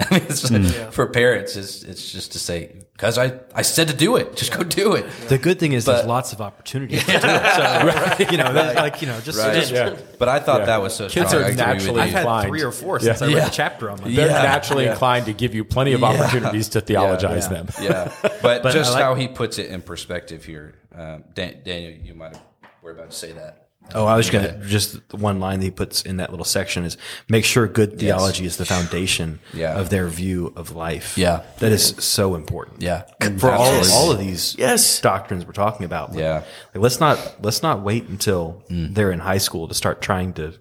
I 0.10 0.14
mean, 0.14 0.22
it's, 0.28 0.94
for 0.94 1.06
parents, 1.06 1.56
it's 1.56 1.82
it's 1.82 2.10
just 2.10 2.32
to 2.32 2.38
say 2.38 2.74
because 2.92 3.18
I 3.18 3.38
I 3.54 3.62
said 3.62 3.88
to 3.88 3.94
do 3.94 4.16
it, 4.16 4.34
just 4.42 4.56
go 4.56 4.62
do 4.62 4.94
it. 4.94 5.04
The 5.28 5.36
good 5.38 5.58
thing 5.58 5.72
is 5.72 5.84
But- 5.84 5.96
there's 5.96 6.06
lots 6.06 6.32
of 6.32 6.40
opportunities. 6.40 7.00
to 7.04 7.10
do 7.12 7.16
it. 7.18 8.18
So, 8.26 8.30
you 8.32 8.38
know, 8.38 8.52
that's 8.52 8.76
like, 8.76 9.00
you 9.02 9.08
know, 9.08 9.20
just, 9.20 9.38
just 9.38 9.72
Yeah. 9.72 9.96
But 10.18 10.28
I 10.28 10.38
thought 10.40 10.66
that 10.66 10.80
was 10.80 10.94
so. 10.94 11.08
Kids 11.08 11.28
strong. 11.28 11.42
are 11.42 11.46
I 11.46 11.48
agree 11.50 11.56
with 11.62 11.66
naturally. 11.66 12.00
I've 12.00 12.10
had 12.10 12.18
inclined. 12.20 12.48
three 12.48 12.62
or 12.62 12.72
four 12.72 12.96
Yeah. 12.98 13.04
since 13.14 13.22
I 13.22 13.26
read 13.26 13.36
Yeah. 13.36 13.44
the 13.44 13.50
chapter 13.50 13.90
on 13.90 14.00
my 14.00 14.08
They're 14.08 14.26
Yeah. 14.28 14.42
naturally 14.42 14.84
Yeah. 14.84 14.92
inclined 14.92 15.26
to 15.26 15.32
give 15.32 15.54
you 15.54 15.64
plenty 15.64 15.92
of 15.92 16.00
Yeah. 16.00 16.06
opportunities 16.08 16.68
to 16.70 16.80
theologize 16.80 17.44
yeah. 17.50 17.54
them. 17.62 17.68
yeah, 17.82 18.12
but, 18.42 18.62
But 18.62 18.72
just 18.72 18.92
like- 18.94 19.02
how 19.02 19.14
he 19.14 19.28
puts 19.28 19.58
it 19.58 19.66
in 19.70 19.82
perspective 19.82 20.44
here, 20.44 20.74
um, 20.96 21.24
Dan, 21.34 21.56
Daniel, 21.64 21.92
you 22.02 22.14
might 22.14 22.32
have 22.34 22.42
were 22.82 22.92
about 22.92 23.10
to 23.10 23.16
say 23.16 23.32
that. 23.32 23.66
Oh, 23.94 24.06
I 24.06 24.16
was 24.16 24.30
gonna 24.30 24.58
just 24.66 24.98
one 25.12 25.40
line 25.40 25.60
that 25.60 25.64
he 25.64 25.70
puts 25.70 26.02
in 26.02 26.16
that 26.18 26.30
little 26.30 26.44
section 26.44 26.84
is 26.84 26.96
make 27.28 27.44
sure 27.44 27.66
good 27.66 27.98
theology 27.98 28.44
is 28.44 28.56
the 28.56 28.64
foundation 28.66 29.40
Yeah. 29.52 29.78
of 29.78 29.90
their 29.90 30.08
view 30.08 30.52
of 30.56 30.72
life. 30.74 31.16
Yeah. 31.18 31.42
that 31.58 31.72
is 31.72 31.94
so 31.98 32.34
important. 32.34 32.82
Yeah, 32.82 33.02
for 33.38 33.50
all 33.50 33.66
Absolutely. 33.72 33.92
all 33.92 34.10
of 34.12 34.18
these 34.18 34.54
Yes. 34.58 35.00
doctrines 35.00 35.44
we're 35.46 35.52
talking 35.52 35.84
about. 35.86 36.10
Like, 36.10 36.20
Yeah. 36.20 36.34
like, 36.74 36.82
let's 36.82 37.00
not 37.00 37.36
let's 37.42 37.62
not 37.62 37.82
wait 37.82 38.08
until 38.08 38.62
mm. 38.70 38.94
they're 38.94 39.12
in 39.12 39.20
high 39.20 39.38
school 39.38 39.68
to 39.68 39.74
start 39.74 40.00
trying 40.02 40.32
to 40.34 40.54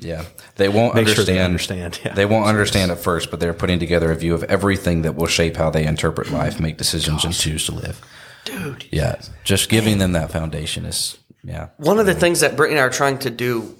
Yeah, 0.00 0.24
they 0.56 0.68
won't 0.68 0.94
Make 0.94 1.08
sure 1.08 1.12
understand. 1.16 1.38
they 1.38 1.42
understand, 1.42 2.00
yeah. 2.04 2.14
They 2.14 2.24
won't 2.24 2.46
understand 2.46 2.92
at 2.92 2.98
first, 3.00 3.30
but 3.32 3.40
they're 3.40 3.52
putting 3.52 3.80
together 3.80 4.12
a 4.12 4.14
view 4.14 4.32
of 4.32 4.44
everything 4.44 5.02
that 5.02 5.16
will 5.16 5.26
shape 5.26 5.56
how 5.56 5.70
they 5.70 5.84
interpret 5.84 6.30
life, 6.30 6.60
make 6.60 6.76
decisions, 6.78 7.24
and 7.24 7.34
choose 7.34 7.66
to 7.66 7.72
live. 7.72 8.00
Dude. 8.44 8.84
Yeah, 8.92 9.16
just 9.42 9.68
giving 9.68 9.98
them 9.98 10.12
that 10.12 10.30
foundation 10.30 10.84
is 10.86 11.18
yeah. 11.44 11.68
One 11.76 11.98
of 11.98 12.06
the 12.06 12.14
things 12.14 12.40
that 12.40 12.56
Brittany 12.56 12.78
and 12.78 12.82
I 12.82 12.86
are 12.86 12.90
trying 12.90 13.18
to 13.20 13.30
do, 13.30 13.74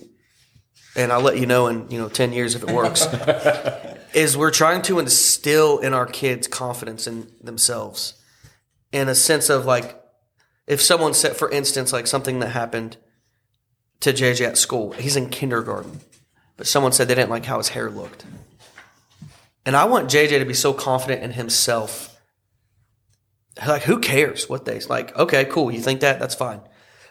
and 0.96 1.12
I'll 1.12 1.20
let 1.20 1.38
you 1.38 1.46
know 1.46 1.66
in 1.66 1.90
you 1.90 1.98
know 1.98 2.08
ten 2.08 2.32
years 2.32 2.54
if 2.54 2.62
it 2.62 2.70
works, 2.70 3.06
is 4.14 4.36
we're 4.36 4.50
trying 4.50 4.82
to 4.82 4.98
instill 4.98 5.78
in 5.78 5.94
our 5.94 6.06
kids 6.06 6.46
confidence 6.46 7.06
in 7.06 7.30
themselves, 7.42 8.14
in 8.92 9.08
a 9.08 9.14
sense 9.14 9.48
of 9.48 9.66
like, 9.66 10.00
if 10.66 10.80
someone 10.80 11.14
said, 11.14 11.36
for 11.36 11.50
instance, 11.50 11.92
like 11.92 12.06
something 12.06 12.38
that 12.40 12.50
happened 12.50 12.96
to 14.00 14.12
JJ 14.12 14.46
at 14.46 14.58
school, 14.58 14.92
he's 14.92 15.16
in 15.16 15.28
kindergarten, 15.28 16.00
but 16.56 16.66
someone 16.66 16.92
said 16.92 17.08
they 17.08 17.14
didn't 17.14 17.30
like 17.30 17.46
how 17.46 17.58
his 17.58 17.68
hair 17.68 17.90
looked, 17.90 18.24
and 19.66 19.76
I 19.76 19.84
want 19.84 20.08
JJ 20.08 20.38
to 20.38 20.44
be 20.44 20.54
so 20.54 20.72
confident 20.72 21.22
in 21.22 21.32
himself. 21.32 22.14
Like, 23.66 23.82
who 23.82 23.98
cares 23.98 24.48
what 24.48 24.64
they 24.66 24.78
like? 24.82 25.16
Okay, 25.16 25.44
cool. 25.46 25.72
You 25.72 25.80
think 25.80 25.98
that? 26.00 26.20
That's 26.20 26.36
fine. 26.36 26.60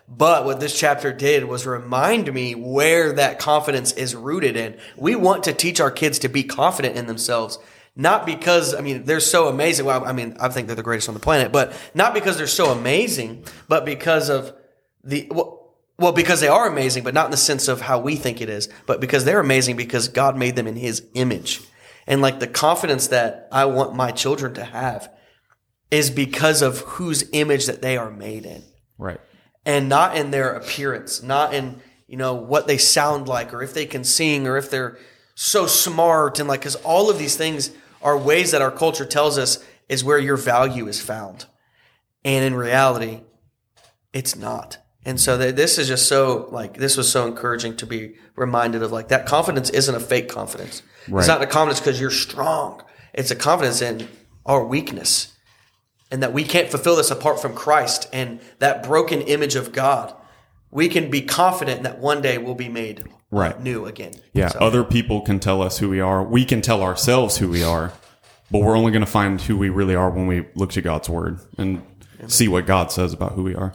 But 0.08 0.46
what 0.46 0.60
this 0.62 0.78
chapter 0.78 1.12
did 1.12 1.46
was 1.46 1.66
remind 1.66 2.34
me 2.34 2.56
where 2.56 3.14
that 3.14 3.40
confidence 3.40 3.92
is 3.92 4.16
rooted 4.16 4.56
in. 4.56 4.78
We 4.96 5.16
want 5.16 5.44
to 5.44 5.54
teach 5.54 5.82
our 5.82 5.92
kids 5.92 6.20
to 6.20 6.30
be 6.30 6.44
confident 6.44 6.96
in 6.96 7.08
themselves, 7.08 7.60
not 7.96 8.26
because, 8.26 8.74
I 8.74 8.80
mean, 8.80 9.04
they're 9.04 9.20
so 9.20 9.50
amazing. 9.50 9.86
Well, 9.86 10.06
I 10.06 10.14
mean, 10.14 10.38
I 10.40 10.48
think 10.48 10.68
they're 10.68 10.78
the 10.78 10.84
greatest 10.84 11.10
on 11.10 11.14
the 11.14 11.20
planet, 11.20 11.52
but 11.52 11.74
not 11.94 12.14
because 12.14 12.38
they're 12.38 12.48
so 12.48 12.72
amazing, 12.72 13.44
but 13.68 13.84
because 13.84 14.30
of 14.30 14.54
the, 15.04 15.28
well, 15.30 15.56
well, 16.00 16.14
because 16.14 16.40
they 16.40 16.48
are 16.48 16.68
amazing, 16.68 17.04
but 17.04 17.16
not 17.16 17.26
in 17.26 17.32
the 17.32 17.38
sense 17.38 17.68
of 17.68 17.82
how 17.82 18.00
we 18.00 18.16
think 18.16 18.40
it 18.40 18.50
is, 18.50 18.70
but 18.86 19.02
because 19.02 19.26
they're 19.26 19.40
amazing 19.40 19.76
because 19.76 20.08
God 20.08 20.38
made 20.38 20.56
them 20.56 20.68
in 20.68 20.76
his 20.76 21.04
image. 21.16 21.60
And 22.06 22.22
like 22.22 22.40
the 22.40 22.48
confidence 22.48 23.08
that 23.08 23.48
I 23.52 23.66
want 23.66 23.96
my 23.96 24.12
children 24.12 24.54
to 24.54 24.64
have 24.64 25.12
is 25.90 26.12
because 26.12 26.62
of 26.62 26.80
whose 26.82 27.28
image 27.34 27.66
that 27.66 27.82
they 27.82 27.98
are 27.98 28.12
made 28.12 28.46
in 28.46 28.64
Right. 28.98 29.20
And 29.68 29.90
not 29.90 30.16
in 30.16 30.32
their 30.32 30.54
appearance, 30.54 31.22
not 31.22 31.54
in 31.54 31.82
you 32.08 32.16
know 32.18 32.34
what 32.34 32.68
they 32.68 32.78
sound 32.78 33.28
like, 33.28 33.54
or 33.54 33.62
if 33.62 33.74
they 33.74 33.86
can 33.86 34.04
sing, 34.04 34.48
or 34.48 34.58
if 34.58 34.72
they're 34.72 34.98
so 35.36 35.68
smart, 35.68 36.40
and 36.40 36.48
like 36.48 36.62
because 36.62 36.78
all 36.78 37.12
of 37.12 37.20
these 37.20 37.36
things 37.36 37.72
are 38.02 38.18
ways 38.18 38.52
that 38.52 38.62
our 38.62 38.72
culture 38.72 39.06
tells 39.06 39.38
us 39.38 39.64
is 39.90 40.04
where 40.04 40.18
your 40.18 40.38
value 40.38 40.88
is 40.88 41.02
found, 41.02 41.46
and 42.24 42.46
in 42.46 42.56
reality, 42.56 43.22
it's 44.14 44.36
not. 44.38 44.78
And 45.04 45.20
so 45.20 45.38
th- 45.38 45.56
this 45.56 45.78
is 45.78 45.90
just 45.90 46.08
so 46.08 46.48
like 46.50 46.78
this 46.78 46.96
was 46.96 47.12
so 47.12 47.28
encouraging 47.28 47.76
to 47.78 47.86
be 47.86 48.16
reminded 48.38 48.84
of 48.84 48.94
like 48.94 49.10
that 49.10 49.26
confidence 49.26 49.70
isn't 49.70 49.94
a 49.94 50.00
fake 50.00 50.30
confidence. 50.30 50.82
Right. 51.10 51.20
It's 51.20 51.28
not 51.28 51.42
a 51.42 51.48
confidence 51.48 51.82
because 51.82 52.00
you're 52.00 52.10
strong. 52.10 52.82
It's 53.14 53.32
a 53.32 53.36
confidence 53.36 53.82
in 53.82 54.08
our 54.46 54.64
weakness 54.64 55.37
and 56.12 56.24
that 56.24 56.34
we 56.34 56.44
can't 56.44 56.70
fulfill 56.70 56.96
this 56.96 57.12
apart 57.12 57.42
from 57.42 57.54
Christ 57.54 58.08
and 58.14 58.40
that 58.60 58.84
broken 58.84 59.22
image 59.22 59.56
of 59.56 59.72
God. 59.72 60.14
We 60.72 60.90
can 60.90 61.10
be 61.10 61.22
confident 61.22 61.84
that 61.84 62.00
one 62.00 62.22
day 62.22 62.38
we'll 62.38 62.56
be 62.56 62.70
made 62.70 63.04
Right. 63.30 63.62
new 63.62 63.86
again. 63.86 64.14
Yeah, 64.34 64.50
So- 64.50 64.60
other 64.60 64.84
people 64.84 65.22
can 65.22 65.40
tell 65.40 65.62
us 65.62 65.80
who 65.80 65.90
we 65.90 66.00
are. 66.00 66.24
We 66.24 66.46
can 66.46 66.62
tell 66.62 66.82
ourselves 66.82 67.38
who 67.38 67.50
we 67.50 67.62
are, 67.64 67.92
but 68.50 68.60
we're 68.60 68.78
only 68.78 68.92
going 68.92 69.04
to 69.06 69.12
find 69.12 69.40
who 69.42 69.58
we 69.58 69.70
really 69.70 69.96
are 69.96 70.10
when 70.10 70.28
we 70.28 70.46
look 70.56 70.72
to 70.72 70.82
God's 70.82 71.10
word 71.10 71.40
and 71.58 71.82
see 72.28 72.48
what 72.48 72.66
God 72.66 72.92
says 72.92 73.12
about 73.14 73.34
who 73.34 73.44
we 73.44 73.54
are. 73.56 73.74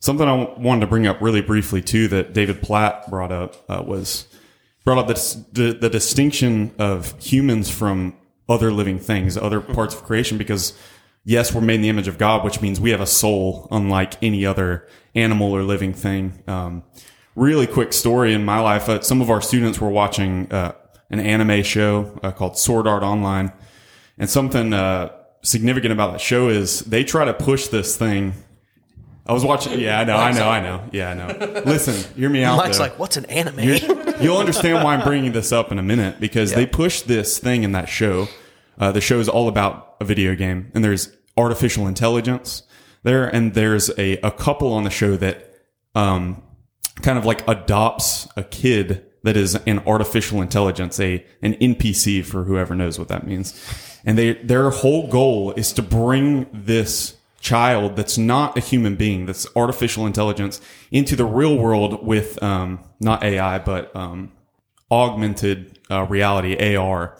Something 0.00 0.28
I 0.28 0.48
wanted 0.58 0.80
to 0.82 0.86
bring 0.86 1.06
up 1.06 1.20
really 1.20 1.40
briefly 1.42 1.80
too 1.82 2.08
that 2.08 2.32
David 2.34 2.60
Platt 2.62 3.08
brought 3.10 3.32
up 3.32 3.56
uh, 3.68 3.82
was 3.86 4.26
brought 4.84 4.98
up 4.98 5.06
the, 5.08 5.44
the 5.52 5.72
the 5.72 5.88
distinction 5.90 6.72
of 6.78 7.14
humans 7.22 7.70
from 7.70 8.14
other 8.46 8.70
living 8.70 8.98
things, 8.98 9.36
other 9.38 9.60
parts 9.60 9.94
of 9.94 10.02
creation, 10.04 10.36
because 10.36 10.74
yes, 11.24 11.54
we're 11.54 11.60
made 11.60 11.76
in 11.76 11.82
the 11.82 11.88
image 11.88 12.08
of 12.08 12.18
God, 12.18 12.44
which 12.44 12.60
means 12.60 12.80
we 12.80 12.90
have 12.90 13.00
a 13.00 13.06
soul 13.06 13.66
unlike 13.70 14.22
any 14.22 14.46
other 14.46 14.86
animal 15.14 15.52
or 15.52 15.62
living 15.62 15.92
thing. 15.92 16.42
Um, 16.46 16.84
really 17.34 17.66
quick 17.66 17.92
story 17.92 18.34
in 18.34 18.44
my 18.44 18.60
life. 18.60 18.88
Uh, 18.88 19.00
some 19.00 19.20
of 19.20 19.30
our 19.30 19.40
students 19.40 19.80
were 19.80 19.90
watching 19.90 20.50
uh, 20.52 20.74
an 21.10 21.20
anime 21.20 21.62
show 21.62 22.18
uh, 22.22 22.30
called 22.30 22.58
Sword 22.58 22.86
Art 22.86 23.02
Online, 23.02 23.52
and 24.18 24.28
something 24.28 24.72
uh, 24.72 25.10
significant 25.42 25.92
about 25.92 26.12
that 26.12 26.20
show 26.20 26.48
is 26.48 26.80
they 26.80 27.04
try 27.04 27.24
to 27.24 27.34
push 27.34 27.68
this 27.68 27.96
thing. 27.96 28.34
I 29.26 29.32
was 29.32 29.44
watching. 29.44 29.80
Yeah, 29.80 30.00
I 30.00 30.04
know, 30.04 30.16
I 30.16 30.32
know, 30.32 30.48
I 30.48 30.60
know. 30.60 30.84
Yeah, 30.92 31.10
I 31.10 31.14
know. 31.14 31.62
Listen, 31.64 32.14
hear 32.14 32.28
me 32.28 32.44
out. 32.44 32.58
Mike's 32.58 32.76
though. 32.76 32.84
like, 32.84 32.98
what's 32.98 33.16
an 33.16 33.24
anime? 33.26 33.58
You'll 34.20 34.36
understand 34.36 34.84
why 34.84 34.94
I'm 34.94 35.02
bringing 35.02 35.32
this 35.32 35.50
up 35.50 35.72
in 35.72 35.78
a 35.78 35.82
minute 35.82 36.20
because 36.20 36.52
they 36.52 36.66
push 36.66 37.00
this 37.00 37.38
thing 37.38 37.62
in 37.62 37.72
that 37.72 37.88
show. 37.88 38.28
Uh, 38.78 38.92
the 38.92 39.00
show 39.00 39.20
is 39.20 39.28
all 39.28 39.48
about 39.48 39.96
a 40.00 40.04
video 40.04 40.34
game, 40.34 40.70
and 40.74 40.84
there's 40.84 41.10
artificial 41.36 41.86
intelligence 41.86 42.62
there, 43.02 43.26
and 43.26 43.54
there's 43.54 43.90
a, 43.98 44.18
a 44.18 44.30
couple 44.30 44.72
on 44.72 44.84
the 44.84 44.90
show 44.90 45.16
that 45.16 45.54
um, 45.94 46.42
kind 47.02 47.18
of 47.18 47.24
like 47.24 47.46
adopts 47.48 48.28
a 48.36 48.42
kid 48.42 49.04
that 49.22 49.36
is 49.36 49.54
an 49.54 49.80
artificial 49.86 50.42
intelligence, 50.42 51.00
a 51.00 51.24
an 51.42 51.54
NPC 51.54 52.24
for 52.24 52.44
whoever 52.44 52.74
knows 52.74 52.98
what 52.98 53.08
that 53.08 53.26
means, 53.26 53.54
and 54.04 54.18
they 54.18 54.34
their 54.34 54.70
whole 54.70 55.08
goal 55.08 55.52
is 55.52 55.72
to 55.74 55.82
bring 55.82 56.46
this 56.52 57.16
child 57.40 57.94
that's 57.94 58.16
not 58.16 58.56
a 58.56 58.60
human 58.60 58.96
being, 58.96 59.26
that's 59.26 59.46
artificial 59.54 60.06
intelligence, 60.06 60.60
into 60.90 61.14
the 61.14 61.24
real 61.26 61.56
world 61.56 62.04
with 62.04 62.42
um, 62.42 62.80
not 63.00 63.22
AI 63.22 63.58
but 63.58 63.94
um, 63.94 64.32
augmented 64.90 65.78
uh, 65.90 66.04
reality 66.04 66.76
AR 66.76 67.16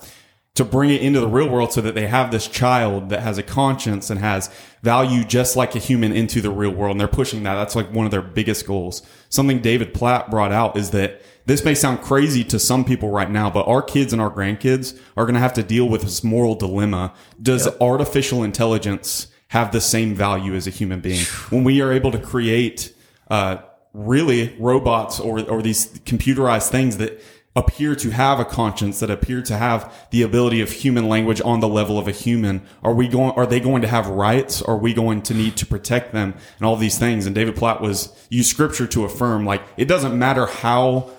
to 0.54 0.64
bring 0.64 0.90
it 0.90 1.02
into 1.02 1.18
the 1.18 1.26
real 1.26 1.48
world 1.48 1.72
so 1.72 1.80
that 1.80 1.96
they 1.96 2.06
have 2.06 2.30
this 2.30 2.46
child 2.46 3.08
that 3.08 3.20
has 3.20 3.38
a 3.38 3.42
conscience 3.42 4.08
and 4.08 4.20
has 4.20 4.48
value 4.82 5.24
just 5.24 5.56
like 5.56 5.74
a 5.74 5.80
human 5.80 6.12
into 6.12 6.40
the 6.40 6.50
real 6.50 6.70
world. 6.70 6.92
And 6.92 7.00
they're 7.00 7.08
pushing 7.08 7.42
that. 7.42 7.56
That's 7.56 7.74
like 7.74 7.92
one 7.92 8.04
of 8.04 8.12
their 8.12 8.22
biggest 8.22 8.64
goals. 8.64 9.02
Something 9.28 9.60
David 9.60 9.92
Platt 9.92 10.30
brought 10.30 10.52
out 10.52 10.76
is 10.76 10.90
that 10.90 11.22
this 11.46 11.64
may 11.64 11.74
sound 11.74 12.02
crazy 12.02 12.44
to 12.44 12.58
some 12.60 12.84
people 12.84 13.10
right 13.10 13.30
now, 13.30 13.50
but 13.50 13.66
our 13.66 13.82
kids 13.82 14.12
and 14.12 14.22
our 14.22 14.30
grandkids 14.30 14.98
are 15.16 15.24
going 15.24 15.34
to 15.34 15.40
have 15.40 15.54
to 15.54 15.62
deal 15.62 15.88
with 15.88 16.02
this 16.02 16.22
moral 16.22 16.54
dilemma. 16.54 17.12
Does 17.42 17.66
artificial 17.80 18.44
intelligence 18.44 19.26
have 19.48 19.72
the 19.72 19.80
same 19.80 20.14
value 20.14 20.54
as 20.54 20.68
a 20.68 20.70
human 20.70 21.00
being? 21.00 21.24
When 21.50 21.64
we 21.64 21.82
are 21.82 21.92
able 21.92 22.12
to 22.12 22.18
create, 22.18 22.94
uh, 23.28 23.58
really 23.94 24.54
robots 24.58 25.20
or, 25.20 25.40
or 25.48 25.62
these 25.62 25.86
computerized 26.00 26.68
things 26.68 26.96
that 26.98 27.22
appear 27.56 27.94
to 27.94 28.10
have 28.10 28.40
a 28.40 28.44
conscience 28.44 28.98
that 29.00 29.10
appear 29.10 29.40
to 29.42 29.56
have 29.56 29.92
the 30.10 30.22
ability 30.22 30.60
of 30.60 30.70
human 30.70 31.08
language 31.08 31.40
on 31.44 31.60
the 31.60 31.68
level 31.68 31.98
of 31.98 32.08
a 32.08 32.10
human 32.10 32.60
are 32.82 32.92
we 32.92 33.06
going 33.06 33.32
are 33.32 33.46
they 33.46 33.60
going 33.60 33.82
to 33.82 33.88
have 33.88 34.08
rights? 34.08 34.60
Are 34.60 34.76
we 34.76 34.92
going 34.92 35.22
to 35.22 35.34
need 35.34 35.56
to 35.58 35.66
protect 35.66 36.12
them? 36.12 36.34
And 36.58 36.66
all 36.66 36.76
these 36.76 36.98
things. 36.98 37.26
And 37.26 37.34
david 37.34 37.54
platt 37.56 37.80
was 37.80 38.12
used 38.28 38.50
scripture 38.50 38.86
to 38.88 39.04
affirm 39.04 39.44
like 39.44 39.62
it 39.76 39.86
doesn't 39.86 40.18
matter 40.18 40.46
how 40.46 41.10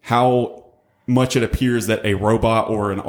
how 0.00 0.64
much 1.06 1.36
it 1.36 1.42
appears 1.42 1.88
that 1.88 2.04
a 2.06 2.14
robot 2.14 2.70
or 2.70 2.90
an 2.92 3.00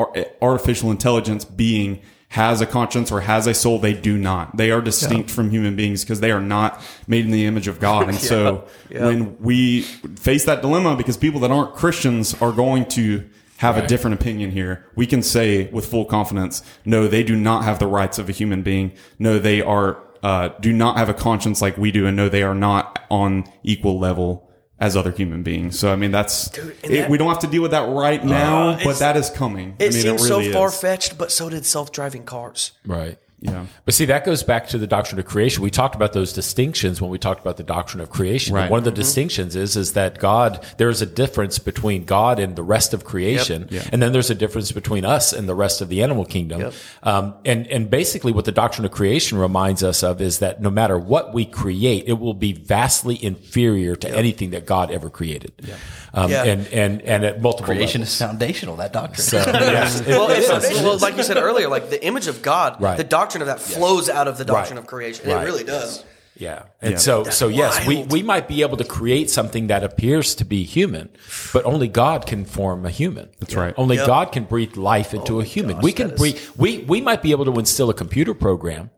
artificial 0.42 0.92
intelligence 0.92 1.46
being 1.46 2.02
has 2.34 2.62
a 2.62 2.66
conscience 2.66 3.12
or 3.12 3.22
has 3.22 3.46
a 3.46 3.54
soul 3.54 3.78
they 3.78 3.94
do 3.94 4.18
not. 4.18 4.58
They 4.58 4.72
are 4.72 4.82
distinct 4.82 5.30
from 5.30 5.52
human 5.52 5.76
beings 5.76 6.04
because 6.04 6.20
they 6.20 6.32
are 6.32 6.42
not 6.42 6.82
made 7.06 7.26
in 7.26 7.32
the 7.32 7.46
image 7.46 7.68
of 7.68 7.80
god. 7.80 8.10
And 8.10 8.18
so 8.32 8.68
when 8.90 9.40
we 9.40 9.84
face 9.84 10.44
that 10.46 10.64
dilemma 10.64 10.96
because 10.96 11.16
people 11.16 11.40
that 11.42 11.52
aren't 11.52 11.76
christians 11.76 12.34
are 12.42 12.52
going 12.52 12.86
to 12.88 13.30
have 13.58 13.78
a 13.78 13.86
different 13.86 14.16
opinion 14.20 14.50
here 14.50 14.86
we 14.96 15.06
can 15.06 15.22
say 15.22 15.70
with 15.70 15.86
full 15.86 16.06
confidence 16.06 16.64
no 16.86 17.08
they 17.08 17.24
do 17.24 17.36
not 17.36 17.64
have 17.66 17.78
the 17.78 17.88
rights 17.88 18.18
of 18.18 18.28
a 18.30 18.32
human 18.32 18.64
being. 18.64 18.92
No 19.20 19.38
they 19.38 19.62
are 19.62 20.02
uh, 20.24 20.48
do 20.60 20.74
not 20.74 20.98
have 20.98 21.10
a 21.10 21.14
conscience 21.14 21.62
like 21.62 21.78
we 21.78 21.92
do 21.92 22.08
and 22.08 22.18
no 22.18 22.30
they 22.30 22.42
are 22.42 22.56
not 22.56 23.06
on 23.12 23.44
equal 23.62 24.00
level 24.00 24.50
as 24.80 24.96
other 24.98 25.12
human 25.12 25.44
beings. 25.44 25.80
So 25.80 25.92
I 25.92 25.96
mean, 25.96 26.12
that's 26.12 26.48
and 26.58 26.70
it, 26.70 26.82
that- 26.90 27.08
Uh, 27.08 27.10
we 27.10 27.18
don't 27.18 27.30
have 27.30 27.40
to 27.40 27.48
deal 27.48 27.62
with 27.62 27.72
that 27.72 27.88
right 27.90 28.24
now, 28.24 28.78
but 28.84 29.00
that 29.00 29.16
is 29.18 29.30
coming. 29.30 29.76
It 29.80 29.84
I 29.84 29.86
mean, 29.86 29.92
seems 30.02 30.06
it 30.26 30.30
really 30.30 30.48
so 30.48 30.54
far 30.54 30.72
fetched, 30.72 31.18
but 31.18 31.32
so 31.32 31.50
did 31.50 31.66
self 31.66 31.92
driving 31.92 32.24
cars. 32.24 32.72
Right. 32.86 33.18
Yeah. 33.44 33.66
But 33.86 33.94
see, 33.94 34.06
that 34.06 34.26
goes 34.26 34.42
back 34.42 34.68
to 34.70 34.78
the 34.78 34.88
doctrine 34.88 35.20
of 35.20 35.26
creation. 35.26 35.62
We 35.64 35.70
talked 35.70 35.96
about 35.96 36.14
those 36.14 36.32
distinctions 36.34 37.02
when 37.02 37.12
we 37.12 37.18
talked 37.18 37.42
about 37.42 37.58
the 37.58 37.64
doctrine 37.64 38.00
of 38.02 38.10
creation. 38.10 38.56
Right. 38.56 38.72
One 38.72 38.78
of 38.78 38.84
the 38.86 38.92
distinctions 38.92 39.56
is 39.56 39.76
is 39.76 39.94
that 39.94 40.18
God, 40.20 40.66
there 40.78 40.90
is 40.90 41.02
a 41.02 41.06
difference 41.06 41.60
between 41.60 42.06
God 42.06 42.40
and 42.40 42.56
the 42.56 42.64
rest 42.64 42.94
of 42.94 43.04
creation, 43.04 43.68
Yeah. 43.70 43.84
and 43.92 44.02
then 44.02 44.14
there's 44.14 44.30
a 44.30 44.36
difference 44.36 44.72
between 44.72 45.04
us 45.06 45.34
and 45.34 45.48
the 45.50 45.56
rest 45.56 45.82
of 45.82 45.90
the 45.90 46.02
animal 46.04 46.24
kingdom. 46.26 46.62
Yep. 46.62 46.74
Um, 47.04 47.34
and 47.44 47.68
and 47.68 47.90
basically, 47.90 48.32
what 48.32 48.46
the 48.46 48.52
doctrine 48.54 48.86
of 48.86 48.92
creation 48.92 49.38
reminds 49.38 49.84
us 49.84 50.04
of 50.04 50.22
is 50.22 50.40
that 50.40 50.62
no 50.62 50.70
matter 50.70 50.98
what 50.98 51.34
we 51.34 51.44
create, 51.46 52.06
it 52.08 52.20
will 52.20 52.34
be 52.34 52.54
vastly 52.54 53.22
inferior 53.22 53.96
to 53.98 54.10
anything 54.10 54.52
that 54.52 54.66
God 54.66 54.90
ever 54.92 55.10
created. 55.10 55.52
Um, 56.14 56.30
Yeah. 56.32 56.44
And 56.44 56.68
and 56.68 57.02
and 57.02 57.26
at 57.26 57.42
multiple 57.42 57.66
Creation 57.74 58.02
levels. 58.02 58.14
is 58.14 58.20
foundational. 58.20 58.76
That 58.78 58.94
doctrine. 58.94 59.44
Yes. 59.74 60.00
It- 60.00 60.08
Well, 60.08 60.30
it's, 60.30 60.48
well, 60.82 60.98
like 61.00 61.18
you 61.18 61.24
said 61.24 61.38
earlier, 61.38 61.68
like 61.68 61.90
the 61.90 62.04
image 62.06 62.28
of 62.28 62.42
God, 62.42 62.80
Right. 62.80 62.98
the 62.98 63.04
doctrine 63.04 63.33
of 63.42 63.48
that 63.48 63.60
flows 63.60 64.10
out 64.10 64.28
of 64.28 64.38
the 64.38 64.46
doctrine 64.46 64.78
Right. 64.78 64.84
of 64.84 64.88
creation. 64.88 65.30
Right. 65.30 65.42
It 65.42 65.46
really 65.46 65.64
does. 65.64 66.04
Yeah. 66.36 66.64
And 66.82 66.94
Yeah. 66.94 66.98
so, 66.98 67.24
so 67.26 67.48
yes, 67.48 67.86
we, 67.86 67.98
wild. 67.98 68.12
we 68.12 68.24
might 68.24 68.48
be 68.48 68.62
able 68.64 68.78
to 68.78 68.84
create 68.84 69.30
something 69.30 69.68
that 69.68 69.84
appears 69.84 70.34
to 70.36 70.46
be 70.46 70.64
human, 70.64 71.10
but 71.54 71.64
only 71.64 71.88
God 71.88 72.26
can 72.26 72.44
form 72.46 72.86
a 72.86 72.90
human. 72.90 73.30
That's 73.40 73.54
right. 73.56 73.74
Only 73.78 73.98
Yep. 73.98 74.08
God 74.08 74.32
can 74.32 74.44
breathe 74.46 74.76
life 74.76 75.14
into 75.14 75.38
oh 75.38 75.42
a 75.42 75.44
human. 75.44 75.80
we 75.82 75.92
can 75.94 76.08
that 76.08 76.14
is- 76.16 76.20
breathe, 76.20 76.40
we, 76.58 76.80
we 76.80 77.02
might 77.02 77.22
be 77.22 77.32
able 77.32 77.46
to 77.46 77.54
instill 77.60 77.90
a 77.92 77.94
computer 77.94 78.34
program 78.34 78.90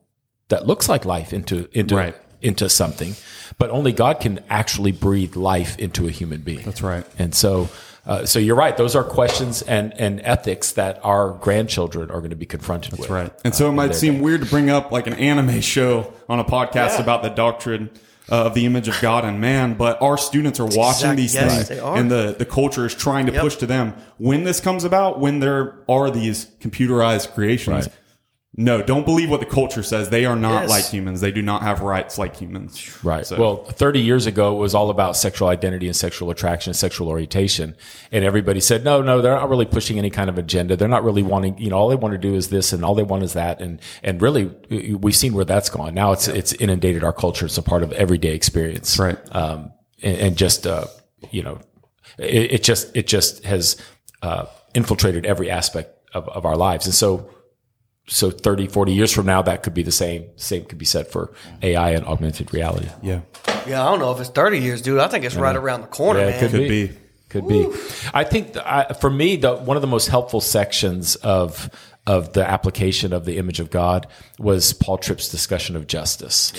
that 0.48 0.66
looks 0.66 0.88
like 0.88 1.04
life 1.04 1.34
into, 1.34 1.68
into, 1.74 1.96
Right. 1.98 2.16
into 2.42 2.70
something, 2.70 3.16
but 3.58 3.70
only 3.70 3.92
God 3.92 4.22
can 4.22 4.40
actually 4.50 4.94
breathe 4.94 5.36
life 5.36 5.78
into 5.78 6.08
a 6.08 6.12
human 6.12 6.40
being. 6.42 6.64
That's 6.64 6.82
right. 6.82 7.04
And 7.20 7.36
so, 7.36 7.68
uh, 8.06 8.26
so 8.26 8.38
you're 8.39 8.56
right. 8.56 8.76
Those 8.78 8.95
are 8.95 9.03
questions 9.03 9.62
and, 9.64 9.93
and 9.99 10.22
ethics 10.24 10.74
that 10.74 10.99
our 11.03 11.32
grandchildren 11.32 12.12
are 12.12 12.20
going 12.20 12.30
to 12.30 12.36
be 12.36 12.45
confronted 12.45 12.91
with. 12.91 13.01
That's 13.01 13.10
right. 13.12 13.34
And 13.43 13.56
so 13.56 13.68
it 13.70 13.74
might 13.74 13.95
seem 13.95 14.16
day. 14.16 14.22
weird 14.22 14.41
to 14.43 14.47
bring 14.47 14.70
up 14.70 14.91
like 14.91 15.08
an 15.08 15.14
anime 15.14 15.62
show 15.62 16.14
on 16.30 16.39
a 16.39 16.43
podcast 16.45 16.95
Yeah. 16.97 17.01
about 17.01 17.24
the 17.24 17.30
doctrine 17.30 17.89
uh, 18.32 18.45
of 18.45 18.53
the 18.56 18.66
image 18.66 18.88
of 18.88 18.99
God 19.01 19.24
and 19.24 19.39
man, 19.39 19.76
but 19.76 20.01
our 20.01 20.18
students 20.18 20.60
are 20.60 20.66
watching 20.66 21.12
exact- 21.12 21.18
these 21.18 21.36
yes, 21.36 21.68
things 21.68 21.80
and 21.80 22.10
the, 22.10 22.36
the 22.38 22.45
culture 22.45 22.86
is 22.86 22.95
trying 22.95 23.28
to 23.28 23.32
Yep. 23.32 23.41
push 23.41 23.56
to 23.58 23.68
them. 23.68 23.93
When 24.18 24.43
this 24.43 24.60
comes 24.60 24.84
about, 24.84 25.20
when 25.20 25.39
there 25.41 25.76
are 25.88 26.10
these 26.10 26.47
computerized 26.60 27.34
creations, 27.36 27.86
Right. 27.88 27.95
No, 28.58 28.82
don't 28.82 29.06
believe 29.06 29.30
what 29.30 29.41
the 29.41 29.45
culture 29.45 29.84
says. 29.84 30.10
They 30.10 30.24
are 30.26 30.36
not 30.36 30.62
Yes. 30.62 30.70
like 30.70 30.86
humans. 30.86 31.20
They 31.20 31.32
do 31.32 31.41
not 31.41 31.62
have 31.62 31.82
rights 31.82 32.18
like 32.18 32.38
humans. 32.38 33.03
Right. 33.03 33.26
So- 33.26 33.38
Well, 33.38 33.56
30 33.66 33.99
years 33.99 34.28
ago, 34.28 34.56
it 34.56 34.60
was 34.60 34.74
all 34.74 34.89
about 34.89 35.18
sexual 35.18 35.49
identity 35.49 35.88
and 35.88 35.95
sexual 35.95 36.30
attraction 36.30 36.70
and 36.72 36.76
sexual 36.78 37.10
orientation. 37.10 37.76
And 38.14 38.24
everybody 38.24 38.62
said, 38.62 38.86
no, 38.86 39.01
no, 39.01 39.22
they're 39.22 39.36
not 39.36 39.49
really 39.49 39.66
pushing 39.66 39.97
any 39.99 40.10
kind 40.10 40.30
of 40.30 40.38
agenda. 40.38 40.78
They're 40.78 40.88
not 40.88 41.03
really 41.03 41.22
wanting, 41.24 41.58
you 41.58 41.70
know, 41.70 41.76
all 41.78 41.89
they 41.89 41.95
want 41.95 42.14
to 42.14 42.18
do 42.18 42.34
is 42.36 42.47
this 42.49 42.72
and 42.72 42.86
all 42.86 42.95
they 42.95 43.03
want 43.03 43.24
is 43.24 43.34
that. 43.34 43.60
And, 43.60 43.82
and 44.03 44.22
really, 44.22 44.45
we've 44.70 45.16
seen 45.16 45.34
where 45.34 45.45
that's 45.45 45.70
gone. 45.70 45.93
Now 45.93 46.14
it's, 46.14 46.28
it's 46.30 46.53
inundated 46.53 47.03
our 47.03 47.14
culture. 47.14 47.45
It's 47.45 47.58
a 47.58 47.62
part 47.62 47.84
of 47.84 47.91
everyday 47.93 48.34
experience. 48.36 48.97
Right. 48.97 49.18
Um, 49.36 49.74
and, 50.01 50.18
and 50.18 50.38
just, 50.38 50.66
uh, 50.66 50.86
you 51.30 51.43
know, 51.43 51.60
it, 52.18 52.53
it 52.53 52.64
just, 52.64 52.95
it 52.95 53.08
just 53.08 53.43
has, 53.43 53.76
uh, 54.22 54.45
infiltrated 54.74 55.26
every 55.26 55.49
aspect 55.49 55.89
of, 56.14 56.28
of 56.30 56.45
our 56.45 56.56
lives. 56.56 56.86
And 56.86 56.95
so, 56.95 57.30
so 58.08 58.30
30, 58.32 58.68
40 58.68 58.93
years 58.93 59.12
from 59.12 59.26
now, 59.26 59.41
that 59.41 59.64
could 59.64 59.74
be 59.74 59.84
the 59.84 59.91
same, 59.91 60.26
same 60.36 60.66
could 60.66 60.78
be 60.78 60.86
said 60.86 61.08
for 61.08 61.32
AI 61.62 61.91
and 61.91 62.06
augmented 62.06 62.53
reality. 62.53 62.89
Yeah. 63.01 63.22
Yeah, 63.68 63.84
I 63.86 63.89
don't 63.89 63.99
know 63.99 64.12
if 64.12 64.20
it's 64.20 64.30
30 64.30 64.60
years, 64.60 64.82
dude. 64.82 64.99
I 64.99 65.08
think 65.08 65.26
it's 65.26 65.36
right 65.36 65.56
around 65.56 65.82
the 65.82 65.88
corner, 65.88 66.20
Yeah, 66.20 66.26
man. 66.28 66.36
it 66.36 66.39
could, 66.39 66.51
Could 66.51 66.60
be. 66.70 66.88
be. 66.88 66.93
Could 67.30 67.47
be. 67.47 67.68
I 68.14 68.24
think 68.24 68.53
th- 68.53 68.64
I, 68.66 68.93
for 68.93 69.10
me, 69.10 69.36
the 69.38 69.56
one 69.56 69.76
of 69.76 69.82
the 69.82 69.88
most 69.88 70.08
helpful 70.08 70.39
sections 70.39 71.16
of 71.18 71.70
of 72.08 72.32
the 72.34 72.47
application 72.47 73.12
of 73.12 73.26
the 73.26 73.38
image 73.38 73.60
of 73.60 73.72
God 73.72 74.06
was 74.38 74.72
Paul 74.74 74.99
Tripp's 74.99 75.28
discussion 75.30 75.76
of 75.76 75.88
justice. 75.88 76.53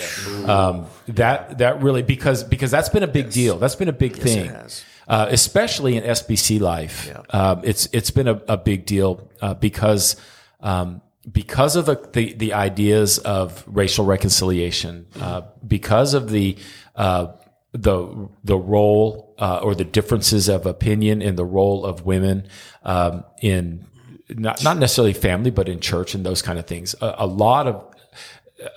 Um, 0.47 0.87
that 1.09 1.59
that 1.59 1.81
really 1.83 2.03
because 2.03 2.43
because 2.45 2.71
that's 2.73 2.89
been 2.91 3.05
a 3.05 3.09
big 3.09 3.31
deal. 3.31 3.57
That's 3.59 3.77
been 3.77 3.89
a 3.89 3.93
big 3.93 4.17
thing. 4.17 4.47
has. 4.51 4.85
Uh, 5.09 5.29
especially 5.31 5.97
in 5.97 6.03
SBC 6.03 6.61
life, 6.61 7.09
um, 7.31 7.61
it's 7.63 7.89
it's 7.93 8.11
been 8.11 8.27
a, 8.29 8.43
a 8.49 8.57
big 8.59 8.85
deal 8.85 9.31
uh, 9.41 9.55
because 9.55 10.17
um, 10.61 11.01
because 11.31 11.77
of 11.77 11.87
the, 11.87 12.35
the 12.35 12.53
ideas 12.53 13.19
of 13.19 13.65
racial 13.67 14.05
reconciliation, 14.05 15.07
uh, 15.21 15.43
because 15.67 16.15
of 16.15 16.31
the 16.31 16.57
uh, 16.95 17.29
the 17.73 18.29
the 18.45 18.57
role 18.57 19.35
uh, 19.39 19.61
or 19.63 19.75
the 19.75 19.85
differences 19.85 20.49
of 20.49 20.67
opinion 20.67 21.23
in 21.23 21.37
the 21.37 21.45
role 21.45 21.85
of 21.85 22.07
women 22.07 22.49
um, 22.85 23.25
in 23.43 23.87
not 24.29 24.63
not 24.63 24.79
necessarily 24.79 25.13
family, 25.13 25.51
but 25.51 25.69
in 25.69 25.81
church 25.81 26.15
and 26.15 26.25
those 26.25 26.43
kind 26.43 26.59
of 26.59 26.67
things. 26.67 26.95
A, 27.01 27.17
a 27.19 27.27
lot 27.27 27.67
of 27.67 27.95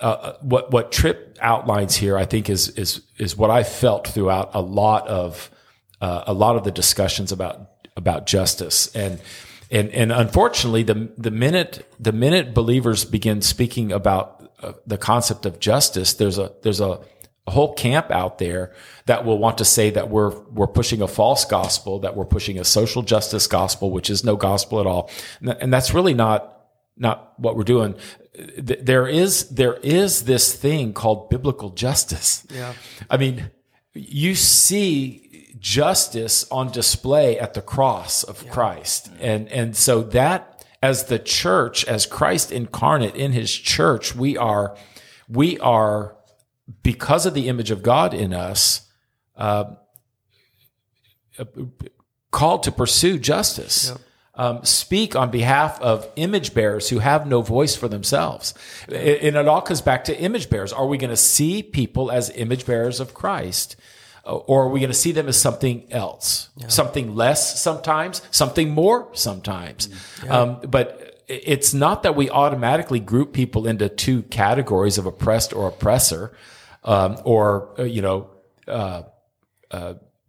uh, 0.02 0.34
what 0.42 0.72
what 0.72 0.92
Tripp 0.92 1.38
outlines 1.42 1.96
here, 1.96 2.18
I 2.18 2.26
think, 2.26 2.50
is 2.50 2.70
is 2.70 3.02
is 3.18 3.38
what 3.38 3.50
I 3.50 3.64
felt 3.64 4.08
throughout 4.08 4.52
a 4.54 4.62
lot 4.62 5.08
of 5.08 5.52
uh, 6.02 6.24
a 6.28 6.34
lot 6.34 6.56
of 6.56 6.64
the 6.64 6.72
discussions 6.72 7.32
about 7.32 7.70
about 7.96 8.26
justice 8.26 8.94
and. 8.96 9.22
And, 9.72 9.90
and 9.92 10.12
unfortunately, 10.12 10.84
the 10.84 11.12
the 11.18 11.32
minute 11.32 11.88
the 12.00 12.12
minute 12.12 12.54
believers 12.54 13.06
begin 13.06 13.42
speaking 13.42 13.92
about 13.92 14.52
uh, 14.62 14.74
the 14.88 14.98
concept 14.98 15.46
of 15.46 15.60
justice, 15.60 16.14
there's 16.14 16.40
a 16.40 16.52
there's 16.64 16.80
a, 16.80 17.00
a 17.46 17.52
whole 17.52 17.76
camp 17.76 18.10
out 18.10 18.40
there 18.40 18.74
that 19.06 19.26
will 19.26 19.38
want 19.38 19.60
to 19.60 19.66
say 19.66 19.92
that 19.92 20.10
we're 20.10 20.32
we're 20.50 20.68
pushing 20.68 21.04
a 21.04 21.08
false 21.08 21.46
gospel, 21.46 22.00
that 22.00 22.16
we're 22.16 22.26
pushing 22.26 22.58
a 22.58 22.64
social 22.64 23.04
justice 23.04 23.46
gospel, 23.46 23.92
which 23.92 24.10
is 24.10 24.24
no 24.24 24.36
gospel 24.36 24.80
at 24.80 24.88
all, 24.88 25.10
and, 25.40 25.50
and 25.50 25.74
that's 25.74 25.94
really 25.94 26.16
not 26.16 26.60
not 26.98 27.34
what 27.40 27.56
we're 27.56 27.64
doing. 27.64 27.96
There 28.58 29.08
is 29.08 29.50
there 29.50 29.76
is 29.76 30.24
this 30.26 30.56
thing 30.56 30.94
called 30.94 31.30
biblical 31.30 31.70
justice. 31.70 32.46
Yeah. 32.50 32.74
I 33.10 33.18
mean, 33.18 33.52
you 33.94 34.34
see 34.36 35.29
justice 35.60 36.50
on 36.52 36.72
display 36.72 37.38
at 37.38 37.54
the 37.54 37.62
cross 37.62 38.24
of 38.24 38.48
Christ. 38.50 39.12
And 39.20 39.48
and 39.50 39.76
so 39.76 40.04
that 40.04 40.66
as 40.82 41.06
the 41.06 41.20
church, 41.20 41.86
as 41.86 42.06
Christ 42.06 42.52
incarnate 42.52 43.16
in 43.16 43.34
his 43.34 43.52
church, 43.52 44.16
we 44.16 44.38
are 44.38 44.78
we 45.28 45.60
are 45.60 46.16
because 46.84 47.26
of 47.26 47.34
the 47.34 47.48
image 47.48 47.72
of 47.72 47.84
God 47.84 48.14
in 48.14 48.34
us, 48.34 48.88
uh, 49.36 49.66
called 52.32 52.64
to 52.64 52.72
pursue 52.72 53.18
justice. 53.18 53.94
Um, 54.36 54.64
speak 54.64 55.18
on 55.18 55.32
behalf 55.32 55.82
of 55.82 56.08
image 56.16 56.54
bearers 56.54 56.88
who 56.88 57.00
have 57.00 57.28
no 57.28 57.42
voice 57.42 57.76
for 57.76 57.90
themselves. 57.90 58.54
And 58.88 59.36
it 59.36 59.48
all 59.50 59.62
comes 59.62 59.82
back 59.82 60.06
to 60.06 60.18
image 60.18 60.50
bearers. 60.50 60.72
Are 60.72 60.86
we 60.86 60.98
going 60.98 61.10
to 61.10 61.18
see 61.18 61.62
people 61.62 62.10
as 62.10 62.30
image 62.30 62.66
bearers 62.66 63.02
of 63.02 63.14
Christ? 63.14 63.76
Uh, 64.30 64.36
Or 64.48 64.64
are 64.64 64.70
we 64.70 64.80
going 64.80 64.94
to 64.94 65.02
see 65.06 65.14
them 65.14 65.28
as 65.28 65.42
something 65.42 65.84
else? 65.92 66.50
Something 66.70 67.16
less 67.16 67.62
sometimes, 67.62 68.22
something 68.32 68.70
more 68.70 69.08
sometimes. 69.14 69.90
Um, 70.30 70.60
but 70.68 70.86
it's 71.28 71.74
not 71.74 72.04
that 72.04 72.16
we 72.16 72.30
automatically 72.30 73.00
group 73.00 73.34
people 73.34 73.70
into 73.70 73.90
two 73.90 74.22
categories 74.24 74.98
of 74.98 75.06
oppressed 75.06 75.54
or 75.54 75.68
oppressor, 75.68 76.32
um, 76.84 77.18
or, 77.24 77.74
uh, 77.80 77.84
you 77.84 78.02
know, 78.02 78.30
uh 78.68 79.04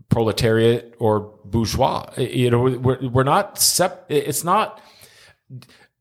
proletariat 0.08 0.94
or 0.98 1.20
bourgeois. 1.44 2.04
You 2.16 2.50
know, 2.50 2.60
we're, 2.62 3.08
we're 3.08 3.30
not, 3.34 3.58
sep- 3.58 4.06
it's 4.08 4.44
not, 4.44 4.82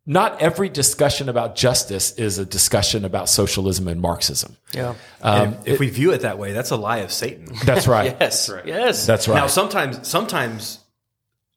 not 0.09 0.41
every 0.41 0.69
discussion 0.69 1.29
about 1.29 1.55
justice 1.55 2.13
is 2.13 2.39
a 2.39 2.45
discussion 2.45 3.05
about 3.05 3.29
socialism 3.29 3.87
and 3.87 4.01
Marxism. 4.01 4.57
Yeah. 4.73 4.95
And 5.21 5.53
if, 5.67 5.75
if 5.75 5.79
we 5.79 5.89
view 5.91 6.11
it 6.13 6.21
that 6.21 6.39
way, 6.39 6.51
that's 6.51 6.71
a 6.71 6.75
lie 6.75 6.97
of 6.97 7.11
Satan. 7.11 7.45
That's 7.63 7.87
right. 7.87 8.17
Yes. 8.19 8.49
Yes. 8.65 9.05
That's 9.05 9.27
right. 9.27 9.35
Now, 9.35 9.45
sometimes, 9.45 10.07
sometimes, 10.07 10.79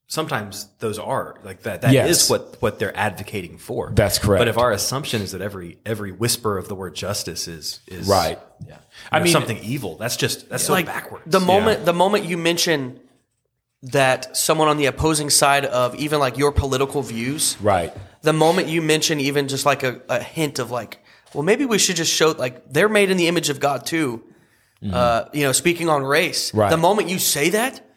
sometimes 0.06 0.66
those 0.80 0.98
are 0.98 1.36
like 1.42 1.62
that. 1.62 1.80
That 1.80 1.88
is 1.90 1.94
Yes. 1.94 2.30
what 2.30 2.60
what 2.60 2.78
they're 2.78 2.94
advocating 2.96 3.56
for. 3.56 3.90
That's 3.94 4.18
correct. 4.18 4.40
But 4.42 4.48
if 4.48 4.58
our 4.58 4.70
assumption 4.70 5.22
is 5.22 5.32
that 5.32 5.40
every 5.40 5.78
every 5.86 6.12
whisper 6.12 6.58
of 6.58 6.68
the 6.68 6.74
word 6.74 6.94
justice 6.94 7.48
is 7.48 7.80
is 7.88 8.06
Right. 8.06 8.38
yeah, 8.68 8.76
I 9.10 9.20
mean- 9.20 9.32
something 9.32 9.58
evil. 9.64 9.96
That's 9.96 10.16
just 10.16 10.50
that's 10.50 10.64
so 10.64 10.74
like 10.74 10.84
backwards. 10.84 11.24
The 11.26 11.40
moment 11.40 11.86
the 11.86 11.94
moment 11.94 12.26
you 12.26 12.36
mention 12.36 13.00
that 13.82 14.36
someone 14.36 14.68
on 14.68 14.76
the 14.76 14.86
opposing 14.86 15.28
side 15.30 15.64
of 15.64 15.94
even 15.96 16.20
like 16.20 16.38
your 16.38 16.52
political 16.52 17.02
views, 17.02 17.56
right. 17.60 17.92
the 18.22 18.32
moment 18.32 18.68
you 18.68 18.80
mention 18.82 19.18
even 19.20 19.48
just 19.48 19.66
like 19.66 19.82
a, 19.82 20.00
a 20.08 20.22
hint 20.22 20.58
of 20.58 20.70
like, 20.70 20.98
well, 21.34 21.42
maybe 21.42 21.64
we 21.66 21.78
should 21.78 21.96
just 21.96 22.12
show 22.12 22.30
like 22.30 22.72
they're 22.72 22.88
made 22.88 23.10
in 23.10 23.16
the 23.16 23.26
image 23.26 23.48
of 23.48 23.58
God 23.60 23.84
too. 23.86 24.22
Uh, 24.92 25.26
you 25.32 25.44
know, 25.44 25.52
speaking 25.52 25.88
on 25.88 26.02
race, 26.02 26.48
Mm-hmm. 26.50 26.58
Right. 26.58 26.70
the 26.70 26.76
moment 26.76 27.08
you 27.08 27.18
say 27.20 27.50
that, 27.50 27.88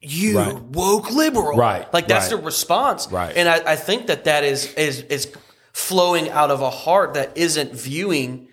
you 0.00 0.38
Right. 0.38 0.54
woke 0.60 1.10
liberal, 1.10 1.56
Right. 1.56 1.92
Like 1.92 2.06
that's 2.06 2.30
Right. 2.32 2.38
the 2.38 2.44
response, 2.44 3.08
Right. 3.10 3.36
And 3.36 3.48
I, 3.48 3.72
I 3.72 3.76
think 3.76 4.06
that 4.06 4.24
that 4.24 4.44
is 4.44 4.72
is 4.74 5.00
is 5.02 5.32
flowing 5.72 6.30
out 6.30 6.50
of 6.52 6.60
a 6.60 6.70
heart 6.70 7.14
that 7.14 7.36
isn't 7.36 7.72
viewing 7.72 8.46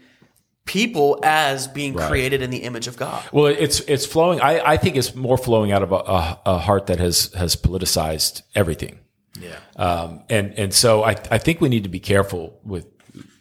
people 0.66 1.20
as 1.24 1.68
being 1.68 1.94
Right. 1.94 2.10
created 2.10 2.42
in 2.42 2.50
the 2.50 2.60
image 2.60 2.88
of 2.88 2.96
God. 2.98 3.24
Well, 3.32 3.48
it's 3.48 3.80
it's 3.82 4.06
flowing. 4.06 4.40
I, 4.42 4.60
I 4.74 4.78
think 4.78 4.96
it's 4.96 5.16
more 5.16 5.38
flowing 5.38 5.72
out 5.72 5.84
of 5.84 5.92
a, 5.92 5.96
a, 5.96 6.40
a 6.46 6.58
heart 6.60 6.88
that 6.88 7.00
has 7.00 7.34
has 7.34 7.56
politicized 7.56 8.44
everything. 8.56 9.00
Yeah. 9.40 9.58
Um, 9.76 10.24
and 10.30 10.54
and 10.58 10.74
so 10.74 11.04
I 11.04 11.12
I 11.32 11.38
think 11.38 11.62
we 11.62 11.70
need 11.70 11.84
to 11.84 11.90
be 11.90 12.00
careful 12.00 12.60
with 12.64 12.86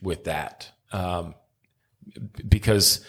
with 0.02 0.24
that 0.24 0.70
um, 0.92 1.34
because 2.48 3.04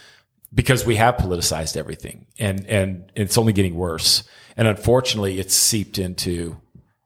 because 0.54 0.86
we 0.86 0.98
have 0.98 1.16
politicized 1.16 1.78
everything 1.78 2.28
and 2.38 2.66
and 2.68 3.12
it's 3.16 3.38
only 3.38 3.54
getting 3.54 3.76
worse. 3.76 4.24
And 4.58 4.68
unfortunately, 4.68 5.40
it's 5.40 5.56
seeped 5.56 5.98
into 5.98 6.58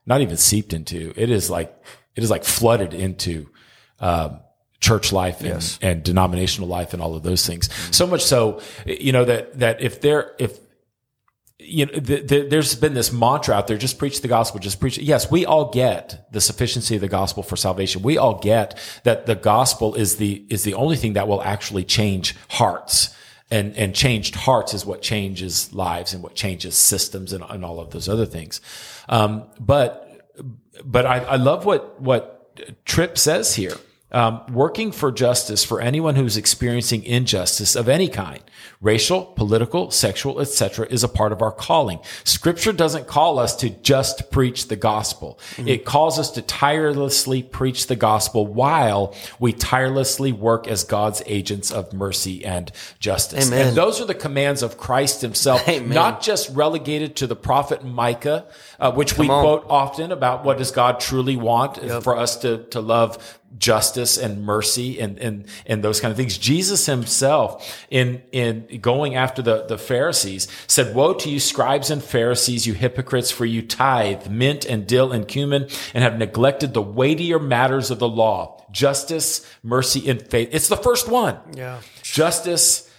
not 0.05 0.21
even 0.21 0.37
seeped 0.37 0.73
into 0.73 1.13
it 1.15 1.29
is 1.29 1.49
like 1.49 1.75
it 2.15 2.23
is 2.23 2.29
like 2.31 2.43
flooded 2.43 2.93
into 2.93 3.49
um, 3.99 4.39
church 4.85 5.11
life 5.11 5.39
and, 5.41 5.49
and 5.81 6.03
denominational 6.03 6.69
life 6.77 6.93
and 6.93 7.01
all 7.01 7.15
of 7.15 7.23
those 7.23 7.45
things. 7.49 7.69
So 7.91 8.05
much 8.07 8.23
so, 8.23 8.61
you 8.85 9.11
know 9.11 9.25
that 9.25 9.59
that 9.59 9.81
if 9.81 9.93
there 10.01 10.21
if 10.37 10.59
you 11.57 11.85
know, 11.85 11.93
th- 11.93 12.27
th- 12.27 12.49
there's 12.49 12.75
been 12.75 12.93
this 12.93 13.11
mantra 13.11 13.55
out 13.55 13.65
there: 13.67 13.77
just 13.77 13.97
preach 13.97 14.21
the 14.21 14.27
gospel, 14.27 14.59
just 14.59 14.79
preach. 14.79 14.97
Yes, 14.97 15.31
we 15.31 15.45
all 15.45 15.71
get 15.71 16.27
the 16.31 16.41
sufficiency 16.41 16.95
of 16.95 17.01
the 17.01 17.07
gospel 17.07 17.43
for 17.43 17.55
salvation. 17.55 18.03
We 18.03 18.17
all 18.17 18.35
get 18.39 18.77
that 19.03 19.25
the 19.25 19.35
gospel 19.35 19.95
is 19.95 20.17
the 20.17 20.45
is 20.49 20.63
the 20.63 20.73
only 20.75 20.97
thing 20.97 21.13
that 21.13 21.27
will 21.27 21.41
actually 21.41 21.83
change 21.83 22.35
hearts, 22.49 23.15
and 23.49 23.75
and 23.77 23.95
changed 23.95 24.35
hearts 24.35 24.73
is 24.73 24.85
what 24.85 25.01
changes 25.01 25.73
lives 25.73 26.13
and 26.13 26.21
what 26.21 26.35
changes 26.35 26.75
systems 26.75 27.33
and, 27.33 27.43
and 27.49 27.65
all 27.65 27.79
of 27.79 27.89
those 27.89 28.09
other 28.09 28.27
things. 28.27 28.61
Um, 29.09 29.43
but 29.59 30.01
but 30.83 31.05
I, 31.05 31.17
I 31.19 31.35
love 31.37 31.65
what 31.65 31.99
what 31.99 32.35
Tripp 32.85 33.17
says 33.17 33.55
here. 33.55 33.77
Um, 34.15 34.45
working 34.53 34.93
for 34.93 35.11
justice 35.11 35.65
for 35.65 35.81
anyone 35.81 36.15
who's 36.15 36.37
experiencing 36.37 37.03
injustice 37.03 37.75
of 37.75 37.89
any 37.89 38.07
kind, 38.07 38.41
racial, 38.79 39.25
political, 39.25 39.91
sexual, 39.91 40.39
etc., 40.39 40.87
is 40.89 41.03
a 41.03 41.09
part 41.09 41.33
of 41.33 41.41
our 41.41 41.51
calling. 41.51 41.99
Scripture 42.23 42.71
doesn't 42.71 43.07
call 43.07 43.39
us 43.39 43.57
to 43.57 43.69
just 43.69 44.31
preach 44.31 44.69
the 44.69 44.77
gospel. 44.77 45.37
It 45.57 45.83
calls 45.83 46.17
us 46.17 46.31
to 46.31 46.41
tirelessly 46.41 47.43
preach 47.43 47.87
the 47.87 47.97
gospel 47.97 48.47
while 48.47 49.13
we 49.37 49.51
tirelessly 49.51 50.31
work 50.31 50.65
as 50.65 50.85
God's 50.85 51.21
agents 51.25 51.69
of 51.69 51.91
mercy 51.91 52.45
and 52.45 52.71
justice. 52.99 53.47
Amen. 53.47 53.67
And 53.67 53.75
those 53.75 53.99
are 53.99 54.05
the 54.05 54.15
commands 54.15 54.63
of 54.63 54.77
Christ 54.77 55.19
himself, 55.19 55.67
Amen. 55.67 55.89
not 55.89 56.21
just 56.21 56.49
relegated 56.55 57.17
to 57.17 57.27
the 57.27 57.35
prophet 57.35 57.83
Micah, 57.83 58.45
uh, 58.79 58.93
which 58.93 59.17
we 59.17 59.27
on. 59.27 59.43
quote 59.43 59.65
often 59.69 60.13
about 60.13 60.45
what 60.45 60.57
does 60.57 60.71
God 60.71 61.01
truly 61.01 61.35
want 61.35 61.79
for 62.01 62.15
us 62.15 62.37
to, 62.37 62.63
to 62.69 62.79
love 62.79 63.41
justice 63.57 64.17
and 64.17 64.43
mercy 64.43 64.99
and, 64.99 65.17
and, 65.19 65.45
and 65.65 65.83
those 65.83 65.99
kind 65.99 66.11
of 66.11 66.17
things. 66.17 66.37
Jesus 66.37 66.85
himself 66.85 67.85
in, 67.89 68.21
in 68.31 68.79
going 68.81 69.15
after 69.15 69.41
the, 69.41 69.65
the 69.65 69.77
Pharisees 69.77 70.47
said, 70.67 70.95
woe 70.95 71.13
to 71.13 71.29
you 71.29 71.39
scribes 71.39 71.89
and 71.89 72.03
Pharisees, 72.03 72.67
you 72.67 72.73
hypocrites, 72.73 73.31
for 73.31 73.45
you 73.45 73.61
tithe 73.61 74.27
mint 74.27 74.65
and 74.65 74.87
dill 74.87 75.11
and 75.11 75.27
cumin 75.27 75.67
and 75.93 76.03
have 76.03 76.17
neglected 76.17 76.73
the 76.73 76.81
weightier 76.81 77.39
matters 77.39 77.91
of 77.91 77.99
the 77.99 78.09
law, 78.09 78.65
justice, 78.71 79.45
mercy, 79.63 80.09
and 80.09 80.27
faith. 80.27 80.49
It's 80.51 80.67
the 80.67 80.77
first 80.77 81.07
one. 81.07 81.37
Yeah. 81.53 81.79
Justice, 82.01 82.89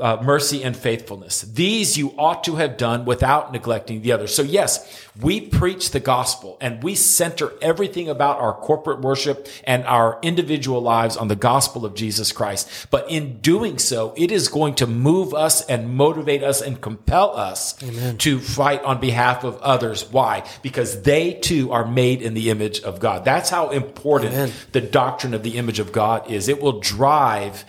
uh, 0.00 0.22
mercy 0.22 0.62
and 0.62 0.76
faithfulness. 0.76 1.42
These 1.42 1.98
you 1.98 2.14
ought 2.18 2.44
to 2.44 2.56
have 2.56 2.76
done 2.76 3.04
without 3.04 3.52
neglecting 3.52 4.02
the 4.02 4.12
others. 4.12 4.34
So 4.34 4.42
yes, 4.42 5.06
we 5.20 5.40
preach 5.40 5.90
the 5.90 6.00
gospel 6.00 6.56
and 6.60 6.82
we 6.82 6.94
center 6.94 7.52
everything 7.60 8.08
about 8.08 8.38
our 8.38 8.54
corporate 8.54 9.00
worship 9.00 9.48
and 9.64 9.84
our 9.84 10.18
individual 10.22 10.80
lives 10.80 11.16
on 11.16 11.28
the 11.28 11.36
gospel 11.36 11.84
of 11.84 11.94
Jesus 11.94 12.32
Christ. 12.32 12.86
But 12.90 13.10
in 13.10 13.38
doing 13.40 13.78
so, 13.78 14.14
it 14.16 14.32
is 14.32 14.48
going 14.48 14.76
to 14.76 14.86
move 14.86 15.34
us 15.34 15.64
and 15.66 15.90
motivate 15.90 16.42
us 16.42 16.62
and 16.62 16.80
compel 16.80 17.36
us 17.36 17.74
to 18.18 18.40
fight 18.40 18.82
on 18.84 19.00
behalf 19.00 19.44
of 19.44 19.58
others. 19.58 20.10
Why? 20.10 20.44
Because 20.62 21.02
they 21.02 21.34
too 21.34 21.70
are 21.72 21.86
made 21.86 22.22
in 22.22 22.32
the 22.32 22.48
image 22.48 22.80
of 22.80 22.98
God. 22.98 23.24
That's 23.24 23.50
how 23.50 23.70
important 23.70 24.32
Amen. 24.32 24.52
the 24.72 24.80
doctrine 24.80 25.34
of 25.34 25.42
the 25.42 25.58
image 25.58 25.78
of 25.78 25.92
God 25.92 26.30
is. 26.30 26.48
It 26.48 26.62
will 26.62 26.80
drive 26.80 27.64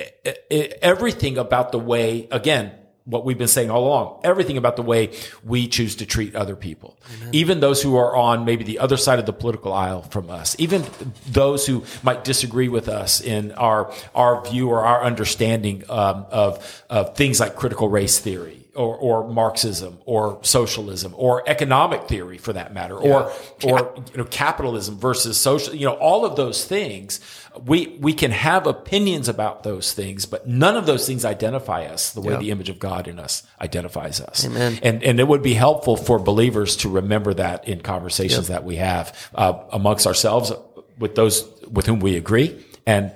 e- 0.00 0.30
e- 0.50 0.72
everything 0.82 1.38
about 1.38 1.72
the 1.72 1.78
way, 1.78 2.28
again, 2.30 2.72
what 3.04 3.24
we've 3.24 3.38
been 3.38 3.48
saying 3.48 3.70
all 3.70 3.86
along, 3.86 4.20
everything 4.24 4.56
about 4.56 4.76
the 4.76 4.82
way 4.82 5.10
we 5.44 5.66
choose 5.66 5.96
to 5.96 6.06
treat 6.06 6.36
other 6.36 6.54
people. 6.54 6.96
Even 7.32 7.60
those 7.60 7.82
who 7.82 7.96
are 7.96 8.14
on 8.14 8.44
maybe 8.44 8.62
the 8.62 8.78
other 8.78 8.96
side 8.96 9.18
of 9.18 9.26
the 9.26 9.32
political 9.32 9.72
aisle 9.72 10.02
from 10.02 10.30
us, 10.30 10.54
even 10.58 10.84
those 11.26 11.66
who 11.66 11.84
might 12.02 12.24
disagree 12.24 12.68
with 12.68 12.88
us 12.88 13.20
in 13.20 13.52
our, 13.52 13.92
our 14.14 14.44
view 14.44 14.68
or 14.68 14.84
our 14.84 15.02
understanding 15.02 15.82
um, 15.88 16.26
of, 16.30 16.84
of 16.88 17.16
things 17.16 17.40
like 17.40 17.56
critical 17.56 17.88
race 17.88 18.18
theory. 18.18 18.68
Or, 18.80 18.96
or 18.96 19.28
Marxism, 19.28 19.98
or 20.06 20.38
socialism, 20.42 21.12
or 21.16 21.46
economic 21.46 22.08
theory, 22.08 22.38
for 22.38 22.54
that 22.54 22.72
matter, 22.72 22.96
or 22.96 23.30
or 23.62 23.94
you 24.10 24.16
know 24.16 24.24
capitalism 24.24 24.98
versus 24.98 25.36
social. 25.38 25.74
You 25.74 25.84
know 25.84 25.94
all 25.94 26.24
of 26.24 26.36
those 26.36 26.64
things 26.64 27.20
we 27.64 27.98
we 28.00 28.12
can 28.12 28.30
have 28.30 28.66
opinions 28.66 29.28
about 29.28 29.62
those 29.62 29.92
things, 29.92 30.26
but 30.26 30.46
none 30.46 30.76
of 30.76 30.86
those 30.86 31.06
things 31.06 31.24
identify 31.24 31.84
us 31.84 32.12
the 32.12 32.20
way 32.20 32.36
the 32.36 32.50
image 32.50 32.68
of 32.68 32.78
God 32.78 33.08
in 33.08 33.18
us 33.18 33.42
identifies 33.60 34.20
us. 34.20 34.44
Amen. 34.44 34.78
And 34.82 35.02
and 35.02 35.20
it 35.20 35.26
would 35.26 35.42
be 35.42 35.54
helpful 35.54 35.96
for 35.96 36.18
believers 36.18 36.76
to 36.76 36.88
remember 36.88 37.34
that 37.34 37.66
in 37.66 37.80
conversations 37.80 38.48
that 38.48 38.64
we 38.64 38.76
have 38.76 39.30
uh, 39.34 39.54
amongst 39.72 40.06
ourselves 40.06 40.52
with 40.98 41.14
those 41.14 41.48
with 41.70 41.86
whom 41.86 42.00
we 42.00 42.16
agree 42.16 42.64
and 42.86 43.12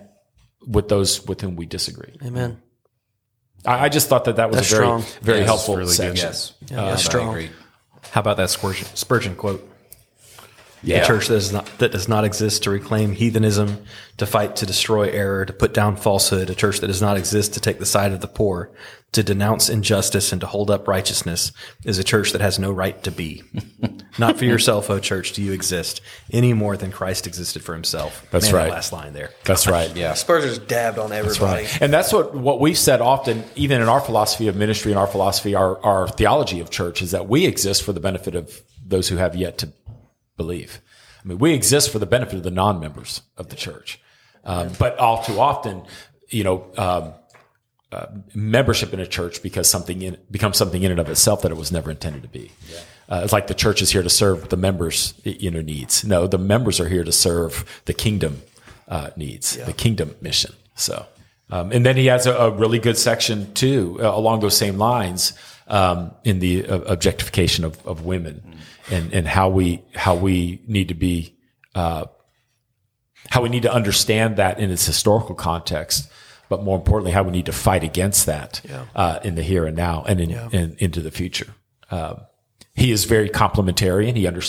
with 0.67 0.89
those 0.89 1.25
with 1.27 1.41
whom 1.41 1.57
we 1.57 1.67
disagree. 1.67 2.15
Amen. 2.25 2.61
I, 3.67 3.85
I 3.85 3.89
just 3.89 4.09
thought 4.09 4.25
that 4.27 4.37
that 4.37 4.49
was 4.51 4.57
That's 4.57 4.73
a 4.73 4.77
very 4.77 4.85
strong. 4.87 5.05
very 5.23 5.39
Yes, 5.41 5.47
helpful 5.47 5.77
really 5.77 5.87
good. 5.89 5.95
section. 5.97 6.27
Yes. 6.29 6.53
Yeah, 6.71 6.85
I 6.85 6.91
um, 6.93 6.97
strong. 6.99 7.29
agree. 7.31 7.51
How 8.11 8.21
about 8.21 8.37
that 8.37 8.51
Spurgeon, 8.51 8.87
Spurgeon 8.95 9.35
quote? 9.37 9.69
Yeah. 10.85 11.03
A 11.03 11.07
church 11.07 11.29
that 11.29 11.35
does 11.35 11.53
not 11.53 11.79
that 11.79 11.93
does 11.93 12.09
not 12.09 12.25
exist 12.25 12.65
to 12.65 12.71
reclaim 12.71 13.13
heathenism, 13.13 13.85
to 14.19 14.27
fight 14.27 14.57
to 14.57 14.67
destroy 14.67 15.09
error, 15.11 15.45
to 15.45 15.53
put 15.53 15.75
down 15.75 15.97
falsehood. 15.97 16.51
A 16.51 16.55
church 16.55 16.81
that 16.81 16.89
does 16.89 17.03
not 17.03 17.17
exist 17.17 17.55
to 17.55 17.61
take 17.61 17.79
the 17.79 17.87
side 17.87 18.13
of 18.13 18.21
the 18.21 18.29
poor, 18.29 18.71
to 19.15 19.23
denounce 19.23 19.69
injustice 19.69 20.33
and 20.33 20.41
to 20.41 20.47
hold 20.47 20.71
up 20.71 20.89
righteousness 20.89 21.53
is 21.85 21.99
a 21.99 22.05
church 22.05 22.33
that 22.33 22.41
has 22.41 22.59
no 22.59 22.73
right 22.73 23.01
to 23.05 23.11
be. 23.11 23.45
not 24.19 24.37
for 24.37 24.45
yourself, 24.45 24.91
O 24.91 24.99
church, 24.99 25.33
do 25.33 25.43
you 25.43 25.53
exist 25.53 26.01
any 26.33 26.53
more 26.53 26.77
than 26.77 26.91
Christ 26.91 27.27
existed 27.27 27.63
for 27.63 27.75
himself. 27.75 28.27
That's 28.31 28.47
Man, 28.47 28.53
that 28.53 28.59
right. 28.59 28.71
last 28.71 28.93
line 28.93 29.13
there. 29.13 29.31
That's 29.45 29.69
right. 29.69 29.95
Yeah. 29.95 30.15
Spurgeon's 30.15 30.59
dabbed 30.59 30.99
on 30.99 31.13
everybody. 31.13 31.67
And 31.81 31.93
that's 31.93 32.13
what, 32.13 32.35
what 32.35 32.61
we've 32.61 32.79
said 32.79 33.01
often, 33.01 33.45
even 33.55 33.81
in 33.81 33.89
our 33.89 34.01
philosophy 34.01 34.49
of 34.49 34.57
ministry 34.57 34.91
and 34.91 34.99
our 34.99 35.07
philosophy, 35.07 35.55
our, 35.55 35.81
our 35.85 36.09
theology 36.09 36.59
of 36.59 36.71
church 36.71 37.01
is 37.01 37.13
that 37.13 37.29
we 37.29 37.47
exist 37.47 37.85
for 37.85 37.93
the 37.93 38.01
benefit 38.01 38.35
of 38.35 38.63
those 38.85 39.09
who 39.09 39.17
have 39.17 39.37
yet 39.37 39.59
to 39.59 39.73
believe. 40.37 40.81
I 41.25 41.29
mean, 41.29 41.39
we 41.39 41.55
exist 41.55 41.91
for 41.91 41.99
the 41.99 42.07
benefit 42.07 42.37
of 42.37 42.43
the 42.43 42.51
non-members 42.51 43.23
of 43.37 43.49
the 43.49 43.57
church. 43.57 44.01
Um, 44.45 44.71
but 44.79 44.99
all 44.99 45.23
too 45.23 45.41
often, 45.41 45.83
you 46.29 46.45
know, 46.45 46.67
um, 46.77 47.15
uh, 47.93 48.07
membership 48.35 48.93
in 48.93 49.01
a 49.01 49.07
church 49.07 49.43
because 49.43 49.71
something 49.71 50.03
in, 50.03 50.19
becomes 50.31 50.57
something 50.57 50.83
in 50.83 50.91
and 50.91 51.01
of 51.01 51.09
itself 51.09 51.43
that 51.43 51.51
it 51.51 51.57
was 51.57 51.73
never 51.73 51.91
intended 51.91 52.23
to 52.23 52.29
be. 52.29 52.51
Uh, 53.09 53.21
it's 53.23 53.33
like 53.33 53.47
the 53.47 53.55
church 53.55 53.81
is 53.81 53.93
here 53.93 54.03
to 54.03 54.11
serve 54.11 54.49
the 54.49 54.57
members' 54.57 55.15
you 55.25 55.51
know 55.51 55.61
needs. 55.61 56.05
No, 56.05 56.27
the 56.27 56.39
members 56.39 56.81
are 56.81 56.89
here 56.89 57.05
to 57.05 57.13
serve 57.13 57.83
the 57.85 57.95
kingdom 57.95 58.43
uh, 58.89 59.11
needs, 59.17 59.57
the 59.57 59.73
kingdom 59.73 60.17
mission. 60.21 60.55
So, 60.75 61.07
um, 61.51 61.71
and 61.71 61.87
then 61.87 61.97
he 61.97 62.07
has 62.07 62.27
a, 62.27 62.35
a 62.35 62.51
really 62.51 62.79
good 62.79 62.99
section 62.99 63.53
too 63.55 63.99
uh, 64.01 64.09
along 64.09 64.41
those 64.41 64.57
same 64.57 64.77
lines 64.77 65.35
um, 65.69 66.11
in 66.25 66.41
the 66.41 66.67
uh, 66.67 66.81
objectification 66.81 67.65
of, 67.65 67.87
of 67.87 68.05
women 68.05 68.57
and 68.91 69.13
and 69.13 69.27
how 69.27 69.49
we 69.49 69.83
how 69.95 70.15
we 70.15 70.63
need 70.67 70.89
to 70.89 70.95
be 70.95 71.37
uh, 71.75 72.07
how 73.31 73.43
we 73.43 73.49
need 73.49 73.63
to 73.63 73.73
understand 73.73 74.37
that 74.37 74.59
in 74.59 74.71
its 74.71 74.87
historical 74.87 75.35
context, 75.35 76.09
but 76.49 76.63
more 76.63 76.77
importantly, 76.77 77.13
how 77.13 77.23
we 77.23 77.31
need 77.31 77.47
to 77.47 77.53
fight 77.53 77.83
against 77.83 78.27
that 78.27 78.61
uh, 78.95 79.19
in 79.25 79.35
the 79.35 79.43
here 79.43 79.67
and 79.67 79.77
now 79.77 80.05
and 80.07 80.21
in, 80.21 80.31
in 80.53 80.77
into 80.79 81.01
the 81.01 81.11
future. 81.11 81.55
Um, 81.91 82.21
he 82.77 82.91
is 82.91 83.05
very 83.05 83.29
complementarian. 83.29 84.17
He 84.17 84.27
under, 84.27 84.43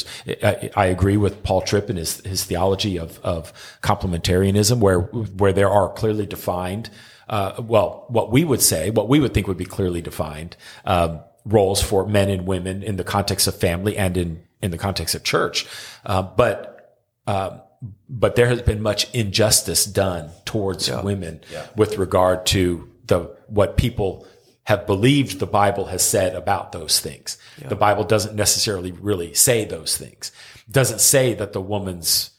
I, 0.44 0.72
I 0.76 0.86
agree 0.88 1.16
with 1.16 1.44
Paul 1.44 1.62
Tripp 1.62 1.90
in 1.92 1.96
his, 1.96 2.22
his 2.22 2.44
theology 2.44 2.98
of, 2.98 3.20
of 3.20 3.54
complementarianism, 3.84 4.80
where 4.80 5.02
where 5.02 5.54
there 5.54 5.70
are 5.70 5.94
clearly 5.94 6.26
defined, 6.26 6.90
uh, 7.30 7.62
well, 7.62 8.06
what 8.08 8.32
we 8.32 8.44
would 8.44 8.62
say, 8.62 8.90
what 8.90 9.10
we 9.10 9.20
would 9.20 9.34
think 9.34 9.48
would 9.48 9.58
be 9.58 9.66
clearly 9.66 10.02
defined 10.02 10.58
um, 10.86 11.20
roles 11.46 11.82
for 11.82 12.08
men 12.08 12.30
and 12.30 12.46
women 12.48 12.84
in 12.84 12.96
the 12.98 13.04
context 13.04 13.48
of 13.48 13.56
family 13.56 13.98
and 13.98 14.18
in 14.18 14.44
in 14.62 14.72
the 14.72 14.78
context 14.78 15.14
of 15.16 15.24
church, 15.24 15.66
uh, 16.06 16.22
but 16.22 16.98
um, 17.28 17.62
but 18.10 18.36
there 18.36 18.48
has 18.48 18.62
been 18.64 18.82
much 18.82 19.14
injustice 19.14 19.86
done 19.86 20.30
towards 20.46 20.90
women 21.04 21.42
with 21.76 21.98
regard 21.98 22.46
to 22.48 22.90
the 23.06 23.20
what 23.48 23.78
people 23.78 24.26
have 24.64 24.88
believed 24.88 25.38
the 25.40 25.46
Bible 25.46 25.86
has 25.86 26.02
said 26.02 26.36
about 26.36 26.72
those 26.72 27.00
things. 27.00 27.38
The 27.70 27.76
Bible 27.76 28.04
doesn't 28.04 28.36
necessarily 28.36 28.92
really 28.92 29.36
say 29.36 29.66
those 29.66 29.96
things. 29.98 30.32
It 30.68 30.72
Doesn't 30.72 31.00
say 31.02 31.36
that 31.36 31.54
the 31.54 31.62
woman's 31.62 32.32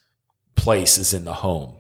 place 0.57 0.99
is 0.99 1.15
in 1.15 1.25
the 1.25 1.35
home. 1.35 1.77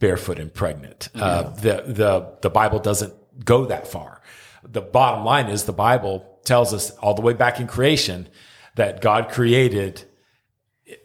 barefoot 0.00 0.38
and 0.38 0.52
pregnant. 0.52 1.08
Uh, 1.14 1.44
the 1.54 1.82
the 1.86 2.36
the 2.42 2.50
Bible 2.50 2.78
doesn't 2.78 3.14
go 3.44 3.64
that 3.66 3.88
far. 3.88 4.20
The 4.62 4.82
bottom 4.82 5.24
line 5.24 5.48
is 5.48 5.64
the 5.64 5.72
Bible 5.72 6.37
tells 6.48 6.74
us 6.74 6.90
all 6.98 7.14
the 7.14 7.22
way 7.22 7.34
back 7.34 7.60
in 7.60 7.68
creation 7.68 8.28
that 8.74 9.00
God 9.00 9.30
created 9.30 10.04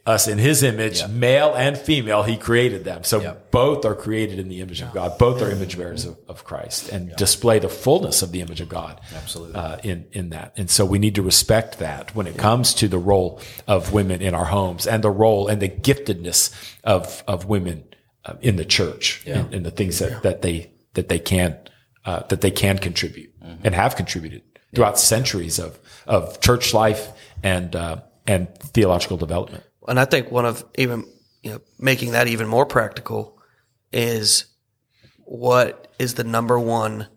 us 0.05 0.27
in 0.27 0.37
his 0.37 0.63
image, 0.63 1.05
male 1.09 1.53
and 1.53 1.77
female, 1.77 2.23
he 2.23 2.37
created 2.37 2.85
them. 2.85 3.03
So 3.03 3.37
both 3.51 3.83
are 3.83 3.95
created 3.95 4.39
in 4.39 4.47
the 4.47 4.61
image 4.61 4.81
of 4.81 4.93
God. 4.93 5.17
Both 5.17 5.41
are 5.41 5.51
image 5.51 5.77
bearers 5.77 6.05
of, 6.05 6.17
of 6.27 6.45
Christ 6.45 6.89
and 6.89 7.13
display 7.17 7.59
the 7.59 7.69
fullness 7.69 8.21
of 8.21 8.31
the 8.31 8.39
image 8.39 8.61
of 8.61 8.69
God. 8.69 9.01
Absolutely. 9.13 9.55
Uh, 9.55 9.77
in, 9.83 10.07
in 10.13 10.29
that. 10.29 10.53
And 10.55 10.69
so 10.69 10.85
we 10.85 10.99
need 10.99 11.15
to 11.15 11.21
respect 11.21 11.79
that 11.79 12.15
when 12.15 12.27
it 12.27 12.37
comes 12.37 12.73
to 12.75 12.87
the 12.87 12.97
role 12.97 13.41
of 13.67 13.91
women 13.91 14.21
in 14.21 14.33
our 14.33 14.45
homes 14.45 14.87
and 14.87 15.03
the 15.03 15.11
role 15.11 15.49
and 15.49 15.61
the 15.61 15.69
giftedness 15.69 16.53
of, 16.83 17.23
of 17.27 17.45
women 17.45 17.83
uh, 18.25 18.35
in 18.41 18.55
the 18.55 18.65
church 18.65 19.23
and, 19.27 19.53
and 19.53 19.65
the 19.65 19.71
things 19.71 19.99
that, 19.99 20.23
that 20.23 20.41
they, 20.41 20.71
that 20.93 21.09
they 21.09 21.19
can, 21.19 21.57
uh, 22.05 22.23
that 22.29 22.39
they 22.39 22.51
can 22.51 22.77
contribute 22.77 23.33
and 23.63 23.75
have 23.75 23.97
contributed 23.97 24.43
throughout 24.73 24.99
centuries 24.99 25.59
of, 25.59 25.77
of 26.07 26.39
church 26.41 26.73
life 26.73 27.09
and, 27.43 27.75
uh, 27.75 27.97
and 28.27 28.53
theological 28.59 29.17
development. 29.17 29.63
And 29.87 29.99
I 29.99 30.05
think 30.05 30.31
one 30.31 30.45
of 30.45 30.63
even 30.75 31.05
you 31.41 31.51
know 31.51 31.61
making 31.77 32.11
that 32.13 32.27
even 32.27 32.47
more 32.47 32.65
practical 32.65 33.37
is 33.91 34.45
what 35.25 35.93
is 35.99 36.13
the 36.15 36.23
number 36.23 36.57
one 36.59 37.07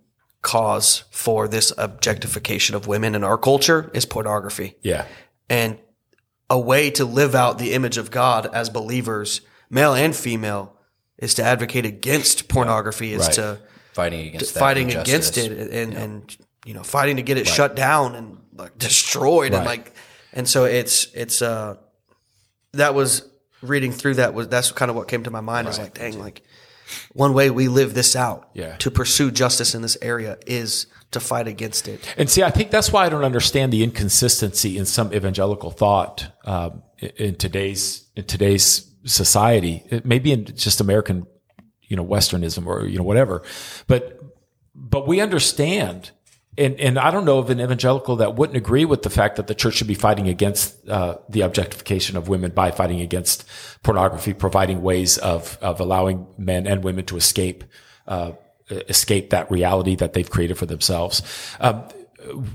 cause 0.42 1.04
for 1.10 1.48
this 1.48 1.72
objectification 1.78 2.74
of 2.76 2.86
women 2.86 3.14
in 3.14 3.24
our 3.24 3.38
culture 3.38 3.90
is 3.94 4.04
pornography. 4.04 4.74
Yeah. 4.82 5.04
And 5.48 5.78
a 6.50 6.58
way 6.58 6.90
to 6.92 7.04
live 7.04 7.34
out 7.34 7.58
the 7.58 7.72
image 7.72 7.98
of 7.98 8.10
God 8.10 8.46
as 8.52 8.70
believers, 8.70 9.40
male 9.70 9.94
and 9.94 10.14
female, 10.14 10.76
is 11.18 11.34
to 11.34 11.42
advocate 11.42 11.86
against 11.86 12.48
pornography, 12.48 13.12
is 13.12 13.26
Right. 13.26 13.32
to 13.34 13.58
Fighting 13.92 14.26
against 14.28 14.54
that 14.54 14.60
fighting 14.60 14.90
injustice. 14.90 15.36
against 15.46 15.60
it 15.60 15.70
and 15.72 15.94
and 15.94 16.36
you 16.66 16.74
know 16.74 16.82
fighting 16.82 17.16
to 17.16 17.22
get 17.22 17.38
it 17.38 17.46
shut 17.46 17.74
down 17.76 18.14
and 18.14 18.38
like 18.54 18.76
destroyed 18.78 19.54
and 19.54 19.64
like 19.64 19.94
and 20.34 20.46
so 20.48 20.64
it's 20.64 21.06
it's 21.14 21.40
uh 21.40 21.76
that 22.72 22.94
was 22.94 23.22
reading 23.62 23.92
through 23.92 24.14
that 24.14 24.34
was 24.34 24.48
that's 24.48 24.72
kind 24.72 24.90
of 24.90 24.96
what 24.96 25.08
came 25.08 25.22
to 25.24 25.30
my 25.30 25.40
mind 25.40 25.66
is 25.68 25.78
like 25.78 25.94
dang 25.94 26.18
like 26.18 26.42
one 27.14 27.32
way 27.34 27.50
we 27.50 27.66
live 27.68 27.94
this 27.94 28.14
out 28.14 28.48
Yeah. 28.54 28.76
to 28.76 28.90
pursue 28.90 29.30
justice 29.30 29.74
in 29.74 29.82
this 29.82 29.96
area 30.02 30.38
is 30.46 30.86
to 31.12 31.20
fight 31.20 31.48
against 31.48 31.88
it 31.88 32.00
And 32.16 32.28
see, 32.30 32.42
I 32.44 32.50
think 32.50 32.70
that's 32.70 32.92
why 32.92 33.06
I 33.06 33.08
don't 33.08 33.24
understand 33.24 33.72
the 33.72 33.82
inconsistency 33.82 34.76
in 34.78 34.86
some 34.86 35.12
evangelical 35.14 35.70
thought 35.70 36.26
um, 36.44 36.82
in- 36.98 37.10
in 37.26 37.34
today's 37.36 38.06
in 38.16 38.24
today's 38.24 38.90
society. 39.04 39.82
It 39.90 40.04
maybe 40.04 40.32
in 40.32 40.44
just 40.46 40.80
American, 40.80 41.26
you 41.82 41.96
know, 41.96 42.04
Westernism 42.04 42.66
or 42.66 42.86
you 42.86 42.98
know 42.98 43.04
whatever, 43.04 43.42
but 43.86 44.20
but 44.74 45.06
we 45.08 45.20
understand. 45.20 46.10
And, 46.58 46.80
and 46.80 46.98
I 46.98 47.10
don't 47.10 47.24
know 47.24 47.38
of 47.38 47.50
an 47.50 47.60
evangelical 47.60 48.16
that 48.16 48.36
wouldn't 48.36 48.56
agree 48.56 48.84
with 48.84 49.02
the 49.02 49.10
fact 49.10 49.36
that 49.36 49.46
the 49.46 49.54
church 49.54 49.74
should 49.74 49.86
be 49.86 49.94
fighting 49.94 50.28
against 50.28 50.88
uh, 50.88 51.18
the 51.28 51.42
objectification 51.42 52.16
of 52.16 52.28
women 52.28 52.50
by 52.52 52.70
fighting 52.70 53.00
against 53.00 53.44
pornography, 53.82 54.32
providing 54.32 54.82
ways 54.82 55.18
of 55.18 55.58
of 55.60 55.80
allowing 55.80 56.26
men 56.38 56.66
and 56.66 56.82
women 56.82 57.04
to 57.06 57.16
escape 57.16 57.64
uh, 58.06 58.32
escape 58.70 59.30
that 59.30 59.50
reality 59.50 59.96
that 59.96 60.12
they've 60.12 60.30
created 60.30 60.56
for 60.56 60.66
themselves. 60.66 61.22
Um, 61.60 61.84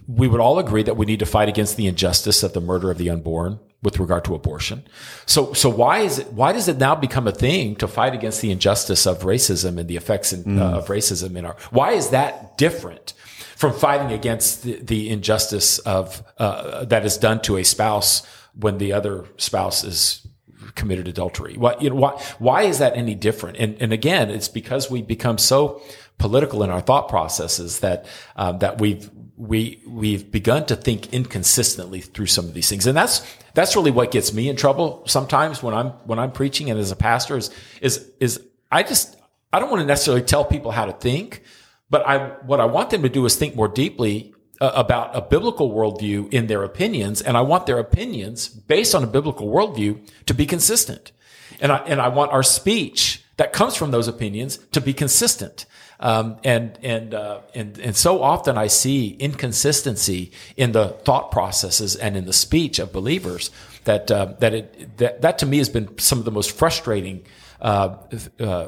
we 0.07 0.27
would 0.27 0.41
all 0.41 0.59
agree 0.59 0.83
that 0.83 0.97
we 0.97 1.05
need 1.05 1.19
to 1.19 1.25
fight 1.25 1.47
against 1.47 1.77
the 1.77 1.87
injustice 1.87 2.43
of 2.43 2.53
the 2.53 2.61
murder 2.61 2.91
of 2.91 2.97
the 2.97 3.09
unborn 3.09 3.59
with 3.83 3.99
regard 3.99 4.25
to 4.25 4.35
abortion. 4.35 4.83
So, 5.25 5.53
so 5.53 5.69
why 5.69 5.99
is 5.99 6.19
it, 6.19 6.33
why 6.33 6.51
does 6.51 6.67
it 6.67 6.77
now 6.77 6.95
become 6.95 7.27
a 7.27 7.31
thing 7.31 7.75
to 7.77 7.87
fight 7.87 8.13
against 8.13 8.41
the 8.41 8.51
injustice 8.51 9.05
of 9.05 9.21
racism 9.21 9.79
and 9.79 9.87
the 9.87 9.95
effects 9.95 10.33
in, 10.33 10.59
uh, 10.59 10.71
of 10.77 10.87
racism 10.87 11.35
in 11.35 11.45
our, 11.45 11.55
why 11.71 11.93
is 11.93 12.09
that 12.09 12.57
different 12.57 13.13
from 13.61 13.73
fighting 13.73 14.11
against 14.11 14.63
the, 14.63 14.79
the 14.81 15.11
injustice 15.11 15.77
of, 15.77 16.23
uh, 16.39 16.83
that 16.85 17.05
is 17.05 17.15
done 17.15 17.39
to 17.39 17.57
a 17.57 17.63
spouse 17.63 18.25
when 18.55 18.79
the 18.79 18.91
other 18.91 19.27
spouse 19.37 19.83
is 19.83 20.25
committed 20.73 21.07
adultery. 21.07 21.53
Why, 21.57 21.75
you 21.79 21.91
know, 21.91 21.95
why, 21.95 22.23
why 22.39 22.63
is 22.63 22.79
that 22.79 22.97
any 22.97 23.13
different? 23.13 23.57
And, 23.57 23.79
and 23.79 23.93
again, 23.93 24.31
it's 24.31 24.47
because 24.47 24.89
we 24.89 25.03
become 25.03 25.37
so 25.37 25.79
political 26.17 26.63
in 26.63 26.71
our 26.71 26.81
thought 26.81 27.07
processes 27.07 27.81
that, 27.81 28.07
um, 28.35 28.57
that 28.59 28.81
we've, 28.81 29.07
we, 29.37 29.83
we've 29.87 30.31
begun 30.31 30.65
to 30.65 30.75
think 30.75 31.13
inconsistently 31.13 32.01
through 32.01 32.25
some 32.25 32.45
of 32.45 32.55
these 32.55 32.67
things. 32.67 32.87
And 32.87 32.97
that's, 32.97 33.21
that's 33.53 33.75
really 33.75 33.91
what 33.91 34.09
gets 34.09 34.33
me 34.33 34.49
in 34.49 34.55
trouble 34.55 35.03
sometimes 35.05 35.61
when 35.61 35.75
I'm, 35.75 35.89
when 36.07 36.17
I'm 36.17 36.31
preaching 36.31 36.71
and 36.71 36.79
as 36.79 36.89
a 36.89 36.95
pastor 36.95 37.37
is, 37.37 37.51
is, 37.79 38.09
is 38.19 38.41
I 38.71 38.81
just, 38.81 39.17
I 39.53 39.59
don't 39.59 39.69
want 39.69 39.81
to 39.81 39.85
necessarily 39.85 40.23
tell 40.23 40.45
people 40.45 40.71
how 40.71 40.85
to 40.85 40.93
think, 40.93 41.43
but 41.91 42.07
I, 42.07 42.29
what 42.45 42.59
I 42.59 42.65
want 42.65 42.89
them 42.89 43.03
to 43.03 43.09
do 43.09 43.25
is 43.25 43.35
think 43.35 43.55
more 43.55 43.67
deeply 43.67 44.33
uh, 44.61 44.71
about 44.73 45.15
a 45.15 45.21
biblical 45.21 45.71
worldview 45.71 46.33
in 46.33 46.47
their 46.47 46.63
opinions, 46.63 47.21
and 47.21 47.35
I 47.35 47.41
want 47.41 47.65
their 47.65 47.77
opinions 47.77 48.47
based 48.47 48.95
on 48.95 49.03
a 49.03 49.07
biblical 49.07 49.47
worldview 49.49 50.09
to 50.25 50.33
be 50.33 50.45
consistent. 50.45 51.11
And 51.59 51.71
I, 51.71 51.77
and 51.79 52.01
I 52.01 52.07
want 52.07 52.31
our 52.31 52.43
speech 52.43 53.23
that 53.37 53.53
comes 53.53 53.75
from 53.75 53.91
those 53.91 54.07
opinions 54.07 54.57
to 54.71 54.81
be 54.81 54.93
consistent. 54.93 55.65
Um, 55.99 56.37
and 56.43 56.79
and 56.81 57.13
uh, 57.13 57.41
and 57.53 57.77
and 57.77 57.95
so 57.95 58.23
often 58.23 58.57
I 58.57 58.67
see 58.67 59.09
inconsistency 59.09 60.31
in 60.57 60.71
the 60.71 60.87
thought 60.87 61.29
processes 61.29 61.95
and 61.95 62.17
in 62.17 62.25
the 62.25 62.33
speech 62.33 62.79
of 62.79 62.91
believers 62.91 63.51
that 63.83 64.09
uh, 64.09 64.33
that 64.39 64.53
it 64.53 64.97
that 64.97 65.21
that 65.21 65.37
to 65.39 65.45
me 65.45 65.59
has 65.59 65.69
been 65.69 65.99
some 65.99 66.17
of 66.17 66.25
the 66.25 66.31
most 66.31 66.57
frustrating 66.57 67.23
uh, 67.61 67.97
uh, 68.39 68.67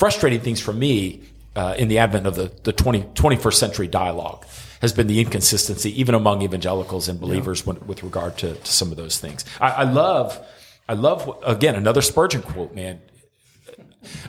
frustrating 0.00 0.40
things 0.40 0.60
for 0.60 0.72
me 0.72 1.22
uh, 1.56 1.74
in 1.76 1.88
the 1.88 1.98
advent 1.98 2.26
of 2.26 2.36
the, 2.36 2.52
the 2.62 2.72
20, 2.72 3.02
21st 3.14 3.54
century 3.54 3.88
dialogue 3.88 4.44
has 4.82 4.92
been 4.92 5.06
the 5.06 5.18
inconsistency, 5.20 5.98
even 6.00 6.14
among 6.14 6.42
evangelicals 6.42 7.08
and 7.08 7.18
believers 7.18 7.66
when, 7.66 7.78
with 7.86 8.02
regard 8.02 8.36
to, 8.38 8.54
to 8.54 8.72
some 8.72 8.90
of 8.90 8.96
those 8.96 9.18
things. 9.18 9.44
I, 9.60 9.70
I 9.70 9.82
love, 9.84 10.38
I 10.88 10.92
love, 10.92 11.36
again, 11.44 11.74
another 11.74 12.02
Spurgeon 12.02 12.42
quote, 12.42 12.74
man. 12.74 13.00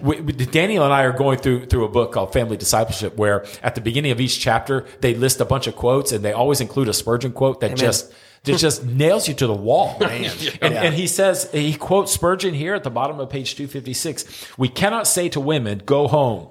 We, 0.01 0.21
we- 0.21 0.31
Daniel 0.33 0.83
and 0.85 0.93
I 0.93 1.03
are 1.03 1.11
going 1.11 1.37
through 1.37 1.65
through 1.67 1.85
a 1.85 1.89
book 1.89 2.11
called 2.13 2.33
Family 2.33 2.57
Discipleship, 2.57 3.15
where 3.17 3.45
at 3.61 3.75
the 3.75 3.81
beginning 3.81 4.11
of 4.11 4.19
each 4.19 4.39
chapter 4.39 4.85
they 5.01 5.13
list 5.13 5.39
a 5.41 5.45
bunch 5.45 5.67
of 5.67 5.75
quotes, 5.75 6.11
and 6.11 6.23
they 6.25 6.31
always 6.31 6.61
include 6.61 6.87
a 6.87 6.93
Spurgeon 6.93 7.31
quote 7.31 7.59
that 7.61 7.75
just 7.77 8.11
that 8.43 8.57
just 8.67 8.83
nails 8.85 9.27
you 9.27 9.33
to 9.35 9.45
the 9.45 9.53
wall. 9.53 9.97
And, 10.61 10.73
and 10.85 10.95
he 10.95 11.05
says 11.05 11.51
he 11.51 11.75
quotes 11.75 12.11
Spurgeon 12.11 12.55
here 12.55 12.73
at 12.73 12.83
the 12.83 12.89
bottom 12.89 13.19
of 13.19 13.29
page 13.29 13.53
two 13.55 13.67
fifty 13.67 13.93
six. 13.93 14.25
We 14.57 14.69
cannot 14.69 15.05
say 15.05 15.29
to 15.29 15.39
women, 15.39 15.83
"Go 15.85 16.07
home." 16.07 16.49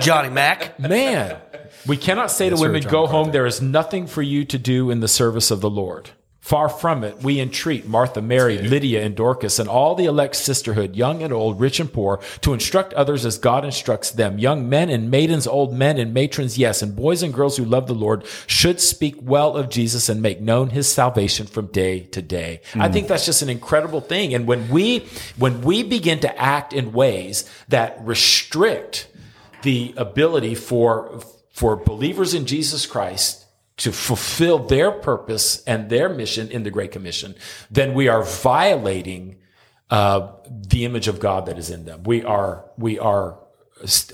Johnny 0.00 0.30
mack 0.30 0.78
Man, 0.78 1.40
we 1.86 1.96
cannot 1.96 2.30
say 2.30 2.50
to 2.50 2.56
women, 2.56 2.82
go 2.82 3.06
home. 3.06 3.30
There 3.30 3.46
is 3.46 3.60
nothing 3.60 4.06
for 4.06 4.22
you 4.22 4.44
to 4.46 4.58
do 4.58 4.90
in 4.90 5.00
the 5.00 5.08
service 5.08 5.50
of 5.50 5.60
the 5.60 5.70
Lord. 5.70 6.10
Far 6.40 6.68
from 6.68 7.04
it, 7.04 7.22
we 7.22 7.40
entreat 7.40 7.86
Martha, 7.86 8.20
Mary, 8.20 8.58
Lydia, 8.58 9.02
and 9.02 9.16
Dorcas, 9.16 9.58
and 9.58 9.66
all 9.66 9.94
the 9.94 10.04
elect 10.04 10.36
sisterhood, 10.36 10.94
young 10.94 11.22
and 11.22 11.32
old, 11.32 11.58
rich 11.58 11.80
and 11.80 11.90
poor, 11.90 12.20
to 12.42 12.52
instruct 12.52 12.92
others 12.92 13.24
as 13.24 13.38
God 13.38 13.64
instructs 13.64 14.10
them. 14.10 14.38
Young 14.38 14.68
men 14.68 14.90
and 14.90 15.10
maidens, 15.10 15.46
old 15.46 15.72
men 15.72 15.96
and 15.96 16.12
matrons, 16.12 16.58
yes, 16.58 16.82
and 16.82 16.94
boys 16.94 17.22
and 17.22 17.32
girls 17.32 17.56
who 17.56 17.64
love 17.64 17.86
the 17.86 17.94
Lord 17.94 18.26
should 18.46 18.78
speak 18.78 19.16
well 19.22 19.56
of 19.56 19.70
Jesus 19.70 20.10
and 20.10 20.20
make 20.20 20.42
known 20.42 20.68
his 20.68 20.86
salvation 20.86 21.46
from 21.46 21.68
day 21.68 22.00
to 22.00 22.20
day. 22.20 22.60
I 22.74 22.90
think 22.90 23.08
that's 23.08 23.24
just 23.24 23.40
an 23.40 23.48
incredible 23.48 24.02
thing. 24.02 24.34
And 24.34 24.46
when 24.46 24.68
we, 24.68 25.06
when 25.38 25.62
we 25.62 25.82
begin 25.82 26.20
to 26.20 26.38
act 26.38 26.74
in 26.74 26.92
ways 26.92 27.48
that 27.68 27.96
restrict 28.02 29.08
the 29.64 29.94
ability 29.96 30.54
for 30.54 31.20
for 31.52 31.76
believers 31.76 32.34
in 32.34 32.46
Jesus 32.46 32.86
Christ 32.86 33.44
to 33.78 33.92
fulfill 33.92 34.58
their 34.58 34.90
purpose 34.90 35.62
and 35.64 35.90
their 35.90 36.08
mission 36.08 36.50
in 36.50 36.62
the 36.62 36.70
Great 36.70 36.92
Commission, 36.92 37.34
then 37.70 37.94
we 37.94 38.08
are 38.08 38.22
violating 38.22 39.36
uh, 39.90 40.28
the 40.48 40.84
image 40.84 41.08
of 41.08 41.18
God 41.18 41.46
that 41.46 41.58
is 41.58 41.70
in 41.70 41.84
them. 41.84 42.04
We 42.04 42.22
are 42.24 42.64
we 42.78 42.98
are 42.98 43.38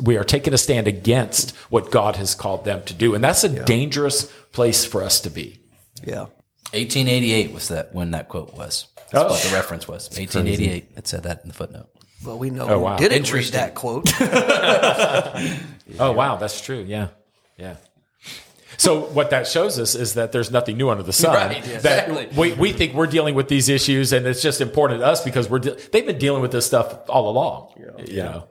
we 0.02 0.16
are 0.16 0.24
taking 0.24 0.54
a 0.54 0.58
stand 0.58 0.88
against 0.88 1.54
what 1.68 1.90
God 1.90 2.16
has 2.16 2.34
called 2.34 2.64
them 2.64 2.82
to 2.84 2.94
do, 2.94 3.14
and 3.14 3.22
that's 3.22 3.44
a 3.44 3.64
dangerous 3.64 4.24
place 4.52 4.84
for 4.84 5.02
us 5.02 5.20
to 5.20 5.30
be. 5.30 5.60
yeah 6.02 6.26
1888 6.72 7.52
was 7.52 7.68
that 7.68 7.92
when 7.92 8.12
that 8.12 8.28
quote 8.28 8.54
was. 8.54 8.86
That's 9.10 9.28
what 9.28 9.42
the 9.42 9.54
reference 9.54 9.88
was. 9.88 10.08
1888. 10.10 10.92
It 10.96 11.08
said 11.08 11.24
that 11.24 11.40
in 11.42 11.48
the 11.48 11.54
footnote. 11.54 11.88
Well 12.24 12.38
we 12.38 12.50
know 12.50 12.68
Oh, 12.68 12.78
who 12.78 12.84
wow. 12.84 12.96
didn't 12.96 13.32
read 13.32 13.46
that 13.52 13.74
quote 13.74 14.06
Oh 15.98 16.12
wow, 16.12 16.36
that's 16.36 16.60
true. 16.60 16.84
Yeah, 16.86 17.08
yeah. 17.58 17.76
So 18.76 19.00
what 19.00 19.30
that 19.30 19.46
shows 19.46 19.78
us 19.78 19.94
is 19.94 20.14
that 20.14 20.32
there's 20.32 20.50
nothing 20.50 20.78
new 20.78 20.88
under 20.88 21.02
the 21.02 21.12
sun. 21.12 21.34
Right, 21.34 21.62
That 21.82 22.32
we, 22.34 22.52
we 22.54 22.72
think 22.72 22.94
we're 22.94 23.08
dealing 23.08 23.34
with 23.34 23.48
these 23.48 23.68
issues, 23.68 24.12
and 24.14 24.24
it's 24.26 24.40
just 24.40 24.60
important 24.62 25.00
to 25.00 25.06
us 25.06 25.22
because 25.22 25.50
we're 25.50 25.58
de- 25.58 25.74
they've 25.92 26.06
been 26.06 26.18
dealing 26.18 26.40
with 26.40 26.52
this 26.52 26.64
stuff 26.66 26.96
all 27.08 27.28
along. 27.28 27.72
You 28.06 28.22
know. 28.22 28.48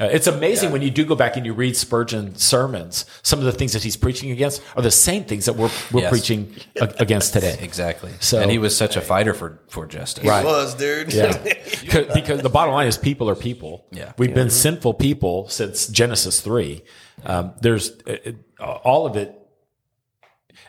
Uh, 0.00 0.04
it's 0.04 0.26
amazing 0.26 0.70
when 0.70 0.80
you 0.82 0.90
do 0.90 1.04
go 1.04 1.14
back 1.16 1.36
and 1.36 1.44
you 1.44 1.52
read 1.52 1.76
Spurgeon's 1.76 2.42
sermons. 2.42 3.04
Some 3.22 3.38
of 3.40 3.44
the 3.46 3.52
things 3.52 3.72
that 3.72 3.82
he's 3.82 3.96
preaching 3.96 4.30
against 4.30 4.62
are 4.76 4.82
the 4.82 4.90
same 4.90 5.24
things 5.24 5.44
that 5.46 5.54
we're 5.54 5.70
we're 5.92 6.02
Yes. 6.02 6.10
preaching 6.10 6.54
a- 6.80 6.94
against 7.00 7.32
today. 7.32 7.58
Exactly. 7.60 8.12
So- 8.20 8.40
and 8.40 8.50
he 8.50 8.58
was 8.58 8.76
such 8.76 8.96
a 8.96 9.00
fighter 9.00 9.34
for 9.34 9.60
for 9.68 9.86
justice. 9.86 10.24
Right. 10.24 10.44
was, 10.44 10.74
dude. 10.74 11.12
Yeah, 11.12 11.36
because, 11.82 12.14
because 12.14 12.42
the 12.42 12.48
bottom 12.50 12.74
line 12.74 12.86
is 12.86 12.96
people 12.98 13.28
are 13.28 13.34
people. 13.34 13.86
Yeah. 13.90 14.12
we've 14.18 14.34
been 14.34 14.50
sinful 14.50 14.94
people 14.94 15.48
since 15.48 15.88
Genesis 15.88 16.40
three. 16.40 16.82
Um, 17.24 17.52
there's 17.60 17.90
uh, 18.06 18.32
uh, 18.60 18.64
all 18.84 19.06
of 19.06 19.16
it, 19.16 19.34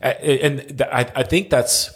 Uh, 0.02 0.08
and 0.08 0.82
I, 0.92 1.02
I 1.16 1.24
think 1.24 1.50
that's. 1.50 1.92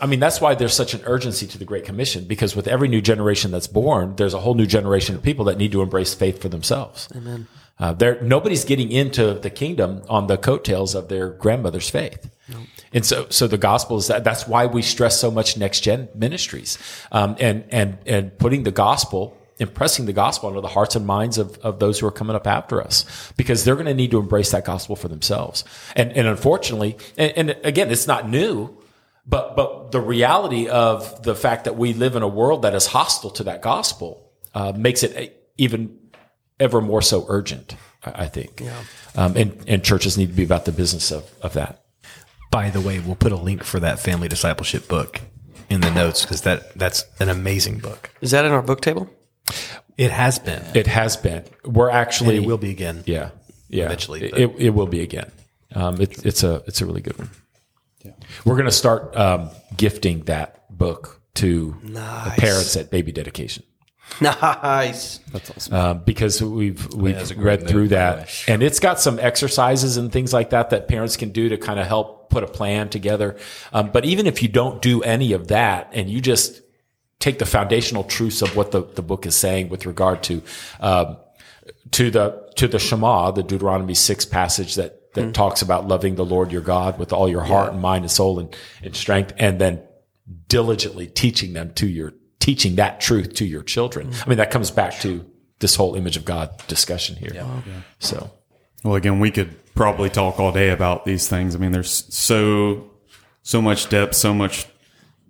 I 0.00 0.06
mean, 0.06 0.20
that's 0.20 0.40
why 0.40 0.54
there's 0.54 0.74
such 0.74 0.94
an 0.94 1.02
urgency 1.04 1.46
to 1.46 1.58
the 1.58 1.64
Great 1.64 1.84
Commission 1.84 2.24
because 2.24 2.56
with 2.56 2.66
every 2.66 2.88
new 2.88 3.00
generation 3.00 3.50
that's 3.50 3.66
born, 3.66 4.16
there's 4.16 4.34
a 4.34 4.40
whole 4.40 4.54
new 4.54 4.66
generation 4.66 5.14
of 5.14 5.22
people 5.22 5.44
that 5.46 5.58
need 5.58 5.72
to 5.72 5.82
embrace 5.82 6.14
faith 6.14 6.40
for 6.40 6.48
themselves. 6.48 7.08
Amen. 7.14 7.46
Uh, 7.78 7.92
there, 7.92 8.20
nobody's 8.22 8.64
getting 8.64 8.90
into 8.90 9.34
the 9.34 9.50
kingdom 9.50 10.02
on 10.08 10.26
the 10.26 10.38
coattails 10.38 10.94
of 10.94 11.08
their 11.08 11.28
grandmother's 11.28 11.90
faith. 11.90 12.30
And 12.92 13.04
so, 13.04 13.26
so 13.28 13.46
the 13.46 13.58
gospel 13.58 13.98
is 13.98 14.06
that 14.06 14.24
that's 14.24 14.46
why 14.46 14.66
we 14.66 14.80
stress 14.80 15.20
so 15.20 15.30
much 15.30 15.58
next 15.58 15.80
gen 15.80 16.08
ministries, 16.14 16.78
um, 17.12 17.36
and, 17.38 17.64
and, 17.70 17.98
and 18.06 18.38
putting 18.38 18.62
the 18.62 18.70
gospel, 18.70 19.36
impressing 19.58 20.06
the 20.06 20.12
gospel 20.14 20.48
into 20.48 20.60
the 20.62 20.68
hearts 20.68 20.96
and 20.96 21.04
minds 21.04 21.36
of, 21.36 21.58
of 21.58 21.78
those 21.78 21.98
who 21.98 22.06
are 22.06 22.12
coming 22.12 22.36
up 22.36 22.46
after 22.46 22.80
us, 22.80 23.32
because 23.36 23.64
they're 23.64 23.74
going 23.74 23.86
to 23.86 23.94
need 23.94 24.12
to 24.12 24.18
embrace 24.18 24.52
that 24.52 24.64
gospel 24.64 24.96
for 24.96 25.08
themselves. 25.08 25.64
And, 25.94 26.12
and 26.12 26.26
unfortunately, 26.26 26.96
and, 27.18 27.32
and 27.50 27.56
again, 27.64 27.90
it's 27.90 28.06
not 28.06 28.28
new, 28.28 28.74
but, 29.26 29.56
but 29.56 29.90
the 29.92 30.00
reality 30.00 30.68
of 30.68 31.22
the 31.22 31.34
fact 31.34 31.64
that 31.64 31.76
we 31.76 31.92
live 31.92 32.16
in 32.16 32.22
a 32.22 32.28
world 32.28 32.62
that 32.62 32.74
is 32.74 32.86
hostile 32.86 33.30
to 33.30 33.44
that 33.44 33.62
gospel, 33.62 34.32
uh, 34.54 34.72
makes 34.76 35.02
it 35.02 35.52
even 35.58 35.98
ever 36.58 36.80
more 36.80 37.02
so 37.02 37.26
urgent, 37.28 37.76
I 38.04 38.24
I 38.24 38.26
think. 38.26 38.62
Um, 39.16 39.36
and, 39.36 39.64
and 39.66 39.84
churches 39.84 40.16
need 40.16 40.28
to 40.28 40.32
be 40.32 40.44
about 40.44 40.64
the 40.64 40.72
business 40.72 41.10
of, 41.10 41.30
of 41.42 41.54
that. 41.54 41.84
By 42.50 42.70
the 42.70 42.80
way, 42.80 43.00
we'll 43.00 43.16
put 43.16 43.32
a 43.32 43.36
link 43.36 43.64
for 43.64 43.80
that 43.80 43.98
family 43.98 44.28
discipleship 44.28 44.88
book 44.88 45.20
in 45.68 45.80
the 45.80 45.90
notes 45.90 46.22
because 46.22 46.42
that 46.42 46.74
that's 46.74 47.04
an 47.20 47.28
amazing 47.28 47.78
book. 47.80 48.10
Is 48.20 48.30
that 48.30 48.44
in 48.44 48.52
our 48.52 48.62
book 48.62 48.80
table? 48.80 49.10
It 49.98 50.10
has 50.10 50.38
been. 50.38 50.62
It 50.74 50.86
has 50.86 51.16
been. 51.16 51.44
We're 51.64 51.90
actually 51.90 52.36
And 52.36 52.44
it 52.44 52.48
will 52.48 52.58
be 52.58 52.70
again. 52.70 53.02
Yeah, 53.06 53.30
yeah. 53.68 53.86
Eventually, 53.86 54.24
it, 54.24 54.38
it, 54.38 54.50
it 54.58 54.70
will 54.70 54.86
be 54.86 55.00
again. 55.00 55.30
Um, 55.74 56.00
it, 56.00 56.24
it's 56.24 56.44
a 56.44 56.62
it's 56.66 56.80
a 56.80 56.86
really 56.86 57.00
good 57.00 57.18
one. 57.18 57.30
We're 58.44 58.54
going 58.54 58.66
to 58.66 58.72
start 58.72 59.16
um, 59.16 59.50
gifting 59.76 60.24
that 60.24 60.64
book 60.76 61.20
to 61.34 61.76
the 61.82 62.34
parents 62.36 62.76
at 62.76 62.90
baby 62.90 63.12
dedication. 63.12 63.64
Nice. 64.20 65.18
That's 65.32 65.50
awesome. 65.50 65.74
Uh, 65.74 65.94
because 65.94 66.40
we've 66.40 66.94
we've 66.94 67.16
that's 67.16 67.32
a 67.32 67.34
great 67.34 67.60
read 67.62 67.68
through 67.68 67.88
that, 67.88 68.18
way. 68.18 68.28
and 68.46 68.62
it's 68.62 68.78
got 68.78 69.00
some 69.00 69.18
exercises 69.18 69.96
and 69.96 70.12
things 70.12 70.32
like 70.32 70.50
that 70.50 70.70
that 70.70 70.86
parents 70.86 71.16
can 71.16 71.30
do 71.30 71.48
to 71.48 71.56
kind 71.58 71.80
of 71.80 71.86
help 71.88 72.30
put 72.30 72.44
a 72.44 72.46
plan 72.46 72.88
together. 72.88 73.36
Um, 73.72 73.90
but 73.90 74.04
even 74.04 74.26
if 74.26 74.42
you 74.42 74.48
don't 74.48 74.80
do 74.80 75.02
any 75.02 75.32
of 75.32 75.48
that, 75.48 75.90
and 75.92 76.08
you 76.08 76.20
just 76.20 76.62
take 77.18 77.38
the 77.38 77.46
foundational 77.46 78.04
truths 78.04 78.42
of 78.42 78.54
what 78.56 78.70
the, 78.70 78.82
the 78.82 79.02
book 79.02 79.26
is 79.26 79.34
saying 79.34 79.68
with 79.68 79.86
regard 79.86 80.22
to 80.24 80.42
um, 80.80 81.16
to 81.90 82.10
the 82.10 82.50
to 82.56 82.68
the 82.68 82.78
Shema, 82.78 83.32
the 83.32 83.42
Deuteronomy 83.42 83.94
six 83.94 84.24
passage 84.24 84.76
that 84.76 85.02
that 85.16 85.34
talks 85.34 85.60
about 85.62 85.88
loving 85.88 86.14
the 86.14 86.24
Lord 86.24 86.52
your 86.52 86.62
God 86.62 86.98
with 86.98 87.12
all 87.12 87.28
your 87.28 87.42
heart 87.42 87.72
and 87.72 87.82
mind 87.82 88.04
and 88.04 88.10
soul 88.10 88.38
and, 88.38 88.56
and 88.82 88.94
strength, 88.94 89.32
and 89.38 89.60
then 89.60 89.82
diligently 90.48 91.06
teaching 91.08 91.52
them 91.52 91.72
to 91.74 91.86
your 91.86 92.14
teaching 92.38 92.76
that 92.76 93.00
truth 93.00 93.34
to 93.34 93.44
your 93.44 93.62
children. 93.62 94.12
I 94.24 94.28
mean, 94.28 94.38
that 94.38 94.50
comes 94.50 94.70
back 94.70 94.98
to 95.00 95.28
this 95.58 95.74
whole 95.74 95.94
image 95.96 96.16
of 96.16 96.24
God 96.24 96.50
discussion 96.68 97.16
here. 97.16 97.32
So 97.98 98.30
Well, 98.84 98.94
again, 98.94 99.18
we 99.18 99.30
could 99.30 99.56
probably 99.74 100.10
talk 100.10 100.38
all 100.38 100.52
day 100.52 100.70
about 100.70 101.04
these 101.04 101.28
things. 101.28 101.54
I 101.56 101.58
mean, 101.58 101.72
there's 101.72 102.06
so 102.14 102.90
so 103.42 103.60
much 103.62 103.88
depth, 103.88 104.14
so 104.14 104.34
much 104.34 104.66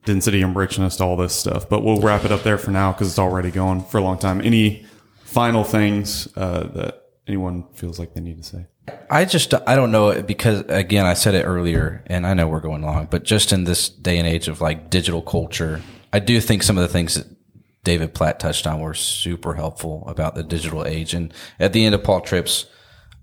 density 0.04 0.40
and 0.42 0.54
richness 0.56 0.96
to 0.96 1.04
all 1.04 1.16
this 1.16 1.34
stuff. 1.34 1.68
But 1.68 1.82
we'll 1.82 2.00
wrap 2.00 2.24
it 2.24 2.32
up 2.32 2.42
there 2.42 2.58
for 2.58 2.70
now 2.70 2.92
because 2.92 3.08
it's 3.08 3.18
already 3.18 3.50
going 3.50 3.82
for 3.82 3.98
a 3.98 4.02
long 4.02 4.18
time. 4.18 4.40
Any 4.40 4.86
final 5.24 5.64
things 5.64 6.28
uh, 6.36 6.68
that 6.74 7.05
anyone 7.27 7.66
feels 7.74 7.98
like 7.98 8.15
they 8.15 8.20
need 8.20 8.43
to 8.43 8.48
say? 8.48 8.66
I 9.11 9.24
just 9.24 9.53
I 9.66 9.74
don't 9.74 9.90
know 9.90 10.23
because 10.23 10.61
again 10.69 11.07
I 11.07 11.15
said 11.15 11.35
it 11.35 11.44
earlier 11.44 12.05
and 12.07 12.27
I 12.27 12.35
know 12.35 12.47
we're 12.47 12.61
going 12.61 12.82
long, 12.82 13.09
but 13.11 13.24
just 13.24 13.53
in 13.53 13.65
this 13.65 13.89
day 13.89 14.19
and 14.19 14.27
age 14.27 14.48
of 14.48 14.61
like 14.61 14.90
digital 14.90 15.23
culture, 15.23 15.82
I 16.12 16.20
do 16.20 16.40
think 16.40 16.62
some 16.62 16.78
of 16.78 16.82
the 16.82 16.93
things 16.93 17.15
that 17.15 17.27
David 17.82 18.15
Platt 18.15 18.40
touched 18.40 18.66
on 18.66 18.81
were 18.81 18.94
super 18.94 19.55
helpful 19.55 20.05
about 20.07 20.35
the 20.35 20.43
digital 20.43 20.85
age. 20.85 21.15
And 21.15 21.32
at 21.61 21.73
the 21.73 21.85
end 21.85 21.94
of 21.94 22.03
Paul 22.03 22.20
Tripp's 22.20 22.66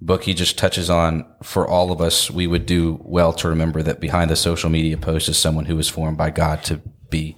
book, 0.01 0.23
he 0.23 0.33
just 0.33 0.57
touches 0.57 0.89
on 0.89 1.25
for 1.43 1.67
all 1.67 1.91
of 1.91 2.01
us, 2.01 2.29
we 2.29 2.47
would 2.47 2.65
do 2.65 2.99
well 3.03 3.33
to 3.33 3.49
remember 3.49 3.83
that 3.83 3.99
behind 3.99 4.29
the 4.29 4.35
social 4.35 4.69
media 4.69 4.97
post 4.97 5.29
is 5.29 5.37
someone 5.37 5.65
who 5.65 5.75
was 5.75 5.89
formed 5.89 6.17
by 6.17 6.29
God 6.29 6.63
to 6.65 6.81
be 7.09 7.37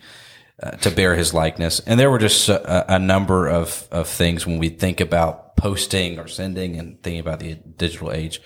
uh, 0.61 0.71
to 0.71 0.89
bear 0.89 1.15
his 1.15 1.33
likeness. 1.33 1.79
And 1.81 1.99
there 1.99 2.09
were 2.09 2.19
just 2.19 2.47
a, 2.47 2.95
a 2.95 2.99
number 2.99 3.47
of, 3.47 3.87
of 3.91 4.07
things 4.07 4.47
when 4.47 4.57
we 4.57 4.69
think 4.69 5.01
about 5.01 5.44
posting 5.55 6.19
or 6.19 6.27
sending 6.27 6.77
and 6.77 7.01
thinking 7.01 7.19
about 7.19 7.39
the 7.39 7.55
digital 7.55 8.11
age 8.11 8.41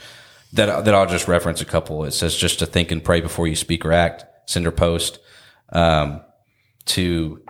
that, 0.54 0.86
that 0.86 0.94
I'll 0.94 1.06
just 1.06 1.28
reference 1.28 1.62
a 1.62 1.66
couple. 1.66 2.04
It 2.06 2.12
says 2.12 2.36
just 2.36 2.60
to 2.60 2.66
think 2.66 2.92
and 2.92 3.04
pray 3.04 3.22
before 3.22 3.48
you 3.48 3.56
speak 3.56 3.86
or 3.86 3.92
act, 3.92 4.26
send 4.50 4.66
or 4.66 4.72
post, 4.72 5.20
um, 5.72 6.22
to, 6.86 7.44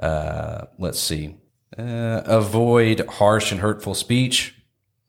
uh, 0.00 0.66
let's 0.78 1.00
see, 1.00 1.36
uh, 1.78 2.22
avoid 2.24 3.06
harsh 3.06 3.52
and 3.52 3.60
hurtful 3.60 3.94
speech. 3.94 4.54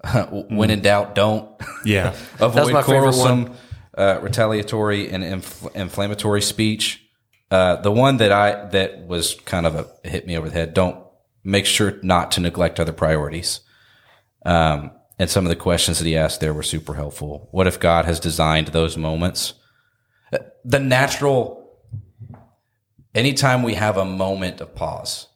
when 0.49 0.69
in 0.69 0.81
doubt, 0.81 1.15
don't. 1.15 1.49
Yeah. 1.85 2.13
avoid 2.39 2.83
quarrelsome, 2.83 3.53
uh, 3.97 4.19
retaliatory, 4.21 5.09
and 5.09 5.23
infl- 5.23 5.73
inflammatory 5.73 6.41
speech. 6.41 7.01
Uh, 7.49 7.77
the 7.77 7.91
one 7.91 8.17
that 8.17 8.31
I 8.31 8.65
that 8.69 9.07
was 9.07 9.35
kind 9.45 9.65
of 9.65 9.75
a 9.75 10.07
hit 10.09 10.27
me 10.27 10.37
over 10.37 10.49
the 10.49 10.55
head. 10.55 10.73
Don't 10.73 10.97
make 11.43 11.65
sure 11.65 11.99
not 12.01 12.31
to 12.31 12.41
neglect 12.41 12.81
other 12.81 12.91
priorities. 12.91 13.61
Um, 14.45 14.91
and 15.19 15.29
some 15.29 15.45
of 15.45 15.49
the 15.49 15.55
questions 15.55 15.99
that 15.99 16.05
he 16.05 16.17
asked 16.17 16.39
there 16.39 16.53
were 16.53 16.63
super 16.63 16.95
helpful. 16.95 17.47
What 17.51 17.67
if 17.67 17.79
God 17.79 18.05
has 18.05 18.19
designed 18.19 18.67
those 18.67 18.97
moments? 18.97 19.53
Uh, 20.31 20.39
The 20.65 20.79
natural. 20.79 21.61
Anytime 23.15 23.61
we 23.61 23.75
have 23.75 23.97
a 23.97 24.05
moment 24.05 24.59
of 24.59 24.73
pause, 24.73 25.27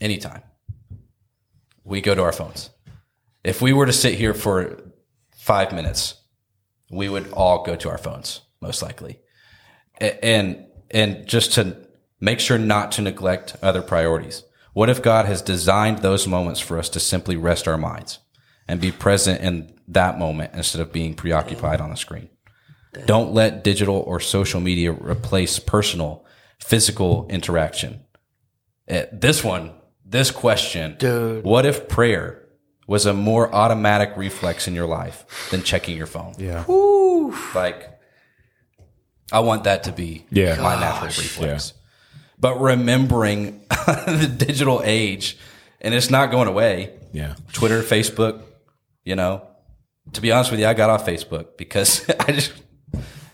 anytime 0.00 0.42
we 1.84 2.00
go 2.00 2.14
to 2.14 2.22
our 2.22 2.32
phones. 2.32 2.70
If 3.44 3.60
we 3.60 3.72
were 3.72 3.86
to 3.86 3.92
sit 3.92 4.14
here 4.14 4.34
for 4.34 4.80
five 5.36 5.72
minutes, 5.72 6.14
we 6.90 7.08
would 7.08 7.30
all 7.32 7.64
go 7.64 7.76
to 7.76 7.88
our 7.90 7.98
phones, 7.98 8.40
most 8.60 8.82
likely. 8.82 9.18
And, 10.00 10.66
and 10.90 11.26
just 11.26 11.52
to 11.54 11.76
make 12.20 12.40
sure 12.40 12.58
not 12.58 12.92
to 12.92 13.02
neglect 13.02 13.56
other 13.62 13.82
priorities. 13.82 14.44
What 14.72 14.88
if 14.88 15.02
God 15.02 15.26
has 15.26 15.42
designed 15.42 15.98
those 15.98 16.26
moments 16.26 16.60
for 16.60 16.78
us 16.78 16.88
to 16.90 17.00
simply 17.00 17.36
rest 17.36 17.68
our 17.68 17.76
minds 17.76 18.18
and 18.66 18.80
be 18.80 18.90
present 18.92 19.40
in 19.42 19.78
that 19.88 20.18
moment 20.18 20.52
instead 20.54 20.80
of 20.80 20.92
being 20.92 21.14
preoccupied 21.14 21.80
on 21.80 21.90
the 21.90 21.96
screen? 21.96 22.28
Don't 23.06 23.32
let 23.32 23.64
digital 23.64 23.96
or 24.06 24.20
social 24.20 24.60
media 24.60 24.92
replace 24.92 25.58
personal, 25.58 26.24
physical 26.58 27.26
interaction. 27.30 28.00
Eh, 28.88 29.06
This 29.12 29.42
one, 29.42 29.72
this 30.04 30.30
question, 30.30 30.96
Dude. 30.98 31.44
what 31.44 31.64
if 31.64 31.88
prayer 31.88 32.38
was 32.86 33.06
a 33.06 33.14
more 33.14 33.54
automatic 33.54 34.12
reflex 34.16 34.68
in 34.68 34.74
your 34.74 34.86
life 34.86 35.24
than 35.50 35.62
checking 35.62 35.96
your 35.96 36.06
phone? 36.06 36.34
Yeah. 36.38 36.64
Like, 37.54 37.88
I 39.30 39.40
want 39.40 39.64
that 39.64 39.84
to 39.84 39.92
be 39.92 40.26
Yeah. 40.30 40.56
my 40.60 40.78
natural 40.78 41.06
reflex. 41.08 41.72
But 42.42 42.60
remembering 42.60 43.60
the 43.70 44.30
digital 44.36 44.82
age, 44.84 45.38
and 45.80 45.94
it's 45.94 46.10
not 46.10 46.32
going 46.32 46.48
away. 46.48 46.98
yeah, 47.12 47.36
Twitter, 47.52 47.82
Facebook, 47.82 48.42
you 49.04 49.14
know. 49.16 49.46
To 50.14 50.20
be 50.20 50.32
honest 50.32 50.50
with 50.50 50.58
you, 50.58 50.66
I 50.66 50.74
got 50.74 50.90
off 50.90 51.06
Facebook 51.06 51.56
because 51.56 52.04
I 52.20 52.32
just 52.32 52.52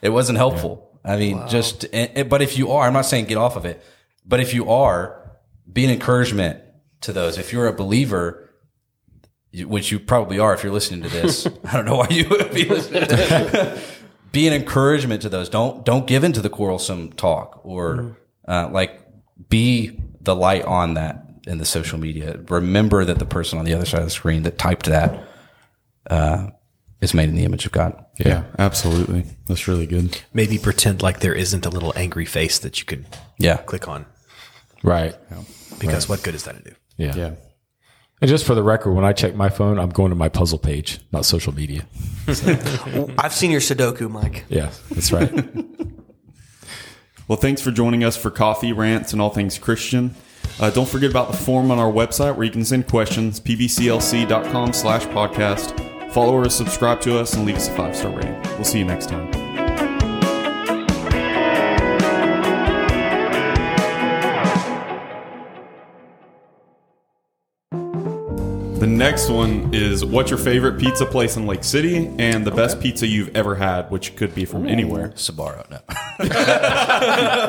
it 0.03 0.11
wasn't 0.11 0.37
helpful. 0.37 1.01
I 1.03 1.17
mean, 1.17 1.49
just 1.49 1.85
and- 1.85 2.11
and- 2.15 2.29
but 2.29 2.43
if 2.43 2.59
you 2.59 2.71
are, 2.73 2.87
I'm 2.87 2.93
not 2.93 3.07
saying 3.07 3.25
get 3.25 3.39
off 3.39 3.57
of 3.57 3.65
it, 3.65 3.83
but 4.27 4.41
if 4.41 4.53
you 4.53 4.71
are, 4.71 5.33
be 5.73 5.85
an 5.87 5.91
encouragement 5.91 6.61
to 7.01 7.13
those. 7.15 7.39
If 7.39 7.51
you're 7.51 7.67
a 7.67 7.73
believer, 7.73 8.51
which 9.55 9.91
you 9.91 9.99
probably 9.99 10.39
are 10.39 10.53
if 10.53 10.63
you're 10.63 10.73
listening 10.73 11.03
to 11.05 11.09
this, 11.09 11.47
I 11.65 11.73
don't 11.77 11.87
know 11.87 11.97
why 11.97 12.09
you 12.11 12.29
would 12.29 12.53
be 12.53 12.67
listening. 12.67 13.09
To 13.09 13.81
be 14.33 14.47
an 14.47 14.53
encouragement 14.53 15.23
to 15.23 15.31
those. 15.31 15.49
Don't 15.49 15.83
don't 15.87 16.07
give 16.07 16.25
in 16.25 16.35
to 16.35 16.43
the 16.43 16.51
quarrelsome 16.51 17.13
talk 17.15 17.61
or 17.65 17.97
mm. 17.97 18.17
Uh, 18.49 18.69
like 18.73 19.01
be 19.49 20.01
the 20.21 20.35
light 20.35 20.65
on 20.65 20.95
that 20.95 21.25
in 21.47 21.59
the 21.59 21.65
social 21.65 21.99
media. 21.99 22.41
Remember 22.49 23.05
that 23.05 23.19
the 23.21 23.25
person 23.25 23.59
on 23.59 23.65
the 23.65 23.75
other 23.75 23.87
side 23.87 24.01
of 24.01 24.07
the 24.07 24.11
screen 24.11 24.43
that 24.43 24.59
typed 24.59 24.87
that 24.87 25.23
uh, 26.11 26.49
is 27.01 27.15
made 27.15 27.29
in 27.29 27.37
the 27.37 27.45
image 27.45 27.65
of 27.67 27.73
God. 27.73 28.05
Yeah. 28.19 28.45
Absolutely. 28.59 29.25
That's 29.47 29.69
really 29.69 29.87
good. 29.87 30.19
Maybe 30.35 30.59
pretend 30.59 31.03
like 31.03 31.21
there 31.21 31.35
isn't 31.35 31.65
a 31.65 31.71
little 31.71 31.93
angry 31.97 32.25
face 32.27 32.59
that 32.59 32.79
you 32.81 32.85
could 32.85 33.07
Yeah. 33.39 33.59
click 33.59 33.87
on 33.89 34.05
right, 34.83 35.15
because 35.79 36.09
what 36.09 36.23
good 36.23 36.35
is 36.35 36.43
that 36.45 36.57
to 36.65 36.71
do? 36.71 36.77
yeah, 36.97 37.15
Yeah. 37.15 37.31
And 38.21 38.29
just 38.29 38.45
for 38.45 38.57
the 38.57 38.65
record, 38.65 38.95
when 38.95 39.05
I 39.05 39.13
check 39.13 39.37
my 39.37 39.49
phone, 39.49 39.79
I'm 39.79 39.91
going 39.91 40.11
to 40.11 40.17
my 40.17 40.29
puzzle 40.29 40.59
page, 40.59 40.99
not 41.13 41.25
social 41.25 41.55
media. 41.55 41.87
I've 42.27 43.33
seen 43.33 43.53
your 43.53 43.61
Sudoku, 43.61 44.11
Mike. 44.11 44.45
Yeah, 44.49 44.71
that's 44.91 45.13
right. 45.13 45.31
Well, 47.29 47.39
thanks 47.39 47.61
for 47.61 47.71
joining 47.71 48.03
us 48.03 48.17
for 48.17 48.31
coffee 48.31 48.73
rants 48.73 49.13
and 49.13 49.21
all 49.21 49.31
things 49.31 49.59
Christian. 49.59 50.15
Uh, 50.59 50.71
don't 50.71 50.89
forget 50.89 51.11
about 51.11 51.31
the 51.31 51.37
form 51.37 51.71
on 51.71 51.79
our 51.79 51.93
website 51.93 52.35
where 52.35 52.45
you 52.45 52.51
can 52.51 52.65
send 52.65 52.89
questions, 52.89 53.39
pbclc.com 53.39 54.73
slash 54.73 55.05
podcast. 55.07 56.13
Follow 56.13 56.33
or 56.33 56.49
subscribe 56.49 57.01
to 57.03 57.19
us 57.19 57.35
and 57.35 57.45
leave 57.45 57.57
us 57.57 57.69
a 57.69 57.73
five-star 57.77 58.11
rating. 58.11 58.41
We'll 58.55 58.65
see 58.65 58.79
you 58.79 58.87
next 58.87 59.11
time. 59.11 59.48
The 68.79 68.87
next 68.87 69.29
one 69.29 69.75
is 69.75 70.05
what's 70.05 70.31
your 70.31 70.39
favorite 70.39 70.79
pizza 70.79 71.05
place 71.05 71.37
in 71.37 71.49
Lake 71.49 71.65
City 71.65 72.15
and 72.19 72.47
the 72.47 72.53
best 72.53 72.81
pizza 72.81 73.09
you've 73.09 73.35
ever 73.37 73.57
had, 73.57 73.91
which 73.91 74.15
could 74.15 74.37
be 74.37 74.45
from 74.45 74.69
anywhere. 74.69 75.09
Sbarro, 75.17 75.69
no. 75.69 75.81
yeah, 76.25 77.47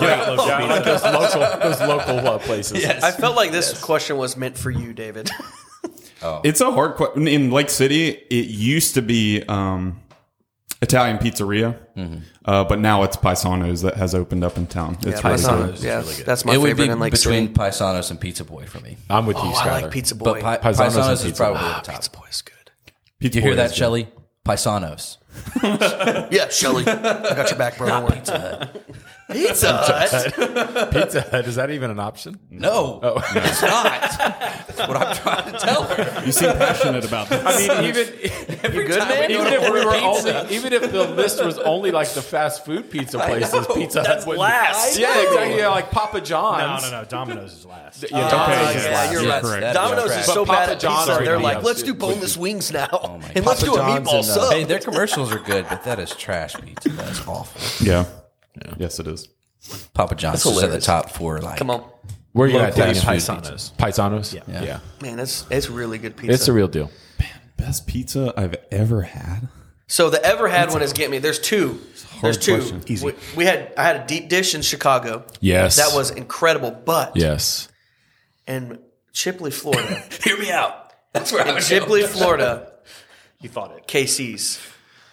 like 0.67 0.83
those 0.83 1.03
local, 1.03 1.59
those 1.59 1.79
local 1.81 2.27
uh, 2.27 2.39
places. 2.39 2.83
I 2.83 3.11
felt 3.11 3.35
like 3.35 3.51
this 3.51 3.79
question 3.79 4.17
was 4.17 4.37
meant 4.37 4.57
for 4.57 4.71
you, 4.71 4.91
David. 4.93 5.29
It's 6.43 6.59
a 6.59 6.69
hard 6.69 6.95
question. 6.95 7.29
In 7.29 7.49
Lake 7.49 7.69
City, 7.69 8.09
it 8.09 8.47
used 8.47 8.95
to 8.95 9.01
be 9.01 9.41
um, 9.47 10.01
Italian 10.81 11.17
pizzeria, 11.17 11.77
uh, 12.45 12.63
but 12.63 12.79
now 12.79 13.03
it's 13.03 13.17
Paisanos 13.17 13.81
that 13.83 13.95
has 13.95 14.15
opened 14.15 14.43
up 14.45 14.57
in 14.57 14.65
town. 14.65 14.95
It's 15.01 15.05
really 15.23 15.35
Paisano. 15.37 15.65
good. 15.73 15.79
Yeah, 15.83 16.01
that's 16.25 16.45
my 16.45 16.53
it 16.53 16.57
would 16.57 16.69
favorite 16.69 16.85
be 16.87 16.91
in 16.91 16.99
Lake 16.99 17.11
between 17.11 17.47
City. 17.47 17.53
Paisanos 17.53 18.11
and 18.11 18.19
Pizza 18.21 18.45
Boy 18.45 18.65
for 18.65 18.79
me. 18.79 18.95
I'm 19.09 19.25
with 19.25 19.35
you, 19.37 19.43
Oh, 19.43 19.51
Skyler. 19.51 19.65
I 19.67 19.81
like 19.81 19.91
Pizza 19.91 20.15
Boy. 20.15 20.25
But 20.25 20.41
Pi- 20.41 20.57
Paisanos 20.57 20.91
Paisanos, 20.95 21.25
is 21.25 21.37
probably 21.37 21.59
Boy. 21.61 21.67
the 21.67 21.73
top. 21.73 21.85
Pizza 21.95 22.11
Boy 22.11 22.25
is 22.29 22.41
good. 22.41 22.71
Pizza 23.19 23.35
You 23.39 23.41
hear 23.41 23.55
that, 23.55 23.63
that, 23.63 23.71
is. 23.71 23.75
Shelly? 23.77 24.07
Paisanos. 24.45 25.17
Yeah, 26.31 26.47
Shelly, 26.49 26.85
I 26.87 27.35
got 27.35 27.49
your 27.49 27.57
back, 27.59 27.77
bro. 27.77 27.87
Don't 27.87 28.03
worry. 28.27 28.69
Pizza 29.31 29.71
Hut. 29.83 30.91
Pizza 30.91 31.21
Hut, 31.21 31.45
is 31.47 31.55
that 31.55 31.69
even 31.69 31.91
an 31.91 31.99
option? 31.99 32.39
No, 32.49 32.99
it's 33.35 33.61
not. 33.61 34.01
That's 34.01 34.79
what 34.79 34.97
I'm 34.97 35.15
trying 35.15 35.51
to 35.53 35.59
tell 35.59 35.83
her. 35.83 36.25
You 36.25 36.31
seem 36.31 36.51
passionate 36.53 37.05
about 37.05 37.29
this. 37.29 37.43
I 37.45 37.57
mean, 37.81 37.85
even 37.89 38.07
You 38.73 38.87
good, 38.87 38.99
man? 38.99 39.31
even 39.31 39.47
if 39.47 39.61
we 39.71 39.85
were 39.85 39.95
only, 39.95 40.55
even 40.55 40.73
if 40.73 40.91
the 40.91 41.07
list 41.09 41.43
was 41.43 41.57
only 41.59 41.91
like 41.91 42.09
the 42.09 42.21
fast 42.21 42.65
food 42.65 42.89
pizza 42.89 43.19
places, 43.19 43.67
Pizza 43.73 44.03
Hut 44.03 44.25
would 44.27 44.37
last. 44.37 44.97
Yeah, 44.97 45.21
exactly. 45.21 45.57
Yeah, 45.57 45.69
like 45.69 45.91
Papa 45.91 46.21
John's. 46.21 46.83
No, 46.83 46.89
no, 46.91 47.01
no. 47.01 47.05
Domino's 47.07 47.53
is 47.53 47.65
last. 47.65 48.05
Yeah, 48.09 48.17
Uh, 48.17 48.29
Domino's 48.29 48.75
is 48.75 48.85
last. 48.85 49.13
you're 49.13 49.21
You're 49.23 49.39
correct. 49.41 49.73
Domino's 49.75 50.09
Yeah. 50.11 50.19
is 50.21 50.25
so 50.25 50.45
bad 50.45 50.69
at 50.69 50.79
John's 50.79 51.07
pizza. 51.07 51.23
They're 51.23 51.39
like, 51.39 51.63
let's 51.63 51.83
do 51.83 51.93
boneless 51.93 52.35
wings 52.37 52.71
now, 52.71 52.87
my 53.21 53.31
and 53.35 53.45
let's 53.45 53.61
do 53.61 53.75
a 53.75 53.79
meatball 53.79 54.23
sub. 54.23 54.51
Hey, 54.53 54.63
their 54.63 54.79
commercials 54.79 55.31
are 55.31 55.39
good, 55.39 55.65
but 55.69 55.83
that 55.83 55.99
is 55.99 56.15
trash 56.15 56.55
pizza. 56.55 56.89
That 56.89 57.09
is 57.11 57.21
awful. 57.27 57.85
yeah. 57.85 58.05
Yes, 58.77 58.99
it 58.99 59.07
is. 59.07 59.27
Papa 59.93 60.15
John's 60.15 60.39
is 60.45 60.47
at 60.47 60.53
the 60.55 60.61
hilarious. 60.61 60.85
top 60.85 61.09
for 61.11 61.39
like. 61.39 61.57
Come 61.57 61.69
on, 61.69 61.83
Where 62.33 62.47
are 62.47 62.51
you 62.51 62.59
at, 62.59 62.77
Local 62.77 62.93
Daniel? 62.93 63.03
food 63.03 63.09
Paisanos. 63.09 63.73
Paisanos? 63.75 64.33
Yeah. 64.33 64.61
yeah. 64.63 64.79
man, 65.01 65.19
it's 65.19 65.45
it's 65.49 65.69
really 65.69 65.97
good 65.97 66.15
pizza. 66.15 66.33
It's 66.33 66.47
a 66.47 66.53
real 66.53 66.67
deal. 66.67 66.89
Best 67.57 67.87
pizza 67.87 68.33
I've 68.37 68.55
ever 68.71 69.01
had. 69.01 69.49
So 69.87 70.09
the 70.09 70.23
ever 70.23 70.47
had 70.47 70.69
one 70.71 70.81
is 70.81 70.93
get 70.93 71.09
me. 71.11 71.17
There's 71.17 71.39
two. 71.39 71.81
There's 72.21 72.37
two. 72.37 72.57
question. 72.57 72.83
Easy. 72.87 73.05
We, 73.05 73.13
we 73.35 73.45
had 73.45 73.73
I 73.77 73.83
had 73.83 73.95
a 73.97 74.05
deep 74.07 74.29
dish 74.29 74.55
in 74.55 74.61
Chicago. 74.61 75.25
Yes. 75.41 75.75
That 75.75 75.93
was 75.95 76.09
incredible. 76.11 76.71
But 76.71 77.17
Yes. 77.17 77.67
in 78.47 78.79
Chipley, 79.13 79.51
Florida, 79.51 80.03
Hear 80.23 80.37
me 80.37 80.51
out. 80.51 80.93
That's 81.11 81.31
where 81.33 81.43
I 81.43 81.49
in 81.49 81.55
was 81.55 81.65
Chipley, 81.69 82.05
Florida, 82.05 82.71
You 83.41 83.49
thought 83.49 83.75
it. 83.75 83.87
KC's 83.87 84.59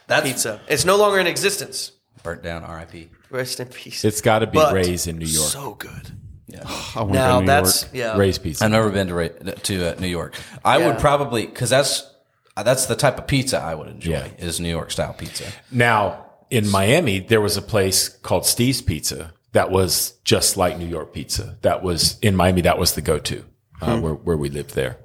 That's 0.06 0.24
pizza. 0.26 0.60
It's 0.68 0.84
no 0.84 0.96
longer 0.96 1.18
in 1.18 1.26
existence. 1.26 1.92
burnt 2.22 2.42
down. 2.42 2.62
R.I.P. 2.62 3.08
Rest 3.30 3.60
in 3.60 3.68
peace. 3.68 4.04
It's 4.04 4.20
got 4.20 4.40
to 4.40 4.46
be 4.46 4.54
But 4.58 4.72
Ray's 4.74 5.06
in 5.06 5.18
New 5.18 5.26
York. 5.26 5.48
So 5.50 5.74
good. 5.74 6.12
I 6.94 7.00
want 7.02 7.12
Now 7.12 7.26
to 7.26 7.32
go 7.32 7.34
to 7.34 7.40
New 7.40 7.46
that's 7.46 7.82
York. 7.82 7.94
yeah. 7.94 8.16
Ray's 8.16 8.38
Pizza. 8.38 8.64
I've 8.64 8.70
never 8.70 8.90
been 8.90 9.08
to 9.08 9.14
Ra- 9.14 9.52
to 9.64 9.96
uh, 9.96 10.00
New 10.00 10.06
York. 10.06 10.34
I 10.64 10.78
Yeah. 10.78 10.86
would 10.88 10.98
probably 10.98 11.44
because 11.46 11.70
that's 11.70 12.08
that's 12.56 12.86
the 12.86 12.94
type 12.96 13.18
of 13.18 13.26
pizza 13.26 13.58
I 13.60 13.74
would 13.74 13.88
enjoy 13.88 14.10
Yeah. 14.12 14.28
is 14.38 14.60
New 14.60 14.70
York 14.70 14.90
style 14.90 15.12
pizza. 15.12 15.44
Now, 15.70 16.24
in 16.50 16.70
Miami, 16.70 17.18
there 17.18 17.40
was 17.40 17.56
a 17.56 17.62
place 17.62 18.08
called 18.08 18.46
Steve's 18.46 18.80
Pizza 18.80 19.32
that 19.52 19.70
was 19.70 20.12
just 20.24 20.56
like 20.56 20.78
New 20.78 20.86
York 20.86 21.12
pizza. 21.12 21.56
That 21.62 21.82
was 21.82 22.18
in 22.22 22.36
Miami. 22.36 22.60
That 22.62 22.78
was 22.78 22.94
the 22.94 23.02
go-to 23.02 23.44
uh, 23.82 23.98
where 24.00 24.14
where 24.14 24.36
we 24.36 24.48
lived 24.48 24.74
there. 24.74 24.98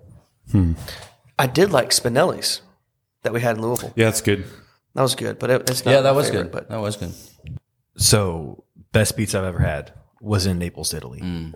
I 1.39 1.47
did 1.47 1.71
like 1.71 1.89
Spinelli's 1.89 2.61
that 3.23 3.33
we 3.33 3.41
had 3.41 3.55
in 3.57 3.61
Louisville. 3.63 3.93
Yeah, 3.95 4.09
it's 4.09 4.21
good. 4.21 4.45
That 4.93 5.01
was 5.01 5.15
good, 5.15 5.39
but 5.39 5.49
it, 5.49 5.69
it's 5.69 5.85
not 5.85 5.91
Yeah, 5.91 6.01
that 6.01 6.11
my 6.11 6.15
was 6.17 6.27
favorite, 6.29 6.43
good. 6.43 6.51
But 6.51 6.69
That 6.69 6.81
was 6.81 6.97
good. 6.97 7.13
So, 7.97 8.63
best 8.91 9.15
pizza 9.17 9.39
I've 9.39 9.45
ever 9.45 9.59
had 9.59 9.93
was 10.21 10.45
in 10.45 10.59
Naples, 10.59 10.93
Italy. 10.93 11.19
I 11.21 11.25
knew 11.25 11.51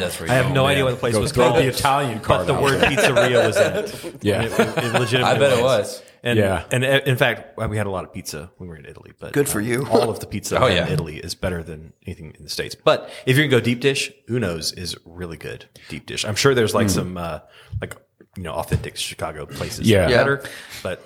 that's 0.00 0.20
where 0.20 0.30
I 0.30 0.36
you 0.38 0.42
have 0.42 0.52
no 0.52 0.66
idea 0.66 0.84
what 0.84 0.90
the 0.92 0.96
place 0.96 1.16
was 1.16 1.32
called. 1.32 1.56
the 1.56 1.68
Italian 1.68 2.18
but 2.18 2.24
card 2.24 2.46
the 2.46 2.54
word 2.54 2.80
pizzeria 2.82 3.46
was 3.46 3.56
in 3.56 3.76
it. 3.76 4.16
Yeah. 4.22 4.42
It, 4.42 4.52
it 4.52 4.92
legitimately 4.92 5.22
I 5.22 5.38
bet 5.38 5.58
it 5.58 5.62
was. 5.62 6.02
And, 6.22 6.38
Yeah. 6.38 6.64
and 6.70 6.84
uh, 6.84 7.00
in 7.06 7.16
fact, 7.16 7.56
we 7.56 7.76
had 7.76 7.86
a 7.86 7.90
lot 7.90 8.04
of 8.04 8.12
pizza 8.12 8.50
when 8.56 8.68
we 8.68 8.74
were 8.74 8.78
in 8.78 8.84
Italy. 8.84 9.12
But 9.18 9.32
Good 9.32 9.48
for 9.48 9.60
um, 9.60 9.66
you. 9.66 9.86
All 9.86 10.10
of 10.10 10.20
the 10.20 10.26
pizza 10.26 10.58
Oh, 10.62 10.66
in 10.66 10.76
yeah. 10.76 10.88
Italy 10.88 11.16
is 11.18 11.34
better 11.34 11.62
than 11.62 11.92
anything 12.06 12.34
in 12.36 12.42
the 12.42 12.50
states. 12.50 12.74
But 12.74 13.08
if 13.26 13.36
you're 13.36 13.46
gonna 13.46 13.60
go 13.60 13.64
deep 13.64 13.80
dish, 13.80 14.12
Uno's 14.28 14.72
is 14.72 14.96
really 15.04 15.36
good 15.36 15.66
deep 15.88 16.06
dish. 16.06 16.24
I'm 16.24 16.34
sure 16.34 16.54
there's 16.54 16.74
like 16.74 16.90
some 16.90 17.16
uh, 17.16 17.40
like 17.80 17.96
you 18.36 18.42
know 18.42 18.52
authentic 18.52 18.96
Chicago 18.96 19.46
places. 19.46 19.88
Yeah. 19.88 20.08
Yeah. 20.08 20.16
better. 20.18 20.44
But 20.82 21.02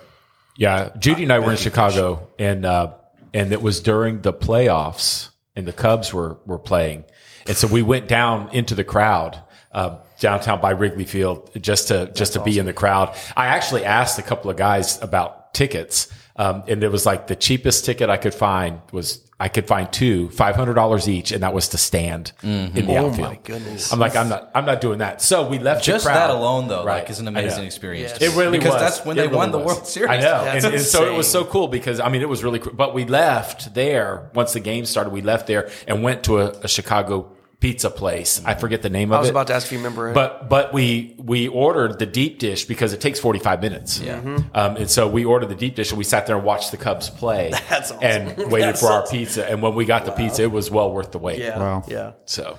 Yeah, 0.56 0.90
Judy 0.98 1.22
and 1.24 1.32
I 1.32 1.38
were 1.38 1.50
in 1.52 1.58
Chicago, 1.58 2.28
and 2.38 2.64
uh, 2.64 2.94
and 3.34 3.52
it 3.52 3.60
was 3.60 3.80
during 3.80 4.22
the 4.22 4.32
playoffs, 4.32 5.28
and 5.54 5.66
the 5.66 5.72
Cubs 5.72 6.14
were 6.14 6.38
were 6.46 6.58
playing, 6.58 7.04
and 7.46 7.56
so 7.56 7.66
we 7.66 7.82
went 7.82 8.08
down 8.08 8.48
into 8.52 8.74
the 8.74 8.84
crowd 8.84 9.38
uh, 9.72 9.98
downtown 10.20 10.60
by 10.60 10.70
Wrigley 10.70 11.04
Field 11.04 11.50
just 11.60 11.88
to 11.88 12.10
just 12.14 12.32
to 12.32 12.42
be 12.42 12.58
in 12.58 12.64
the 12.64 12.72
crowd. 12.72 13.14
I 13.36 13.46
actually 13.46 13.84
asked 13.84 14.18
a 14.18 14.22
couple 14.22 14.50
of 14.50 14.56
guys 14.56 15.02
about 15.02 15.52
tickets, 15.52 16.08
um, 16.36 16.64
and 16.66 16.82
it 16.82 16.90
was 16.90 17.06
like 17.06 17.26
the 17.28 17.36
cheapest 17.36 17.84
ticket 17.84 18.10
I 18.10 18.16
could 18.16 18.34
find 18.34 18.80
was 18.92 19.20
I 19.38 19.48
could 19.48 19.66
find 19.66 19.92
two, 19.92 20.30
five 20.30 20.54
hundred 20.56 20.74
dollars 20.74 21.08
each, 21.08 21.32
and 21.32 21.42
that 21.42 21.52
was 21.52 21.68
to 21.70 21.78
stand 21.78 22.32
in 22.42 22.72
the 22.72 22.96
oh 22.96 23.06
outfield. 23.08 23.28
my 23.30 23.38
goodness. 23.42 23.92
I'm 23.92 23.98
like, 23.98 24.14
I'm 24.16 24.28
not, 24.28 24.50
I'm 24.54 24.64
not 24.64 24.80
doing 24.80 24.98
that. 24.98 25.20
So 25.20 25.46
we 25.48 25.58
left 25.58 25.84
Just 25.84 26.04
the 26.04 26.10
crowd. 26.10 26.28
that 26.28 26.30
alone, 26.30 26.68
though, 26.68 26.84
Right. 26.84 27.00
like, 27.02 27.10
is 27.10 27.18
an 27.18 27.26
amazing 27.28 27.64
experience. 27.64 28.12
Yes. 28.20 28.22
It 28.32 28.36
really 28.38 28.58
because 28.58 28.74
was. 28.74 28.80
that's 28.82 29.04
when 29.04 29.18
It 29.18 29.22
they 29.22 29.26
really 29.26 29.36
won 29.38 29.50
the. 29.50 29.58
World 29.58 29.86
Series. 29.88 30.10
I 30.10 30.20
know, 30.20 30.44
and, 30.46 30.64
and 30.64 30.80
so 30.80 31.04
it 31.12 31.16
was 31.16 31.28
so 31.30 31.44
cool 31.44 31.66
because 31.68 31.98
I 32.00 32.08
mean 32.10 32.22
it 32.22 32.28
was 32.28 32.44
really 32.44 32.60
cool. 32.60 32.72
But 32.74 32.94
we 32.94 33.04
left 33.04 33.74
there 33.74 34.30
once 34.34 34.52
the 34.52 34.60
game 34.60 34.84
started. 34.86 35.10
We 35.10 35.20
left 35.20 35.46
there 35.48 35.68
and 35.88 36.02
went 36.04 36.22
to 36.24 36.38
a, 36.38 36.50
a 36.62 36.68
Chicago 36.68 37.33
pizza 37.64 37.88
place. 37.88 38.42
I 38.44 38.54
forget 38.54 38.82
the 38.82 38.90
name 38.90 39.10
of 39.10 39.14
it. 39.14 39.16
I 39.16 39.20
was 39.20 39.28
it. 39.28 39.30
about 39.32 39.46
to 39.46 39.54
ask 39.54 39.66
if 39.66 39.72
you 39.72 39.78
remember 39.78 40.10
it. 40.10 40.14
But 40.14 40.48
but 40.50 40.74
we 40.74 41.14
we 41.18 41.48
ordered 41.48 41.98
the 41.98 42.04
deep 42.06 42.38
dish 42.38 42.66
because 42.66 42.92
it 42.92 43.00
takes 43.00 43.18
forty 43.18 43.38
five 43.38 43.62
minutes. 43.62 44.00
Yeah. 44.00 44.18
Um, 44.54 44.76
and 44.76 44.90
so 44.90 45.08
we 45.08 45.24
ordered 45.24 45.48
the 45.48 45.54
deep 45.54 45.74
dish 45.74 45.90
and 45.90 45.98
we 45.98 46.04
sat 46.04 46.26
there 46.26 46.36
and 46.36 46.44
watched 46.44 46.70
the 46.72 46.76
Cubs 46.76 47.08
play. 47.08 47.50
That's 47.70 47.90
awesome. 47.90 48.04
And 48.04 48.52
waited 48.52 48.68
That's 48.68 48.80
for 48.80 48.88
our 48.88 49.06
pizza. 49.06 49.48
And 49.50 49.62
when 49.62 49.74
we 49.74 49.84
got 49.86 50.04
the 50.04 50.12
pizza, 50.12 50.42
it 50.42 50.52
was 50.52 50.70
well 50.70 50.92
worth 50.92 51.10
the 51.12 51.18
wait. 51.18 51.38
yeah, 51.38 51.58
Wow. 51.58 51.84
yeah. 51.88 52.12
So 52.26 52.58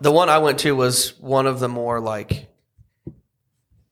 The 0.00 0.12
one 0.12 0.28
I 0.28 0.38
went 0.38 0.58
to 0.60 0.76
was 0.76 1.18
one 1.20 1.46
of 1.48 1.58
the 1.58 1.68
more 1.68 1.98
like 2.00 2.46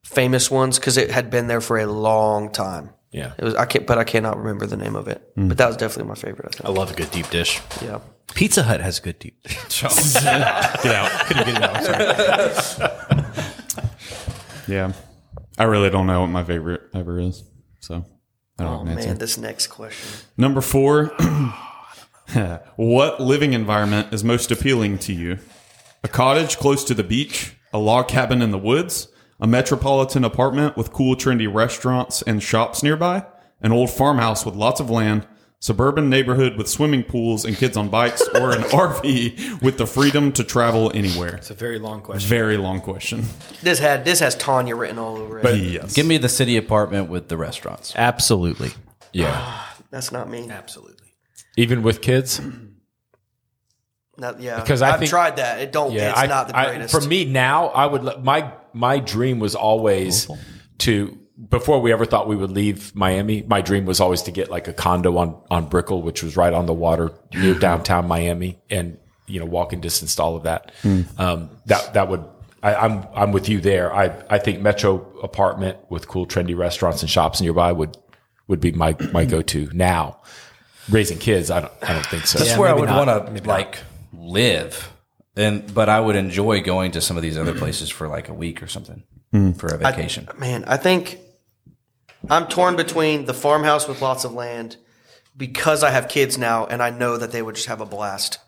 famous 0.04 0.50
ones 0.50 0.78
because 0.78 0.96
it 0.96 1.10
had 1.10 1.30
been 1.30 1.48
there 1.48 1.60
for 1.60 1.78
a 1.78 1.86
long 1.86 2.50
time. 2.52 2.90
yeah. 3.10 3.32
It 3.38 3.44
was 3.44 3.54
I 3.56 3.64
can't, 3.66 3.86
but 3.86 3.98
I 3.98 4.04
cannot 4.04 4.36
remember 4.38 4.66
the 4.66 4.76
name 4.76 4.94
of 4.96 5.08
it. 5.08 5.20
Hmm. 5.34 5.48
But 5.48 5.58
that 5.58 5.66
was 5.66 5.76
definitely 5.76 6.08
my 6.08 6.14
favorite. 6.14 6.60
I 6.64 6.68
I 6.68 6.70
love 6.70 6.90
a 6.92 6.94
good 6.94 7.10
deep 7.10 7.28
dish. 7.30 7.60
Yeah. 7.82 7.98
Pizza 8.34 8.62
Hut 8.64 8.80
has 8.80 9.00
good 9.00 9.18
deep 9.18 9.42
dish. 9.42 9.82
Get 9.82 10.26
out. 10.26 11.26
Couldn't 11.26 11.46
get 11.46 11.56
it 11.56 11.62
out. 11.62 12.62
Sorry. 12.64 13.24
Yeah. 14.68 14.92
I 15.58 15.64
really 15.64 15.90
don't 15.90 16.06
know 16.06 16.22
what 16.22 16.28
my 16.28 16.44
favorite 16.44 16.82
ever 16.94 17.18
is. 17.20 17.44
So 17.80 18.04
I 18.58 18.64
don't 18.64 18.66
know. 18.66 18.66
Oh 18.66 18.78
have 18.78 18.80
an 18.80 18.88
oh, 18.88 18.90
answer. 18.92 19.08
man, 19.08 19.18
this 19.18 19.38
next 19.38 19.68
question. 19.68 20.28
Number 20.36 20.60
four. 20.60 21.06
what 22.76 23.20
living 23.20 23.52
environment 23.52 24.12
is 24.12 24.24
most 24.24 24.50
appealing 24.50 24.98
to 24.98 25.12
you? 25.12 25.38
A 26.02 26.08
cottage 26.08 26.58
close 26.58 26.84
to 26.84 26.94
the 26.94 27.04
beach, 27.04 27.54
a 27.72 27.78
log 27.78 28.08
cabin 28.08 28.42
in 28.42 28.50
the 28.50 28.58
woods, 28.58 29.08
a 29.40 29.46
metropolitan 29.46 30.24
apartment 30.24 30.76
with 30.76 30.92
cool, 30.92 31.16
trendy 31.16 31.52
restaurants 31.52 32.22
and 32.22 32.42
shops 32.42 32.82
nearby, 32.82 33.24
an 33.60 33.72
old 33.72 33.90
farmhouse 33.90 34.44
with 34.44 34.54
lots 34.54 34.80
of 34.80 34.90
land, 34.90 35.26
suburban 35.60 36.08
neighborhood 36.10 36.56
with 36.56 36.68
swimming 36.68 37.02
pools 37.02 37.44
and 37.44 37.56
kids 37.56 37.76
on 37.76 37.88
bikes, 37.88 38.22
or 38.34 38.52
an 38.52 38.62
RV 38.62 39.62
with 39.62 39.78
the 39.78 39.86
freedom 39.86 40.32
to 40.32 40.44
travel 40.44 40.92
anywhere? 40.94 41.36
It's 41.36 41.50
a 41.50 41.54
very 41.54 41.78
long 41.78 42.00
question. 42.02 42.28
Very 42.28 42.56
long 42.56 42.80
question. 42.80 43.24
This 43.62 43.78
had 43.78 44.04
this 44.04 44.20
has 44.20 44.34
Tanya 44.36 44.76
written 44.76 44.98
all 44.98 45.16
over 45.16 45.38
it. 45.38 45.42
But 45.42 45.56
Yes. 45.56 45.94
Give 45.94 46.06
me 46.06 46.18
the 46.18 46.28
city 46.28 46.56
apartment 46.56 47.08
with 47.08 47.28
the 47.28 47.36
restaurants. 47.36 47.92
Absolutely. 47.96 48.70
yeah. 49.12 49.32
Ah, 49.34 49.76
that's 49.90 50.12
not 50.12 50.28
me. 50.28 50.48
Absolutely. 50.50 51.08
Even 51.56 51.82
with 51.82 52.02
kids? 52.02 52.40
Not, 54.18 54.40
yeah, 54.40 54.60
Because 54.60 54.80
I 54.80 54.92
I've 54.92 54.98
think- 54.98 55.10
tried 55.10 55.36
that. 55.36 55.60
It 55.60 55.72
don't. 55.72 55.92
Yeah, 55.92 56.10
it's 56.10 56.18
I, 56.20 56.26
not 56.26 56.48
the 56.48 56.56
I- 56.56 56.66
greatest. 56.66 56.94
for 56.94 57.06
me 57.06 57.24
now, 57.26 57.66
I 57.68 57.84
would 57.86 58.02
let- 58.04 58.24
my 58.24 58.52
my 58.72 58.98
dream 58.98 59.38
was 59.38 59.54
always 59.54 60.26
to 60.78 61.18
before 61.50 61.80
we 61.80 61.92
ever 61.92 62.04
thought 62.06 62.28
we 62.28 62.36
would 62.36 62.50
leave 62.50 62.94
Miami. 62.94 63.42
My 63.42 63.60
dream 63.60 63.84
was 63.84 64.00
always 64.00 64.22
to 64.22 64.30
get 64.30 64.50
like 64.50 64.68
a 64.68 64.72
condo 64.72 65.16
on 65.18 65.40
on 65.50 65.68
Brickell, 65.68 66.02
which 66.02 66.22
was 66.22 66.36
right 66.36 66.52
on 66.52 66.66
the 66.66 66.72
water 66.72 67.12
near 67.34 67.54
downtown 67.54 68.08
Miami, 68.08 68.58
and 68.70 68.98
you 69.26 69.40
know 69.40 69.46
walking 69.46 69.80
distance 69.80 70.14
to 70.16 70.22
all 70.22 70.36
of 70.36 70.44
that. 70.44 70.72
Um, 71.18 71.50
that 71.66 71.94
that 71.94 72.08
would. 72.08 72.24
I, 72.62 72.74
I'm 72.74 73.06
I'm 73.14 73.32
with 73.32 73.48
you 73.48 73.60
there. 73.60 73.94
I, 73.94 74.12
I 74.30 74.38
think 74.38 74.60
Metro 74.60 75.18
apartment 75.22 75.78
with 75.90 76.08
cool 76.08 76.26
trendy 76.26 76.56
restaurants 76.56 77.02
and 77.02 77.10
shops 77.10 77.40
nearby 77.40 77.70
would 77.70 77.96
would 78.48 78.60
be 78.60 78.72
my 78.72 78.96
my 79.12 79.24
go 79.24 79.42
to 79.42 79.70
now. 79.72 80.20
Raising 80.88 81.18
kids, 81.18 81.50
I 81.50 81.60
don't 81.60 81.72
I 81.82 81.92
don't 81.92 82.06
think 82.06 82.26
so. 82.26 82.38
That's 82.38 82.56
where 82.56 82.68
I 82.68 82.72
would 82.72 82.88
want 82.88 83.36
to 83.36 83.42
like 83.48 83.78
live, 84.12 84.90
and 85.36 85.72
but 85.74 85.88
I 85.88 86.00
would 86.00 86.16
enjoy 86.16 86.62
going 86.62 86.92
to 86.92 87.00
some 87.00 87.16
of 87.16 87.22
these 87.22 87.36
other 87.36 87.54
places 87.54 87.90
for 87.90 88.08
like 88.08 88.28
a 88.28 88.34
week 88.34 88.62
or 88.62 88.68
something 88.68 89.02
for 89.58 89.66
a 89.66 89.78
vacation. 89.78 90.28
Man, 90.38 90.64
I 90.64 90.76
think 90.78 91.18
I'm 92.28 92.46
torn 92.46 92.76
between 92.76 93.24
the 93.26 93.34
farmhouse 93.34 93.86
with 93.88 94.02
lots 94.02 94.24
of 94.24 94.32
land 94.32 94.76
because 95.36 95.82
I 95.82 95.90
have 95.90 96.08
kids 96.08 96.38
now 96.38 96.66
and 96.66 96.82
I 96.82 96.90
know 96.90 97.16
that 97.16 97.30
they 97.32 97.42
would 97.42 97.54
just 97.54 97.66
have 97.68 97.80
a 97.80 97.86
blast 97.86 98.38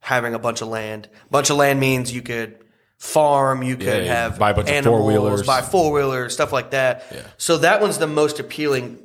having 0.00 0.34
a 0.34 0.38
bunch 0.38 0.60
of 0.60 0.68
land. 0.68 1.08
bunch 1.30 1.50
of 1.50 1.56
land 1.56 1.80
means 1.80 2.12
you 2.12 2.22
could 2.22 2.58
farm, 2.98 3.62
you 3.62 3.76
could 3.76 4.04
Yeah, 4.06 4.22
have 4.22 4.38
buy 4.38 4.50
a 4.50 4.54
bunch 4.54 4.70
of 4.70 4.84
four-wheelers. 4.84 5.42
buy 5.46 5.62
four 5.62 5.92
wheelers, 5.92 6.32
stuff 6.34 6.52
like 6.52 6.70
that. 6.70 7.04
So 7.38 7.58
that 7.58 7.80
one's 7.80 7.98
the 7.98 8.06
most 8.06 8.38
appealing. 8.40 8.98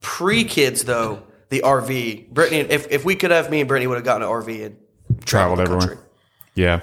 Pre 0.00 0.44
kids 0.44 0.84
though, 0.84 1.22
the 1.48 1.60
RV. 1.64 2.28
Brittany, 2.30 2.58
if, 2.60 2.90
if 2.90 3.04
we 3.04 3.14
could 3.16 3.30
have 3.30 3.50
me 3.50 3.60
and 3.60 3.68
Brittany 3.68 3.86
would 3.86 3.96
have 3.96 4.04
gotten 4.04 4.22
an 4.22 4.28
RV 4.28 4.66
and 4.66 4.76
Traveled 5.24 5.60
everywhere. 5.60 5.86
country. 5.88 6.04
Yeah, 6.54 6.80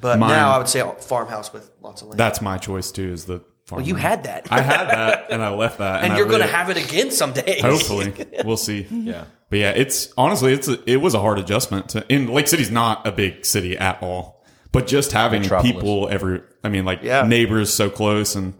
But 0.00 0.18
Mine- 0.18 0.30
now 0.30 0.50
I 0.52 0.58
would 0.58 0.68
say 0.68 0.82
farmhouse 1.00 1.52
with 1.52 1.70
lots 1.80 2.02
of 2.02 2.08
land. 2.08 2.20
that's 2.20 2.40
my 2.40 2.58
choice 2.58 2.90
too. 2.92 3.10
Is 3.12 3.24
the 3.24 3.42
farm 3.66 3.80
well, 3.80 3.88
you 3.88 3.94
had 3.96 4.24
that. 4.24 4.46
I 4.50 4.60
had 4.60 4.86
that 4.88 5.26
and 5.30 5.42
I 5.42 5.50
left 5.50 5.78
that, 5.78 6.04
and 6.04 6.12
I 6.12 6.16
you're 6.16 6.26
going 6.26 6.40
to 6.40 6.46
have 6.46 6.70
it 6.70 6.76
again 6.76 7.10
someday. 7.10 7.60
Hopefully, 7.60 8.12
we'll 8.44 8.56
see. 8.56 8.86
Yeah. 8.90 9.24
But 9.48 9.58
yeah, 9.60 9.70
it's 9.70 10.12
honestly, 10.16 10.52
it's 10.52 10.68
a, 10.68 10.78
it 10.90 10.96
was 10.96 11.14
a 11.14 11.20
hard 11.20 11.38
adjustment. 11.38 11.90
To, 11.90 12.04
and 12.10 12.28
Lake 12.30 12.48
City's 12.48 12.70
not 12.70 13.06
a 13.06 13.12
big 13.12 13.44
city 13.44 13.76
at 13.78 14.02
all, 14.02 14.44
but 14.72 14.86
just 14.86 15.12
having 15.12 15.42
Metropolis. 15.42 15.72
people 15.72 16.08
every, 16.08 16.42
I 16.64 16.68
mean, 16.68 16.84
like 16.84 17.02
Yeah. 17.02 17.22
neighbors 17.26 17.72
so 17.72 17.88
close 17.88 18.34
and 18.34 18.54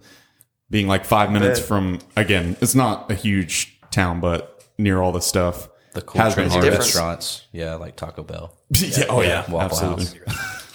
being 0.71 0.87
like 0.87 1.05
five 1.05 1.33
minutes 1.33 1.59
bet. 1.61 1.69
from, 1.69 1.99
again, 2.17 2.57
it's 2.61 2.75
not 2.75 3.11
a 3.11 3.15
huge 3.15 3.81
town, 3.91 4.21
but 4.21 4.65
near 4.79 5.01
all 5.01 5.13
the 5.13 5.21
stuff. 5.21 5.69
The 5.95 6.03
cool 6.03 6.21
has 6.21 6.35
been 6.35 6.49
trendy 6.49 6.51
hard. 6.51 6.63
different. 6.65 6.85
restaurants, 6.85 7.47
yeah, 7.53 7.75
like 7.77 7.97
Taco 7.97 8.23
Bell. 8.23 8.55
yeah, 8.71 9.05
oh 9.09 9.23
yeah, 9.23 9.51
Waffle 9.51 9.61
absolutely. 9.61 10.21
House. 10.27 10.66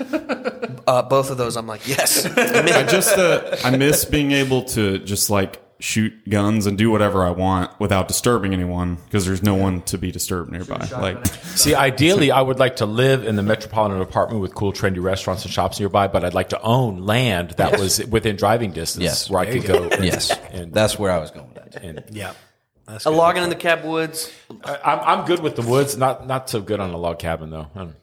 Uh, 0.00 1.02
both 1.02 1.30
of 1.30 1.36
those, 1.36 1.56
I'm 1.56 1.66
like, 1.66 1.86
yes. 1.88 2.26
I 2.36 2.84
just 2.84 3.16
uh, 3.18 3.56
I 3.64 3.76
miss 3.76 4.04
being 4.04 4.32
able 4.32 4.62
to 4.66 4.98
just 4.98 5.30
like 5.30 5.62
shoot 5.78 6.12
guns 6.30 6.64
and 6.66 6.78
do 6.78 6.90
whatever 6.90 7.22
I 7.26 7.30
want 7.30 7.70
without 7.78 8.08
disturbing 8.08 8.54
anyone 8.54 8.94
because 9.04 9.26
there's 9.26 9.42
no 9.42 9.54
one 9.54 9.82
to 9.82 9.98
be 9.98 10.10
disturbed 10.10 10.50
nearby. 10.50 10.88
Like 10.92 11.26
See, 11.56 11.74
ideally, 11.74 12.30
I 12.30 12.40
would 12.40 12.58
like 12.58 12.76
to 12.76 12.86
live 12.86 13.24
in 13.26 13.36
the 13.36 13.42
metropolitan 13.42 14.00
apartment 14.00 14.40
with 14.40 14.54
cool, 14.54 14.72
trendy 14.72 15.02
restaurants 15.02 15.44
and 15.44 15.52
shops 15.52 15.78
nearby, 15.78 16.06
but 16.08 16.24
I'd 16.24 16.34
like 16.34 16.48
to 16.50 16.60
own 16.62 17.04
land 17.04 17.50
that 17.58 17.78
was 17.78 18.04
within 18.06 18.36
driving 18.36 18.70
distance 18.72 19.02
Yes. 19.04 19.28
where 19.30 19.40
I 19.40 19.46
could 19.52 19.64
go. 19.64 19.84
and- 19.88 20.04
Yes, 20.04 20.30
And, 20.52 20.72
that's 20.72 20.98
where 20.98 21.10
I 21.12 21.18
was 21.18 21.30
going 21.30 21.52
with 21.52 21.72
that. 21.72 21.82
and 21.84 22.04
Yeah. 22.10 22.32
That's 22.86 23.04
a 23.04 23.10
good. 23.10 23.16
logging 23.16 23.42
in 23.42 23.48
the 23.50 23.56
cab 23.56 23.84
woods. 23.84 24.30
I, 24.64 24.78
I'm, 24.84 25.18
I'm 25.20 25.26
good 25.26 25.40
with 25.40 25.56
the 25.56 25.62
woods. 25.62 25.96
Not 25.96 26.24
not 26.28 26.48
so 26.48 26.60
good 26.60 26.78
on 26.78 26.90
a 26.90 26.96
log 26.96 27.18
cabin 27.18 27.50
though. 27.50 27.66
Um, 27.74 27.96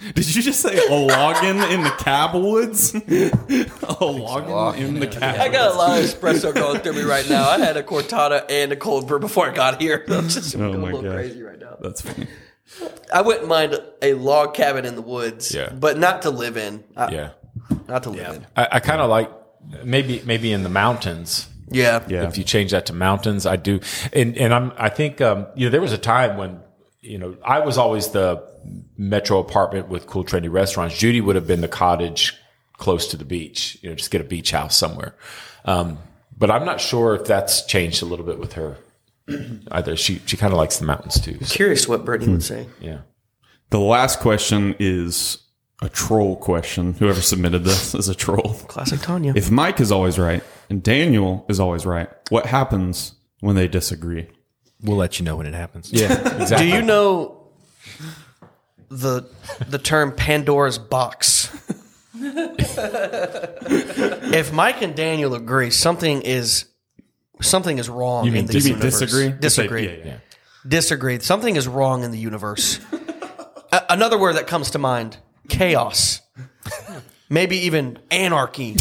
Did 0.14 0.34
you 0.34 0.42
just 0.42 0.60
say 0.60 0.76
a 0.76 0.90
login 0.90 1.70
in 1.72 1.82
the 1.82 1.90
cab 1.90 2.34
woods? 2.34 2.94
a 2.94 2.98
login 3.00 4.78
in 4.78 5.00
the 5.00 5.06
cab. 5.06 5.38
I 5.40 5.48
got 5.48 5.72
a 5.74 5.76
lot 5.76 5.98
of 5.98 6.04
espresso 6.04 6.54
going 6.54 6.80
through 6.80 6.94
me 6.94 7.02
right 7.02 7.28
now. 7.28 7.48
I 7.48 7.58
had 7.58 7.76
a 7.76 7.82
cortada 7.82 8.44
and 8.50 8.72
a 8.72 8.76
cold 8.76 9.06
brew 9.06 9.18
before 9.18 9.50
I 9.50 9.54
got 9.54 9.80
here. 9.80 10.04
I'm 10.08 10.28
just 10.28 10.54
Oh 10.54 10.58
going 10.58 10.74
a 10.74 10.78
my 10.78 10.84
little 10.86 11.02
gosh. 11.02 11.14
crazy 11.14 11.42
right 11.42 11.58
now. 11.58 11.76
That's 11.80 12.00
funny. 12.00 12.26
I 13.12 13.20
wouldn't 13.22 13.48
mind 13.48 13.78
a 14.00 14.14
log 14.14 14.54
cabin 14.54 14.84
in 14.86 14.94
the 14.94 15.02
woods, 15.02 15.52
Yeah. 15.54 15.70
but 15.70 15.98
not 15.98 16.22
to 16.22 16.30
live 16.30 16.56
in. 16.56 16.84
I- 16.96 17.10
yeah, 17.12 17.30
Not 17.88 18.04
to 18.04 18.10
live 18.10 18.36
in. 18.36 18.46
I, 18.56 18.68
I 18.72 18.80
kind 18.80 19.00
of 19.00 19.10
like 19.10 19.30
maybe 19.84 20.22
maybe 20.24 20.52
in 20.52 20.62
the 20.62 20.68
mountains. 20.70 21.48
Yeah. 21.70 22.04
Yeah. 22.08 22.26
If 22.26 22.38
you 22.38 22.44
change 22.44 22.70
that 22.70 22.86
to 22.86 22.92
mountains, 22.92 23.44
I 23.44 23.56
do. 23.56 23.80
And 24.12 24.36
and 24.38 24.54
I'm 24.54 24.72
I 24.78 24.88
think 24.88 25.20
um, 25.20 25.46
you 25.56 25.66
know 25.66 25.70
there 25.70 25.80
was 25.80 25.92
a 25.92 25.98
time 25.98 26.36
when 26.36 26.60
you 27.00 27.18
know 27.18 27.36
I 27.44 27.60
was 27.60 27.78
always 27.78 28.08
the 28.08 28.42
metro 28.96 29.38
apartment 29.38 29.88
with 29.88 30.06
cool 30.06 30.24
trendy 30.24 30.50
restaurants. 30.52 30.96
Judy 30.98 31.20
would 31.20 31.36
have 31.36 31.46
been 31.46 31.60
the 31.60 31.68
cottage 31.68 32.36
close 32.74 33.08
to 33.08 33.16
the 33.16 33.24
beach. 33.24 33.78
You 33.82 33.90
know, 33.90 33.94
just 33.96 34.10
get 34.10 34.20
a 34.20 34.24
beach 34.24 34.50
house 34.50 34.76
somewhere. 34.76 35.14
Um, 35.64 35.98
but 36.36 36.50
I'm 36.50 36.64
not 36.64 36.80
sure 36.80 37.14
if 37.14 37.24
that's 37.26 37.64
changed 37.66 38.02
a 38.02 38.06
little 38.06 38.24
bit 38.24 38.38
with 38.38 38.54
her. 38.54 38.76
Either 39.70 39.96
she 39.96 40.20
she 40.26 40.36
kind 40.36 40.52
of 40.52 40.58
likes 40.58 40.78
the 40.78 40.86
mountains 40.86 41.20
too. 41.20 41.38
So, 41.44 41.54
Curious 41.54 41.86
what 41.88 42.04
Brittany 42.04 42.32
would 42.32 42.42
say. 42.42 42.66
yeah. 42.80 42.98
The 43.70 43.78
last 43.80 44.18
question 44.20 44.74
is 44.80 45.38
a 45.80 45.88
troll 45.88 46.36
question. 46.36 46.94
Whoever 46.94 47.20
submitted 47.22 47.64
this 47.64 47.94
is 47.94 48.08
a 48.08 48.14
troll. 48.14 48.54
Classic 48.66 49.00
Tanya. 49.00 49.32
If 49.36 49.50
Mike 49.50 49.80
is 49.80 49.92
always 49.92 50.18
right 50.18 50.42
and 50.68 50.82
Daniel 50.82 51.46
is 51.48 51.60
always 51.60 51.86
right, 51.86 52.08
what 52.30 52.46
happens 52.46 53.14
when 53.40 53.54
they 53.56 53.68
disagree? 53.68 54.26
We'll 54.82 54.96
let 54.96 55.18
you 55.18 55.24
know 55.24 55.36
when 55.36 55.46
it 55.46 55.54
happens. 55.54 55.92
Yeah, 55.92 56.12
exactly. 56.40 56.70
Do 56.70 56.74
you 56.76 56.82
know 56.82 57.48
the 58.88 59.28
the 59.68 59.78
term 59.78 60.12
Pandora's 60.12 60.78
box? 60.78 61.48
if 63.12 64.52
Mike 64.52 64.82
and 64.82 64.94
Daniel 64.94 65.34
agree, 65.34 65.70
something 65.70 66.22
is 66.22 66.66
something 67.40 67.78
is 67.78 67.88
wrong 67.88 68.26
in 68.26 68.46
the 68.46 68.52
Do 68.52 68.58
you 68.58 68.64
mean 68.64 68.72
universe. 68.74 69.00
disagree? 69.00 69.30
Disagree. 69.38 69.86
Yeah, 69.86 70.04
yeah. 70.04 70.16
Disagree. 70.66 71.18
Something 71.20 71.56
is 71.56 71.66
wrong 71.66 72.02
in 72.04 72.10
the 72.10 72.18
universe. 72.18 72.78
A- 73.72 73.84
another 73.90 74.18
word 74.18 74.36
that 74.36 74.46
comes 74.46 74.70
to 74.72 74.78
mind: 74.78 75.16
chaos. 75.48 76.20
Maybe 77.28 77.58
even 77.58 77.98
anarchy 78.10 78.74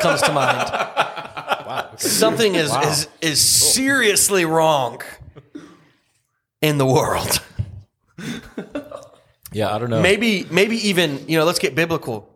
comes 0.00 0.22
to 0.22 0.32
mind. 0.32 0.70
Wow. 0.70 1.90
Something 1.98 2.54
is, 2.54 2.74
is 2.74 3.08
is 3.20 3.40
seriously 3.40 4.44
wrong 4.44 5.00
in 6.64 6.78
the 6.78 6.86
world. 6.86 7.40
Yeah, 9.52 9.72
I 9.72 9.78
don't 9.78 9.88
know. 9.88 10.02
Maybe 10.02 10.44
maybe 10.50 10.88
even 10.88 11.28
you 11.28 11.38
know. 11.38 11.44
Let's 11.44 11.60
get 11.60 11.76
biblical. 11.76 12.28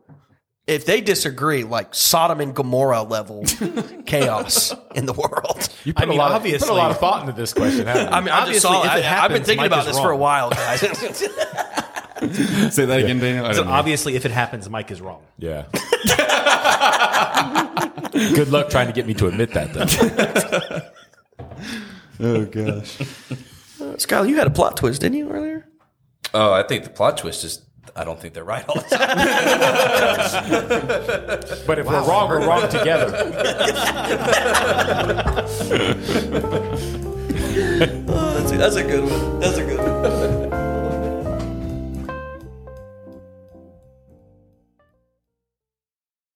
If 0.69 0.87
they 0.87 1.01
disagree, 1.01 1.65
like 1.65 1.93
Sodom 1.93 2.41
and 2.41 2.55
Gomorrah 2.55 3.03
level 3.03 3.45
chaos 4.07 4.73
in 4.95 5.05
the 5.07 5.13
world. 5.13 5.69
you 5.83 5.95
put, 5.95 6.05
I 6.05 6.07
mean, 6.07 6.17
a, 6.17 6.23
lot 6.23 6.31
of, 6.31 6.47
you 6.47 6.53
put 6.53 6.69
a 6.69 6.71
obviously- 6.71 6.77
lot 6.77 6.91
of 6.93 6.99
thought 6.99 7.23
into 7.23 7.33
this 7.33 7.53
question. 7.55 7.89
Haven't 7.89 8.07
you? 8.07 8.09
I 8.13 8.21
mean, 8.21 8.29
I 8.29 8.47
just 8.53 8.65
Obviously, 8.65 8.71
saw. 8.71 8.85
if 8.85 8.91
I, 8.91 8.99
it 8.99 8.99
I've 8.99 9.03
been 9.03 9.05
happens, 9.05 9.47
thinking 9.47 9.57
Mike 9.63 9.67
about 9.67 9.81
is 9.81 9.87
this 9.87 9.99
for 9.99 10.07
a 10.07 10.11
wrong. 10.11 10.21
while, 10.21 10.51
guys. 10.51 10.79
Say 12.73 12.85
that 12.85 13.01
again, 13.01 13.19
Daniel. 13.19 13.47
I 13.47 13.53
So 13.55 13.65
know. 13.65 13.71
obviously, 13.73 14.15
if 14.15 14.25
it 14.25 14.31
happens, 14.31 14.71
Mike 14.71 14.93
is 14.93 15.01
wrong. 15.01 15.23
Yeah. 15.39 15.65
Good 18.35 18.49
luck 18.51 18.71
trying 18.71 18.87
to 18.87 18.93
get 18.93 19.09
me 19.09 19.15
to 19.15 19.27
admit 19.27 19.55
that, 19.55 19.73
though. 22.21 22.29
Oh 22.29 22.45
gosh. 22.45 22.99
Skylar, 23.99 24.29
you 24.29 24.37
had 24.37 24.47
a 24.47 24.51
plot 24.51 24.77
twist, 24.77 25.01
didn't 25.01 25.19
you, 25.19 25.31
earlier? 25.31 25.66
Oh, 26.35 26.53
I 26.53 26.62
think 26.62 26.85
the 26.85 26.91
plot 26.91 27.16
twist 27.19 27.45
is 27.45 27.62
I 27.97 28.05
don't 28.05 28.20
think 28.20 28.35
they're 28.35 28.45
right 28.45 28.69
all 28.69 28.77
the 28.77 28.83
time. 28.83 29.09
but 31.66 31.79
if 31.79 31.87
wow. 31.87 32.03
we're 32.03 32.09
wrong, 32.09 32.29
we're 32.29 32.47
wrong 32.47 32.69
together. 32.69 33.07
oh, 38.09 38.39
that's, 38.39 38.51
that's 38.53 38.77
a 38.77 38.85
good 38.85 39.05
one. 39.05 39.41
That's 39.41 39.59
a 39.59 39.65
good 39.65 39.79
one. 39.79 40.03